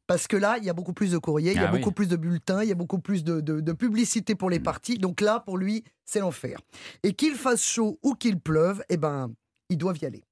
Parce 0.08 0.28
que 0.28 0.36
là, 0.36 0.58
il 0.58 0.66
y 0.66 0.70
a 0.70 0.74
beaucoup 0.74 0.94
plus 0.94 1.12
de 1.12 1.18
courriers, 1.18 1.52
il 1.52 1.56
y 1.56 1.60
a 1.60 1.70
Ah 1.70 1.72
oui. 1.74 1.80
beaucoup 1.80 1.94
plus 1.94 2.08
de 2.08 2.16
bulletins, 2.18 2.62
il 2.62 2.70
y 2.70 2.72
a 2.72 2.76
beaucoup 2.76 3.00
plus 3.00 3.24
de, 3.24 3.40
de- 3.40 3.62
de 3.62 3.72
publicité 3.72 4.36
pour 4.36 4.50
les 4.50 4.60
Mm. 4.60 4.64
partis. 4.64 4.98
Donc 4.98 5.22
là, 5.22 5.40
pour 5.40 5.58
lui, 5.58 5.84
c'est 6.06 6.20
l'enfer. 6.20 6.60
Et 7.04 7.14
qu'il 7.14 7.36
fasse 7.36 7.64
chaud 7.64 8.00
ou 8.04 8.14
qu'il 8.14 8.40
pleuve, 8.40 8.84
eh 8.90 8.98
ben, 8.98 9.32
ils 9.70 9.78
doivent 9.78 9.98
y 10.02 10.06
aller. 10.06 10.24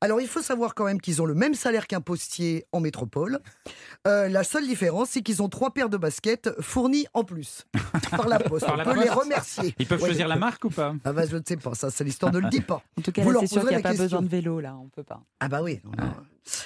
Alors, 0.00 0.20
il 0.20 0.26
faut 0.28 0.42
savoir 0.42 0.74
quand 0.74 0.84
même 0.84 1.00
qu'ils 1.00 1.20
ont 1.22 1.26
le 1.26 1.34
même 1.34 1.54
salaire 1.54 1.86
qu'un 1.86 2.00
postier 2.00 2.64
en 2.72 2.80
métropole. 2.80 3.38
Euh, 4.06 4.28
la 4.28 4.44
seule 4.44 4.66
différence, 4.66 5.10
c'est 5.10 5.22
qu'ils 5.22 5.42
ont 5.42 5.48
trois 5.48 5.72
paires 5.72 5.88
de 5.90 5.96
baskets 5.96 6.50
fournies 6.60 7.06
en 7.14 7.24
plus 7.24 7.66
par 8.10 8.28
la 8.28 8.38
poste. 8.38 8.64
Par 8.66 8.74
On 8.74 8.78
la 8.78 8.84
peut 8.84 9.00
les 9.00 9.08
remercier. 9.10 9.74
Ils 9.78 9.86
peuvent 9.86 10.00
Ouais. 10.00 10.08
choisir 10.08 10.28
la 10.28 10.36
marque 10.36 10.64
ou 10.64 10.70
pas 10.70 10.94
Ah 11.04 11.12
bah, 11.12 11.26
je 11.26 11.36
ne 11.36 11.42
sais 11.46 11.56
pas, 11.56 11.74
ça, 11.74 11.90
c'est 11.90 12.04
l'histoire, 12.04 12.32
ne 12.32 12.38
le 12.38 12.48
dis 12.48 12.60
pas. 12.60 12.82
En 12.98 13.02
tout 13.02 13.12
cas, 13.12 13.22
Vous 13.22 13.28
là, 13.30 13.34
leur 13.34 13.42
c'est 13.42 13.48
sûr 13.48 13.60
qu'il 13.62 13.70
n'y 13.70 13.76
a 13.76 13.80
pas 13.82 13.94
besoin 13.94 14.22
de 14.22 14.28
vélo 14.28 14.60
là. 14.60 14.76
On 14.76 14.88
peut 14.88 15.02
pas. 15.02 15.22
Ah 15.40 15.48
bah 15.48 15.62
oui. 15.62 15.80
non, 15.84 15.90
non. 16.04 16.12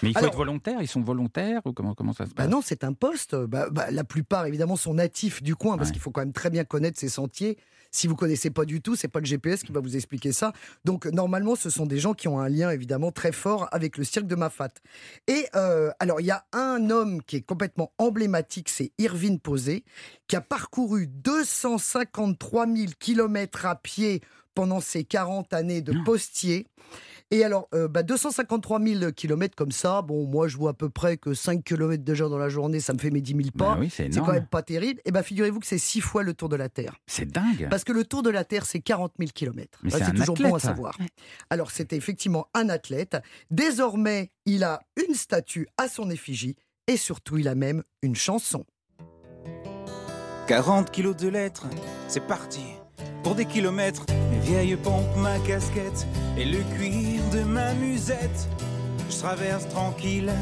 Mais 0.03 0.11
il 0.11 0.13
faut 0.13 0.19
Alors- 0.19 0.31
être 0.31 0.37
volontaire, 0.37 0.81
ils 0.81 0.89
sont 0.89 1.01
volontaires 1.03 1.61
ou 1.65 1.73
comment, 1.73 1.95
comment 1.95 2.13
ça 2.13 2.25
se 2.27 2.31
Bah 2.31 2.45
passe 2.45 2.49
non, 2.49 2.61
c'est 2.65 2.85
un 2.85 2.93
poste. 2.93 3.35
Bah, 3.35 3.67
bah, 3.71 3.91
la 3.91 4.05
plupart, 4.05 4.47
évidemment, 4.47 4.77
sont 4.77 4.95
natifs 4.95 5.43
du 5.43 5.57
coin 5.57 5.77
parce 5.77 5.89
Ouais. 5.89 5.95
qu'il 5.95 6.03
faut 6.03 6.11
quand 6.11 6.21
même 6.23 6.33
très 6.33 6.51
bien 6.51 6.65
connaître 6.65 6.99
ces 6.99 7.09
sentiers. 7.09 7.59
Si 7.91 8.09
vous 8.09 8.17
connaissez 8.17 8.51
pas 8.51 8.65
du 8.65 8.81
tout, 8.83 8.97
c'est 8.97 9.07
pas 9.09 9.21
le 9.21 9.25
GPS 9.27 9.63
qui 9.63 9.71
va 9.71 9.79
vous 9.81 9.95
expliquer 9.95 10.33
ça. 10.33 10.53
Donc 10.85 11.07
normalement, 11.07 11.55
ce 11.55 11.71
sont 11.71 11.87
des 11.87 11.99
gens 12.01 12.13
qui 12.15 12.27
ont 12.27 12.41
un 12.41 12.49
lien 12.49 12.71
évidemment 12.95 13.11
très 13.11 13.33
fort 13.33 13.69
avec 13.73 13.99
le 13.99 14.05
cirque 14.05 14.27
de 14.27 14.37
Mafat. 14.37 14.71
Et 15.27 15.47
euh, 15.57 15.91
alors, 15.99 16.21
il 16.21 16.27
y 16.27 16.31
a 16.31 16.45
un 16.53 16.91
homme 16.91 17.23
qui 17.23 17.37
est 17.37 17.43
complètement 17.43 17.93
emblématique, 17.99 18.69
c'est 18.69 18.93
Irvine 18.99 19.41
Posé, 19.41 19.85
qui 20.29 20.37
a 20.37 20.41
parcouru 20.41 21.09
253 21.09 22.67
000 22.67 22.93
kilomètres 23.01 23.67
à 23.67 23.75
pied 23.75 24.23
pendant 24.55 24.81
ses 24.81 25.03
40 25.03 25.53
années 25.53 25.83
de 25.83 25.93
postier. 26.05 26.69
Et 27.35 27.43
alors, 27.43 27.68
euh, 27.74 27.89
bah, 27.89 28.05
253 28.05 28.80
000 28.80 29.11
kilomètres 29.11 29.57
comme 29.57 29.72
ça, 29.72 30.03
bon, 30.03 30.24
moi 30.24 30.47
je 30.47 30.57
vois 30.57 30.70
à 30.70 30.72
peu 30.72 30.89
près 30.89 31.16
que 31.16 31.35
5 31.35 31.64
kilomètres 31.64 32.05
déjà 32.05 32.28
dans 32.28 32.39
la 32.39 32.49
journée, 32.49 32.78
ça 32.78 32.93
me 32.93 32.99
fait 33.01 33.11
mes 33.11 33.20
10 33.20 33.32
000 33.32 33.43
pas. 33.59 33.74
Bah 33.74 33.76
oui, 33.80 33.91
c'est 33.91 34.09
c'est 34.14 34.20
quand 34.20 34.32
même 34.32 34.47
pas 34.47 34.62
terrible. 34.62 35.01
Et 35.05 35.11
bah, 35.11 35.24
figurez-vous 35.24 35.59
que 35.59 35.66
c'est 35.66 35.78
6 35.78 36.01
fois 36.01 36.22
le 36.22 36.32
tour 36.32 36.49
de 36.49 36.55
la 36.55 36.68
Terre. 36.68 36.95
C'est 37.09 37.26
dingue. 37.26 37.66
Parce 37.68 37.82
que 37.82 37.91
le 37.91 38.05
tour 38.05 38.22
de 38.22 38.30
la 38.30 38.45
Terre, 38.45 38.64
c'est 38.66 38.78
40 38.78 39.14
000 39.18 39.32
kilomètres. 39.35 39.80
Mais 39.82 39.91
Bah, 39.91 39.99
c'est 40.07 40.12
toujours 40.12 40.37
bon 40.37 40.55
à 40.55 40.61
savoir. 40.61 40.97
Alors, 41.51 41.72
c'était 41.72 41.97
effectivement 41.97 42.47
un 42.55 42.68
athlète. 42.68 43.16
Désormais, 43.51 44.30
il 44.47 44.62
a 44.62 44.78
une 45.09 45.16
statue 45.16 45.66
à 45.76 45.89
son 45.89 46.11
effigie. 46.11 46.55
Et 46.87 46.97
surtout, 46.97 47.39
il 47.39 47.49
a 47.49 47.57
même 47.57 47.82
une 48.03 48.14
chanson. 48.14 48.64
40 50.47 50.93
kilos 50.93 51.16
de 51.16 51.26
lettres, 51.26 51.66
c'est 52.07 52.24
parti. 52.24 52.61
Pour 53.24 53.35
des 53.35 53.47
kilomètres, 53.47 54.07
mes 54.45 54.51
vieilles 54.51 54.77
pompes, 54.77 55.17
ma 55.17 55.39
casquette 55.41 56.07
et 56.37 56.45
le 56.45 56.59
cuir 56.77 57.21
de 57.33 57.41
ma 57.43 57.75
musette. 57.75 58.49
Je 59.11 59.17
traverse 59.17 59.69
tranquille 59.69 60.33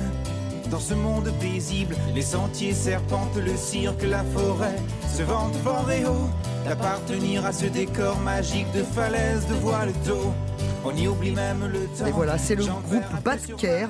dans 0.71 0.81
ce 0.81 0.95
monde 0.95 1.31
paisible. 1.41 1.97
Les 2.15 2.23
sentiers 2.23 2.73
serpentent, 2.73 3.37
le 3.37 3.57
cirque, 3.57 4.03
la 4.03 4.25
forêt 4.25 4.77
se 5.09 5.23
vantent 5.23 5.57
fort 5.57 5.91
et 5.91 6.05
haut 6.05 6.31
d'appartenir 6.65 7.45
à 7.45 7.53
ce 7.53 7.67
décor 7.67 8.19
magique 8.21 8.71
de 8.73 8.83
falaises, 8.83 9.47
de 9.49 9.55
voiles 9.55 9.93
d'eau. 10.07 10.33
On 10.85 10.97
y 10.97 11.07
oublie 11.07 11.33
même 11.33 11.67
le 11.67 11.87
temps. 11.97 12.07
Et 12.07 12.13
voilà, 12.13 12.39
c'est 12.39 12.57
le 12.57 12.65
groupe 12.65 13.23
Batker 13.25 13.87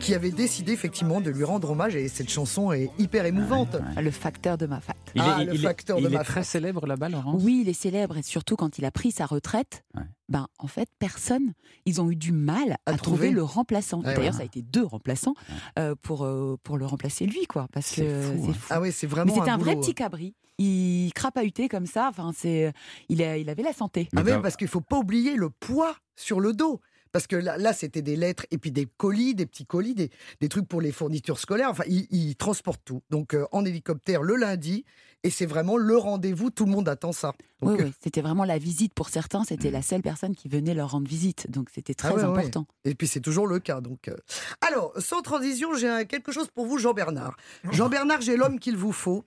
qui 0.00 0.14
avait 0.14 0.30
décidé 0.30 0.72
effectivement 0.72 1.20
de 1.20 1.30
lui 1.30 1.44
rendre 1.44 1.70
hommage. 1.70 1.94
Et 1.94 2.08
cette 2.08 2.30
chanson 2.30 2.72
est 2.72 2.90
hyper 2.98 3.26
émouvante. 3.26 3.76
Le 4.00 4.10
facteur 4.10 4.58
de 4.58 4.66
ma 4.66 4.80
fat. 4.80 4.94
Il 5.14 5.20
Ah, 5.22 5.38
est, 5.42 5.44
le 5.46 5.54
il 5.54 5.60
est- 5.60 5.62
facteur 5.66 5.96
de 5.98 6.02
il 6.02 6.06
est 6.06 6.16
ma 6.16 6.24
très 6.24 6.42
célèbre 6.44 6.86
là-bas, 6.86 7.08
Laurent 7.08 7.36
Oui, 7.40 7.60
il 7.62 7.68
est 7.68 7.72
célèbre 7.74 8.16
et 8.16 8.22
surtout 8.22 8.56
quand 8.56 8.78
il 8.78 8.84
a 8.84 8.90
pris 8.90 9.10
sa 9.12 9.26
retraite, 9.26 9.84
Ouais. 9.94 10.02
ben 10.28 10.46
en 10.58 10.66
fait 10.66 10.88
personne, 10.98 11.52
ils 11.86 12.00
ont 12.00 12.10
eu 12.10 12.16
du 12.16 12.32
mal 12.32 12.72
à, 12.86 12.92
À 12.92 12.96
trouver 12.96 12.98
trouver. 12.98 13.30
le 13.30 13.42
remplaçant. 13.42 13.98
Ouais, 13.98 14.14
D'ailleurs, 14.14 14.32
ouais. 14.32 14.38
ça 14.38 14.42
a 14.42 14.46
été 14.46 14.62
deux 14.62 14.84
remplaçants 14.84 15.34
euh, 15.78 15.94
pour 16.00 16.24
euh, 16.24 16.56
pour 16.62 16.78
le 16.78 16.86
remplacer 16.86 17.26
lui, 17.26 17.46
quoi, 17.46 17.68
parce 17.72 17.86
C'est 17.86 18.04
que 18.04 18.22
fou, 18.22 18.42
c'est 18.44 18.50
hein. 18.50 18.54
fou. 18.54 18.66
Ah 18.70 18.80
oui, 18.80 18.92
c'est 18.92 19.06
Mais 19.06 19.10
vraiment 19.10 19.34
c'était 19.34 19.50
un, 19.50 19.58
vrai 19.58 19.76
petit 19.76 19.94
cabri. 19.94 20.34
Il 20.58 21.10
crapahutait 21.14 21.68
comme 21.68 21.86
ça. 21.86 22.08
Enfin, 22.10 22.30
c'est 22.36 22.72
il, 23.08 23.22
a- 23.22 23.36
il 23.38 23.48
avait 23.50 23.62
la 23.62 23.72
santé. 23.72 24.08
Ah 24.16 24.22
Mais 24.22 24.32
oui, 24.34 24.38
parce 24.42 24.56
qu'il 24.56 24.68
faut 24.68 24.80
pas 24.82 24.98
oublier 24.98 25.34
le 25.36 25.50
poids 25.50 25.96
sur 26.14 26.40
le 26.40 26.52
dos. 26.52 26.80
Parce 27.12 27.26
que 27.26 27.36
là, 27.36 27.58
là 27.58 27.72
c'était 27.72 28.02
des 28.02 28.16
lettres 28.16 28.46
et 28.50 28.58
puis 28.58 28.72
des 28.72 28.86
colis, 28.86 29.34
des 29.34 29.46
petits 29.46 29.66
colis, 29.66 29.94
des, 29.94 30.10
des 30.40 30.48
trucs 30.48 30.66
pour 30.66 30.80
les 30.80 30.92
fournitures 30.92 31.38
scolaires. 31.38 31.70
Enfin, 31.70 31.84
ils, 31.86 32.06
ils 32.10 32.36
transportent 32.36 32.82
tout. 32.84 33.02
Donc, 33.10 33.34
euh, 33.34 33.46
en 33.52 33.64
hélicoptère 33.64 34.22
le 34.22 34.36
lundi. 34.36 34.84
Et 35.24 35.30
c'est 35.30 35.46
vraiment 35.46 35.76
le 35.76 35.96
rendez-vous. 35.96 36.50
Tout 36.50 36.64
le 36.64 36.72
monde 36.72 36.88
attend 36.88 37.12
ça. 37.12 37.32
Donc, 37.60 37.70
Oui, 37.76 37.80
euh, 37.80 37.84
oui, 37.84 37.92
c'était 38.02 38.22
vraiment 38.22 38.44
la 38.44 38.58
visite 38.58 38.92
pour 38.92 39.08
certains. 39.08 39.44
C'était 39.44 39.70
la 39.70 39.80
seule 39.80 40.02
personne 40.02 40.34
qui 40.34 40.48
venait 40.48 40.74
leur 40.74 40.90
rendre 40.90 41.06
visite. 41.06 41.48
Donc 41.48 41.68
c'était 41.72 41.94
très 41.94 42.08
Ah 42.08 42.14
ouais, 42.14 42.22
ouais. 42.24 42.28
important. 42.28 42.66
Et 42.84 42.96
puis 42.96 43.06
c'est 43.06 43.20
toujours 43.20 43.46
le 43.46 43.60
cas. 43.60 43.80
Donc, 43.80 44.08
euh. 44.08 44.16
alors, 44.60 44.92
sans 44.98 45.22
transition, 45.22 45.76
j'ai 45.76 46.06
quelque 46.08 46.32
chose 46.32 46.48
pour 46.52 46.66
vous, 46.66 46.78
Jean 46.78 46.92
Bernard. 46.92 47.36
Jean 47.70 47.88
Bernard, 47.90 48.20
j'ai 48.20 48.36
l'homme 48.36 48.58
qu'il 48.58 48.76
vous 48.76 48.90
faut. 48.90 49.24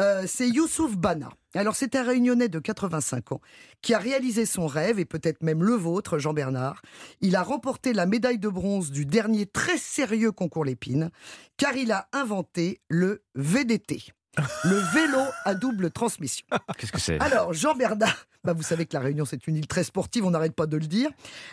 Euh, 0.00 0.24
c'est 0.26 0.48
Youssouf 0.48 0.96
Bana. 0.96 1.28
Alors, 1.56 1.74
c'est 1.74 1.96
un 1.96 2.02
Réunionnais 2.02 2.48
de 2.48 2.58
85 2.58 3.32
ans 3.32 3.40
qui 3.82 3.94
a 3.94 3.98
réalisé 3.98 4.46
son 4.46 4.66
rêve 4.66 4.98
et 4.98 5.04
peut-être 5.04 5.42
même 5.42 5.62
le 5.62 5.74
vôtre, 5.74 6.18
Jean 6.18 6.32
Bernard. 6.32 6.82
Il 7.20 7.36
a 7.36 7.42
remporté 7.42 7.92
la 7.92 8.06
médaille 8.06 8.38
de 8.38 8.48
bronze 8.48 8.90
du 8.90 9.06
dernier 9.06 9.46
très 9.46 9.78
sérieux 9.78 10.32
concours 10.32 10.64
Lépine, 10.64 11.10
car 11.56 11.76
il 11.76 11.92
a 11.92 12.08
inventé 12.12 12.80
le 12.88 13.22
VDT. 13.34 14.15
Le 14.64 14.76
vélo 14.76 15.22
à 15.44 15.54
double 15.54 15.90
transmission. 15.90 16.46
Qu'est-ce 16.78 16.92
que 16.92 17.00
c'est? 17.00 17.20
Alors, 17.20 17.52
Jean 17.52 17.74
Bernard, 17.74 18.26
bah, 18.44 18.52
vous 18.52 18.62
savez 18.62 18.86
que 18.86 18.94
la 18.94 19.00
Réunion, 19.00 19.24
c'est 19.24 19.46
une 19.46 19.56
île 19.56 19.66
très 19.66 19.84
sportive, 19.84 20.24
on 20.24 20.30
n'arrête 20.30 20.54
pas 20.54 20.66
de 20.66 20.76
le 20.76 20.86
dire. 20.86 21.10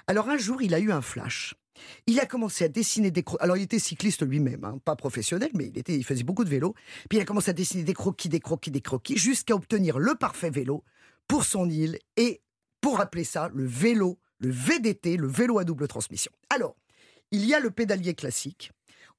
Alors, 0.07 0.29
un 0.29 0.37
jour, 0.37 0.61
il 0.61 0.73
a 0.73 0.79
eu 0.79 0.91
un 0.91 1.01
flash. 1.01 1.55
Il 2.07 2.19
a 2.19 2.25
commencé 2.25 2.65
à 2.65 2.67
dessiner 2.67 3.09
des 3.09 3.23
croquis. 3.23 3.43
Alors, 3.43 3.57
il 3.57 3.63
était 3.63 3.79
cycliste 3.79 4.25
lui-même, 4.25 4.63
hein, 4.63 4.79
pas 4.83 4.95
professionnel, 4.95 5.49
mais 5.53 5.67
il, 5.67 5.77
était, 5.77 5.95
il 5.95 6.03
faisait 6.03 6.23
beaucoup 6.23 6.43
de 6.43 6.49
vélo. 6.49 6.75
Puis, 7.09 7.17
il 7.17 7.21
a 7.21 7.25
commencé 7.25 7.49
à 7.49 7.53
dessiner 7.53 7.83
des 7.83 7.93
croquis, 7.93 8.29
des 8.29 8.39
croquis, 8.39 8.71
des 8.71 8.81
croquis, 8.81 9.17
jusqu'à 9.17 9.55
obtenir 9.55 9.97
le 9.97 10.15
parfait 10.15 10.49
vélo 10.49 10.83
pour 11.27 11.45
son 11.45 11.69
île 11.69 11.97
et 12.17 12.41
pour 12.81 12.99
appeler 12.99 13.23
ça 13.23 13.49
le 13.53 13.65
vélo, 13.65 14.19
le 14.39 14.51
VDT, 14.51 15.17
le 15.17 15.27
vélo 15.27 15.57
à 15.57 15.63
double 15.63 15.87
transmission. 15.87 16.31
Alors, 16.49 16.75
il 17.31 17.45
y 17.45 17.53
a 17.53 17.59
le 17.59 17.71
pédalier 17.71 18.13
classique. 18.13 18.71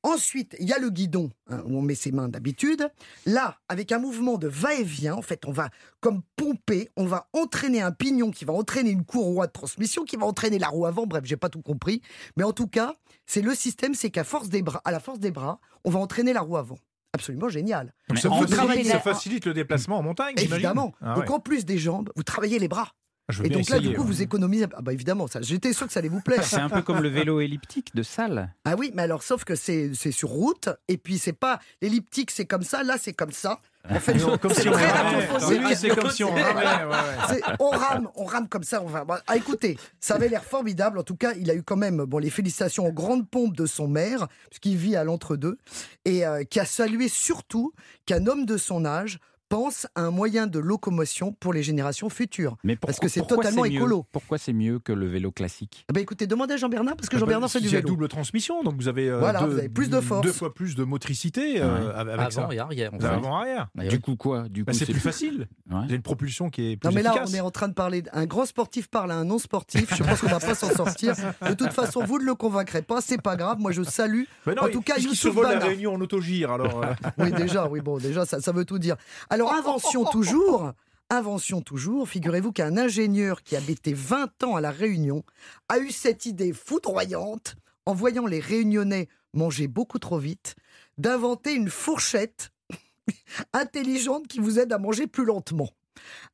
Ensuite, 0.04 0.54
il 0.60 0.68
y 0.68 0.72
a 0.72 0.78
le 0.78 0.90
guidon, 0.90 1.30
hein, 1.48 1.62
où 1.66 1.78
on 1.78 1.82
met 1.82 1.94
ses 1.94 2.12
mains 2.12 2.28
d'habitude. 2.28 2.88
Là, 3.24 3.56
avec 3.70 3.90
un 3.90 3.98
mouvement 3.98 4.36
de 4.36 4.46
va-et-vient, 4.48 5.14
en 5.14 5.22
fait, 5.22 5.44
on 5.46 5.50
va 5.50 5.70
comme 6.00 6.20
pomper, 6.36 6.90
on 6.96 7.06
va 7.06 7.26
entraîner 7.32 7.80
un 7.80 7.90
pignon 7.90 8.30
qui 8.30 8.44
va 8.44 8.52
entraîner 8.52 8.90
une 8.90 9.04
courroie 9.04 9.46
de 9.46 9.52
transmission, 9.52 10.04
qui 10.04 10.16
va 10.16 10.26
entraîner 10.26 10.58
la 10.58 10.68
roue 10.68 10.84
avant. 10.84 11.06
Bref, 11.06 11.24
j'ai 11.24 11.38
pas 11.38 11.48
tout 11.48 11.62
compris. 11.62 12.02
Mais 12.36 12.44
en 12.44 12.52
tout 12.52 12.66
cas, 12.68 12.92
c'est 13.26 13.40
le 13.40 13.54
système, 13.54 13.94
c'est 13.94 14.10
qu'à 14.10 14.24
force 14.24 14.50
des 14.50 14.60
bras, 14.62 14.82
à 14.84 14.92
la 14.92 15.00
force 15.00 15.18
des 15.20 15.30
bras, 15.30 15.58
on 15.84 15.90
va 15.90 15.98
entraîner 16.00 16.34
la 16.34 16.42
roue 16.42 16.58
avant. 16.58 16.76
Absolument 17.14 17.48
génial. 17.48 17.94
Ça, 18.16 18.28
en 18.28 18.32
facilite, 18.40 18.50
travaillant- 18.56 18.90
ça 18.90 19.00
facilite 19.00 19.46
le 19.46 19.54
déplacement 19.54 19.96
en 19.98 20.02
montagne, 20.02 20.34
j'imagine 20.36 20.54
Évidemment. 20.56 20.92
Ah 21.00 21.14
donc 21.14 21.30
en 21.30 21.40
plus 21.40 21.64
des 21.64 21.78
jambes, 21.78 22.10
vous 22.14 22.24
travaillez 22.24 22.58
les 22.58 22.68
bras. 22.68 22.90
Je 23.30 23.40
veux 23.40 23.46
Et 23.46 23.48
donc 23.50 23.68
là, 23.70 23.78
du 23.78 23.94
coup, 23.94 24.02
ouais. 24.02 24.06
vous 24.06 24.22
économisez. 24.22 24.66
Ah 24.74 24.82
bah 24.82 24.92
évidemment, 24.92 25.26
ça. 25.26 25.40
J'étais 25.40 25.72
sûr 25.72 25.86
que 25.86 25.92
ça 25.94 26.00
allait 26.00 26.10
vous 26.10 26.20
plaire. 26.20 26.44
C'est 26.44 26.56
un 26.60 26.68
peu 26.68 26.82
comme 26.82 27.00
le 27.00 27.08
vélo 27.10 27.40
elliptique 27.40 27.94
de 27.94 28.02
salle. 28.02 28.52
Ah 28.66 28.74
oui, 28.76 28.90
mais 28.94 29.02
alors 29.02 29.22
sauf 29.22 29.44
que 29.44 29.54
c'est 29.54 29.92
c'est 29.94 30.12
sur 30.12 30.28
route 30.28 30.68
et 30.88 30.98
puis 30.98 31.18
c'est 31.18 31.32
pas 31.32 31.58
l'elliptique, 31.80 32.30
c'est 32.30 32.44
comme 32.44 32.62
ça. 32.62 32.82
Là, 32.82 32.96
c'est 33.00 33.14
comme 33.14 33.32
ça. 33.32 33.60
En 33.88 33.98
fait, 34.00 34.14
Non, 34.26 34.36
comme 34.38 34.52
c'est 34.52 34.62
si. 34.62 34.68
Oui, 34.68 35.74
c'est 35.76 35.88
comme 35.94 36.10
si 36.10 36.22
on 36.24 36.30
ramait. 36.34 36.44
ouais, 36.84 36.84
ouais. 36.90 36.96
C'est- 37.28 37.42
on 37.60 37.68
rame, 37.70 38.08
on 38.14 38.24
rame 38.24 38.48
comme 38.48 38.62
ça. 38.64 38.82
On 38.82 38.86
va. 38.86 39.04
bah, 39.06 39.22
ah, 39.26 39.36
écoutez, 39.36 39.78
ça 40.00 40.16
avait 40.16 40.28
l'air 40.28 40.44
formidable. 40.44 40.98
En 40.98 41.02
tout 41.02 41.16
cas, 41.16 41.32
il 41.38 41.50
a 41.50 41.54
eu 41.54 41.62
quand 41.62 41.76
même 41.76 42.04
bon 42.04 42.18
les 42.18 42.30
félicitations 42.30 42.86
en 42.86 42.90
grande 42.92 43.26
pompe 43.28 43.56
de 43.56 43.64
son 43.64 43.88
maire, 43.88 44.28
puisqu'il 44.50 44.76
vit 44.76 44.96
à 44.96 45.04
l'entre-deux, 45.04 45.56
et 46.04 46.26
euh, 46.26 46.44
qui 46.44 46.60
a 46.60 46.66
salué 46.66 47.08
surtout 47.08 47.72
qu'un 48.06 48.26
homme 48.26 48.44
de 48.44 48.56
son 48.58 48.84
âge 48.84 49.18
pense 49.48 49.86
à 49.94 50.02
un 50.02 50.10
moyen 50.10 50.46
de 50.46 50.58
locomotion 50.58 51.32
pour 51.32 51.52
les 51.52 51.62
générations 51.62 52.08
futures. 52.08 52.56
Mais 52.64 52.76
Parce 52.76 52.98
que 52.98 53.08
c'est 53.08 53.26
totalement 53.26 53.62
mieux 53.62 53.74
écolo. 53.76 54.06
Pourquoi 54.12 54.38
c'est 54.38 54.52
mieux 54.52 54.78
que 54.78 54.92
le 54.92 55.06
vélo 55.06 55.30
classique? 55.30 55.84
Ah 55.88 55.92
bah 55.92 56.00
écoutez, 56.00 56.26
demandez 56.26 56.54
à 56.54 56.56
Jean 56.56 56.68
Bernard 56.68 56.96
parce 56.96 57.08
que 57.08 57.16
Jean 57.16 57.24
Ah 57.24 57.26
bah, 57.26 57.32
Bernard 57.32 57.50
fait 57.50 57.60
du 57.60 57.66
il 57.66 57.72
y 57.72 57.76
a 57.76 57.78
vélo. 57.78 57.88
double 57.88 58.08
transmission, 58.08 58.62
donc 58.62 58.74
vous 58.76 58.88
avez, 58.88 59.08
euh, 59.08 59.18
Voilà, 59.18 59.40
deux, 59.40 59.46
vous 59.46 59.58
avez 59.58 59.68
plus 59.68 59.88
de 59.90 60.00
force. 60.00 60.22
deux 60.26 60.32
fois 60.32 60.52
plus 60.54 60.74
de 60.74 60.84
motricité 60.84 61.60
euh, 61.60 61.94
avec 61.96 62.32
ça. 62.32 62.42
Avant 62.42 62.50
et 62.52 62.58
arrière. 62.58 62.90
Vous 62.98 63.04
avant 63.06 63.36
arrière. 63.38 63.68
Du 63.88 64.00
coup 64.00 64.16
quoi? 64.16 64.48
Du 64.48 64.64
Bah, 64.64 64.72
coup 64.72 64.78
c'est 64.78 64.86
plus 64.86 65.00
facile. 65.00 65.48
Ouais. 65.70 65.76
Vous 65.76 65.84
avez 65.84 65.94
une 65.96 66.02
propulsion 66.02 66.50
qui 66.50 66.72
est 66.72 66.76
plus 66.76 66.88
Non 66.88 66.94
mais 66.94 67.02
là, 67.02 67.10
efficace. 67.10 67.30
on 67.32 67.34
est 67.34 67.40
en 67.40 67.50
train 67.50 67.68
de 67.68 67.74
parler 67.74 68.02
d'un 68.02 68.26
grand 68.26 68.46
sportif 68.46 68.88
parle 68.88 69.12
à 69.12 69.16
un 69.16 69.24
non 69.24 69.38
sportif. 69.38 69.94
Je 69.94 70.02
pense 70.02 70.20
qu'on 70.20 70.28
va 70.28 70.40
pas 70.40 70.54
s'en 70.54 70.70
sortir. 70.70 71.14
De 71.48 71.54
toute 71.54 71.72
façon, 71.72 72.02
vous 72.04 72.18
ne 72.18 72.24
le 72.24 72.34
convaincrez 72.34 72.82
pas. 72.82 73.00
C'est 73.00 73.20
pas 73.20 73.36
grave. 73.36 73.58
Moi, 73.58 73.72
je 73.72 73.82
salue. 73.82 74.22
Mais 74.46 74.54
non, 74.54 74.62
en 74.62 74.66
il- 74.68 74.72
tout 74.72 74.80
cas, 74.82 74.94
puisqu'il 74.94 75.10
Youssouf 75.10 75.32
survole 75.34 75.48
la. 75.52 75.58
Réunion 75.64 75.94
en 75.94 76.00
autogire, 76.00 76.50
alors. 76.52 76.82
euh, 76.82 76.86
Oui, 77.18 77.32
déjà, 77.32 77.68
oui, 77.68 77.80
bon, 77.80 77.98
déjà, 77.98 78.24
ça, 78.26 78.40
ça 78.40 78.52
veut 78.52 78.64
tout 78.64 78.78
dire. 78.78 78.96
Alors, 79.34 79.52
invention 79.52 80.04
toujours. 80.04 80.70
Invention 81.10 81.60
toujours. 81.60 82.08
Figurez-vous 82.08 82.52
qu'un 82.52 82.76
ingénieur 82.76 83.42
qui 83.42 83.56
habitait 83.56 83.92
20 83.92 84.44
ans 84.44 84.54
à 84.54 84.60
La 84.60 84.70
Réunion 84.70 85.24
a 85.68 85.80
eu 85.80 85.90
cette 85.90 86.24
idée 86.24 86.52
foudroyante, 86.52 87.56
en 87.84 87.94
voyant 87.94 88.26
les 88.26 88.38
Réunionnais 88.38 89.08
manger 89.32 89.66
beaucoup 89.66 89.98
trop 89.98 90.18
vite, 90.18 90.54
d'inventer 90.98 91.52
une 91.52 91.68
fourchette 91.68 92.52
intelligente 93.52 94.28
qui 94.28 94.38
vous 94.38 94.60
aide 94.60 94.72
à 94.72 94.78
manger 94.78 95.08
plus 95.08 95.24
lentement. 95.24 95.70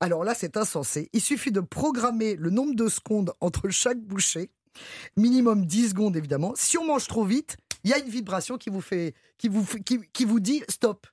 Alors 0.01 0.23
là, 0.23 0.35
c'est 0.35 0.59
insensé. 0.59 1.09
Il 1.15 1.23
suffit 1.23 1.53
de 1.53 1.61
programmer 1.61 2.37
le 2.37 2.51
nombre 2.51 2.75
de 2.75 2.89
secondes 2.91 3.33
entre 3.41 3.71
chaque 3.71 3.99
bouchée, 3.99 4.51
minimum 5.17 5.65
10 5.65 5.91
secondes 5.91 6.19
évidemment. 6.19 6.53
Si 6.55 6.77
on 6.77 6.85
mange 6.85 7.07
trop 7.07 7.25
vite, 7.25 7.57
il 7.83 7.91
y 7.91 7.95
a 7.95 7.99
une 7.99 8.11
vibration 8.11 8.59
qui 8.59 8.69
vous 8.69 8.83
fait, 8.83 9.15
qui 9.39 9.49
vous, 9.49 9.65
qui 10.13 10.25
vous 10.27 10.41
dit 10.41 10.63
stop, 10.69 11.07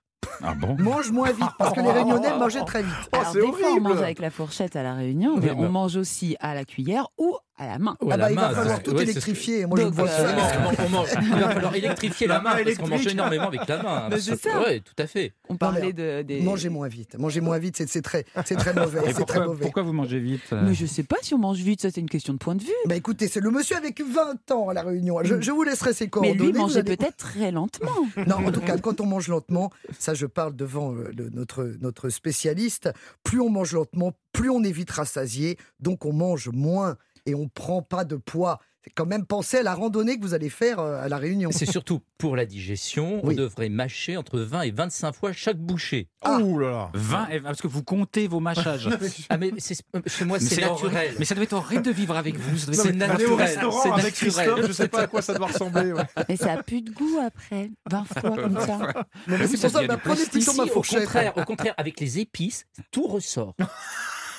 Ah 0.44 0.54
bon 0.54 0.76
mange 0.80 1.12
moins 1.12 1.32
vite, 1.32 1.50
parce 1.58 1.74
que 1.74 1.82
les 1.82 1.92
Réunionnais 1.92 2.38
mangeaient 2.38 2.64
très 2.66 2.84
vite. 2.84 2.94
Oh, 3.14 3.18
Alors 3.18 3.32
c'est 3.32 3.42
des 3.42 3.52
fois, 3.52 3.70
on 3.76 3.82
mange 3.82 4.02
avec 4.02 4.20
la 4.20 4.30
fourchette 4.30 4.76
à 4.76 4.84
la 4.84 4.94
Réunion, 4.94 5.38
mais 5.38 5.52
Oui, 5.52 5.56
on 5.58 5.62
bah. 5.64 5.70
mange 5.70 5.96
aussi 5.96 6.36
à 6.40 6.54
la 6.54 6.66
cuillère 6.66 7.08
ou 7.18 7.38
à 7.58 7.68
la 7.68 7.80
main. 7.80 7.98
Ah 8.02 8.18
bah, 8.18 8.30
il 8.32 8.36
va 8.36 8.50
falloir 8.52 8.84
tout 8.84 8.92
ouais, 8.96 9.04
électrifier. 9.04 9.66
Moi, 9.66 9.78
je 9.80 9.84
le 9.84 9.90
Donc, 9.90 10.00
vois 10.00 10.10
euh, 10.10 10.28
faire. 10.28 10.62
On- 10.80 10.84
on 10.86 10.90
mange- 10.90 11.08
il 11.22 11.30
va 11.30 11.50
falloir 11.50 11.76
électrifier 11.76 12.28
la 12.28 12.40
main, 12.40 12.52
parce 12.64 12.78
qu'on 12.78 12.88
mange 12.88 13.08
énormément 13.08 13.48
avec 13.48 13.68
la 13.68 13.82
main. 13.84 14.08
Mais 14.10 14.20
c'est 14.20 14.40
ça. 14.40 14.62
Oui, 14.68 14.82
tout 14.82 14.94
à 15.02 15.08
fait. 15.08 15.34
On 15.50 15.56
parlait 15.58 15.94
de, 15.94 16.22
des... 16.22 16.42
Mangez 16.42 16.70
moins 16.70 16.88
vite. 16.88 17.18
Mangez 17.18 17.42
moins 17.42 17.58
vite, 17.58 17.82
c'est 17.88 18.02
très, 18.02 18.26
c'est 18.46 18.56
très 18.56 18.74
mauvais. 18.80 19.00
C'est 19.08 19.14
très 19.14 19.24
pourquoi, 19.24 19.46
mauvais. 19.46 19.62
pourquoi 19.64 19.84
vous 19.84 19.94
mangez 19.94 20.20
vite 20.20 20.42
euh 20.54 20.62
Mais 20.66 20.74
je 20.74 20.86
sais 20.86 21.04
pas 21.04 21.18
si 21.22 21.34
on 21.34 21.38
mange 21.40 21.58
vite, 21.58 21.82
ça 21.82 21.90
c'est 21.92 22.02
une 22.02 22.10
question 22.10 22.34
de 22.34 22.38
point 22.38 22.56
de 22.56 22.62
vue. 22.64 22.70
Bah 22.86 22.96
écoutez, 22.96 23.28
c'est 23.28 23.40
le 23.40 23.50
monsieur 23.52 23.76
a 23.76 23.80
vécu 23.82 24.04
20 24.04 24.52
ans 24.52 24.70
à 24.70 24.74
la 24.74 24.84
Réunion. 24.84 25.18
Je, 25.24 25.42
je 25.42 25.52
vous 25.52 25.64
laisserai 25.64 25.94
ses 25.94 26.06
Mais 26.06 26.10
coordonnées. 26.10 26.38
lui 26.38 26.52
vous 26.52 26.58
mangeait 26.60 26.80
allez- 26.80 26.96
peut-être 26.98 27.18
très 27.18 27.52
lentement. 27.52 27.92
Non, 28.28 28.46
en 28.46 28.52
tout 28.52 28.62
cas, 28.62 28.78
quand 28.78 29.00
on 29.02 29.06
mange 29.06 29.28
lentement, 29.30 29.72
ça 30.00 30.14
je 30.14 30.26
parle 30.26 30.56
devant 30.56 30.94
euh, 30.94 31.10
le- 31.18 31.30
notre, 31.30 31.64
notre 31.82 32.10
spécialiste, 32.10 32.90
plus 33.24 33.40
on 33.42 33.50
mange 33.50 33.74
lentement, 33.74 34.12
plus 34.34 34.50
on 34.50 34.64
est 34.64 34.72
vite 34.72 34.92
rassasié, 34.92 35.58
donc 35.80 36.06
on 36.06 36.14
mange 36.14 36.50
moins 36.54 36.98
et 37.28 37.36
on 37.36 37.48
prend 37.48 37.84
pas 37.84 38.04
de 38.06 38.16
poids. 38.16 38.60
quand 38.96 39.06
même 39.06 39.26
penser 39.26 39.58
à 39.58 39.64
la 39.64 39.74
randonnée 39.76 40.18
que 40.18 40.22
vous 40.24 40.34
allez 40.34 40.50
faire 40.50 40.80
euh, 40.80 41.04
à 41.04 41.10
la 41.10 41.18
Réunion. 41.18 41.50
C'est 41.52 41.66
surtout 41.70 42.00
pour 42.18 42.38
la 42.38 42.46
digestion. 42.46 43.20
Oui. 43.22 43.34
On 43.34 43.38
devrait 43.38 43.68
mâcher 43.68 44.16
entre 44.16 44.40
20 44.40 44.62
et 44.62 44.72
25 44.72 45.14
fois 45.14 45.34
chaque 45.34 45.58
bouchée. 45.58 46.08
Ah. 46.22 46.38
Ouh 46.40 46.58
là 46.58 46.70
là 46.72 46.90
20, 46.94 47.28
et- 47.32 47.42
parce 47.42 47.62
que 47.62 47.68
vous 47.68 47.84
comptez 47.84 48.30
vos 48.30 48.40
mâchages. 48.40 48.88
Ah 49.30 49.38
mais 49.38 49.52
c'est- 49.58 49.84
chez 50.06 50.24
moi 50.24 50.40
c'est 50.40 50.62
naturel. 50.62 51.14
Mais 51.20 51.26
ça 51.26 51.36
doit 51.36 51.44
être 51.44 51.52
horrible 51.52 51.82
de 51.84 51.92
vivre 51.92 52.16
avec 52.16 52.38
vous. 52.38 52.58
ça 52.58 52.72
C'est 52.72 52.88
Aller 52.88 53.26
au 53.26 53.36
naturel. 53.36 53.36
restaurant 53.36 53.80
c'est 53.84 53.92
avec 53.92 54.04
naturel. 54.06 54.32
Christophe, 54.48 54.68
je 54.68 54.72
sais 54.72 54.88
pas 54.88 55.02
à 55.02 55.08
quoi 55.08 55.22
ça 55.22 55.34
doit 55.34 55.48
ressembler. 55.48 55.92
ouais. 55.92 56.04
Mais 56.30 56.38
ça 56.38 56.54
a 56.54 56.64
plus 56.64 56.82
de 56.82 56.92
goût 56.92 57.20
après, 57.26 57.72
20 57.92 58.06
fois 58.06 58.22
comme 58.38 58.58
ça. 58.62 58.78
Non, 58.78 58.88
mais 59.28 59.36
oui, 59.42 59.48
c'est 59.50 59.58
ça 59.58 59.68
pour 59.68 59.72
ça, 59.72 59.78
devient 59.80 59.88
bah, 59.90 60.00
prenez 60.02 60.26
plutôt 60.28 60.54
ma 60.54 60.64
au 60.64 60.68
fourchette. 60.68 61.04
contraire, 61.04 61.34
au 61.38 61.44
contraire, 61.44 61.74
avec 61.76 62.00
les 62.00 62.20
épices, 62.20 62.66
tout 62.92 63.06
ressort. 63.08 63.54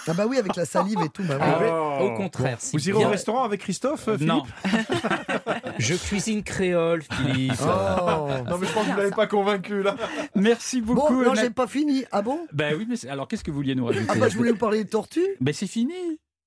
Ah 0.09 0.15
bah 0.15 0.25
oui, 0.29 0.39
avec 0.39 0.57
la 0.57 0.65
salive 0.65 0.99
et 1.05 1.09
tout. 1.11 1.23
Bah 1.25 1.37
oui. 1.39 1.47
Ah, 1.71 1.85
Oh. 2.01 2.05
Au 2.05 2.15
contraire, 2.15 2.59
Vous 2.73 2.89
irez 2.89 3.05
au 3.05 3.09
restaurant 3.09 3.43
avec 3.43 3.61
Christophe, 3.61 4.07
euh, 4.09 4.17
Philippe 4.17 4.33
Non, 4.33 4.45
Je 5.79 5.95
cuisine 5.97 6.43
créole, 6.45 7.03
Philippe. 7.03 7.55
Oh. 7.61 8.29
Non, 8.49 8.57
mais 8.59 8.67
je 8.69 8.73
pense 8.73 8.87
que 8.87 8.91
vous 8.93 8.97
l'avez 8.97 9.11
pas 9.11 9.27
convaincu 9.27 9.83
là. 9.83 9.97
merci 10.37 10.81
Bon, 10.81 10.95
beaucoup. 10.95 11.23
non, 11.25 11.35
j'ai 11.35 11.51
pas 11.51 11.67
fini. 11.67 12.05
Ah 12.13 12.23
bon? 12.23 12.39
Ben 12.53 12.75
oui, 12.79 12.87
mais 12.89 13.09
alors 13.11 13.27
qu'est-ce 13.27 13.43
que 13.43 13.51
vous 13.51 13.57
vouliez 13.59 13.75
nous 13.75 13.87
rajouter 13.87 14.07
Ah 14.09 14.15
bah 14.15 14.29
je 14.29 14.37
voulais 14.37 14.53
vous 14.53 14.59
parler 14.59 14.85
des 14.85 14.91
tortues. 14.91 15.27
Ben 15.41 15.53
c'est 15.53 15.67
fini. 15.67 15.93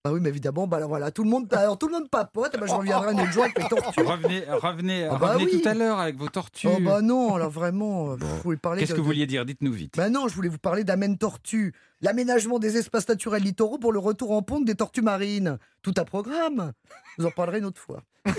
Ah 0.04 0.12
oui, 0.12 0.20
mais 0.20 0.30
évidemment, 0.30 0.66
bah 0.66 0.78
alors 0.78 0.89
voilà, 0.89 1.12
tout 1.12 1.24
le 1.24 1.30
monde, 1.30 1.47
alors 1.54 1.78
tout 1.78 1.86
le 1.88 1.93
monde 1.93 2.10
papote. 2.10 2.49
Ah 2.56 2.58
bah 2.58 2.66
je 2.68 2.74
reviendrai 2.74 3.10
un 3.10 3.20
autre 3.20 3.32
jour 3.32 3.43
avec 3.43 3.60
les 3.60 3.68
tortues. 3.70 4.02
Revenez, 4.02 4.43
revenez, 4.49 5.06
Ah 5.06 5.16
bah 5.20 5.34
revenez 5.34 5.45
oui. 5.54 5.62
tout 5.62 5.70
à 5.70 5.76
l'heure 5.76 5.99
avec 5.99 6.18
vos 6.18 6.28
tortues. 6.28 6.68
Oh 6.76 6.80
bah 6.82 7.02
non, 7.02 7.36
alors 7.36 7.52
vraiment, 7.52 8.14
euh, 8.14 8.16
pff, 8.16 8.28
vous 8.28 8.41
voulez 8.43 8.58
parler 8.58 8.80
Qu'est-ce 8.80 8.93
de- 8.93 8.95
que 8.95 9.02
vous 9.02 9.06
vouliez 9.06 9.28
dire? 9.28 9.45
Dites-nous 9.45 9.72
vite. 9.72 9.93
Bah 9.97 10.10
non, 10.10 10.28
je 10.28 10.34
voulais 10.34 10.49
vous 10.49 10.58
parler 10.58 10.84
d'Amen 10.84 11.16
Tortue, 11.18 11.76
l'aménagement 12.02 12.58
des 12.58 12.78
espaces 12.78 13.08
naturels 13.08 13.43
littoraux 13.43 13.78
pour 13.78 13.91
le 13.93 13.99
retour 13.99 14.32
en 14.32 14.41
ponte 14.41 14.66
des 14.66 14.74
tortues 14.74 15.04
marines. 15.04 15.60
Tout 15.84 15.93
un 15.97 16.04
programme. 16.04 16.72
Vous 17.20 17.28
en 17.28 17.32
parlerai 17.32 17.60
une 17.60 17.66
autre 17.66 17.80
fois. 17.82 18.02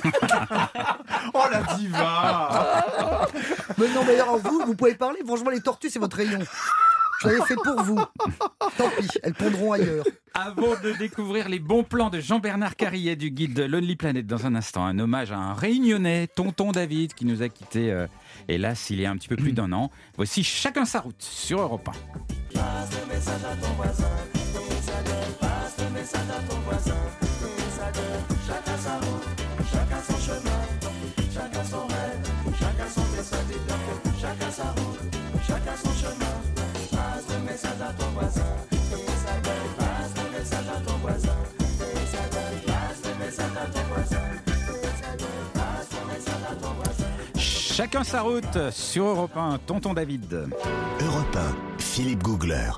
Oh 1.34 1.42
la 1.50 1.62
diva 1.76 3.28
Mais 3.78 3.88
non, 3.94 4.04
mais 4.06 4.18
alors 4.18 4.38
vous, 4.38 4.62
vous 4.66 4.74
pouvez 4.74 4.94
parler. 4.94 5.18
Franchement, 5.24 5.50
les 5.50 5.60
tortues, 5.60 5.90
c'est 5.90 5.98
votre 5.98 6.16
rayon. 6.16 6.40
Je 7.22 7.28
l'avais 7.28 7.42
fait 7.42 7.54
pour 7.54 7.82
vous. 7.82 7.98
Tant 8.76 8.88
pis, 8.98 9.08
elles 9.22 9.34
pondront 9.34 9.72
ailleurs. 9.72 10.04
Avant 10.34 10.74
de 10.82 10.92
découvrir 10.98 11.48
les 11.48 11.58
bons 11.58 11.84
plans 11.84 12.10
de 12.10 12.20
Jean-Bernard 12.20 12.76
Carrier 12.76 13.16
du 13.16 13.30
guide 13.30 13.54
de 13.54 13.62
Lonely 13.64 13.96
Planet 13.96 14.26
dans 14.26 14.46
un 14.46 14.54
instant, 14.54 14.84
un 14.84 14.98
hommage 14.98 15.30
à 15.30 15.36
un 15.36 15.54
réunionnais, 15.54 16.26
Tonton 16.26 16.72
David, 16.72 17.14
qui 17.14 17.24
nous 17.24 17.42
a 17.42 17.48
quittés, 17.48 17.92
euh, 17.92 18.06
hélas, 18.48 18.90
il 18.90 19.00
y 19.00 19.06
a 19.06 19.10
un 19.10 19.16
petit 19.16 19.28
peu 19.28 19.36
plus 19.36 19.52
d'un 19.52 19.72
an. 19.72 19.90
Voici 20.16 20.42
Chacun 20.42 20.84
sa 20.84 21.00
route 21.00 21.22
sur 21.22 21.60
Europe 21.60 21.88
1. 21.88 21.92
Chacun 47.72 48.04
sa 48.04 48.20
route 48.20 48.70
sur 48.70 49.06
Europe 49.06 49.34
1, 49.34 49.60
Tonton 49.66 49.94
David. 49.94 50.30
Europe 51.00 51.36
1, 51.78 51.80
Philippe 51.80 52.22
Googler. 52.22 52.68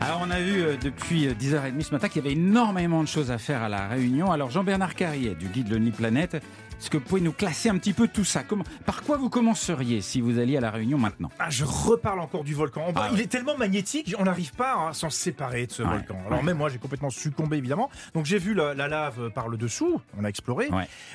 Alors 0.00 0.20
on 0.22 0.30
a 0.30 0.38
vu 0.38 0.62
euh, 0.62 0.76
depuis 0.80 1.26
euh, 1.26 1.32
10h30 1.32 1.80
ce 1.80 1.90
matin 1.90 2.08
qu'il 2.08 2.22
y 2.22 2.26
avait 2.26 2.36
énormément 2.36 3.02
de 3.02 3.08
choses 3.08 3.32
à 3.32 3.38
faire 3.38 3.60
à 3.60 3.68
la 3.68 3.88
Réunion. 3.88 4.30
Alors 4.30 4.50
Jean-Bernard 4.50 4.94
Carrier 4.94 5.34
du 5.34 5.48
guide 5.48 5.68
Lonely 5.68 5.90
Planet, 5.90 6.40
est-ce 6.80 6.90
que 6.90 6.98
vous 6.98 7.04
pouvez 7.04 7.20
nous 7.20 7.32
classer 7.32 7.68
un 7.70 7.78
petit 7.78 7.92
peu 7.92 8.08
tout 8.08 8.24
ça 8.24 8.42
Comment, 8.42 8.64
Par 8.84 9.02
quoi 9.02 9.16
vous 9.16 9.30
commenceriez 9.30 10.00
si 10.00 10.20
vous 10.20 10.38
alliez 10.38 10.56
à 10.56 10.60
la 10.60 10.70
Réunion 10.70 10.98
maintenant 10.98 11.30
Ah, 11.38 11.48
je 11.50 11.64
reparle 11.64 12.20
encore 12.20 12.44
du 12.44 12.54
volcan. 12.54 12.92
Ah 12.94 13.08
il 13.12 13.16
ouais. 13.16 13.22
est 13.24 13.26
tellement 13.26 13.56
magnétique, 13.56 14.14
on 14.18 14.24
n'arrive 14.24 14.52
pas 14.52 14.88
à 14.88 14.92
s'en 14.92 15.08
séparer 15.10 15.66
de 15.66 15.72
ce 15.72 15.82
Ouais, 15.82 15.88
volcan. 15.88 16.18
Alors 16.26 16.40
ouais. 16.40 16.44
même 16.44 16.58
moi, 16.58 16.68
j'ai 16.68 16.78
complètement 16.78 17.10
succombé 17.10 17.56
évidemment. 17.56 17.90
Donc 18.14 18.26
j'ai 18.26 18.38
vu 18.38 18.54
la, 18.54 18.74
la 18.74 18.88
lave 18.88 19.30
par 19.30 19.48
le 19.48 19.56
dessous, 19.56 20.00
on 20.18 20.24
a 20.24 20.28
exploré. 20.28 20.68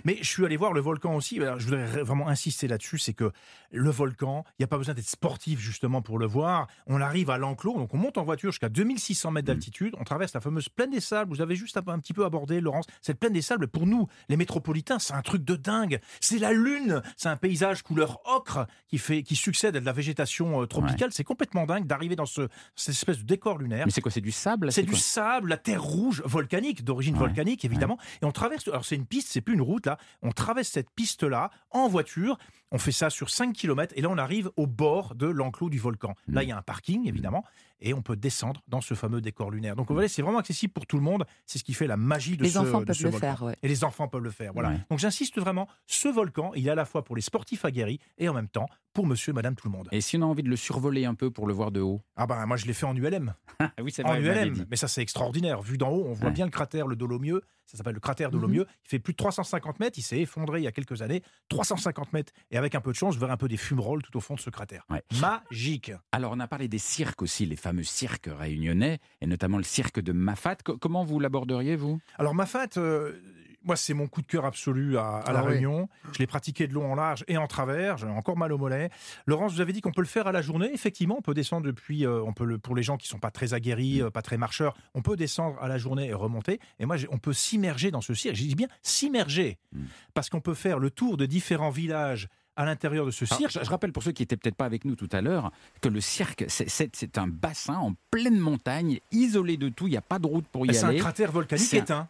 Mais 0.05 0.17
je 0.21 0.27
suis 0.27 0.45
allé 0.45 0.57
voir 0.57 0.73
le 0.73 0.81
volcan 0.81 1.15
aussi. 1.15 1.39
Alors, 1.41 1.59
je 1.59 1.65
voudrais 1.65 1.85
vraiment 2.03 2.27
insister 2.29 2.67
là-dessus, 2.67 2.97
c'est 2.97 3.13
que 3.13 3.31
le 3.71 3.89
volcan, 3.91 4.43
il 4.57 4.61
n'y 4.61 4.63
a 4.63 4.67
pas 4.67 4.77
besoin 4.77 4.93
d'être 4.95 5.07
sportif 5.09 5.59
justement 5.59 6.01
pour 6.01 6.17
le 6.17 6.25
voir. 6.25 6.67
On 6.87 6.99
arrive 7.01 7.29
à 7.29 7.37
l'enclos, 7.37 7.77
donc 7.77 7.93
on 7.93 7.97
monte 7.97 8.17
en 8.17 8.23
voiture 8.23 8.51
jusqu'à 8.51 8.69
2600 8.69 9.29
Mm. 9.29 9.33
mètres 9.33 9.47
d'altitude. 9.47 9.95
On 9.99 10.03
traverse 10.03 10.33
la 10.33 10.41
fameuse 10.41 10.69
plaine 10.69 10.89
des 10.91 10.99
sables. 11.01 11.31
Vous 11.33 11.41
avez 11.41 11.55
juste 11.55 11.77
un, 11.77 11.83
un 11.91 11.99
petit 11.99 12.13
peu 12.13 12.25
abordé, 12.25 12.61
Laurence. 12.61 12.85
Cette 13.01 13.19
plaine 13.19 13.33
des 13.33 13.41
sables, 13.41 13.67
pour 13.67 13.85
nous, 13.85 14.07
les 14.29 14.37
métropolitains, 14.37 14.97
c'est 14.97 15.13
un 15.13 15.21
truc 15.21 15.43
de 15.49 15.55
dingue. 15.55 15.99
C'est 16.21 16.39
la 16.39 16.53
lune. 16.53 17.01
C'est 17.17 17.29
un 17.29 17.37
paysage 17.37 17.81
couleur 17.83 18.19
ocre 18.25 18.67
qui 18.87 18.97
fait, 18.97 19.23
qui 19.23 19.35
succède 19.35 19.75
à 19.75 19.79
de 19.79 19.85
la 19.85 19.93
végétation 19.93 20.61
euh, 20.61 20.65
tropicale. 20.65 21.11
C'est 21.11 21.23
complètement 21.23 21.65
dingue 21.65 21.87
d'arriver 21.87 22.15
dans 22.15 22.25
ce, 22.25 22.47
cette 22.75 22.95
espèce 22.95 23.19
de 23.19 23.23
décor 23.23 23.57
lunaire. 23.57 23.85
Mais 23.85 23.91
c'est 23.91 24.01
quoi 24.01 24.11
C'est 24.11 24.21
du 24.21 24.31
sable 24.31 24.67
là, 24.67 24.71
C'est 24.71 24.83
du 24.83 24.95
sable, 24.95 25.49
la 25.49 25.57
terre 25.57 25.83
rouge, 25.83 26.21
volcanique, 26.25 26.83
d'origine 26.83 27.15
Ouais, 27.15 27.21
volcanique 27.21 27.65
évidemment. 27.65 27.97
Et 28.21 28.25
on 28.25 28.31
traverse, 28.31 28.67
alors 28.67 28.85
c'est 28.85 28.95
une 28.95 29.05
piste, 29.05 29.29
c'est 29.31 29.41
plus 29.41 29.55
une 29.55 29.61
route 29.61 29.87
là, 29.87 29.97
on 30.21 30.31
traverse 30.31 30.69
cette 30.69 30.89
piste-là 30.91 31.49
en 31.71 31.87
voiture. 31.87 32.37
On 32.71 32.77
fait 32.77 32.91
ça 32.91 33.09
sur 33.09 33.29
5 33.29 33.53
km 33.53 33.93
et 33.97 34.01
là 34.01 34.09
on 34.09 34.17
arrive 34.17 34.49
au 34.55 34.67
bord 34.67 35.15
de 35.15 35.25
l'enclos 35.27 35.69
du 35.69 35.79
volcan. 35.79 36.13
Là 36.27 36.41
Mm. 36.41 36.43
il 36.43 36.49
y 36.49 36.51
a 36.51 36.57
un 36.57 36.61
parking 36.61 37.07
évidemment 37.07 37.43
et 37.81 37.93
on 37.93 38.01
peut 38.01 38.15
descendre 38.17 38.61
dans 38.67 38.81
ce 38.81 38.93
fameux 38.93 39.21
décor 39.21 39.49
lunaire. 39.51 39.75
Donc 39.75 39.87
vous 39.87 39.93
voyez, 39.93 40.09
c'est 40.09 40.21
vraiment 40.21 40.39
accessible 40.39 40.73
pour 40.73 40.85
tout 40.85 40.97
le 40.97 41.01
monde. 41.03 41.25
C'est 41.45 41.57
ce 41.59 41.63
qui 41.63 41.73
fait 41.73 41.87
la 41.87 41.95
magie 41.97 42.35
de 42.37 42.43
Les 42.43 42.49
ce, 42.51 42.59
enfants 42.59 42.81
de 42.81 42.85
peuvent 42.85 42.95
ce 42.95 43.03
le 43.05 43.09
volcan. 43.09 43.25
faire, 43.37 43.43
ouais. 43.43 43.55
Et 43.63 43.67
les 43.69 43.83
enfants 43.85 44.07
peuvent 44.09 44.21
le 44.21 44.29
faire. 44.31 44.51
Voilà. 44.53 44.69
Ouais. 44.69 44.79
Donc 44.89 44.99
j'insiste 44.99 45.39
vraiment, 45.39 45.67
ce 45.87 46.09
volcan, 46.09 46.51
il 46.55 46.67
est 46.67 46.71
à 46.71 46.75
la 46.75 46.85
fois 46.85 47.03
pour 47.05 47.15
les 47.15 47.21
sportifs 47.21 47.63
aguerris 47.65 47.99
et 48.17 48.27
en 48.29 48.33
même 48.33 48.49
temps 48.49 48.67
pour 48.93 49.07
monsieur 49.07 49.31
et 49.31 49.33
madame 49.33 49.55
tout 49.55 49.67
le 49.67 49.71
monde. 49.71 49.87
Et 49.91 50.01
si 50.01 50.17
on 50.17 50.21
a 50.23 50.25
envie 50.25 50.43
de 50.43 50.49
le 50.49 50.55
survoler 50.57 51.05
un 51.05 51.15
peu 51.15 51.31
pour 51.31 51.47
le 51.47 51.53
voir 51.53 51.71
de 51.71 51.79
haut? 51.79 52.01
Ah 52.17 52.27
ben 52.27 52.45
moi 52.45 52.57
je 52.57 52.65
l'ai 52.65 52.73
fait 52.73 52.85
en 52.85 52.95
ULM. 52.95 53.33
Ah 53.61 53.71
oui, 53.83 53.91
c'est 53.91 54.05
En 54.05 54.15
ULM, 54.15 54.65
mais 54.69 54.77
ça 54.77 54.87
c'est 54.87 55.01
extraordinaire. 55.01 55.61
Vu 55.61 55.77
d'en 55.77 55.89
haut, 55.89 56.05
on 56.07 56.13
voit 56.13 56.27
Ouais. 56.27 56.33
bien 56.33 56.45
le 56.45 56.51
cratère, 56.51 56.87
le 56.87 56.95
Dolomieu. 56.95 57.41
Ça 57.65 57.77
s'appelle 57.77 57.93
le 57.93 57.99
cratère 57.99 58.31
Dolomieux. 58.31 58.65
Il 58.85 58.89
fait 58.89 58.99
plus 58.99 59.11
de 59.13 59.17
350 59.17 59.79
mètres. 59.79 59.97
Il 59.99 60.01
s'est 60.01 60.19
effondré 60.19 60.59
il 60.59 60.63
y 60.63 60.67
a 60.67 60.71
quelques 60.71 61.01
années. 61.01 61.21
350 61.49 62.13
mètres. 62.13 62.31
Et 62.51 62.57
avec 62.59 62.75
un 62.75 62.81
peu 62.81 62.91
de 62.91 62.95
chance, 62.95 63.15
je 63.15 63.19
verrai 63.19 63.31
un 63.31 63.37
peu 63.37 63.47
des 63.47 63.57
fumerolles 63.57 64.03
tout 64.03 64.15
au 64.15 64.19
fond 64.21 64.35
de 64.35 64.39
ce 64.39 64.49
cratère. 64.51 64.85
Ouais. 64.89 65.03
Magique. 65.19 65.91
Alors 66.11 66.31
on 66.35 66.39
a 66.39 66.47
parlé 66.47 66.67
des 66.67 66.77
cirques 66.77 67.21
aussi, 67.23 67.45
les 67.45 67.55
fameux 67.55 67.83
cirques 67.83 68.29
réunionnais, 68.31 68.99
et 69.21 69.25
notamment 69.27 69.57
le 69.57 69.63
cirque 69.63 69.99
de 69.99 70.11
Mafat. 70.11 70.57
Co- 70.63 70.77
comment 70.77 71.03
vous 71.03 71.19
l'aborderiez, 71.19 71.75
vous? 71.75 71.99
Alors 72.17 72.35
Mafat, 72.35 72.67
euh, 72.77 73.19
moi 73.63 73.75
c'est 73.75 73.93
mon 73.93 74.07
coup 74.07 74.21
de 74.21 74.27
cœur 74.27 74.45
absolu 74.45 74.97
à, 74.97 75.17
à 75.17 75.33
La 75.33 75.39
Ah 75.39 75.43
ouais. 75.43 75.49
Réunion. 75.51 75.89
Je 76.13 76.19
l'ai 76.19 76.27
pratiqué 76.27 76.67
de 76.67 76.73
long 76.73 76.91
en 76.91 76.95
large 76.95 77.23
et 77.27 77.37
en 77.37 77.47
travers. 77.47 77.97
J'ai 77.97 78.07
encore 78.07 78.37
mal 78.37 78.51
au 78.53 78.57
mollet. 78.57 78.89
Laurence, 79.25 79.53
vous 79.53 79.61
avez 79.61 79.73
dit 79.73 79.81
qu'on 79.81 79.91
peut 79.91 80.01
le 80.01 80.07
faire 80.07 80.27
à 80.27 80.31
la 80.31 80.41
journée. 80.41 80.69
Effectivement, 80.73 81.15
on 81.17 81.21
peut 81.21 81.33
descendre 81.33 81.65
depuis. 81.65 82.05
euh, 82.05 82.21
on 82.23 82.33
peut 82.33 82.45
le, 82.45 82.57
pour 82.57 82.75
les 82.75 82.83
gens 82.83 82.95
qui 82.97 83.07
sont 83.07 83.19
pas 83.19 83.31
très 83.31 83.53
aguerris, 83.53 84.01
euh, 84.01 84.09
pas 84.09 84.21
très 84.21 84.37
marcheurs, 84.37 84.75
on 84.93 85.01
peut 85.01 85.15
descendre 85.17 85.57
à 85.61 85.67
la 85.67 85.77
journée 85.77 86.07
et 86.07 86.13
remonter. 86.13 86.59
Et 86.79 86.85
moi, 86.85 86.95
on 87.11 87.17
peut 87.17 87.33
s'immerger 87.33 87.91
dans 87.91 88.01
ce 88.01 88.13
cirque. 88.13 88.35
J'ai 88.35 88.45
dit 88.47 88.55
bien 88.55 88.67
s'immerger, 88.81 89.57
Mm. 89.71 89.83
parce 90.15 90.29
qu'on 90.29 90.41
peut 90.41 90.53
faire 90.55 90.79
le 90.79 90.89
tour 90.89 91.15
de 91.17 91.25
différents 91.27 91.69
villages 91.69 92.27
à 92.59 92.65
l'intérieur 92.65 93.05
de 93.05 93.11
ce 93.11 93.23
Alors, 93.23 93.37
cirque. 93.37 93.51
je, 93.53 93.63
je 93.63 93.69
rappelle 93.69 93.93
pour 93.93 94.03
ceux 94.03 94.11
qui 94.11 94.21
étaient 94.21 94.35
peut-être 94.35 94.55
pas 94.55 94.65
avec 94.65 94.83
nous 94.83 94.95
tout 94.95 95.07
à 95.13 95.21
l'heure 95.21 95.51
que 95.81 95.87
le 95.87 96.01
cirque, 96.01 96.43
c'est- 96.49 97.17
un 97.17 97.27
bassin 97.27 97.75
en 97.77 97.93
pleine 98.11 98.37
montagne, 98.37 98.99
isolé 99.13 99.55
de 99.55 99.69
tout, 99.69 99.87
il 99.87 99.91
n'y 99.91 99.97
a 99.97 100.01
pas 100.01 100.19
de 100.19 100.27
route 100.27 100.45
pour 100.51 100.65
y 100.65 100.69
Et 100.69 100.73
C'est 100.73 100.83
un 100.85 100.89
aller. 100.89 100.99
cratère 100.99 101.31
volcanique 101.31 101.73
un- 101.73 101.77
éteint. 101.77 102.07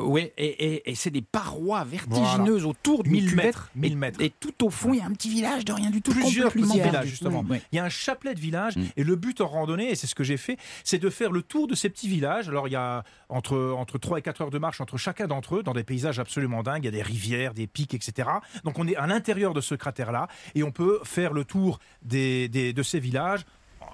Oui, 0.00 0.32
et, 0.36 0.46
et- 0.46 0.90
et 0.90 0.94
c'est 0.96 1.10
des 1.10 1.22
parois 1.22 1.84
vertigineuses 1.84 2.64
autour 2.66 3.04
de 3.04 3.08
1000 3.10 3.28
cuvette. 3.28 3.44
mètres, 3.44 3.70
1000 3.76 3.92
et, 3.92 3.94
mètres. 3.94 4.20
et 4.20 4.30
tout 4.40 4.64
au 4.64 4.70
fond, 4.70 4.92
il 4.92 4.98
y 4.98 5.00
a 5.00 5.06
un 5.06 5.12
petit 5.12 5.28
village 5.30 5.64
de 5.64 5.72
rien 5.72 5.90
du 5.90 6.02
tout. 6.02 6.10
Plusieurs 6.10 6.52
petits 6.52 6.80
villages, 6.80 7.06
justement. 7.06 7.44
Oui. 7.48 7.58
Il 7.70 7.76
y 7.76 7.78
a 7.78 7.84
un 7.84 7.88
chapelet 7.88 8.34
de 8.34 8.40
villages 8.40 8.76
Mm. 8.76 8.82
et 8.96 9.04
le 9.04 9.14
but 9.14 9.40
en 9.40 9.46
randonnée, 9.46 9.90
et 9.90 9.94
c'est 9.94 10.08
ce 10.08 10.16
que 10.16 10.24
j'ai 10.24 10.36
fait, 10.36 10.56
c'est 10.82 10.98
de 10.98 11.08
faire 11.10 11.30
le 11.30 11.42
tour 11.42 11.68
de 11.68 11.76
ces 11.76 11.90
petits 11.90 12.08
villages. 12.08 12.48
Alors 12.48 12.66
il 12.66 12.72
y 12.72 12.76
a 12.76 13.04
entre, 13.28 13.56
entre 13.78 13.98
3 13.98 14.18
et 14.18 14.22
4 14.22 14.40
heures 14.42 14.50
de 14.50 14.58
marche 14.58 14.80
entre 14.80 14.96
chacun 14.96 15.28
d'entre 15.28 15.56
eux, 15.58 15.62
dans 15.62 15.74
des 15.74 15.84
paysages 15.84 16.18
absolument 16.18 16.64
dingues. 16.64 16.82
Il 16.82 16.86
y 16.86 16.88
a 16.88 16.90
des 16.90 17.02
rivières, 17.02 17.54
des 17.54 17.68
pics, 17.68 17.94
etc. 17.94 18.28
Donc 18.64 18.80
on 18.80 18.88
est 18.88 18.96
à 18.96 19.06
l'intérieur 19.06 19.54
de 19.54 19.60
ce 19.60 19.76
cratère-là 19.76 20.26
et 20.56 20.64
on 20.64 20.72
peut 20.72 20.98
faire 21.04 21.32
le 21.32 21.44
tour 21.44 21.78
des, 22.02 22.48
des- 22.48 22.72
de 22.72 22.82
ces 22.82 22.98
villages 22.98 23.44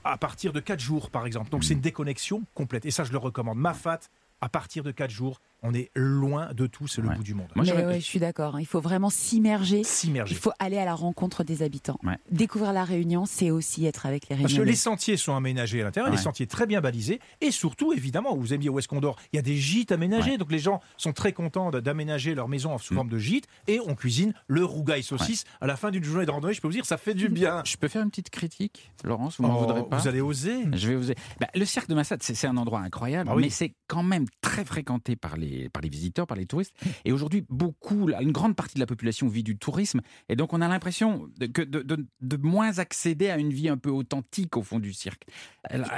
à 0.05 0.17
partir 0.17 0.55
de 0.55 0.61
4 0.61 0.81
jours, 0.81 1.11
par 1.11 1.27
exemple. 1.27 1.51
Donc 1.51 1.63
c'est 1.63 1.75
une 1.75 1.81
déconnexion 1.83 2.43
complète. 2.55 2.87
Et 2.87 2.91
ça, 2.91 3.05
je 3.05 3.13
le 3.13 3.19
recommande. 3.19 3.59
Mafat, 3.59 4.01
à 4.41 4.49
partir 4.49 4.83
de 4.83 4.93
4 4.93 5.11
jours, 5.11 5.43
on 5.63 5.75
est 5.75 5.91
loin 5.95 6.53
de 6.55 6.67
tout, 6.67 6.87
c'est 6.89 7.01
le 7.03 7.09
Ouais. 7.09 7.17
bout 7.17 7.23
du 7.23 7.35
monde. 7.35 7.49
Moi, 7.55 7.65
Mais 7.65 7.71
j'aurais- 7.71 7.87
ouais, 7.87 8.01
je 8.01 8.05
suis 8.05 8.19
d'accord. 8.19 8.57
hein. 8.57 8.61
Il 8.61 8.67
faut 8.67 8.81
vraiment 8.81 9.11
s'immerger. 9.11 9.85
S'immerger. 9.85 10.35
Il 10.35 10.39
faut 10.39 10.53
aller 10.59 10.79
à 10.79 10.85
la 10.85 10.95
rencontre 10.95 11.45
des 11.45 11.63
habitants. 11.63 11.99
Ouais. 12.03 12.17
Découvrir 12.31 12.73
la 12.73 12.85
Réunion, 12.85 13.27
c'est 13.27 13.51
aussi 13.51 13.87
être 13.87 14.07
avec 14.07 14.29
les 14.29 14.37
Parce 14.37 14.55
que 14.55 14.63
les 14.63 14.75
sentiers 14.75 15.17
sont 15.17 15.35
aménagés 15.37 15.81
à 15.81 15.85
l'intérieur, 15.85 16.11
Ouais. 16.11 16.17
des 16.17 16.23
sentiers 16.23 16.47
très 16.47 16.67
bien 16.67 16.81
balisés, 16.81 17.21
et 17.41 17.51
surtout, 17.51 17.93
évidemment, 17.93 18.35
vous 18.37 18.53
aimez 18.55 18.69
où 18.69 18.79
est-ce 18.79 18.89
qu'on 18.89 19.01
dort 19.01 19.17
Il 19.33 19.37
y 19.37 19.39
a 19.39 19.43
des 19.43 19.57
gîtes 19.57 19.93
aménagés, 19.93 20.33
Ouais. 20.33 20.39
donc 20.39 20.51
les 20.53 20.59
gens 20.59 20.81
sont 20.97 21.13
très 21.13 21.33
contents 21.33 21.71
d'aménager 21.71 22.35
leur 22.35 22.49
maison 22.49 22.77
sous 22.79 22.95
Mm. 22.95 22.97
forme 22.97 23.09
de 23.09 23.19
gîte, 23.19 23.47
et 23.67 23.81
on 23.87 23.95
cuisine 23.95 24.33
le 24.47 24.65
rougail 24.65 25.03
saucisse 25.03 25.45
à 25.61 25.67
la 25.67 25.77
fin 25.77 25.91
d'une 25.91 26.05
journée 26.05 26.27
de 26.27 26.31
randonnée. 26.31 26.55
Je 26.55 26.61
peux 26.61 26.69
vous 26.69 26.73
dire, 26.75 26.85
ça 26.87 26.97
fait 26.97 27.15
du 27.15 27.29
bien. 27.29 27.63
Je 27.65 27.77
peux 27.77 27.89
faire 27.89 28.03
une 28.03 28.11
petite 28.11 28.31
critique, 28.31 28.91
Laurence 29.05 29.37
Vous 29.39 29.47
m'en 29.47 29.57
Oh, 29.57 29.61
voudrez 29.67 29.83
pas 29.89 29.99
vous 29.99 30.09
allez 30.09 30.21
oser 30.21 30.65
Je 30.73 30.89
vais 30.89 30.95
oser. 30.97 31.15
Bah, 31.41 31.49
le 31.55 31.65
cirque 31.65 31.89
de 31.89 31.95
Massad, 31.95 32.23
c'est 32.23 32.35
c'est 32.35 32.47
un 32.47 32.57
endroit 32.57 32.81
incroyable, 32.81 33.29
Ah 33.33 33.37
oui. 33.37 33.43
mais 33.45 33.51
c'est 33.51 33.75
quand 33.87 34.03
même 34.03 34.25
très 34.41 34.65
fréquenté 34.65 35.17
par 35.17 35.37
les, 35.37 35.50
par 35.73 35.83
les 35.83 35.89
visiteurs, 35.89 36.27
par 36.27 36.37
les 36.37 36.47
touristes. 36.47 36.75
Et 37.05 37.13
aujourd'hui, 37.13 37.45
beaucoup, 37.49 38.09
une 38.11 38.33
grande 38.33 38.57
partie 38.57 38.75
de 38.75 38.81
la 38.81 38.87
population 38.87 39.29
vit 39.29 39.43
du 39.43 39.57
tourisme. 39.57 40.01
Et 40.29 40.37
donc, 40.37 40.53
on 40.53 40.61
a 40.61 40.69
l'impression 40.69 41.29
de, 41.39 41.47
de, 41.47 42.37
moins 42.37 42.79
accéder 42.79 43.31
à 43.31 43.39
une 43.39 43.53
vie 43.53 43.69
un 43.69 43.77
peu 43.77 43.91
authentique 43.91 44.57
au 44.57 44.63
fond 44.63 44.79
du 44.79 44.93
cirque. 44.93 45.25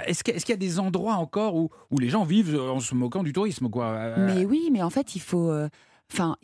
Est-ce 0.07 0.23
qu'il 0.25 0.51
y 0.51 0.53
a 0.53 0.57
des 0.57 0.79
endroits 0.79 1.15
encore 1.15 1.55
où, 1.57 1.71
où 1.91 1.99
les 1.99 2.09
gens 2.09 2.25
vivent 2.25 2.59
en 2.61 2.81
se 2.81 2.95
moquant 2.95 3.23
du 3.23 3.33
tourisme 3.33 3.69
quoi? 3.69 3.87
Euh, 3.87 4.27
Mais 4.35 4.45
oui, 4.45 4.71
mais 4.73 4.83
en 4.83 4.91
fait, 4.91 5.15
il 5.17 5.21
faut. 5.21 5.51
euh, 5.51 5.69
Enfin. 6.13 6.37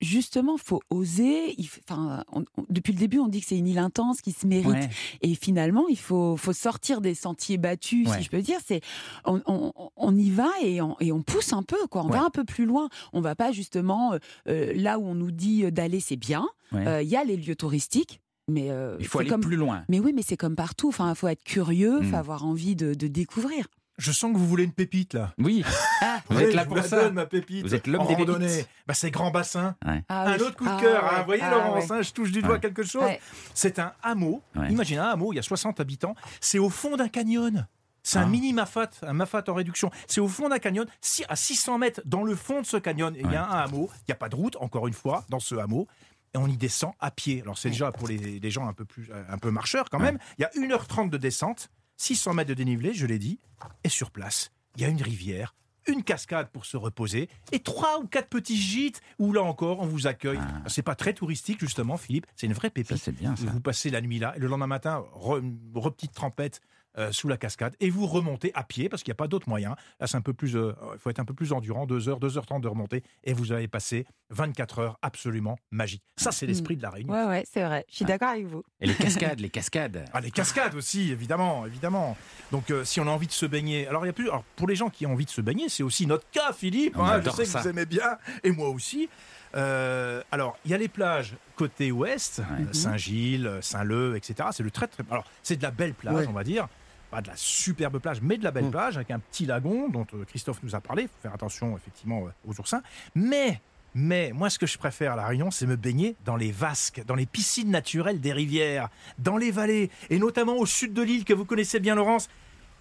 Justement, 0.00 0.56
faut 0.56 0.80
oser. 0.90 1.54
il 1.58 1.68
Enfin, 1.88 2.24
on- 2.32 2.44
on- 2.56 2.64
depuis 2.70 2.92
le 2.92 2.98
début, 2.98 3.18
on 3.18 3.28
dit 3.28 3.40
que 3.40 3.46
c'est 3.46 3.58
une 3.58 3.66
île 3.68 3.78
intense 3.78 4.20
qui 4.20 4.32
se 4.32 4.46
mérite. 4.46 4.66
ouais. 4.68 4.88
Et 5.22 5.34
finalement, 5.34 5.86
il 5.88 5.98
faut, 5.98 6.36
faut 6.36 6.52
sortir 6.52 7.00
des 7.00 7.14
sentiers 7.14 7.58
battus, 7.58 8.08
Ouais. 8.08 8.18
si 8.18 8.24
je 8.24 8.30
peux 8.30 8.40
dire. 8.42 8.58
C'est, 8.66 8.80
on, 9.24 10.16
y 10.16 10.30
va 10.30 10.50
et 10.62 10.80
on, 10.80 10.96
et 11.00 11.12
pousse 11.26 11.52
un 11.52 11.62
peu, 11.62 11.86
quoi. 11.90 12.02
On 12.02 12.06
Ouais. 12.10 12.18
va 12.18 12.24
un 12.24 12.30
peu 12.30 12.44
plus 12.44 12.64
loin. 12.64 12.88
On 13.12 13.20
va 13.20 13.34
pas 13.34 13.52
justement 13.52 14.12
euh, 14.14 14.18
euh, 14.48 14.72
là 14.74 14.98
où 14.98 15.04
on 15.06 15.14
nous 15.14 15.30
dit 15.30 15.70
d'aller, 15.72 16.00
c'est 16.00 16.16
bien. 16.16 16.46
Euh, 16.74 17.02
Il 17.02 17.08
y 17.08 17.16
a 17.16 17.24
les 17.24 17.36
lieux 17.36 17.56
touristiques, 17.56 18.20
mais 18.48 18.70
euh, 18.70 18.96
Il 19.00 19.06
faut 19.06 19.18
aller 19.20 19.28
comme. 19.28 19.40
plus 19.40 19.56
loin. 19.56 19.84
Mais 19.88 20.00
oui, 20.00 20.12
mais 20.14 20.22
c'est 20.22 20.36
comme 20.36 20.54
partout. 20.56 20.88
Enfin, 20.88 21.10
il 21.10 21.16
faut 21.16 21.28
être 21.28 21.42
curieux, 21.44 21.98
il 22.02 22.08
faut 22.08 22.16
avoir 22.16 22.44
envie 22.44 22.76
de, 22.76 22.94
de 22.94 23.06
découvrir. 23.06 23.66
Je 23.98 24.12
sens 24.12 24.32
que 24.32 24.38
vous 24.38 24.46
voulez 24.46 24.64
une 24.64 24.72
pépite 24.72 25.14
là. 25.14 25.34
Oui, 25.38 25.64
vous 26.30 26.36
Oui, 26.36 26.44
êtes 26.44 26.54
là 26.54 26.64
pour 26.64 26.76
vous 26.76 26.82
la 26.82 26.88
ça. 26.88 27.02
donne, 27.02 27.14
ma 27.14 27.26
pépite. 27.26 27.64
Vous 27.64 27.74
êtes 27.74 27.86
l'homme 27.88 28.06
des 28.06 28.14
pépites. 28.16 28.68
Bah, 28.86 28.94
c'est 28.94 29.10
Grand 29.10 29.30
Bassin. 29.32 29.74
Ah 30.08 30.24
un 30.30 30.36
oui. 30.36 30.42
autre 30.42 30.56
coup 30.56 30.64
de 30.64 30.70
Ah 30.70 30.78
cœur. 30.80 31.02
ouais. 31.02 31.08
hein. 31.12 31.18
Vous 31.20 31.24
voyez, 31.26 31.42
Ah 31.42 31.50
Laurence, 31.50 31.88
ouais. 31.90 31.96
hein, 31.98 32.02
je 32.02 32.12
touche 32.12 32.30
du 32.30 32.40
doigt 32.40 32.54
Ouais. 32.54 32.60
quelque 32.60 32.84
chose. 32.84 33.02
Ouais. 33.02 33.20
C'est 33.54 33.78
un 33.80 33.92
hameau. 34.02 34.40
Ouais. 34.54 34.70
Imaginez 34.70 35.00
un 35.00 35.08
hameau, 35.08 35.32
il 35.32 35.36
y 35.36 35.38
a 35.40 35.42
60 35.42 35.80
habitants. 35.80 36.14
C'est 36.40 36.58
au 36.60 36.70
fond 36.70 36.96
d'un 36.96 37.08
canyon. 37.08 37.66
C'est 38.04 38.20
Ah. 38.20 38.22
un 38.22 38.26
mini 38.26 38.52
mafat, 38.52 38.90
un 39.02 39.12
mafat 39.12 39.42
en 39.48 39.54
réduction. 39.54 39.90
C'est 40.06 40.20
au 40.20 40.28
fond 40.28 40.48
d'un 40.48 40.60
canyon, 40.60 40.86
si- 41.00 41.24
à 41.28 41.34
600 41.36 41.78
mètres 41.78 42.00
dans 42.04 42.22
le 42.22 42.34
fond 42.36 42.60
de 42.60 42.66
ce 42.66 42.76
canyon. 42.76 43.12
Il 43.18 43.30
y 43.30 43.34
a 43.36 43.44
un 43.44 43.64
hameau. 43.64 43.90
Il 44.02 44.04
n'y 44.10 44.12
a 44.12 44.16
pas 44.16 44.28
de 44.28 44.36
route, 44.36 44.56
encore 44.60 44.86
une 44.86 44.94
fois, 44.94 45.24
dans 45.28 45.40
ce 45.40 45.56
hameau. 45.56 45.88
Et 46.34 46.38
on 46.38 46.46
y 46.46 46.56
descend 46.56 46.92
à 47.00 47.10
pied. 47.10 47.40
Alors 47.42 47.56
c'est 47.58 47.70
déjà 47.70 47.90
pour 47.90 48.06
les, 48.06 48.16
les 48.38 48.50
gens 48.50 48.68
un 48.68 48.74
peu 48.74 48.84
plus, 48.84 49.10
euh, 49.10 49.24
un 49.30 49.38
peu 49.38 49.50
marcheurs 49.50 49.86
quand 49.90 49.98
même. 49.98 50.18
Il 50.38 50.42
y 50.42 50.44
a 50.44 50.50
1h30 50.54 51.08
de 51.10 51.16
descente, 51.16 51.70
600 51.98 52.32
mètres 52.34 52.48
de 52.48 52.54
dénivelé, 52.54 52.94
je 52.94 53.04
l'ai 53.06 53.18
dit. 53.18 53.38
Et 53.84 53.88
sur 53.90 54.10
place, 54.10 54.50
il 54.76 54.82
y 54.82 54.84
a 54.84 54.88
une 54.88 55.02
rivière, 55.02 55.54
une 55.86 56.02
cascade 56.02 56.48
pour 56.50 56.64
se 56.64 56.76
reposer 56.76 57.28
et 57.52 57.58
trois 57.60 57.98
ou 58.00 58.06
quatre 58.06 58.28
petits 58.28 58.56
gîtes 58.60 59.00
où 59.18 59.32
là 59.32 59.42
encore 59.42 59.80
on 59.80 59.86
vous 59.86 60.06
accueille. 60.06 60.38
C'est 60.66 60.82
pas 60.82 60.94
très 60.94 61.12
touristique 61.12 61.60
justement, 61.60 61.96
Philippe. 61.96 62.26
C'est 62.36 62.46
une 62.46 62.52
vraie 62.52 62.68
Ah. 62.68 62.70
Pépite. 62.70 62.96
c'est 62.98 63.12
bien, 63.12 63.34
ça. 63.36 63.44
Vous 63.52 63.60
passez 63.60 63.90
la 63.90 64.00
nuit 64.00 64.18
là 64.18 64.34
et 64.36 64.38
le 64.38 64.46
lendemain 64.46 64.66
matin, 64.68 65.04
re, 65.12 65.40
re- 65.74 65.92
petite 65.92 66.12
trempette. 66.12 66.60
Euh, 66.98 67.12
sous 67.12 67.28
la 67.28 67.36
cascade 67.36 67.74
et 67.80 67.88
vous 67.90 68.06
remontez 68.06 68.50
à 68.54 68.64
pied 68.64 68.88
parce 68.88 69.02
qu'il 69.02 69.10
n'y 69.12 69.16
a 69.16 69.22
pas 69.22 69.28
d'autre 69.28 69.48
moyen. 69.48 69.76
Là, 70.00 70.06
c'est 70.06 70.16
un 70.16 70.20
peu 70.20 70.32
plus, 70.34 70.56
euh, 70.56 70.72
il 70.94 70.98
faut 70.98 71.10
être 71.10 71.20
un 71.20 71.24
peu 71.24 71.34
plus 71.34 71.52
endurant, 71.52 71.86
2 71.86 72.08
heures, 72.08 72.18
2h30 72.20 72.60
de 72.60 72.68
remontée 72.68 73.02
et 73.24 73.32
vous 73.32 73.52
avez 73.52 73.68
passé 73.68 74.06
24 74.30 74.78
heures 74.80 74.98
absolument 75.02 75.58
magiques. 75.70 76.02
Ça, 76.16 76.32
c'est 76.32 76.46
l'esprit 76.46 76.76
de 76.76 76.82
la 76.82 76.90
Réunion. 76.90 77.12
Ouais, 77.14 77.24
ouais, 77.24 77.44
c'est 77.50 77.62
vrai. 77.64 77.84
Je 77.88 77.96
suis 77.96 78.04
d'accord 78.04 78.28
avec 78.30 78.46
vous. 78.46 78.62
Et 78.80 78.86
les 78.86 78.94
cascades, 78.94 79.40
les 79.40 79.48
cascades. 79.50 80.04
Ah, 80.12 80.20
les 80.20 80.30
cascades 80.30 80.74
aussi, 80.74 81.10
évidemment, 81.12 81.64
évidemment. 81.66 82.16
Donc, 82.52 82.70
euh, 82.70 82.84
si 82.84 83.00
on 83.00 83.06
a 83.06 83.10
envie 83.10 83.26
de 83.26 83.32
se 83.32 83.46
baigner, 83.46 83.86
alors 83.86 84.04
il 84.04 84.08
y 84.08 84.10
a 84.10 84.14
plus. 84.14 84.28
Alors, 84.28 84.44
pour 84.56 84.66
les 84.68 84.74
gens 84.76 84.90
qui 84.90 85.06
ont 85.06 85.12
envie 85.12 85.24
de 85.24 85.30
se 85.30 85.40
baigner, 85.40 85.68
c'est 85.68 85.82
aussi 85.82 86.06
notre 86.06 86.28
cas, 86.30 86.52
Philippe. 86.52 86.96
Hein, 86.98 87.20
je 87.24 87.30
sais 87.30 87.44
que 87.44 87.58
vous 87.62 87.68
aimez 87.68 87.86
bien, 87.86 88.18
et 88.44 88.50
moi 88.50 88.68
aussi. 88.68 89.08
Euh, 89.54 90.22
alors, 90.30 90.58
il 90.64 90.70
y 90.70 90.74
a 90.74 90.78
les 90.78 90.88
plages 90.88 91.34
côté 91.56 91.90
ouest, 91.90 92.40
Ouais. 92.40 92.66
Saint-Gilles, 92.72 93.50
Saint-Leu, 93.62 94.16
etc. 94.16 94.50
C'est 94.52 94.62
le 94.62 94.70
très 94.70 94.86
très. 94.88 95.02
Alors, 95.10 95.24
c'est 95.42 95.56
de 95.56 95.62
la 95.62 95.70
belle 95.70 95.94
plage, 95.94 96.14
Ouais. 96.14 96.26
on 96.28 96.32
va 96.32 96.44
dire. 96.44 96.68
Pas 97.10 97.22
de 97.22 97.28
la 97.28 97.36
superbe 97.36 97.98
plage, 97.98 98.20
mais 98.20 98.36
de 98.36 98.44
la 98.44 98.50
belle 98.50 98.66
Mm. 98.66 98.70
plage 98.70 98.96
avec 98.96 99.10
un 99.10 99.18
petit 99.18 99.46
lagon 99.46 99.88
dont 99.88 100.06
euh, 100.14 100.24
Christophe 100.26 100.62
nous 100.62 100.74
a 100.74 100.80
parlé. 100.80 101.02
Il 101.04 101.08
faut 101.08 101.14
faire 101.22 101.32
attention 101.34 101.74
effectivement 101.76 102.24
euh, 102.26 102.30
aux 102.50 102.58
oursins. 102.60 102.82
Mais, 103.14 103.60
mais 103.94 104.30
moi, 104.34 104.50
ce 104.50 104.58
que 104.58 104.66
je 104.66 104.76
préfère 104.76 105.12
à 105.14 105.16
la 105.16 105.26
Réunion, 105.26 105.50
c'est 105.50 105.66
me 105.66 105.76
baigner 105.76 106.16
dans 106.26 106.36
les 106.36 106.52
vasques, 106.52 107.02
dans 107.06 107.14
les 107.14 107.24
piscines 107.26 107.70
naturelles 107.70 108.20
des 108.20 108.32
rivières, 108.34 108.88
dans 109.18 109.38
les 109.38 109.50
vallées, 109.50 109.90
et 110.10 110.18
notamment 110.18 110.56
au 110.56 110.66
sud 110.66 110.92
de 110.92 111.00
l'île 111.02 111.24
que 111.24 111.32
vous 111.32 111.46
connaissez 111.46 111.80
bien, 111.80 111.94
Laurence. 111.94 112.28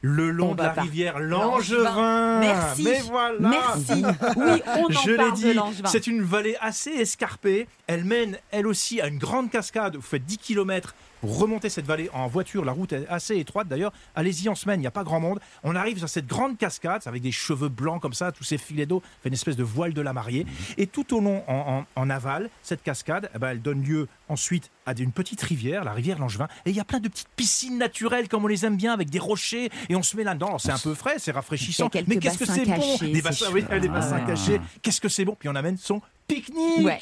Le 0.01 0.29
long 0.29 0.51
On 0.51 0.55
de 0.55 0.61
la 0.61 0.69
pas. 0.69 0.81
rivière 0.81 1.19
Langevin. 1.19 2.39
Merci. 2.39 2.83
Mais 2.83 2.99
voilà. 3.01 3.39
Merci. 3.49 4.03
Oui, 4.35 4.61
on 4.77 4.85
en 4.85 4.89
Je 5.01 5.09
l'ai 5.11 5.17
parle 5.17 5.31
de 5.31 5.35
dit, 5.35 5.53
Langevin. 5.53 5.89
c'est 5.89 6.05
une 6.07 6.21
vallée 6.21 6.55
assez 6.61 6.91
escarpée. 6.91 7.67
Elle 7.87 8.03
mène, 8.03 8.37
elle 8.51 8.67
aussi, 8.67 9.01
à 9.01 9.07
une 9.07 9.17
grande 9.17 9.49
cascade. 9.49 9.95
Vous 9.95 10.01
faites 10.03 10.23
10 10.25 10.37
km 10.37 10.93
pour 11.21 11.39
remonter 11.39 11.69
cette 11.69 11.85
vallée 11.85 12.09
en 12.13 12.27
voiture. 12.27 12.63
La 12.65 12.71
route 12.71 12.93
est 12.93 13.07
assez 13.07 13.37
étroite 13.37 13.67
d'ailleurs. 13.67 13.91
Allez-y 14.15 14.49
en 14.49 14.55
semaine, 14.55 14.79
il 14.79 14.81
n'y 14.83 14.87
a 14.87 14.91
pas 14.91 15.03
grand 15.03 15.19
monde. 15.19 15.39
On 15.63 15.75
arrive 15.75 15.97
sur 15.97 16.09
cette 16.09 16.27
grande 16.27 16.57
cascade 16.57 17.01
avec 17.05 17.21
des 17.21 17.31
cheveux 17.31 17.69
blancs 17.69 18.01
comme 18.01 18.13
ça, 18.13 18.31
tous 18.31 18.43
ces 18.43 18.57
filets 18.57 18.85
d'eau, 18.85 19.01
fait 19.21 19.29
une 19.29 19.33
espèce 19.33 19.55
de 19.55 19.63
voile 19.63 19.93
de 19.93 20.01
la 20.01 20.13
mariée. 20.13 20.45
Et 20.77 20.87
tout 20.87 21.15
au 21.15 21.19
long, 21.21 21.43
en, 21.47 21.85
en- 21.97 22.01
en 22.01 22.09
aval, 22.09 22.49
cette 22.61 22.83
cascade, 22.83 23.29
eh 23.35 23.39
ben, 23.39 23.49
elle 23.49 23.61
donne 23.61 23.83
lieu 23.83 24.07
ensuite 24.29 24.69
à 24.85 24.93
une 24.97 25.11
petite 25.11 25.41
rivière, 25.41 25.83
la 25.83 25.91
rivière 25.93 26.19
Langevin. 26.19 26.47
Et 26.65 26.69
il 26.69 26.75
y 26.75 26.79
a 26.79 26.85
plein 26.85 26.99
de 26.99 27.07
petites 27.09 27.27
piscines 27.35 27.77
naturelles 27.77 28.27
comme 28.29 28.43
on 28.45 28.47
les 28.47 28.65
aime 28.65 28.77
bien, 28.77 28.93
avec 28.93 29.09
des 29.09 29.19
rochers. 29.19 29.69
Et 29.89 29.95
on 29.95 30.03
se 30.03 30.15
met 30.17 30.23
là-dedans. 30.23 30.57
C'est 30.59 30.71
un 30.71 30.77
peu 30.79 30.93
frais, 30.93 31.15
c'est 31.17 31.31
rafraîchissant. 31.31 31.89
Mais 32.07 32.17
qu'est-ce 32.17 32.37
que 32.37 32.45
c'est 32.45 32.65
bon? 32.65 32.97
Des 33.01 33.21
bassins, 33.21 33.49
chouette. 33.49 33.65
oui, 33.71 33.79
des 33.79 33.87
bassins 33.89 34.19
Ah. 34.23 34.27
cachés. 34.27 34.61
Qu'est-ce 34.81 35.01
que 35.01 35.09
c'est 35.09 35.25
bon? 35.25 35.35
Puis 35.37 35.49
on 35.49 35.55
amène 35.55 35.77
son 35.77 36.01
pique-nique. 36.27 36.85
Ouais. 36.85 36.99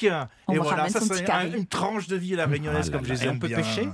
Et 0.53 0.57
voilà, 0.57 0.89
ça 0.89 0.99
c'est 1.01 1.29
un- 1.29 1.51
une 1.53 1.65
tranche 1.65 2.07
de 2.07 2.15
vie 2.15 2.33
à 2.33 2.37
la 2.37 2.45
réunionnaise 2.45 2.87
Ah 2.89 2.91
là 2.91 2.97
comme 2.97 3.05
je 3.07 3.13
là. 3.13 3.19
les 3.19 3.25
Et 3.25 3.29
on 3.29 3.31
aime 3.33 3.39
peut 3.39 3.49
pêcher 3.49 3.89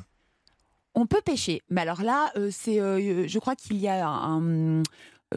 On 0.96 1.06
peut 1.06 1.22
pêcher, 1.24 1.62
mais 1.70 1.82
alors 1.82 2.02
là, 2.02 2.32
euh, 2.36 2.50
c'est, 2.52 2.80
euh, 2.82 3.26
je 3.28 3.39
crois 3.39 3.56
qu'il 3.56 3.78
y 3.78 3.88
a 3.88 4.06
un, 4.08 4.42
euh, 4.44 4.84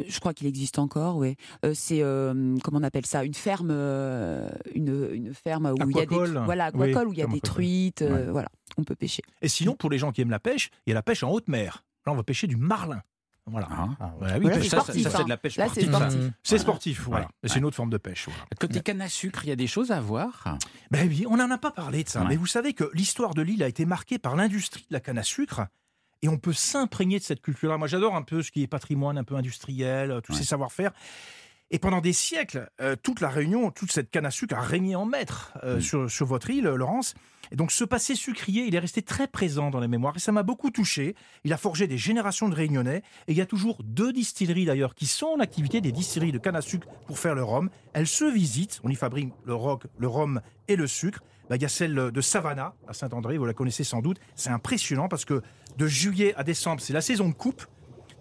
je 0.07 0.19
crois 0.19 0.35
qu'il 0.35 0.47
existe 0.49 0.79
encore. 0.81 1.23
Euh, 1.23 1.35
c'est 1.75 2.03
euh, 2.03 2.57
comment 2.65 2.79
on 2.79 2.83
appelle 2.83 3.07
ça, 3.07 3.23
une 3.25 3.35
ferme, 3.35 3.69
euh, 3.71 4.49
une, 4.75 5.11
une 5.13 5.33
ferme 5.35 5.67
où 5.67 5.77
il 5.91 5.97
y 5.97 6.01
a 6.01 6.07
des, 6.07 6.15
Aquacole. 6.17 6.43
voilà, 6.45 6.71
Oui, 6.75 6.91
aquacole, 6.91 7.09
où 7.09 7.13
il 7.13 7.19
y 7.19 7.23
a 7.23 7.27
des 7.29 7.41
truites, 7.41 8.03
euh, 8.03 8.27
Ouais. 8.27 8.33
voilà, 8.33 8.49
on 8.79 8.83
peut 8.85 8.97
pêcher. 8.97 9.23
Et 9.43 9.49
sinon, 9.49 9.75
pour 9.77 9.91
les 9.91 9.99
gens 9.99 10.11
qui 10.11 10.23
aiment 10.23 10.31
la 10.31 10.41
pêche, 10.41 10.71
il 10.87 10.91
y 10.91 10.93
a 10.93 10.95
la 10.95 11.03
pêche 11.03 11.23
en 11.23 11.31
haute 11.31 11.47
mer. 11.49 11.85
Là, 12.07 12.13
on 12.13 12.17
va 12.17 12.25
pêcher 12.25 12.47
du 12.49 12.57
marlin. 12.57 13.01
Voilà. 13.47 13.69
Ah, 14.01 14.15
voilà, 14.19 14.39
oui, 14.39 14.47
pêche- 14.47 14.69
ça, 14.69 14.81
c'est 14.87 15.07
hein. 15.17 15.25
de 15.25 15.29
la 15.29 15.37
pêche 15.37 15.57
Là, 15.57 15.67
c'est 15.73 15.83
sportive, 15.83 16.11
sportif. 16.11 16.33
c'est 16.43 16.59
sportif, 16.59 17.01
voilà. 17.03 17.27
Ouais. 17.27 17.49
C'est 17.51 17.59
une 17.59 17.67
autre 17.67 17.77
forme 17.77 17.91
de 17.91 17.99
pêche. 17.99 18.25
voilà. 18.27 18.45
Côté 18.59 18.81
canne 18.81 19.03
à 19.03 19.09
sucre, 19.09 19.45
il 19.45 19.49
y 19.49 19.53
a 19.53 19.57
des 19.57 19.67
choses 19.67 19.91
à 19.91 20.01
voir. 20.01 20.57
Ben 20.91 21.07
oui, 21.09 21.27
on 21.29 21.37
n'en 21.37 21.51
a 21.51 21.59
pas 21.59 21.71
parlé 21.71 22.05
de 22.05 22.09
ça. 22.09 22.23
Ouais. 22.23 22.29
Mais 22.31 22.37
vous 22.37 22.47
savez 22.47 22.73
que 22.73 22.91
l'histoire 22.95 23.35
de 23.35 23.43
l'île 23.43 23.63
a 23.63 23.69
été 23.69 23.85
marquée 23.85 24.19
par 24.19 24.35
l'industrie 24.35 24.87
de 24.89 24.95
la 24.95 25.01
canne 25.01 25.19
à 25.19 25.23
sucre. 25.23 25.67
Et 26.23 26.29
on 26.29 26.39
peut 26.39 26.55
s'imprégner 26.55 27.19
de 27.19 27.25
cette 27.25 27.43
culture-là. 27.43 27.77
Moi, 27.77 27.87
j'adore 27.87 28.17
un 28.17 28.23
peu 28.23 28.43
ce 28.43 28.51
qui 28.51 28.63
est 28.63 28.67
patrimoine 28.67 29.19
un 29.19 29.25
peu 29.25 29.35
industriel, 29.37 30.11
euh, 30.11 30.21
tous 30.23 30.33
Ouais. 30.33 30.39
ces 30.39 30.45
savoir-faire. 30.45 30.93
Et 31.71 31.79
pendant 31.79 32.01
des 32.01 32.13
siècles, 32.13 32.71
euh, 32.81 32.95
toute 33.01 33.21
la 33.21 33.29
Réunion, 33.29 33.71
toute 33.71 33.91
cette 33.91 34.11
canne 34.11 34.27
à 34.27 34.31
sucre 34.31 34.57
a 34.57 34.61
régné 34.61 34.97
en 34.97 35.07
maître 35.07 35.53
euh, 35.65 35.81
sur, 35.81 36.11
sur 36.11 36.27
votre 36.27 36.51
île, 36.51 36.65
Laurence. 36.65 37.15
Et 37.51 37.57
donc, 37.57 37.73
ce 37.73 37.85
passé 37.85 38.15
sucrier, 38.15 38.65
il 38.67 38.75
est 38.75 38.79
resté 38.79 39.03
très 39.03 39.29
présent 39.29 39.71
dans 39.71 39.81
les 39.81 39.89
mémoires. 39.89 40.17
Et 40.17 40.21
ça 40.21 40.33
m'a 40.33 40.43
beaucoup 40.43 40.71
touché. 40.71 41.15
Il 41.45 41.53
a 41.53 41.57
forgé 41.57 41.87
des 41.87 41.99
générations 41.99 42.49
de 42.49 42.55
Réunionnais. 42.55 43.03
Et 43.29 43.33
il 43.33 43.37
y 43.37 43.41
a 43.41 43.47
toujours 43.47 43.83
deux 43.83 44.13
distilleries, 44.13 44.65
d'ailleurs, 44.65 44.95
qui 44.95 45.07
sont 45.07 45.27
en 45.27 45.41
activité, 45.41 45.81
des 45.81 45.93
distilleries 45.93 46.33
de 46.33 46.39
canne 46.39 46.57
à 46.57 46.63
sucre 46.63 46.87
pour 47.07 47.19
faire 47.19 47.35
le 47.35 47.43
rhum. 47.43 47.71
Elles 47.93 48.07
se 48.07 48.25
visitent. 48.25 48.81
On 48.85 48.89
y 48.89 48.95
fabrique 48.95 49.33
le, 49.45 49.55
rock, 49.55 49.85
le 49.99 50.09
rhum 50.09 50.41
et 50.69 50.77
le 50.77 50.87
sucre. 50.87 51.21
Bah, 51.49 51.57
il 51.57 51.63
y 51.63 51.67
a 51.67 51.69
celle 51.69 51.95
de 51.95 52.21
Savannah, 52.21 52.75
à 52.89 52.95
Saint-André, 52.95 53.37
vous 53.37 53.45
la 53.45 53.53
connaissez 53.53 53.85
sans 53.85 54.01
doute. 54.01 54.19
C'est 54.35 54.51
impressionnant 54.51 55.09
parce 55.09 55.25
que 55.25 55.43
de 55.77 55.87
juillet 55.87 56.35
à 56.37 56.45
décembre, 56.45 56.81
c'est 56.81 56.95
la 56.95 57.03
saison 57.03 57.29
de 57.29 57.35
coupe. 57.35 57.67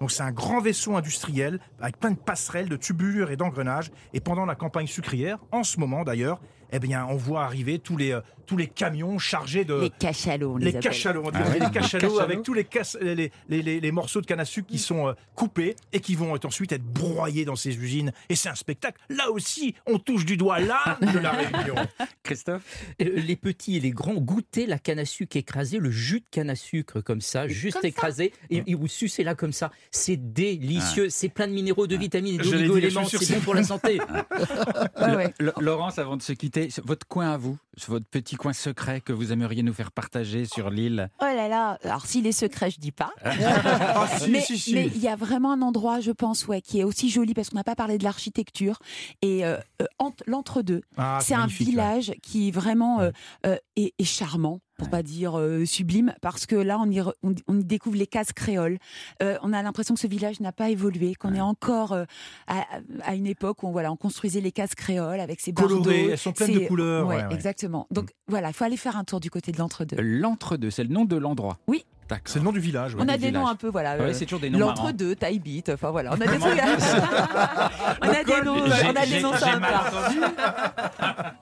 Donc 0.03 0.11
c'est 0.11 0.23
un 0.23 0.33
grand 0.33 0.59
vaisseau 0.59 0.97
industriel 0.97 1.61
avec 1.79 1.97
plein 1.97 2.11
de 2.11 2.17
passerelles, 2.17 2.67
de 2.67 2.75
tubulures 2.75 3.31
et 3.31 3.37
d'engrenages. 3.37 3.89
Et 4.11 4.19
pendant 4.19 4.45
la 4.45 4.53
campagne 4.53 4.85
sucrière, 4.85 5.37
en 5.53 5.63
ce 5.63 5.79
moment 5.79 6.03
d'ailleurs, 6.03 6.41
eh 6.73 6.79
bien, 6.79 7.07
on 7.09 7.15
voit 7.15 7.45
arriver 7.45 7.79
tous 7.79 7.95
les, 7.95 8.11
euh, 8.11 8.19
tous 8.45 8.57
les 8.57 8.67
camions 8.67 9.17
chargés 9.19 9.65
de... 9.65 9.73
les 9.75 9.89
cachalots, 9.91 10.53
on 10.53 10.57
les, 10.57 10.71
les 10.71 10.79
cachalots, 10.79 11.23
on 11.25 11.31
dit, 11.31 11.37
Ah 11.43 11.49
ouais 11.49 11.59
les 11.59 11.71
cachalots 11.71 12.19
avec 12.19 12.43
tous 12.43 12.53
les, 12.53 12.63
cas- 12.65 12.97
les, 13.01 13.31
les, 13.49 13.61
les- 13.61 13.79
les 13.79 13.91
morceaux 13.91 14.21
de 14.21 14.25
canne 14.25 14.39
à 14.39 14.45
sucre 14.45 14.67
qui 14.69 14.79
sont 14.79 15.07
euh, 15.09 15.13
coupés 15.35 15.75
et 15.91 15.99
qui 15.99 16.15
vont 16.15 16.35
être 16.35 16.45
ensuite 16.45 16.71
être 16.71 16.83
broyés 16.83 17.45
dans 17.45 17.55
ces 17.55 17.75
usines. 17.77 18.11
Et 18.29 18.35
c'est 18.35 18.49
un 18.49 18.55
spectacle. 18.55 18.99
Là 19.09 19.31
aussi, 19.31 19.75
on 19.85 19.99
touche 19.99 20.25
du 20.25 20.37
doigt 20.37 20.59
l'âme 20.59 20.97
de 21.13 21.19
la 21.19 21.31
Réunion. 21.33 21.75
Christophe 22.23 22.63
Euh, 23.01 23.05
Les 23.15 23.35
petits 23.35 23.77
et 23.77 23.79
les 23.79 23.91
grands 23.91 24.13
goûtez 24.15 24.65
la 24.65 24.79
canne 24.79 24.99
à 24.99 25.05
sucre 25.05 25.37
écrasée, 25.37 25.79
le 25.79 25.91
jus 25.91 26.19
de 26.21 26.25
canne 26.31 26.49
à 26.49 26.55
sucre 26.55 27.01
comme 27.01 27.21
ça, 27.21 27.47
juste 27.47 27.73
comme 27.73 27.81
ça. 27.83 27.87
écrasé, 27.87 28.33
et, 28.49 28.63
et 28.67 28.75
vous 28.75 28.87
sucez 28.87 29.23
là 29.23 29.35
comme 29.35 29.53
ça. 29.53 29.71
C'est 29.91 30.33
délicieux, 30.33 31.09
c'est 31.09 31.29
plein 31.29 31.47
de 31.47 31.53
minéraux, 31.53 31.87
de 31.87 31.95
vitamines 31.95 32.37
d'oligo-éléments, 32.37 33.05
c'est 33.05 33.33
bon 33.35 33.39
pour 33.41 33.55
la 33.55 33.63
santé. 33.63 33.99
Ouais. 35.01 35.33
Laurence, 35.59 35.99
avant 35.99 36.17
de 36.17 36.21
se 36.21 36.33
quitter, 36.33 36.69
votre 36.83 37.07
coin 37.07 37.31
à 37.31 37.37
vous, 37.37 37.57
votre 37.87 38.05
petit 38.05 38.32
coin 38.37 38.53
secret 38.53 39.01
que 39.01 39.13
vous 39.13 39.31
aimeriez 39.31 39.63
nous 39.63 39.73
faire 39.73 39.91
partager 39.91 40.45
sur 40.45 40.69
l'île. 40.69 41.09
Oh 41.21 41.25
là 41.25 41.47
là, 41.47 41.77
alors 41.83 42.05
s'il 42.05 42.25
est 42.27 42.31
secret, 42.31 42.71
je 42.71 42.79
dis 42.79 42.91
pas. 42.91 43.11
Ah, 43.25 44.07
si, 44.19 44.29
mais 44.31 44.41
si, 44.41 44.57
si. 44.57 44.73
mais 44.73 44.87
il 44.87 45.01
y 45.01 45.07
a 45.07 45.15
vraiment 45.15 45.51
un 45.51 45.61
endroit, 45.61 45.99
je 45.99 46.11
pense, 46.11 46.47
ouais, 46.47 46.61
qui 46.61 46.79
est 46.79 46.83
aussi 46.83 47.09
joli 47.09 47.33
parce 47.33 47.49
qu'on 47.49 47.57
n'a 47.57 47.63
pas 47.63 47.75
parlé 47.75 47.97
de 47.97 48.03
l'architecture 48.03 48.79
et 49.21 49.45
euh, 49.45 49.57
euh, 49.81 49.85
entre- 49.99 50.23
l'entre-deux. 50.27 50.81
Ah, 50.97 51.19
c'est 51.21 51.33
un 51.35 51.47
ouais. 51.47 51.53
village 51.53 52.13
qui 52.21 52.51
vraiment 52.51 52.99
euh, 53.01 53.11
euh, 53.45 53.57
est, 53.75 53.93
est 53.97 54.03
charmant. 54.03 54.59
Pour 54.77 54.89
pas 54.89 55.03
dire 55.03 55.37
euh, 55.39 55.65
sublime, 55.65 56.13
parce 56.21 56.45
que 56.45 56.55
là, 56.55 56.79
on 56.79 56.89
y, 56.89 56.99
re- 56.99 57.13
on, 57.23 57.33
on 57.47 57.59
y 57.59 57.63
découvre 57.63 57.95
les 57.97 58.07
cases 58.07 58.33
créoles. 58.33 58.77
Euh, 59.21 59.37
on 59.43 59.53
a 59.53 59.61
l'impression 59.61 59.93
que 59.93 59.99
ce 59.99 60.07
village 60.07 60.39
n'a 60.39 60.51
pas 60.51 60.69
évolué, 60.69 61.13
qu'on 61.15 61.33
est 61.33 61.41
encore 61.41 61.93
euh, 61.93 62.05
à, 62.47 62.65
à 63.03 63.15
une 63.15 63.27
époque 63.27 63.63
où 63.63 63.67
on, 63.67 63.71
voilà, 63.71 63.91
on 63.91 63.95
construisait 63.97 64.41
les 64.41 64.51
cases 64.51 64.75
créoles 64.75 65.19
avec 65.19 65.39
ses. 65.41 65.53
Colorées, 65.53 66.09
elles 66.11 66.17
sont 66.17 66.31
pleines 66.33 66.53
de 66.59 66.67
couleurs, 66.67 67.07
Ouais, 67.07 67.17
ouais, 67.17 67.25
ouais. 67.27 67.33
exactement. 67.33 67.87
Donc 67.91 68.11
voilà, 68.27 68.49
il 68.49 68.53
faut 68.53 68.63
aller 68.65 68.77
faire 68.77 68.97
un 68.97 69.03
tour 69.03 69.19
du 69.19 69.29
côté 69.29 69.51
de 69.51 69.57
l'entre-deux. 69.59 69.97
L'entre-deux, 70.01 70.71
c'est 70.71 70.83
le 70.83 70.89
nom 70.89 71.05
de 71.05 71.15
l'endroit. 71.15 71.57
Oui. 71.67 71.85
D'accord. 72.13 72.31
C'est 72.31 72.39
le 72.39 72.45
nom 72.45 72.51
du 72.51 72.59
village. 72.59 72.93
ouais. 72.93 73.01
On 73.03 73.07
a 73.09 73.17
des 73.17 73.31
noms 73.31 73.47
un 73.47 73.55
peu, 73.55 73.69
voilà. 73.69 73.95
Ouais, 73.95 74.01
euh, 74.01 74.13
c'est 74.13 74.25
toujours 74.25 74.39
des 74.39 74.51
noms. 74.51 74.59
L'entre-deux, 74.59 75.15
taille 75.15 75.39
bite, 75.39 75.69
enfin 75.69 75.89
voilà, 75.89 76.11
on 76.11 76.21
a 76.21 76.27
des 76.27 76.37
trucs. 76.37 76.41
on 78.01 78.07
a 78.07 78.23
des 78.23 78.41
noms, 78.45 78.55
on 78.63 78.95
a 78.95 79.05
des 79.05 79.19
noms 79.21 79.33
sympas. 79.33 79.91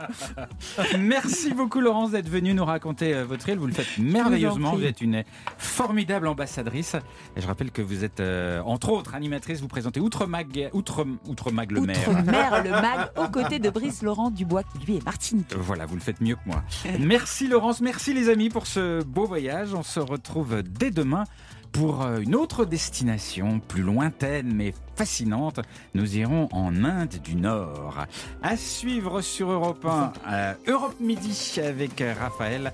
Merci 0.97 1.53
beaucoup 1.53 1.81
Laurence 1.81 2.11
d'être 2.11 2.29
venue 2.29 2.53
nous 2.53 2.63
raconter 2.63 3.13
euh, 3.13 3.25
votre 3.25 3.49
île. 3.49 3.57
Vous 3.59 3.67
le 3.67 3.73
faites 3.73 3.97
merveilleusement. 3.97 4.73
Vous 4.75 4.85
êtes 4.85 5.01
une 5.01 5.23
formidable 5.57 6.27
ambassadrice. 6.27 6.95
Et 7.35 7.41
je 7.41 7.47
rappelle 7.47 7.71
que 7.71 7.81
vous 7.81 8.05
êtes 8.05 8.21
euh, 8.21 8.61
entre 8.61 8.89
autres 8.91 9.13
animatrice. 9.13 9.59
Vous 9.59 9.67
présentez 9.67 9.99
Outre 9.99 10.25
Mag, 10.25 10.69
Outre, 10.71 11.05
Outre 11.27 11.51
Mag 11.51 11.71
le 11.71 11.81
maire. 11.81 11.97
Outre-mer, 12.07 12.63
le 12.63 12.69
mag, 12.81 13.11
aux 13.17 13.27
côtés 13.27 13.59
de 13.59 13.69
Brice 13.69 14.03
Laurent 14.03 14.31
Dubois, 14.31 14.63
qui 14.63 14.85
lui 14.85 14.97
est 14.97 15.05
Martinique. 15.05 15.53
Voilà, 15.57 15.85
vous 15.85 15.95
le 15.95 16.01
faites 16.01 16.21
mieux 16.21 16.35
que 16.35 16.41
moi. 16.45 16.63
Merci 16.99 17.47
Laurence, 17.49 17.81
merci 17.81 18.13
les 18.13 18.29
amis 18.29 18.49
pour 18.49 18.67
ce 18.67 19.03
beau 19.03 19.25
voyage. 19.25 19.73
On 19.73 19.83
se 19.83 19.99
retrouve 19.99 20.60
dès 20.61 20.91
demain 20.91 21.23
pour 21.71 22.01
euh, 22.01 22.19
une 22.19 22.35
autre 22.35 22.65
destination 22.65 23.59
plus 23.59 23.81
lointaine 23.81 24.53
mais 24.53 24.73
fascinante. 25.01 25.59
Nous 25.95 26.17
irons 26.17 26.47
en 26.51 26.83
Inde 26.83 27.15
du 27.23 27.35
Nord. 27.35 28.05
À 28.43 28.55
suivre 28.55 29.21
sur 29.21 29.49
Europe 29.49 29.83
1, 29.83 30.13
euh, 30.27 30.53
Europe 30.67 30.99
Midi 30.99 31.55
avec 31.57 32.01
euh, 32.01 32.13
Raphaël 32.13 32.71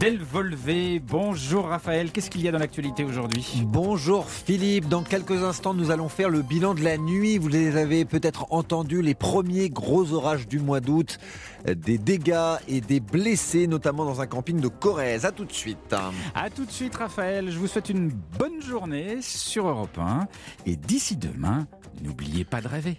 Delvolvé. 0.00 0.98
Bonjour 0.98 1.66
Raphaël, 1.66 2.10
qu'est-ce 2.10 2.28
qu'il 2.28 2.42
y 2.42 2.48
a 2.48 2.50
dans 2.50 2.58
l'actualité 2.58 3.04
aujourd'hui? 3.04 3.62
Bonjour 3.66 4.28
Philippe, 4.28 4.88
dans 4.88 5.04
quelques 5.04 5.44
instants 5.44 5.72
nous 5.72 5.92
allons 5.92 6.08
faire 6.08 6.28
le 6.28 6.42
bilan 6.42 6.74
de 6.74 6.82
la 6.82 6.98
nuit. 6.98 7.38
Vous 7.38 7.46
les 7.46 7.76
avez 7.76 8.04
peut-être 8.04 8.46
entendus, 8.50 9.00
les 9.00 9.14
premiers 9.14 9.70
gros 9.70 10.12
orages 10.12 10.48
du 10.48 10.58
mois 10.58 10.80
d'août, 10.80 11.18
des 11.66 11.98
dégâts 11.98 12.56
et 12.66 12.80
des 12.80 12.98
blessés, 12.98 13.68
notamment 13.68 14.04
dans 14.04 14.20
un 14.20 14.26
camping 14.26 14.60
de 14.60 14.68
Corrèze. 14.68 15.24
A 15.24 15.30
tout 15.30 15.44
de 15.44 15.52
suite. 15.52 15.94
A 16.34 16.50
tout 16.50 16.64
de 16.64 16.70
suite 16.72 16.96
Raphaël, 16.96 17.48
je 17.48 17.58
vous 17.58 17.68
souhaite 17.68 17.90
une 17.90 18.10
bonne 18.38 18.60
journée 18.60 19.22
sur 19.22 19.68
Europe 19.68 19.98
1 19.98 20.26
et 20.66 20.74
d'ici 20.76 21.16
demain, 21.16 21.59
n'oubliez 22.02 22.44
pas 22.44 22.60
de 22.60 22.68
rêver. 22.68 22.98